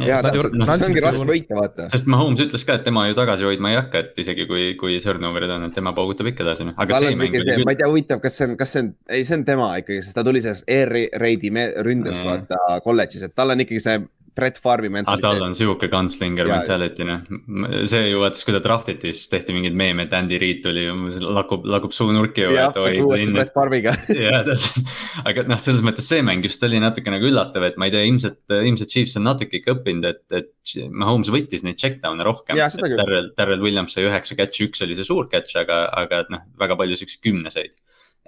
ja 0.07 0.19
täpselt, 0.25 0.57
see 0.59 0.89
ongi 0.89 1.03
raske 1.05 1.27
võita, 1.29 1.57
vaata. 1.59 1.89
sest 1.93 2.11
Mahomes 2.11 2.43
ütles 2.45 2.65
ka, 2.69 2.79
et 2.79 2.85
tema 2.87 3.07
ju 3.09 3.17
tagasi 3.19 3.49
hoidma 3.49 3.73
ei 3.73 3.79
hakka, 3.81 4.05
et 4.05 4.23
isegi 4.25 4.47
kui, 4.51 4.69
kui 4.81 4.99
turnover'id 5.05 5.55
on, 5.57 5.67
et 5.69 5.75
tema 5.77 5.95
paugutab 5.97 6.31
ikka 6.33 6.47
edasi, 6.47 6.69
noh. 6.69 6.77
aga 6.79 7.01
see 7.03 7.17
mäng 7.17 7.35
oli 7.35 7.45
küll. 7.49 7.65
ma 7.67 7.75
ei 7.75 7.81
tea, 7.81 7.91
huvitav, 7.91 8.23
kas 8.25 8.39
see 8.39 8.51
on, 8.51 8.55
kas 8.61 8.75
see 8.75 8.85
on, 8.85 8.93
ei, 9.09 9.25
see 9.29 9.39
on 9.41 9.47
tema 9.49 9.73
ikkagi, 9.83 10.03
sest 10.05 10.19
ta 10.19 10.27
tuli 10.27 10.45
sellest 10.45 10.69
air 10.71 10.95
raid'i 11.23 11.53
ründest 11.87 12.23
mm. 12.23 12.29
vaata 12.29 12.81
kolledžis, 12.85 13.27
et 13.29 13.37
tal 13.39 13.55
on 13.55 13.67
ikkagi 13.67 13.83
see 13.85 13.99
Brett 14.39 14.61
Farmi 14.63 14.89
mentaliteet. 14.93 15.25
tal 15.25 15.45
on 15.45 15.55
sihuke 15.59 15.89
gunslinger 15.91 16.49
mentality 16.51 17.07
noh, 17.07 17.25
see 17.91 18.05
ju 18.13 18.21
vaata, 18.23 18.43
kui 18.47 18.55
ta 18.55 18.61
draftiti, 18.63 19.11
siis 19.15 19.31
tehti 19.33 19.57
mingeid 19.57 19.77
meeme, 19.79 20.07
et 20.07 20.15
Andy 20.15 20.39
Reid 20.41 20.63
tuli, 20.65 20.85
lakub, 21.25 21.67
lakub 21.69 21.95
suunurki 21.97 22.47
ju. 22.47 22.55
jah, 22.55 22.79
uuesti 23.03 23.29
Brett 23.35 23.55
Farmiga. 23.57 23.95
jah, 24.29 24.41
täpselt, 24.47 24.95
aga 25.29 25.47
noh, 25.51 25.61
selles 25.63 25.85
mõttes 25.87 26.09
see 26.13 26.23
mäng 26.25 26.47
just 26.47 26.63
oli 26.69 26.81
natuke 26.83 27.13
nagu 27.15 27.29
üllatav, 27.31 27.67
et 27.67 27.79
ma 27.81 27.91
ei 27.91 27.95
tea, 27.95 28.07
ilmselt, 28.09 28.41
ilmselt 28.55 28.95
Chiefs 28.95 29.19
on 29.21 29.27
natuke 29.27 29.61
ikka 29.61 29.77
õppinud, 29.79 30.09
et, 30.09 30.25
et 30.39 30.77
Mahomes 30.89 31.33
võttis 31.35 31.67
neid 31.67 31.81
check 31.81 32.03
down'e 32.05 32.27
rohkem. 32.27 32.59
Darrel, 32.59 33.33
Darrel 33.39 33.63
Williams 33.65 33.97
sai 33.97 34.07
üheksa 34.07 34.39
catch'i, 34.39 34.69
üks 34.69 34.85
oli 34.87 34.99
see 34.99 35.09
suur 35.09 35.31
catch, 35.33 35.59
aga, 35.59 35.87
aga 35.99 36.25
et 36.25 36.35
noh, 36.35 36.45
väga 36.61 36.79
palju 36.79 37.01
siukseid 37.01 37.25
kümneseid. 37.27 37.75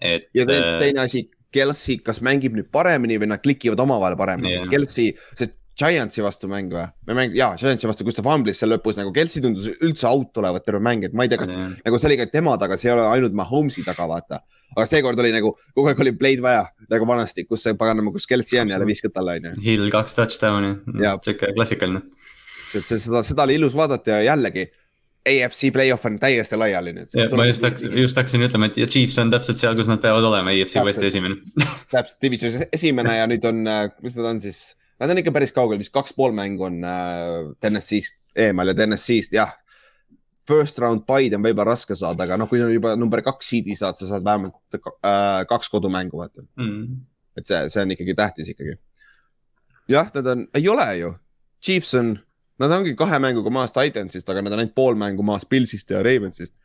et. 0.00 0.26
ja 0.34 0.46
teine, 0.48 0.74
äh, 0.74 0.80
teine 0.80 1.06
asi 1.06 1.28
Kelsey, 1.54 1.98
kas 2.06 2.20
mängib 2.22 2.54
nüüd 2.54 2.68
paremini 2.72 3.18
või 3.18 3.32
nad 3.32 3.42
klikivad 3.42 3.80
omavahel 3.82 4.16
paremini, 4.18 4.54
sest 4.54 4.70
Kelsey, 4.70 5.14
see 5.38 5.50
Giantsi 5.80 6.24
vastu 6.24 6.48
mäng 6.50 6.72
või? 6.74 6.84
me 7.08 7.16
mäng, 7.16 7.36
jaa, 7.36 7.54
Giantsi 7.60 7.88
vastu, 7.88 8.04
kus 8.06 8.18
ta 8.18 8.24
fumblis 8.26 8.60
seal 8.60 8.72
lõpus 8.74 8.98
nagu 8.98 9.12
Kelsey 9.16 9.42
tundus 9.44 9.68
üldse 9.72 10.08
out 10.10 10.40
olevat 10.42 10.66
terve 10.66 10.82
mäng, 10.84 11.06
et 11.08 11.14
ma 11.16 11.24
ei 11.24 11.32
tea, 11.32 11.40
kas 11.40 11.52
mm. 11.54 11.80
nagu 11.86 12.00
see 12.00 12.10
oli 12.10 12.18
ka 12.20 12.28
tema 12.32 12.56
taga, 12.60 12.78
see 12.80 12.90
ei 12.90 12.94
ole 12.96 13.06
ainult 13.08 13.36
Mahomes'i 13.38 13.84
taga, 13.86 14.08
vaata. 14.10 14.42
aga 14.76 14.86
seekord 14.88 15.22
oli 15.24 15.32
nagu 15.34 15.54
kogu 15.74 15.92
aeg 15.92 16.02
oli 16.04 16.14
play'd 16.18 16.44
vaja 16.44 16.66
nagu 16.92 17.08
vanasti, 17.08 17.46
kus 17.48 17.64
see 17.66 17.78
paganama, 17.80 18.12
kus 18.14 18.28
Kelsey 18.30 18.60
on 18.62 18.74
jälle 18.74 18.88
viskad 18.88 19.14
talle 19.16 19.38
onju. 19.40 19.56
Hill 19.64 19.88
kaks 19.94 20.18
touchdown'i, 20.18 20.76
sihuke 21.24 21.54
klassikaline. 21.56 22.04
seda, 22.76 23.24
seda 23.26 23.48
oli 23.48 23.58
ilus 23.58 23.74
vaadata 23.78 24.18
ja 24.18 24.30
jällegi 24.30 24.68
AFC 25.28 25.68
play-off 25.72 26.06
on 26.08 26.16
täiesti 26.20 26.56
laiali 26.56 26.94
nüüd. 26.96 27.10
ma 27.36 27.44
just 27.44 27.64
hakkasin, 27.64 27.96
just 27.98 28.16
hakkasin 28.16 28.44
ütlema, 28.46 28.70
et 28.70 28.78
Chiefs 28.88 29.18
on 29.20 29.32
täpselt 29.32 29.60
seal, 29.60 29.74
kus 29.76 29.90
nad 29.90 30.00
peavad 30.00 30.24
olema, 30.24 30.54
AFC 30.54 30.80
Westi 30.86 31.10
esimene 31.10 31.36
täpselt, 31.92 32.16
divisionis 32.24 32.62
esimene 32.72 33.18
ja 33.18 33.26
nüüd 33.28 33.44
on, 33.48 33.60
äh, 33.68 33.82
mis 34.04 34.16
nad 34.16 34.30
on 34.32 34.40
siis 34.40 34.62
Nad 35.00 35.10
on 35.10 35.20
ikka 35.22 35.32
päris 35.32 35.52
kaugel, 35.56 35.80
vist 35.80 35.92
kaks 35.94 36.12
pool 36.16 36.34
mängu 36.36 36.66
on 36.68 36.82
äh, 36.84 37.50
TNS-ist 37.60 38.18
eemal 38.36 38.68
ja 38.68 38.76
TNS-ist 38.76 39.32
jah. 39.32 39.54
First 40.48 40.80
round 40.82 41.06
bye'd 41.08 41.36
on 41.36 41.44
võib-olla 41.44 41.72
raske 41.72 41.94
saada, 41.96 42.26
aga 42.26 42.36
noh, 42.40 42.48
kui 42.50 42.60
juba 42.60 42.96
number 42.98 43.22
kaks 43.24 43.48
seed'i 43.52 43.76
saad, 43.78 43.96
sa 44.00 44.08
saad 44.08 44.26
vähemalt 44.26 44.76
äh, 44.76 45.44
kaks 45.48 45.70
kodumängu 45.72 46.20
vaata. 46.20 46.44
Mm.. 46.60 47.00
et 47.38 47.46
see, 47.46 47.60
see 47.72 47.84
on 47.84 47.94
ikkagi 47.94 48.16
tähtis 48.18 48.50
ikkagi. 48.52 48.74
jah, 49.88 50.10
nad 50.16 50.26
on, 50.34 50.44
ei 50.58 50.68
ole 50.68 50.88
ju, 50.98 51.12
Chiefs 51.62 51.94
on, 52.00 52.12
nad 52.60 52.72
ongi 52.74 52.96
kahe 52.98 53.20
mänguga 53.22 53.52
maas 53.54 53.72
Titansist, 53.76 54.28
aga 54.28 54.42
nad 54.42 54.56
on 54.56 54.64
ainult 54.64 54.74
pool 54.74 54.98
mängu 54.98 55.24
maas 55.24 55.46
Pilsist 55.48 55.90
ja 55.92 56.02
Ravensist. 56.04 56.56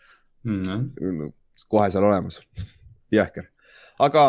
Mm.. 0.44 1.32
kohe 1.72 1.88
seal 1.94 2.04
olemas, 2.06 2.42
jõhker, 3.14 3.48
aga 4.04 4.26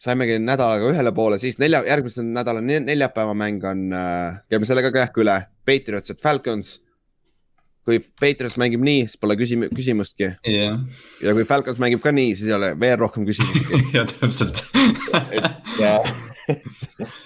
saimegi 0.00 0.38
nädalaga 0.40 0.90
ühele 0.94 1.12
poole, 1.14 1.38
siis 1.40 1.58
nelja, 1.60 1.82
järgmise 1.88 2.24
nädala 2.24 2.62
neljapäeva 2.64 3.34
mäng 3.36 3.64
on 3.68 3.90
äh,, 3.96 4.38
käime 4.52 4.68
sellega 4.68 4.92
ka 4.92 5.04
kähku 5.04 5.24
üle, 5.24 5.36
Patriots 5.68 6.14
et 6.14 6.22
Falcons. 6.24 6.78
kui 7.84 7.98
Patriots 8.20 8.58
mängib 8.60 8.82
nii, 8.84 9.06
siis 9.08 9.18
pole 9.18 9.34
küsim 9.40 9.64
küsimustki. 9.74 10.28
Yeah.. 10.46 10.80
ja 11.24 11.32
kui 11.36 11.46
Falcons 11.48 11.80
mängib 11.82 12.02
ka 12.04 12.12
nii, 12.14 12.34
siis 12.38 12.50
ei 12.50 12.56
ole 12.56 12.74
veel 12.80 12.96
rohkem 13.00 13.24
küsimusi 13.28 13.64
ja 13.96 14.06
täpselt. 14.08 14.64
Ja 15.80 15.94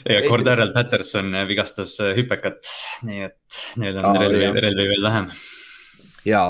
ja 0.08 0.20
Cordarel 0.28 0.72
Patterson 0.74 1.32
vigastas 1.48 1.96
äh, 2.02 2.12
hüpekat, 2.18 2.66
nii 3.06 3.26
et 3.30 3.60
nüüd 3.80 3.96
on 3.96 4.10
Aa, 4.10 4.18
relvi, 4.20 4.50
relvi 4.66 4.88
veel 4.90 5.10
vähem. 5.10 5.30
ja. 6.28 6.44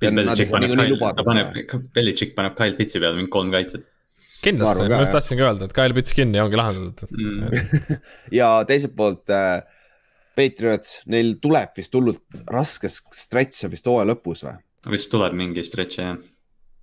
Belichik 0.00 0.48
paneb, 0.48 1.00
paneb, 1.26 1.56
Belichik 1.92 2.30
paneb 2.32 2.54
Kyle 2.56 2.72
Pitsi 2.78 2.96
peale 3.02 3.18
mingi 3.18 3.28
kolm 3.34 3.50
kaitset 3.52 3.84
kindlasti, 4.44 4.88
ma 4.90 5.02
just 5.02 5.14
tahtsingi 5.14 5.44
öelda, 5.44 5.68
et 5.68 5.76
Kyle 5.76 5.96
Pitts 5.96 6.14
kinni 6.16 6.40
ongi 6.42 6.58
lahendatud 6.58 7.12
mm. 7.12 7.94
ja 8.38 8.50
teiselt 8.68 8.96
poolt 8.98 9.32
äh, 9.34 9.60
Patriots, 10.38 11.00
neil 11.10 11.34
tuleb 11.42 11.76
vist 11.76 11.94
hullult 11.96 12.42
raske 12.50 12.90
stretch 12.90 13.68
vist 13.72 13.88
hooaja 13.90 14.08
lõpus 14.12 14.44
või? 14.46 14.58
vist 14.94 15.10
tuleb 15.12 15.36
mingi 15.36 15.64
stretch 15.66 16.00
jah. 16.00 16.20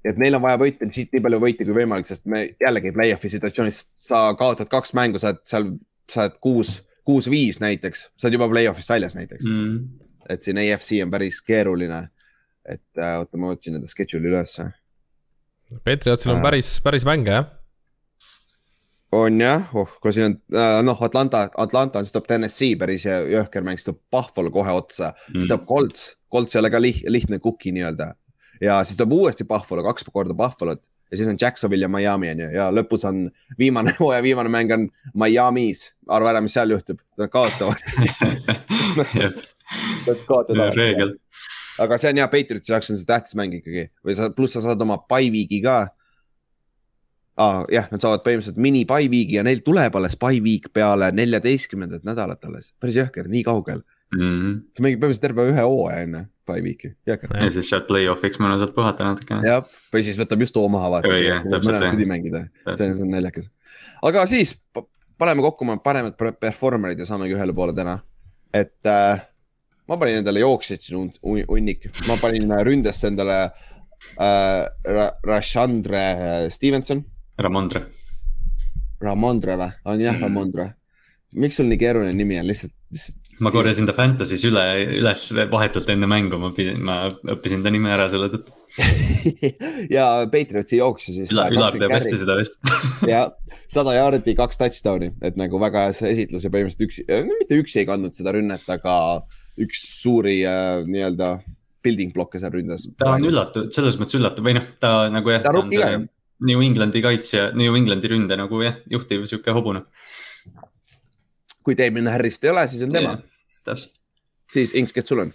et 0.05 0.19
neil 0.21 0.37
on 0.37 0.45
vaja 0.45 0.61
võita 0.61 0.89
siit 0.93 1.13
nii 1.15 1.23
palju 1.25 1.41
võite 1.43 1.67
kui 1.67 1.77
võimalik, 1.79 2.09
sest 2.09 2.27
me 2.29 2.43
jällegi 2.61 2.93
play-off'i 2.95 3.31
situatsioonis, 3.33 3.87
sa 3.97 4.27
kaotad 4.39 4.69
kaks 4.71 4.93
mängu, 4.97 5.21
sa 5.21 5.33
oled 5.33 5.45
seal, 5.49 5.71
sa 6.11 6.27
oled 6.27 6.37
kuus, 6.43 6.75
kuus-viis 7.07 7.61
näiteks, 7.63 8.09
sa 8.13 8.29
oled 8.29 8.37
juba 8.37 8.51
play-off'ist 8.53 8.93
väljas 8.93 9.17
näiteks 9.17 9.49
mm.. 9.49 9.79
et 10.35 10.45
siin 10.45 10.61
AFC 10.61 11.01
on 11.05 11.13
päris 11.13 11.41
keeruline. 11.45 12.05
et 12.67 13.01
äh, 13.01 13.17
oota, 13.21 13.39
ma 13.39 13.55
otsin 13.55 13.79
enda 13.79 13.89
schedule'i 13.89 14.35
ülesse 14.35 14.69
Patriotsil 15.83 16.31
on 16.31 16.41
päris, 16.41 16.77
päris 16.83 17.05
mänge, 17.07 17.31
jah. 17.31 17.47
on 19.11 19.39
jah, 19.41 19.67
oh, 19.75 19.89
kui 20.03 20.13
siin 20.15 20.29
on 20.29 20.35
äh, 20.55 20.77
noh, 20.85 20.99
Atlanta, 21.03 21.47
Atlanta, 21.59 22.03
siis 22.03 22.15
tuleb 22.15 22.27
Tennessee 22.29 22.77
päris 22.79 23.05
jõhker 23.07 23.65
mäng, 23.65 23.79
siis 23.79 23.89
tuleb 23.89 23.99
Buffalo 24.11 24.51
kohe 24.53 24.75
otsa. 24.75 25.11
Mm., 25.11 25.39
siis 25.39 25.49
tuleb 25.49 25.65
Colts, 25.67 26.05
Colts 26.31 26.55
ei 26.55 26.61
ole 26.61 26.71
ka 26.71 26.81
liht, 26.81 27.03
lihtne 27.11 27.39
cookie 27.43 27.75
nii-öelda. 27.75 28.13
ja 28.63 28.79
siis 28.83 28.99
tuleb 28.99 29.17
uuesti 29.17 29.47
Buffalo, 29.47 29.83
kaks 29.87 30.07
korda 30.13 30.37
Buffalo't. 30.37 30.83
Ja 31.11 31.17
siis 31.17 31.29
on 31.31 31.37
Jacksonville 31.39 31.85
ja 31.85 31.89
Miami 31.89 32.29
on 32.33 32.39
ju. 32.43 32.47
Ja 32.51 32.65
lõpus 32.71 33.05
on 33.07 33.29
viimane 33.59 33.93
hooaja 33.99 34.23
viimane 34.23 34.51
mäng 34.51 34.73
on 34.75 34.89
Miami's, 35.15 35.93
arva 36.07 36.33
ära, 36.33 36.41
mis 36.43 36.55
seal 36.55 36.71
juhtub, 36.75 36.99
nad 37.19 37.31
kaotavad. 37.31 37.79
Nad 40.07 40.19
kaotavad 40.27 40.77
aga 41.83 41.99
see 42.01 42.11
on 42.13 42.21
jah, 42.21 42.31
Patriotsi 42.31 42.73
jaoks 42.73 42.91
on 42.93 42.99
see 42.99 43.09
tähtis 43.09 43.37
mäng 43.39 43.55
ikkagi 43.59 43.87
või 44.05 44.17
sa, 44.17 44.29
pluss 44.33 44.57
sa 44.57 44.63
saad 44.65 44.81
oma 44.83 44.99
by-week'i 45.09 45.61
ka 45.65 45.77
ah,. 47.37 47.61
jah, 47.73 47.89
nad 47.91 48.03
saavad 48.03 48.23
põhimõtteliselt 48.25 48.61
mini 48.61 48.83
by-week'i 48.89 49.39
ja 49.39 49.45
neil 49.47 49.61
tuleb 49.65 49.95
alles 49.99 50.17
by-week 50.19 50.71
peale 50.75 51.11
neljateistkümnendat 51.15 52.07
nädalat 52.07 52.43
alles, 52.49 52.73
päris 52.81 52.99
jõhker, 52.99 53.29
nii 53.31 53.45
kaugel 53.47 53.83
mm. 54.15 54.25
-hmm. 54.25 54.57
see 54.73 54.85
mängib 54.85 55.03
põhimõtteliselt 55.03 55.27
terve 55.29 55.47
ühe 55.51 55.67
hooaja 55.69 56.03
enne 56.07 56.25
by-week'i, 56.49 56.93
jõhker. 57.09 57.37
ja 57.37 57.53
siis 57.53 57.71
sealt 57.71 57.87
play-off'iks 57.89 58.41
mõnusalt 58.43 58.75
puhata 58.75 59.07
natukene. 59.11 59.47
jah, 59.47 59.73
või 59.93 60.05
siis 60.07 60.19
võtab 60.19 60.45
just 60.45 60.57
hoo 60.57 60.67
maha 60.71 60.91
vaata. 60.97 61.15
mõlemad 61.47 61.89
pidi 61.95 62.09
mängida, 62.09 62.45
see 62.73 62.91
on 62.93 63.11
naljakas. 63.13 63.51
aga 64.01 64.25
siis 64.29 64.57
paneme 65.17 65.45
kokku 65.45 65.65
oma 65.65 65.77
paremad 65.83 66.17
performer'id 66.17 66.99
ja 67.01 67.09
saamegi 67.09 67.35
ühele 67.37 67.55
poole 67.57 67.73
täna, 67.77 67.99
et 68.53 68.89
äh, 68.89 69.25
ma 69.87 69.97
panin 69.99 70.21
endale 70.21 70.43
jooksjaid 70.43 70.83
siin 70.83 71.11
hunnik, 71.23 71.89
ma 72.07 72.17
panin 72.21 72.51
äh, 72.51 72.63
ründesse 72.67 73.11
endale 73.11 73.37
äh, 74.19 75.07
Rashandre 75.27 76.01
äh, 76.01 76.49
Stevenson. 76.53 77.05
Ramondre. 77.39 77.85
Ramondre 79.03 79.55
või, 79.59 79.71
on 79.85 80.01
jah 80.01 80.17
mm., 80.17 80.25
Ramondre. 80.25 80.73
miks 81.37 81.59
sul 81.59 81.67
nii 81.69 81.79
keeruline 81.79 82.15
nimi 82.17 82.39
on, 82.39 82.47
lihtsalt, 82.49 82.73
lihtsalt? 82.89 83.19
ma 83.45 83.51
korjasin 83.53 83.85
ta 83.85 83.93
Fantasy's 83.93 84.41
üle, 84.47 84.63
üles 84.97 85.27
vahetult 85.51 85.89
enne 85.93 86.07
mängu, 86.09 86.39
ma 86.41 86.49
pidin, 86.55 86.79
ma 86.87 86.95
õppisin 87.35 87.61
ta 87.61 87.69
nime 87.73 87.91
ära 87.93 88.07
selle 88.09 88.31
tõttu 88.33 88.55
ja 89.97 90.07
Patriotsi 90.31 90.79
jooksja 90.79 91.13
siis. 91.13 91.33
Ülar, 91.35 91.53
Ülar 91.53 91.77
teab 91.77 91.93
hästi 91.93 92.21
seda 92.23 92.37
vist 92.39 92.57
ja 93.11 93.27
sada 93.69 93.93
jaardi, 93.93 94.33
kaks 94.39 94.59
touchdown'i, 94.63 95.11
et 95.21 95.37
nagu 95.39 95.61
väga 95.61 95.87
hea 95.91 96.13
esitlus 96.15 96.47
ja 96.47 96.53
põhimõtteliselt 96.53 96.87
üksi, 96.87 97.05
mitte 97.29 97.61
üksi 97.61 97.83
ei 97.83 97.89
kandnud 97.89 98.17
seda 98.17 98.33
rünnet, 98.35 98.65
aga 98.73 98.97
üks 99.63 99.83
suuri 100.01 100.39
äh, 100.47 100.83
nii-öelda 100.87 101.37
building 101.85 102.13
blokke 102.15 102.41
seal 102.41 102.53
ründas. 102.53 102.87
ta 102.99 103.13
on 103.15 103.25
üllatav, 103.29 103.69
selles 103.75 103.97
mõttes 103.99 104.17
üllatav 104.19 104.45
või 104.45 104.57
noh, 104.59 104.69
ta 104.81 104.93
nagu 105.13 105.33
jah. 105.33 105.43
ta 105.45 105.55
on 105.55 105.73
jah. 105.73 105.99
New 106.47 106.61
Englandi 106.61 107.01
kaitsja, 107.01 107.47
New 107.57 107.73
Englandi 107.79 108.11
ründe 108.11 108.37
nagu 108.37 108.61
jah, 108.61 108.77
juhtiv 108.91 109.25
sihuke 109.29 109.55
hobune. 109.57 109.81
kui 111.65 111.75
Damien 111.77 112.11
Harrist 112.11 112.45
ei 112.45 112.53
ole, 112.53 112.67
siis 112.69 112.85
on 112.85 112.93
tema. 112.93 113.17
täpselt. 113.65 113.93
siis 114.53 114.75
Inks, 114.77 114.93
kes 114.93 115.09
sul 115.09 115.25
on? 115.25 115.33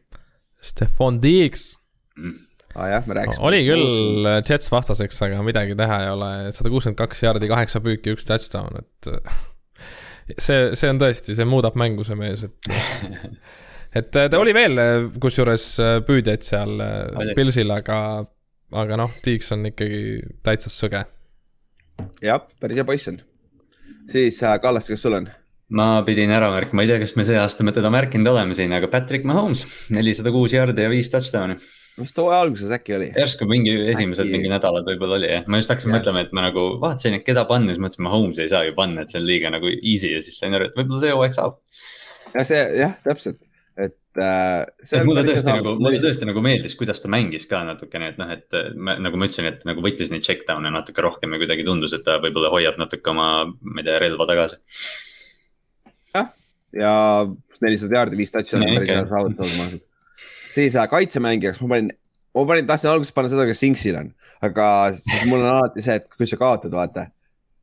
Stefan 0.63 1.19
Diggs 1.23 1.73
mm 2.17 2.53
ah,. 2.75 2.89
jah, 2.89 3.07
me 3.07 3.15
rääkisime. 3.15 3.47
oli 3.47 3.63
küll 3.67 4.29
Jets 4.49 4.71
vastaseks, 4.73 5.23
aga 5.27 5.43
midagi 5.47 5.77
teha 5.79 5.99
ei 6.05 6.13
ole, 6.13 6.31
sada 6.57 6.73
kuuskümmend 6.73 6.99
kaks 7.01 7.25
jaardi, 7.27 7.51
kaheksa 7.51 7.83
püüki, 7.85 8.15
üks 8.17 8.27
touchdown, 8.29 8.81
et 8.83 9.11
see, 10.39 10.73
see 10.79 10.93
on 10.93 11.01
tõesti, 11.03 11.37
see 11.39 11.49
muudab 11.49 11.77
mängu, 11.81 12.07
see 12.09 12.19
mees, 12.19 12.47
et 12.49 12.73
et 13.95 14.17
äh, 14.17 14.29
ta 14.31 14.41
oli 14.41 14.55
veel 14.57 14.79
äh, 14.81 14.95
kusjuures 15.21 15.67
äh, 15.83 15.99
püüdjaid 16.07 16.47
seal 16.47 16.81
Pilsil, 17.37 17.73
aga, 17.75 17.99
aga 18.83 18.99
noh, 19.01 19.13
Tiiks 19.25 19.53
on 19.57 19.69
ikkagi 19.73 20.23
täitsa 20.45 20.73
sõge. 20.73 21.05
jah, 22.25 22.43
päris 22.61 22.81
hea 22.81 22.89
poiss 22.89 23.13
on. 23.13 23.21
siis 24.11 24.41
Kallaste, 24.41 24.95
kes 24.95 25.05
sul 25.05 25.21
on? 25.21 25.29
ma 25.73 26.03
pidin 26.05 26.33
ära 26.33 26.51
märkima, 26.53 26.81
ma 26.81 26.85
ei 26.85 26.91
tea, 26.91 26.99
kas 27.01 27.15
me 27.17 27.25
see 27.29 27.39
aasta 27.41 27.65
me 27.65 27.73
teda 27.73 27.89
märkinud 27.93 28.29
oleme 28.33 28.57
siin, 28.57 28.73
aga 28.77 28.91
Patrick 28.93 29.25
Mahomes, 29.29 29.65
nelisada 29.93 30.33
kuus 30.35 30.53
jardi 30.53 30.85
ja 30.85 30.91
viis 30.93 31.09
touchdown'i. 31.13 31.57
mis 32.01 32.13
too 32.17 32.29
alguses 32.33 32.73
äkki 32.73 32.97
oli? 32.97 33.09
järsku 33.17 33.49
mingi 33.49 33.73
esimesed 33.93 34.27
äkki... 34.27 34.35
mingi 34.37 34.53
nädalad 34.53 34.89
võib-olla 34.89 35.17
oli 35.21 35.31
jah, 35.31 35.47
ma 35.49 35.61
just 35.61 35.73
hakkasin 35.73 35.95
mõtlema, 35.95 36.27
et 36.27 36.37
ma 36.37 36.45
nagu 36.49 36.67
vaatasin, 36.83 37.17
et 37.17 37.25
keda 37.25 37.47
panna, 37.49 37.73
siis 37.73 37.81
mõtlesin, 37.85 38.05
Mahomes 38.09 38.41
ei 38.43 38.53
saa 38.53 38.67
ju 38.69 38.77
panna, 38.77 39.05
et 39.05 39.13
see 39.13 39.21
on 39.21 39.29
liiga 39.29 39.53
nagu 39.53 39.73
easy 39.73 40.13
ja 40.13 40.21
siis 40.25 40.37
sain 40.41 40.57
aru, 40.57 40.69
et 40.69 40.77
võib-olla 40.77 41.05
see 41.05 41.17
hooaeg 41.17 41.37
saab. 41.37 41.57
ja 42.35 42.45
see 42.49 42.63
jah, 42.83 42.97
täpselt, 43.07 43.41
äh,. 44.21 45.05
mulle 45.07 45.23
tõesti 45.27 45.49
nagu, 45.49 45.75
mulle 45.81 46.01
tõesti 46.03 46.27
nagu 46.29 46.43
meeldis, 46.45 46.75
kuidas 46.79 47.01
ta 47.03 47.11
mängis 47.13 47.47
ka 47.49 47.63
natukene, 47.67 48.11
et 48.13 48.19
noh, 48.21 48.33
et 48.35 48.59
ma, 48.77 48.97
nagu 49.01 49.19
ma 49.21 49.29
ütlesin, 49.29 49.49
et 49.49 49.65
nagu 49.69 49.85
võttis 49.85 50.13
neid 50.13 50.27
check 50.27 50.45
down'e 50.49 50.73
natuke 50.75 51.05
rohkem 51.05 51.33
ja 51.33 51.41
kuidagi 51.43 51.67
tundus, 51.67 51.95
et 51.97 52.05
ta 52.07 52.19
võib-olla 52.23 52.53
hoiab 52.53 52.81
natuke 52.81 53.13
oma, 53.13 53.31
ma 53.49 53.83
ei 53.83 53.89
tea, 53.89 53.97
relva 54.03 54.29
tagasi. 54.29 54.61
Jah, 56.13 56.29
ja 56.77 56.93
nelisada 57.65 58.01
jaardi, 58.01 58.21
viis 58.21 58.35
touchdown'i 58.35 58.69
on 58.69 58.79
päris 58.81 58.95
hea 58.95 59.09
saavutus, 59.09 59.57
ma 59.57 59.67
arvan. 59.69 59.83
siis 60.53 60.77
äh, 60.77 60.89
kaitsemängijaks 60.93 61.61
ma 61.65 61.75
panin, 61.75 61.93
ma 62.37 62.47
panin, 62.53 62.69
tahtsin 62.69 62.93
alguses 62.93 63.17
panna 63.17 63.33
seda, 63.33 63.49
kes 63.49 63.67
Inksil 63.69 64.01
on, 64.01 64.15
aga 64.45 64.71
siis 64.99 65.27
mul 65.29 65.41
on 65.41 65.53
alati 65.57 65.85
see, 65.85 66.01
et 66.01 66.09
kui 66.17 66.29
sa 66.29 66.41
kaotad, 66.41 66.75
vaata. 66.77 67.09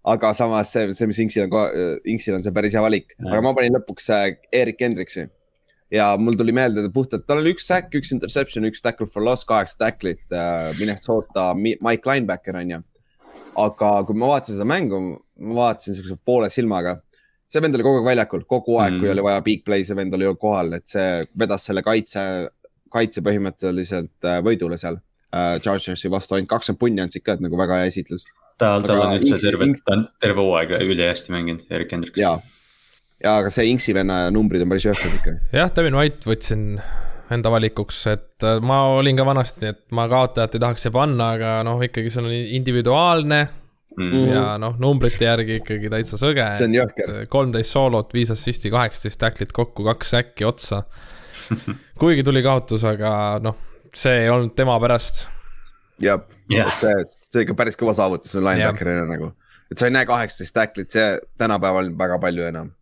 Aga 0.09 0.29
samas 0.33 0.69
see, 0.71 0.93
see, 0.95 1.09
mis 1.09 1.17
Inksil 1.21 1.45
on, 1.45 1.75
Inksil 2.07 2.37
on 2.37 2.45
see 2.45 2.55
päris 2.55 2.73
hea 2.73 2.81
valik, 2.81 3.13
aga 3.19 3.43
ma 3.45 3.53
panin 3.53 3.75
lõpuks 3.75 4.09
äh, 4.15 4.31
Erik 4.55 4.81
Hendriksi 4.81 5.27
ja 5.91 6.09
mul 6.21 6.37
tuli 6.37 6.53
meelde 6.55 6.85
puhtalt, 6.93 7.25
tal 7.27 7.41
oli 7.41 7.53
üks 7.55 7.67
sack, 7.69 7.93
üks 7.97 8.13
interception, 8.15 8.67
üks 8.69 8.83
tackle 8.85 9.07
for 9.09 9.25
loss, 9.25 9.47
kaheksa 9.49 9.79
tacklit 9.85 10.21
äh,, 10.31 10.69
Minnesota 10.77 11.51
Mike 11.57 12.09
linebacker 12.09 12.59
on 12.61 12.75
ju. 12.75 12.81
aga 13.59 13.91
kui 14.07 14.15
ma 14.15 14.29
vaatasin 14.33 14.59
seda 14.59 14.67
mängu, 14.69 15.01
ma 15.41 15.55
vaatasin 15.63 15.97
siukse 15.97 16.15
poole 16.25 16.51
silmaga, 16.53 16.99
see 17.49 17.61
vend 17.63 17.75
oli 17.75 17.85
kogu 17.85 17.99
aeg 17.99 18.09
väljakul, 18.11 18.45
kogu 18.47 18.77
aeg 18.79 18.93
mm., 18.93 19.01
kui 19.01 19.11
oli 19.15 19.25
vaja 19.25 19.43
big 19.45 19.65
play, 19.65 19.83
see 19.83 19.97
vend 19.97 20.15
oli 20.15 20.29
kohal, 20.39 20.75
et 20.77 20.87
see 20.87 21.25
vedas 21.39 21.65
selle 21.67 21.83
kaitse, 21.85 22.23
kaitse 22.93 23.25
põhimõtteliselt 23.25 24.29
äh, 24.29 24.43
võidule 24.45 24.77
seal 24.81 25.01
äh,. 25.33 25.57
Chargersi 25.65 26.11
vastu 26.13 26.37
ainult 26.37 26.53
kakskümmend 26.53 26.83
punni 26.85 27.03
andsid 27.03 27.25
ka, 27.25 27.35
et 27.35 27.43
nagu 27.43 27.57
väga 27.59 27.81
hea 27.81 27.89
esitlus. 27.89 28.27
ta, 28.61 28.77
tal 28.85 28.95
on 29.01 29.17
üldse 29.17 29.41
terve, 29.41 29.73
ta 29.81 29.97
on 29.97 30.07
terve 30.21 30.45
hooaeg 30.45 30.77
ülihästi 30.85 31.33
mänginud, 31.33 31.67
Erik 31.73 31.97
Hendriks. 31.97 32.21
jaa 32.21 32.37
ja 33.23 33.35
aga 33.41 33.51
see 33.53 33.69
Inksi 33.73 33.93
venna 33.95 34.25
numbrid 34.33 34.63
on 34.63 34.71
päris 34.71 34.87
jõhkrad 34.87 35.19
ikka. 35.19 35.35
jah, 35.55 35.71
Devin 35.75 35.97
White 35.99 36.29
võtsin 36.29 36.65
enda 37.33 37.51
valikuks, 37.53 38.01
et 38.09 38.45
äh, 38.47 38.57
ma 38.65 38.81
olin 38.95 39.19
ka 39.19 39.25
vanasti, 39.27 39.69
et 39.73 39.81
ma 39.95 40.07
kaotajat 40.09 40.57
ei 40.57 40.63
tahaks 40.63 40.85
siia 40.85 40.93
panna, 40.95 41.33
aga 41.37 41.59
noh, 41.67 41.81
ikkagi 41.85 42.11
see 42.13 42.23
on 42.23 42.29
individuaalne 42.33 43.41
mm. 43.43 44.07
-hmm. 44.11 44.27
ja 44.33 44.45
noh, 44.61 44.77
numbrite 44.81 45.27
järgi 45.27 45.59
ikkagi 45.59 45.91
täitsa 45.93 46.17
sõge. 46.21 46.47
see 46.57 46.69
on 46.69 46.77
jõhker. 46.79 47.19
kolmteist 47.29 47.75
soolot, 47.75 48.13
viis 48.15 48.31
assist'i, 48.33 48.71
kaheksateist 48.73 49.21
tacklit 49.21 49.53
kokku, 49.53 49.85
kaks 49.91 50.15
äkki 50.23 50.47
otsa. 50.47 50.83
kuigi 52.01 52.23
tuli 52.23 52.43
kaotus, 52.45 52.85
aga 52.85 53.11
noh, 53.43 53.57
see 53.93 54.23
ei 54.23 54.33
olnud 54.33 54.55
tema 54.55 54.79
pärast. 54.79 55.27
jah 55.99 56.23
yeah., 56.51 56.73
see, 56.79 57.05
see 57.33 57.45
ikka 57.45 57.57
päris 57.59 57.77
kõva 57.77 57.93
saavutus 57.97 58.33
on 58.39 58.47
linebacker'ina 58.47 59.05
nagu, 59.09 59.33
et 59.69 59.77
sa 59.77 59.89
ei 59.89 59.93
näe 59.93 60.07
kaheksateist 60.09 60.55
tacklit, 60.55 60.89
see 60.89 61.17
tänapäeval 61.37 61.91
väga 61.97 62.19
palju 62.21 62.49
enam 62.49 62.73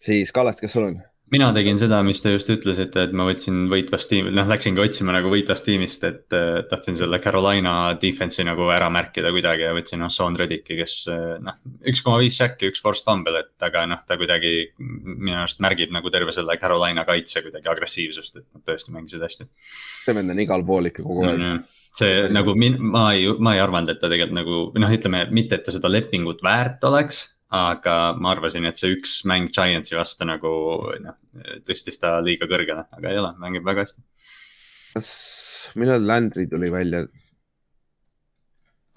siis 0.00 0.32
Kallaste, 0.32 0.66
kes 0.66 0.76
sul 0.78 0.88
on? 0.88 1.00
mina 1.30 1.50
tegin 1.54 1.78
seda, 1.78 2.00
mis 2.06 2.20
te 2.22 2.32
just 2.34 2.50
ütlesite, 2.50 3.04
et 3.06 3.12
ma 3.16 3.24
võtsin 3.28 3.68
võitvast 3.70 4.10
tiimi, 4.10 4.32
noh, 4.34 4.48
läksingi 4.50 4.82
otsima 4.82 5.14
nagu 5.14 5.30
võitvast 5.30 5.64
tiimist, 5.66 6.04
et 6.06 6.34
äh, 6.36 6.60
tahtsin 6.70 6.98
selle 6.98 7.20
Carolina 7.22 7.94
defense'i 8.02 8.46
nagu 8.46 8.66
ära 8.74 8.90
märkida 8.92 9.30
kuidagi 9.34 9.66
ja 9.66 9.74
võtsin 9.76 10.02
Hassan 10.02 10.38
Redicki, 10.40 10.78
kes 10.80 10.96
äh, 11.12 11.36
noh, 11.44 11.58
üks 11.90 12.02
koma 12.06 12.18
viis 12.22 12.38
säkki, 12.40 12.72
üks 12.72 12.82
forced 12.82 13.06
fumble, 13.06 13.44
et 13.44 13.66
aga 13.70 13.86
noh, 13.92 14.02
ta 14.06 14.18
kuidagi 14.20 14.54
minu 14.80 15.38
arust 15.38 15.62
märgib 15.62 15.94
nagu 15.94 16.10
terve 16.10 16.34
selle 16.34 16.58
Carolina 16.60 17.06
kaitse 17.08 17.44
kuidagi 17.46 17.70
agressiivsust, 17.70 18.40
et 18.40 18.48
nad 18.48 18.66
tõesti 18.66 18.94
mängisid 18.94 19.22
hästi. 19.26 19.50
see 20.06 20.16
vend 20.16 20.34
on 20.34 20.42
igal 20.42 20.66
pool 20.66 20.90
ikka 20.90 21.06
kogu 21.06 21.28
aeg. 21.28 21.38
-hmm 21.38 21.68
see 21.90 22.28
nagu 22.30 22.52
min, 22.54 22.76
ma 22.78 23.08
ei, 23.16 23.24
ma 23.42 23.56
ei 23.56 23.60
arvanud, 23.60 23.90
et 23.90 23.98
ta 23.98 24.06
tegelikult 24.06 24.36
nagu 24.36 24.58
noh, 24.78 24.92
ütleme 24.94 25.24
mitte, 25.34 25.58
et 25.58 25.64
ta 25.66 25.72
seda 25.74 25.90
lepingut 25.90 26.38
väärt 26.46 26.84
oleks 26.86 27.24
aga 27.50 27.96
ma 28.14 28.34
arvasin, 28.34 28.66
et 28.68 28.78
see 28.78 28.92
üks 28.94 29.20
mäng 29.28 29.50
Giantsi 29.54 29.96
vastu 29.98 30.26
nagu 30.28 30.52
noh, 31.02 31.16
tõstis 31.66 31.98
ta 31.98 32.18
liiga 32.22 32.46
kõrgele, 32.50 32.86
aga 32.96 33.10
ei 33.10 33.18
ole, 33.18 33.32
mängib 33.42 33.66
väga 33.66 33.86
hästi. 33.86 34.04
kas, 34.94 35.10
millal 35.80 36.06
Landry 36.06 36.46
tuli 36.50 36.70
välja? 36.72 37.04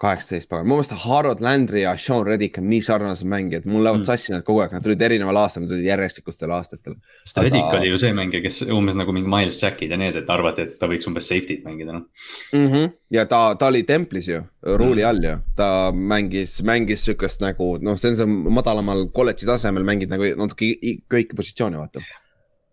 Kaheksateist 0.04 0.48
pagan, 0.50 0.68
mu 0.68 0.78
meelest 0.78 0.94
Harold 1.04 1.40
Landry 1.44 1.82
ja 1.84 1.94
Sean 2.00 2.26
Reddick 2.26 2.58
on 2.60 2.68
nii 2.70 2.80
sarnased 2.84 3.28
mängijad, 3.30 3.66
mul 3.68 3.84
lähevad 3.84 4.02
mm. 4.02 4.08
sassi 4.08 4.34
nad 4.34 4.44
kogu 4.46 4.64
aeg, 4.64 4.74
nad 4.76 4.84
tulid 4.84 5.04
erineval 5.06 5.40
aastal, 5.40 5.64
nad 5.64 5.72
tulid 5.72 5.88
järjestikustel 5.88 6.52
aastatel. 6.54 6.96
sest 7.22 7.38
Aga... 7.38 7.46
Reddick 7.48 7.78
oli 7.78 7.92
ju 7.92 8.00
see 8.00 8.16
mängija, 8.16 8.42
kes 8.44 8.62
umbes 8.74 8.98
nagu 9.00 9.14
mingi 9.16 9.30
Miles 9.30 9.58
Jackid 9.60 9.94
ja 9.94 10.00
need, 10.00 10.18
et 10.20 10.32
arvati, 10.34 10.66
et 10.68 10.74
ta 10.80 10.90
võiks 10.90 11.08
umbes 11.10 11.28
safety't 11.30 11.64
mängida, 11.66 11.96
noh. 11.96 12.08
Mm 12.52 12.66
-hmm.. 12.66 12.90
ja 13.16 13.26
ta, 13.30 13.44
ta 13.60 13.70
oli 13.72 13.84
templis 13.88 14.28
ju, 14.28 14.42
ruuli 14.62 15.02
mm. 15.02 15.08
all 15.08 15.30
ju, 15.30 15.38
ta 15.56 15.70
mängis, 16.14 16.58
mängis 16.62 17.06
sihukest 17.06 17.44
nagu 17.44 17.76
noh, 17.80 17.96
see 18.00 18.12
on 18.12 18.20
see 18.20 18.28
madalamal 18.60 19.06
kolledži 19.14 19.48
tasemel 19.48 19.86
mängid 19.86 20.12
nagu 20.12 20.34
natuke 20.36 20.74
kõiki 21.10 21.36
positsioone, 21.36 21.80
vaata 21.80 22.04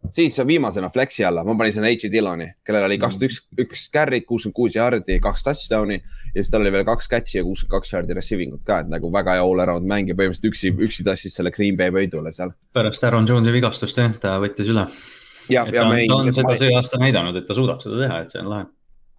siis 0.10 0.38
viimasena 0.48 0.90
flex'i 0.90 1.26
alla, 1.26 1.44
ma 1.44 1.56
panin 1.58 1.74
sinna 1.74 1.92
H. 1.92 2.10
Dilloni, 2.12 2.48
kellel 2.66 2.88
oli 2.88 2.98
kakskümmend 3.02 3.30
üks, 3.30 3.38
üks 3.64 3.86
carry't, 3.94 4.26
kuuskümmend 4.30 4.58
kuus 4.58 4.76
yard'i, 4.76 5.20
kaks 5.22 5.46
touchdown'i. 5.46 6.02
ja 6.32 6.42
siis 6.42 6.52
tal 6.52 6.66
oli 6.66 6.74
veel 6.74 6.86
kaks 6.88 7.10
catch'i 7.12 7.40
ja 7.40 7.46
kuuskümmend 7.46 7.76
kaks 7.78 7.94
yard'i 7.94 8.18
receiving 8.18 8.58
ut 8.58 8.66
ka, 8.66 8.82
et 8.82 8.92
nagu 8.92 9.12
väga 9.14 9.38
hea 9.38 9.46
all 9.46 9.64
around 9.64 9.88
mäng 9.88 10.10
ja 10.10 10.18
põhimõtteliselt 10.18 10.52
üksi, 10.52 10.74
üksi 10.90 11.08
tassis 11.08 11.38
selle 11.38 11.54
Green 11.56 11.78
Bay 11.78 11.94
võidule 11.94 12.34
seal. 12.34 12.56
pärast 12.74 13.04
Aaron 13.04 13.30
Jones'i 13.30 13.54
vigastust 13.54 13.98
jah, 13.98 14.14
ta 14.20 14.38
võttis 14.42 14.74
üle. 14.74 14.88
ja, 15.50 15.66
ja. 15.70 15.88
ta 15.88 16.18
on 16.18 16.34
seda 16.34 16.58
see 16.58 16.76
aasta 16.76 17.02
näidanud, 17.02 17.38
et 17.38 17.48
ta 17.48 17.58
suudab 17.58 17.84
seda 17.86 18.02
teha, 18.06 18.22
et 18.26 18.34
see 18.34 18.42
on 18.42 18.54
lahe 18.56 18.70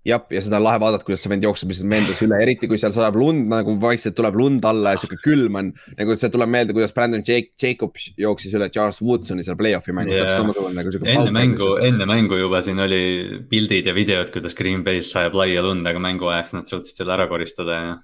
jah, 0.06 0.22
ja 0.34 0.42
seda 0.42 0.58
on 0.58 0.64
lahe 0.66 0.80
vaadata, 0.82 1.06
kuidas 1.06 1.22
see 1.24 1.30
vend 1.32 1.44
jookseb 1.46 1.70
lihtsalt 1.72 1.90
meeldus 1.92 2.22
üle, 2.26 2.38
eriti 2.42 2.68
kui 2.70 2.80
seal 2.80 2.94
sajab 2.94 3.18
lund 3.20 3.46
nagu 3.50 3.74
vaikselt 3.82 4.16
tuleb 4.18 4.38
lund 4.38 4.64
alla 4.68 4.94
ja 4.94 5.02
sihuke 5.02 5.20
külm 5.22 5.58
on. 5.60 5.72
nagu 5.98 6.16
see 6.18 6.32
tuleb 6.32 6.50
meelde, 6.52 6.76
kuidas 6.76 6.94
Brandon 6.96 7.22
Jake, 7.26 7.54
Jacobs 7.62 8.08
jooksis 8.18 8.56
üle 8.58 8.68
Charles 8.74 8.98
Woodsoni 9.04 9.46
seal 9.46 9.58
play-off'i 9.60 9.94
mängus 9.96 10.16
yeah., 10.16 10.26
täpselt 10.26 10.42
samasugune 10.42 10.78
nagu 10.78 10.94
sihuke. 10.94 11.12
enne 11.14 11.34
mängu, 11.34 11.70
enne 11.86 12.08
mängu 12.10 12.40
juba 12.40 12.62
siin 12.66 12.82
oli 12.82 13.02
pildid 13.50 13.90
ja 13.90 13.94
videod, 13.96 14.32
kuidas 14.34 14.58
Green 14.58 14.82
Bay's 14.86 15.12
sajab 15.14 15.38
laia 15.38 15.62
lund, 15.64 15.86
aga 15.86 16.02
mängu 16.02 16.30
ajaks 16.32 16.56
nad 16.58 16.70
suutsid 16.70 17.02
selle 17.02 17.14
ära 17.14 17.28
koristada 17.30 17.78
ja 17.78 17.94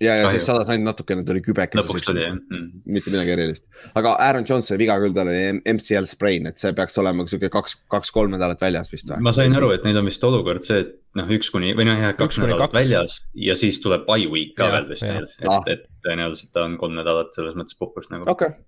ja, 0.00 0.14
ja 0.20 0.30
siis 0.30 0.44
sadas 0.46 0.68
ainult 0.72 0.90
natukene, 0.90 1.24
tuli 1.26 1.40
kübeke. 1.44 1.78
lõpuks 1.80 2.06
tuli 2.06 2.22
jah 2.24 2.34
mm.. 2.34 2.82
mitte 2.92 3.12
midagi 3.12 3.32
erilist, 3.36 3.66
aga 3.96 4.14
Aaron 4.26 4.46
sai 4.46 4.78
viga 4.80 4.98
küll, 5.02 5.14
tal 5.16 5.30
oli 5.30 5.60
MCL 5.72 6.08
sprain, 6.10 6.48
et 6.50 6.60
see 6.60 6.74
peaks 6.76 6.98
olema 7.02 7.26
sihuke 7.28 7.50
kaks, 7.52 7.78
kaks-kolm 7.92 8.34
nädalat 8.36 8.62
väljas 8.62 8.92
vist 8.92 9.08
või? 9.10 9.22
ma 9.24 9.34
sain 9.36 9.56
aru, 9.56 9.72
et 9.76 9.86
neil 9.88 10.00
on 10.00 10.08
vist 10.10 10.24
olukord 10.28 10.66
see, 10.66 10.82
et 10.84 10.94
noh, 11.18 11.28
üks 11.38 11.50
kuni 11.54 11.72
või 11.78 11.88
noh, 11.88 11.98
jah, 12.02 12.16
kaks 12.18 12.40
nädalat 12.42 12.68
kaks. 12.68 12.78
väljas 12.80 13.18
ja 13.48 13.56
siis 13.58 13.80
tuleb 13.84 14.06
bye 14.08 14.28
week 14.32 14.56
ka 14.58 14.70
veel 14.74 14.88
vist 14.92 15.06
neil, 15.06 15.28
et 15.40 15.50
ah., 15.52 15.62
et 15.72 15.86
tõenäoliselt 16.04 16.52
ta 16.54 16.66
on 16.68 16.76
kolm 16.80 16.96
nädalat 16.98 17.32
selles 17.36 17.56
mõttes 17.58 17.78
puhkust 17.78 18.12
nagu. 18.12 18.28
okei 18.28 18.52
okay., 18.52 18.66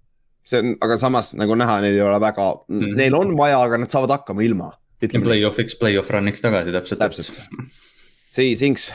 see 0.49 0.63
on, 0.65 0.79
aga 0.85 0.97
samas 1.01 1.35
nagu 1.37 1.59
näha, 1.59 1.81
neil 1.85 1.99
ei 1.99 2.05
ole 2.05 2.21
väga 2.25 2.47
mm, 2.55 2.79
-hmm. 2.81 3.01
neil 3.03 3.19
on 3.19 3.37
vaja, 3.37 3.61
aga 3.61 3.85
nad 3.85 3.93
saavad 3.93 4.17
hakkama 4.17 4.47
ilma. 4.47 4.73
Play-off'iks, 4.99 5.77
play-off 5.79 6.11
run'iks 6.11 6.41
tagasi 6.43 6.73
täpselt. 6.75 6.99
täpselt, 6.99 7.37
siis 8.35 8.63
Inks 8.67 8.89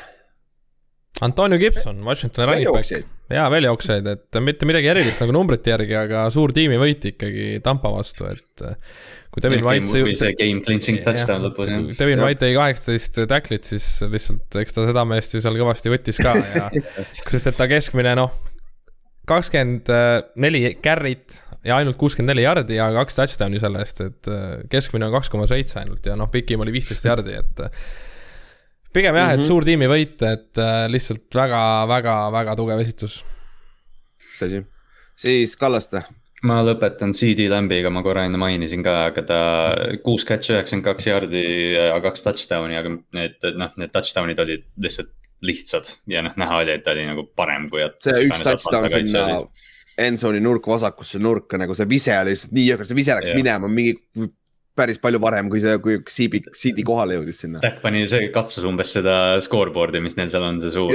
Antonio 1.22 1.59
Gibson, 1.61 2.01
Washingtoni 2.03 2.47
running 2.49 2.72
back. 2.74 3.09
jaa, 3.30 3.45
väljajooksjaid, 3.53 4.07
et 4.09 4.39
mitte 4.41 4.66
midagi 4.66 4.89
erilist 4.89 5.22
nagu 5.22 5.36
numbrite 5.36 5.70
järgi, 5.70 5.93
aga 5.97 6.24
suur 6.34 6.53
tiimivõit 6.55 7.05
ikkagi 7.14 7.59
Tampa 7.64 7.91
vastu, 7.93 8.26
et. 8.32 8.64
Eh, 8.66 9.11
kui 9.34 9.41
Devin 9.41 9.64
White. 9.66 9.89
see 9.89 10.34
game 10.38 10.61
clinching 10.66 10.99
touchdown 11.05 11.45
lõpus 11.47 11.70
jah. 11.70 11.86
Devin 11.97 12.22
White 12.22 12.41
tegi 12.43 12.57
kaheksateist 12.57 13.22
tacklit, 13.30 13.70
siis 13.70 13.88
lihtsalt 14.05 14.57
eks 14.61 14.76
ta 14.76 14.86
seda 14.89 15.05
meest 15.09 15.34
ju 15.34 15.41
seal 15.41 15.57
kõvasti 15.57 15.93
võttis 15.93 16.22
ka 16.22 16.36
ja 16.38 16.68
sest 17.34 17.49
et 17.49 17.57
ta 17.57 17.69
keskmine 17.69 18.14
noh, 18.19 18.34
kakskümmend 19.30 19.90
neli 20.38 20.76
carry't 20.85 21.40
ja 21.65 21.80
ainult 21.80 21.98
kuuskümmend 21.98 22.34
neli 22.34 22.45
jardi 22.45 22.77
ja 22.77 22.90
kaks 22.94 23.18
touchdown'i 23.22 23.61
selle 23.64 23.81
eest, 23.85 24.02
et 24.06 24.30
eh, 24.34 24.65
keskmine 24.69 25.10
on 25.10 25.18
kaks 25.18 25.34
koma 25.34 25.49
seitse 25.49 25.80
ainult 25.81 26.06
ja 26.10 26.18
noh, 26.19 26.30
pikim 26.34 26.61
oli 26.65 26.73
viisteist 26.76 27.10
jardi, 27.10 27.38
et 27.41 27.65
pigem 28.94 29.15
jah 29.15 29.28
mm, 29.28 29.30
-hmm. 29.30 29.34
et 29.34 29.40
mhm. 29.40 29.48
suur 29.48 29.65
tiimivõit, 29.68 30.18
et 30.30 30.61
äh, 30.61 30.88
lihtsalt 30.91 31.40
väga-väga-väga 31.41 32.57
tugev 32.60 32.84
esitus. 32.84 33.24
tõsi, 34.40 34.65
siis 35.15 35.56
Kallaste 35.57 36.03
ma 36.44 36.60
lõpetan 36.65 37.14
CD 37.15 37.48
Lambiga, 37.52 37.90
ma 37.94 38.03
korra 38.03 38.26
enne 38.28 38.40
mainisin 38.41 38.84
ka, 38.84 38.95
aga 39.11 39.24
ta 39.28 39.40
kuus 40.03 40.26
catch, 40.28 40.52
üheksakümmend 40.52 40.88
kaks 40.90 41.07
jaardi 41.07 41.44
ja 41.76 41.99
kaks 42.03 42.26
touchdown'i, 42.26 42.78
aga 42.80 42.95
need, 43.15 43.38
noh, 43.60 43.76
need 43.80 43.94
touchdown'id 43.94 44.41
olid 44.44 44.65
lihtsalt 44.84 45.14
lihtsad 45.44 45.90
ja 46.11 46.24
noh, 46.24 46.36
näha 46.40 46.61
oli, 46.64 46.76
et 46.76 46.84
ta 46.84 46.91
oli 46.95 47.06
nagu 47.07 47.26
parem 47.36 47.70
kui. 47.72 47.84
see 48.03 48.28
üks 48.28 48.44
touchdown 48.44 48.91
sinna 48.91 49.28
Enzo'ni 50.03 50.40
nurk 50.41 50.65
vasakusse 50.65 51.20
nurka, 51.22 51.57
nagu 51.61 51.76
see 51.78 51.86
vise 51.86 52.15
oli 52.18 52.34
lihtsalt 52.34 52.56
nii 52.57 52.70
jõhker, 52.72 52.88
see 52.90 52.98
vise 52.98 53.18
läks 53.18 53.30
ja. 53.30 53.36
minema 53.38 53.70
mingi 53.70 53.94
päris 54.78 55.00
palju 55.02 55.20
varem, 55.22 55.50
kui 55.52 55.62
see, 55.64 55.78
kui 55.84 56.00
Siidi, 56.10 56.41
Siidi 56.58 56.86
kohale 56.88 57.20
jõudis 57.20 57.44
sinna. 57.44 57.62
Stack 57.62 57.82
pani, 57.84 58.04
see 58.10 58.30
katsus 58.34 58.66
umbes 58.68 58.94
seda 58.95 59.18
scoreboard'i, 59.44 60.02
mis 60.04 60.18
neil 60.18 60.32
seal 60.34 60.45
on, 60.48 60.60
see 60.64 60.74
suur, 60.74 60.94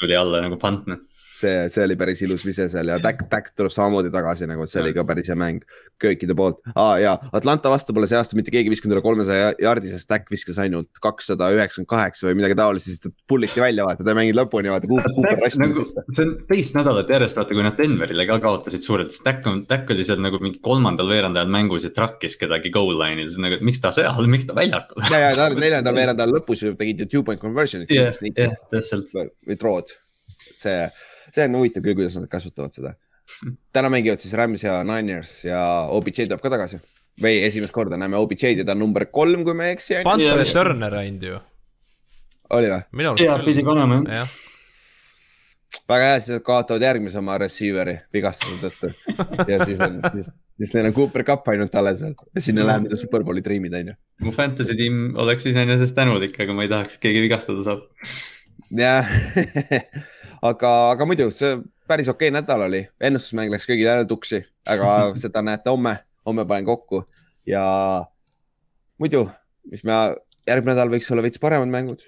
tuli 0.00 0.18
alla 0.18 0.42
nagu 0.44 0.58
punt 0.60 0.90
noh. 0.90 1.02
See, 1.40 1.68
see 1.72 1.84
oli 1.86 1.96
päris 2.00 2.20
ilus 2.26 2.44
vise 2.46 2.66
seal 2.70 2.90
ja 2.90 2.98
Tack, 3.02 3.26
Tack 3.32 3.54
tuleb 3.56 3.72
samamoodi 3.74 4.12
tagasi 4.12 4.48
nagu, 4.50 4.64
et 4.64 4.72
see 4.72 4.82
oli 4.82 4.92
ka 4.96 5.04
päris 5.08 5.30
hea 5.30 5.36
mäng 5.38 5.64
köökide 6.02 6.36
poolt 6.36 6.60
ah,. 6.74 6.96
ja 7.00 7.16
Atlanta 7.36 7.72
vastu 7.72 7.94
pole 7.96 8.08
see 8.10 8.18
aasta 8.18 8.38
mitte 8.38 8.52
keegi 8.54 8.72
visanud 8.72 8.96
üle 8.96 9.04
kolmesaja 9.04 9.52
jardi, 9.62 9.92
sest 9.92 10.08
Tack 10.10 10.30
viskas 10.32 10.58
ainult 10.62 11.00
kakssada 11.02 11.50
üheksakümmend 11.54 11.90
kaheksa 11.90 12.28
või 12.28 12.38
midagi 12.40 12.58
taolist, 12.58 12.88
siis 12.90 13.02
ta 13.02 13.12
pulliti 13.30 13.62
välja, 13.62 13.86
vaata, 13.88 14.04
ta 14.06 14.14
ei 14.14 14.20
mänginud 14.20 14.40
lõpuni, 14.42 14.72
vaata. 14.72 14.88
Nagu, 15.60 15.84
see 15.84 16.24
on 16.24 16.34
teist 16.48 16.76
nädalat 16.76 17.10
järjest, 17.12 17.38
vaata, 17.38 17.54
kui 17.56 17.66
nad 17.66 17.78
Denverile 17.80 18.26
ka 18.28 18.40
kaotasid 18.42 18.86
suurelt, 18.86 19.14
siis 19.14 19.24
Tack 19.26 19.46
on, 19.50 19.62
Tack 19.70 19.90
oli 19.94 20.06
seal 20.06 20.22
nagu 20.22 20.40
mingi 20.42 20.60
kolmandal 20.64 21.10
veerandajal 21.10 21.50
mängus 21.52 21.86
ja 21.86 21.92
track'is 21.94 22.36
kedagi 22.40 22.72
goal 22.74 22.96
line'il, 22.98 23.28
siis 23.30 23.40
nagu, 23.42 23.58
et 23.58 23.66
miks 23.66 23.82
ta 23.82 23.92
seal, 23.94 24.30
miks 24.30 24.48
ta 24.48 24.56
väljakul. 24.56 25.04
ja, 25.10 25.22
ja 25.28 25.36
ta 25.36 25.50
oli 25.50 25.60
neljandal 25.62 25.96
veerandajal 25.96 26.36
lõpus 26.38 26.64
ju 26.66 26.74
tegid 26.78 27.04
ju 27.04 27.10
two 27.16 27.26
point 27.26 27.42
conversion'i. 27.42 27.88
jah, 27.94 28.12
jah, 28.34 28.56
täpselt. 28.72 29.14
või 29.14 29.58
throw'd, 29.60 29.94
see 30.60 30.82
see 31.34 31.46
on 31.48 31.58
huvitav 31.60 31.84
küll, 31.84 31.98
kuidas 31.98 32.18
nad 32.18 32.28
kasutavad 32.30 32.74
seda. 32.74 32.94
täna 33.74 33.92
mängivad 33.92 34.22
siis 34.22 34.34
Rams 34.38 34.64
ja 34.66 34.80
Niners 34.86 35.36
ja 35.46 35.62
OBJ 35.94 36.26
tuleb 36.26 36.42
ka 36.42 36.52
tagasi 36.52 36.80
või 37.20 37.40
esimest 37.44 37.74
korda 37.74 37.98
näeme 38.00 38.18
OBJ-d 38.20 38.62
ja 38.62 38.66
ta 38.68 38.76
on 38.76 38.84
number 38.86 39.06
kolm, 39.12 39.44
kui 39.44 39.56
ma 39.56 39.68
ei 39.68 39.76
eksi. 39.76 40.00
Panther 40.06 40.44
Turner 40.48 41.00
ainult 41.02 41.26
ju. 41.26 41.40
oli 42.56 42.70
või? 42.72 43.10
jaa, 43.24 43.42
pidi 43.44 43.66
ka 43.66 43.76
olema 43.76 44.04
jah 44.08 44.38
väga 45.90 46.06
hea, 46.06 46.20
siis 46.20 46.34
nad 46.34 46.44
kaotavad 46.46 46.84
järgmise 46.84 47.18
oma 47.20 47.36
receiver'i 47.40 47.96
vigastuse 48.14 48.58
tõttu 48.62 48.90
ja 49.48 49.58
siis 49.64 49.80
on, 49.84 49.98
siis, 50.14 50.30
siis 50.58 50.74
neil 50.74 50.90
on 50.90 50.96
Cooper 50.96 51.24
Cup 51.26 51.48
ainult 51.52 51.74
alles 51.78 52.02
veel 52.04 52.14
ja 52.36 52.44
sinna 52.44 52.66
läheb 52.66 52.86
mida 52.86 52.98
superbowli 52.98 53.42
triimida, 53.46 53.80
onju. 53.82 53.96
mu 54.26 54.34
fantasy 54.36 54.76
tiim 54.78 55.16
oleks 55.20 55.46
iseenesest 55.50 55.96
tänulik, 55.98 56.36
aga 56.42 56.56
ma 56.56 56.66
ei 56.66 56.72
tahaks, 56.72 56.96
et 56.96 57.04
keegi 57.06 57.24
vigastada 57.26 57.66
saab. 57.66 57.86
jah 58.78 59.10
aga, 60.42 60.72
aga 60.94 61.06
muidu 61.06 61.30
see 61.34 61.58
päris 61.90 62.08
okei 62.08 62.28
okay 62.28 62.36
nädal 62.40 62.66
oli, 62.68 62.84
ennustusmäng 63.00 63.52
läks 63.52 63.66
kõigil 63.68 63.88
jälle 63.88 64.06
tuksi, 64.08 64.42
aga 64.68 64.92
seda 65.22 65.42
näete 65.44 65.72
homme, 65.72 65.96
homme 66.26 66.46
panen 66.48 66.68
kokku 66.68 67.04
ja 67.48 67.64
muidu, 69.00 69.26
mis 69.70 69.84
me, 69.84 69.98
järgmine 70.48 70.76
nädal 70.76 70.92
võiks 70.92 71.10
olla 71.12 71.24
veits 71.26 71.42
paremad 71.42 71.72
mängud. 71.72 72.04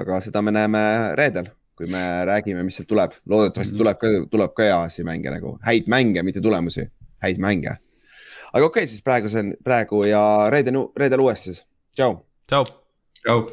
aga 0.00 0.20
seda 0.20 0.42
me 0.44 0.52
näeme 0.52 0.80
reedel, 1.16 1.48
kui 1.76 1.88
me 1.88 2.02
räägime, 2.28 2.64
mis 2.64 2.76
sealt 2.76 2.88
tuleb, 2.88 3.14
loodetavasti 3.24 3.74
mhm. 3.74 3.80
tuleb 3.80 4.00
ka, 4.00 4.12
tuleb 4.32 4.56
ka 4.56 4.68
heasi 4.70 5.04
mänge 5.04 5.32
nagu 5.32 5.56
häid 5.64 5.88
mänge, 5.88 6.22
mitte 6.22 6.42
tulemusi, 6.44 6.88
häid 7.24 7.40
mänge. 7.40 7.78
aga 8.52 8.64
okei 8.64 8.84
okay,, 8.84 8.90
siis 8.90 9.04
praegu 9.04 9.32
see 9.32 9.44
on 9.44 9.54
praegu 9.64 10.04
ja 10.08 10.22
reedel, 10.52 10.82
reedel 10.96 11.24
uuesti 11.24 11.52
siis, 11.54 11.64
tšau. 11.96 12.20
tšau. 12.48 12.68
tšau. 13.22 13.48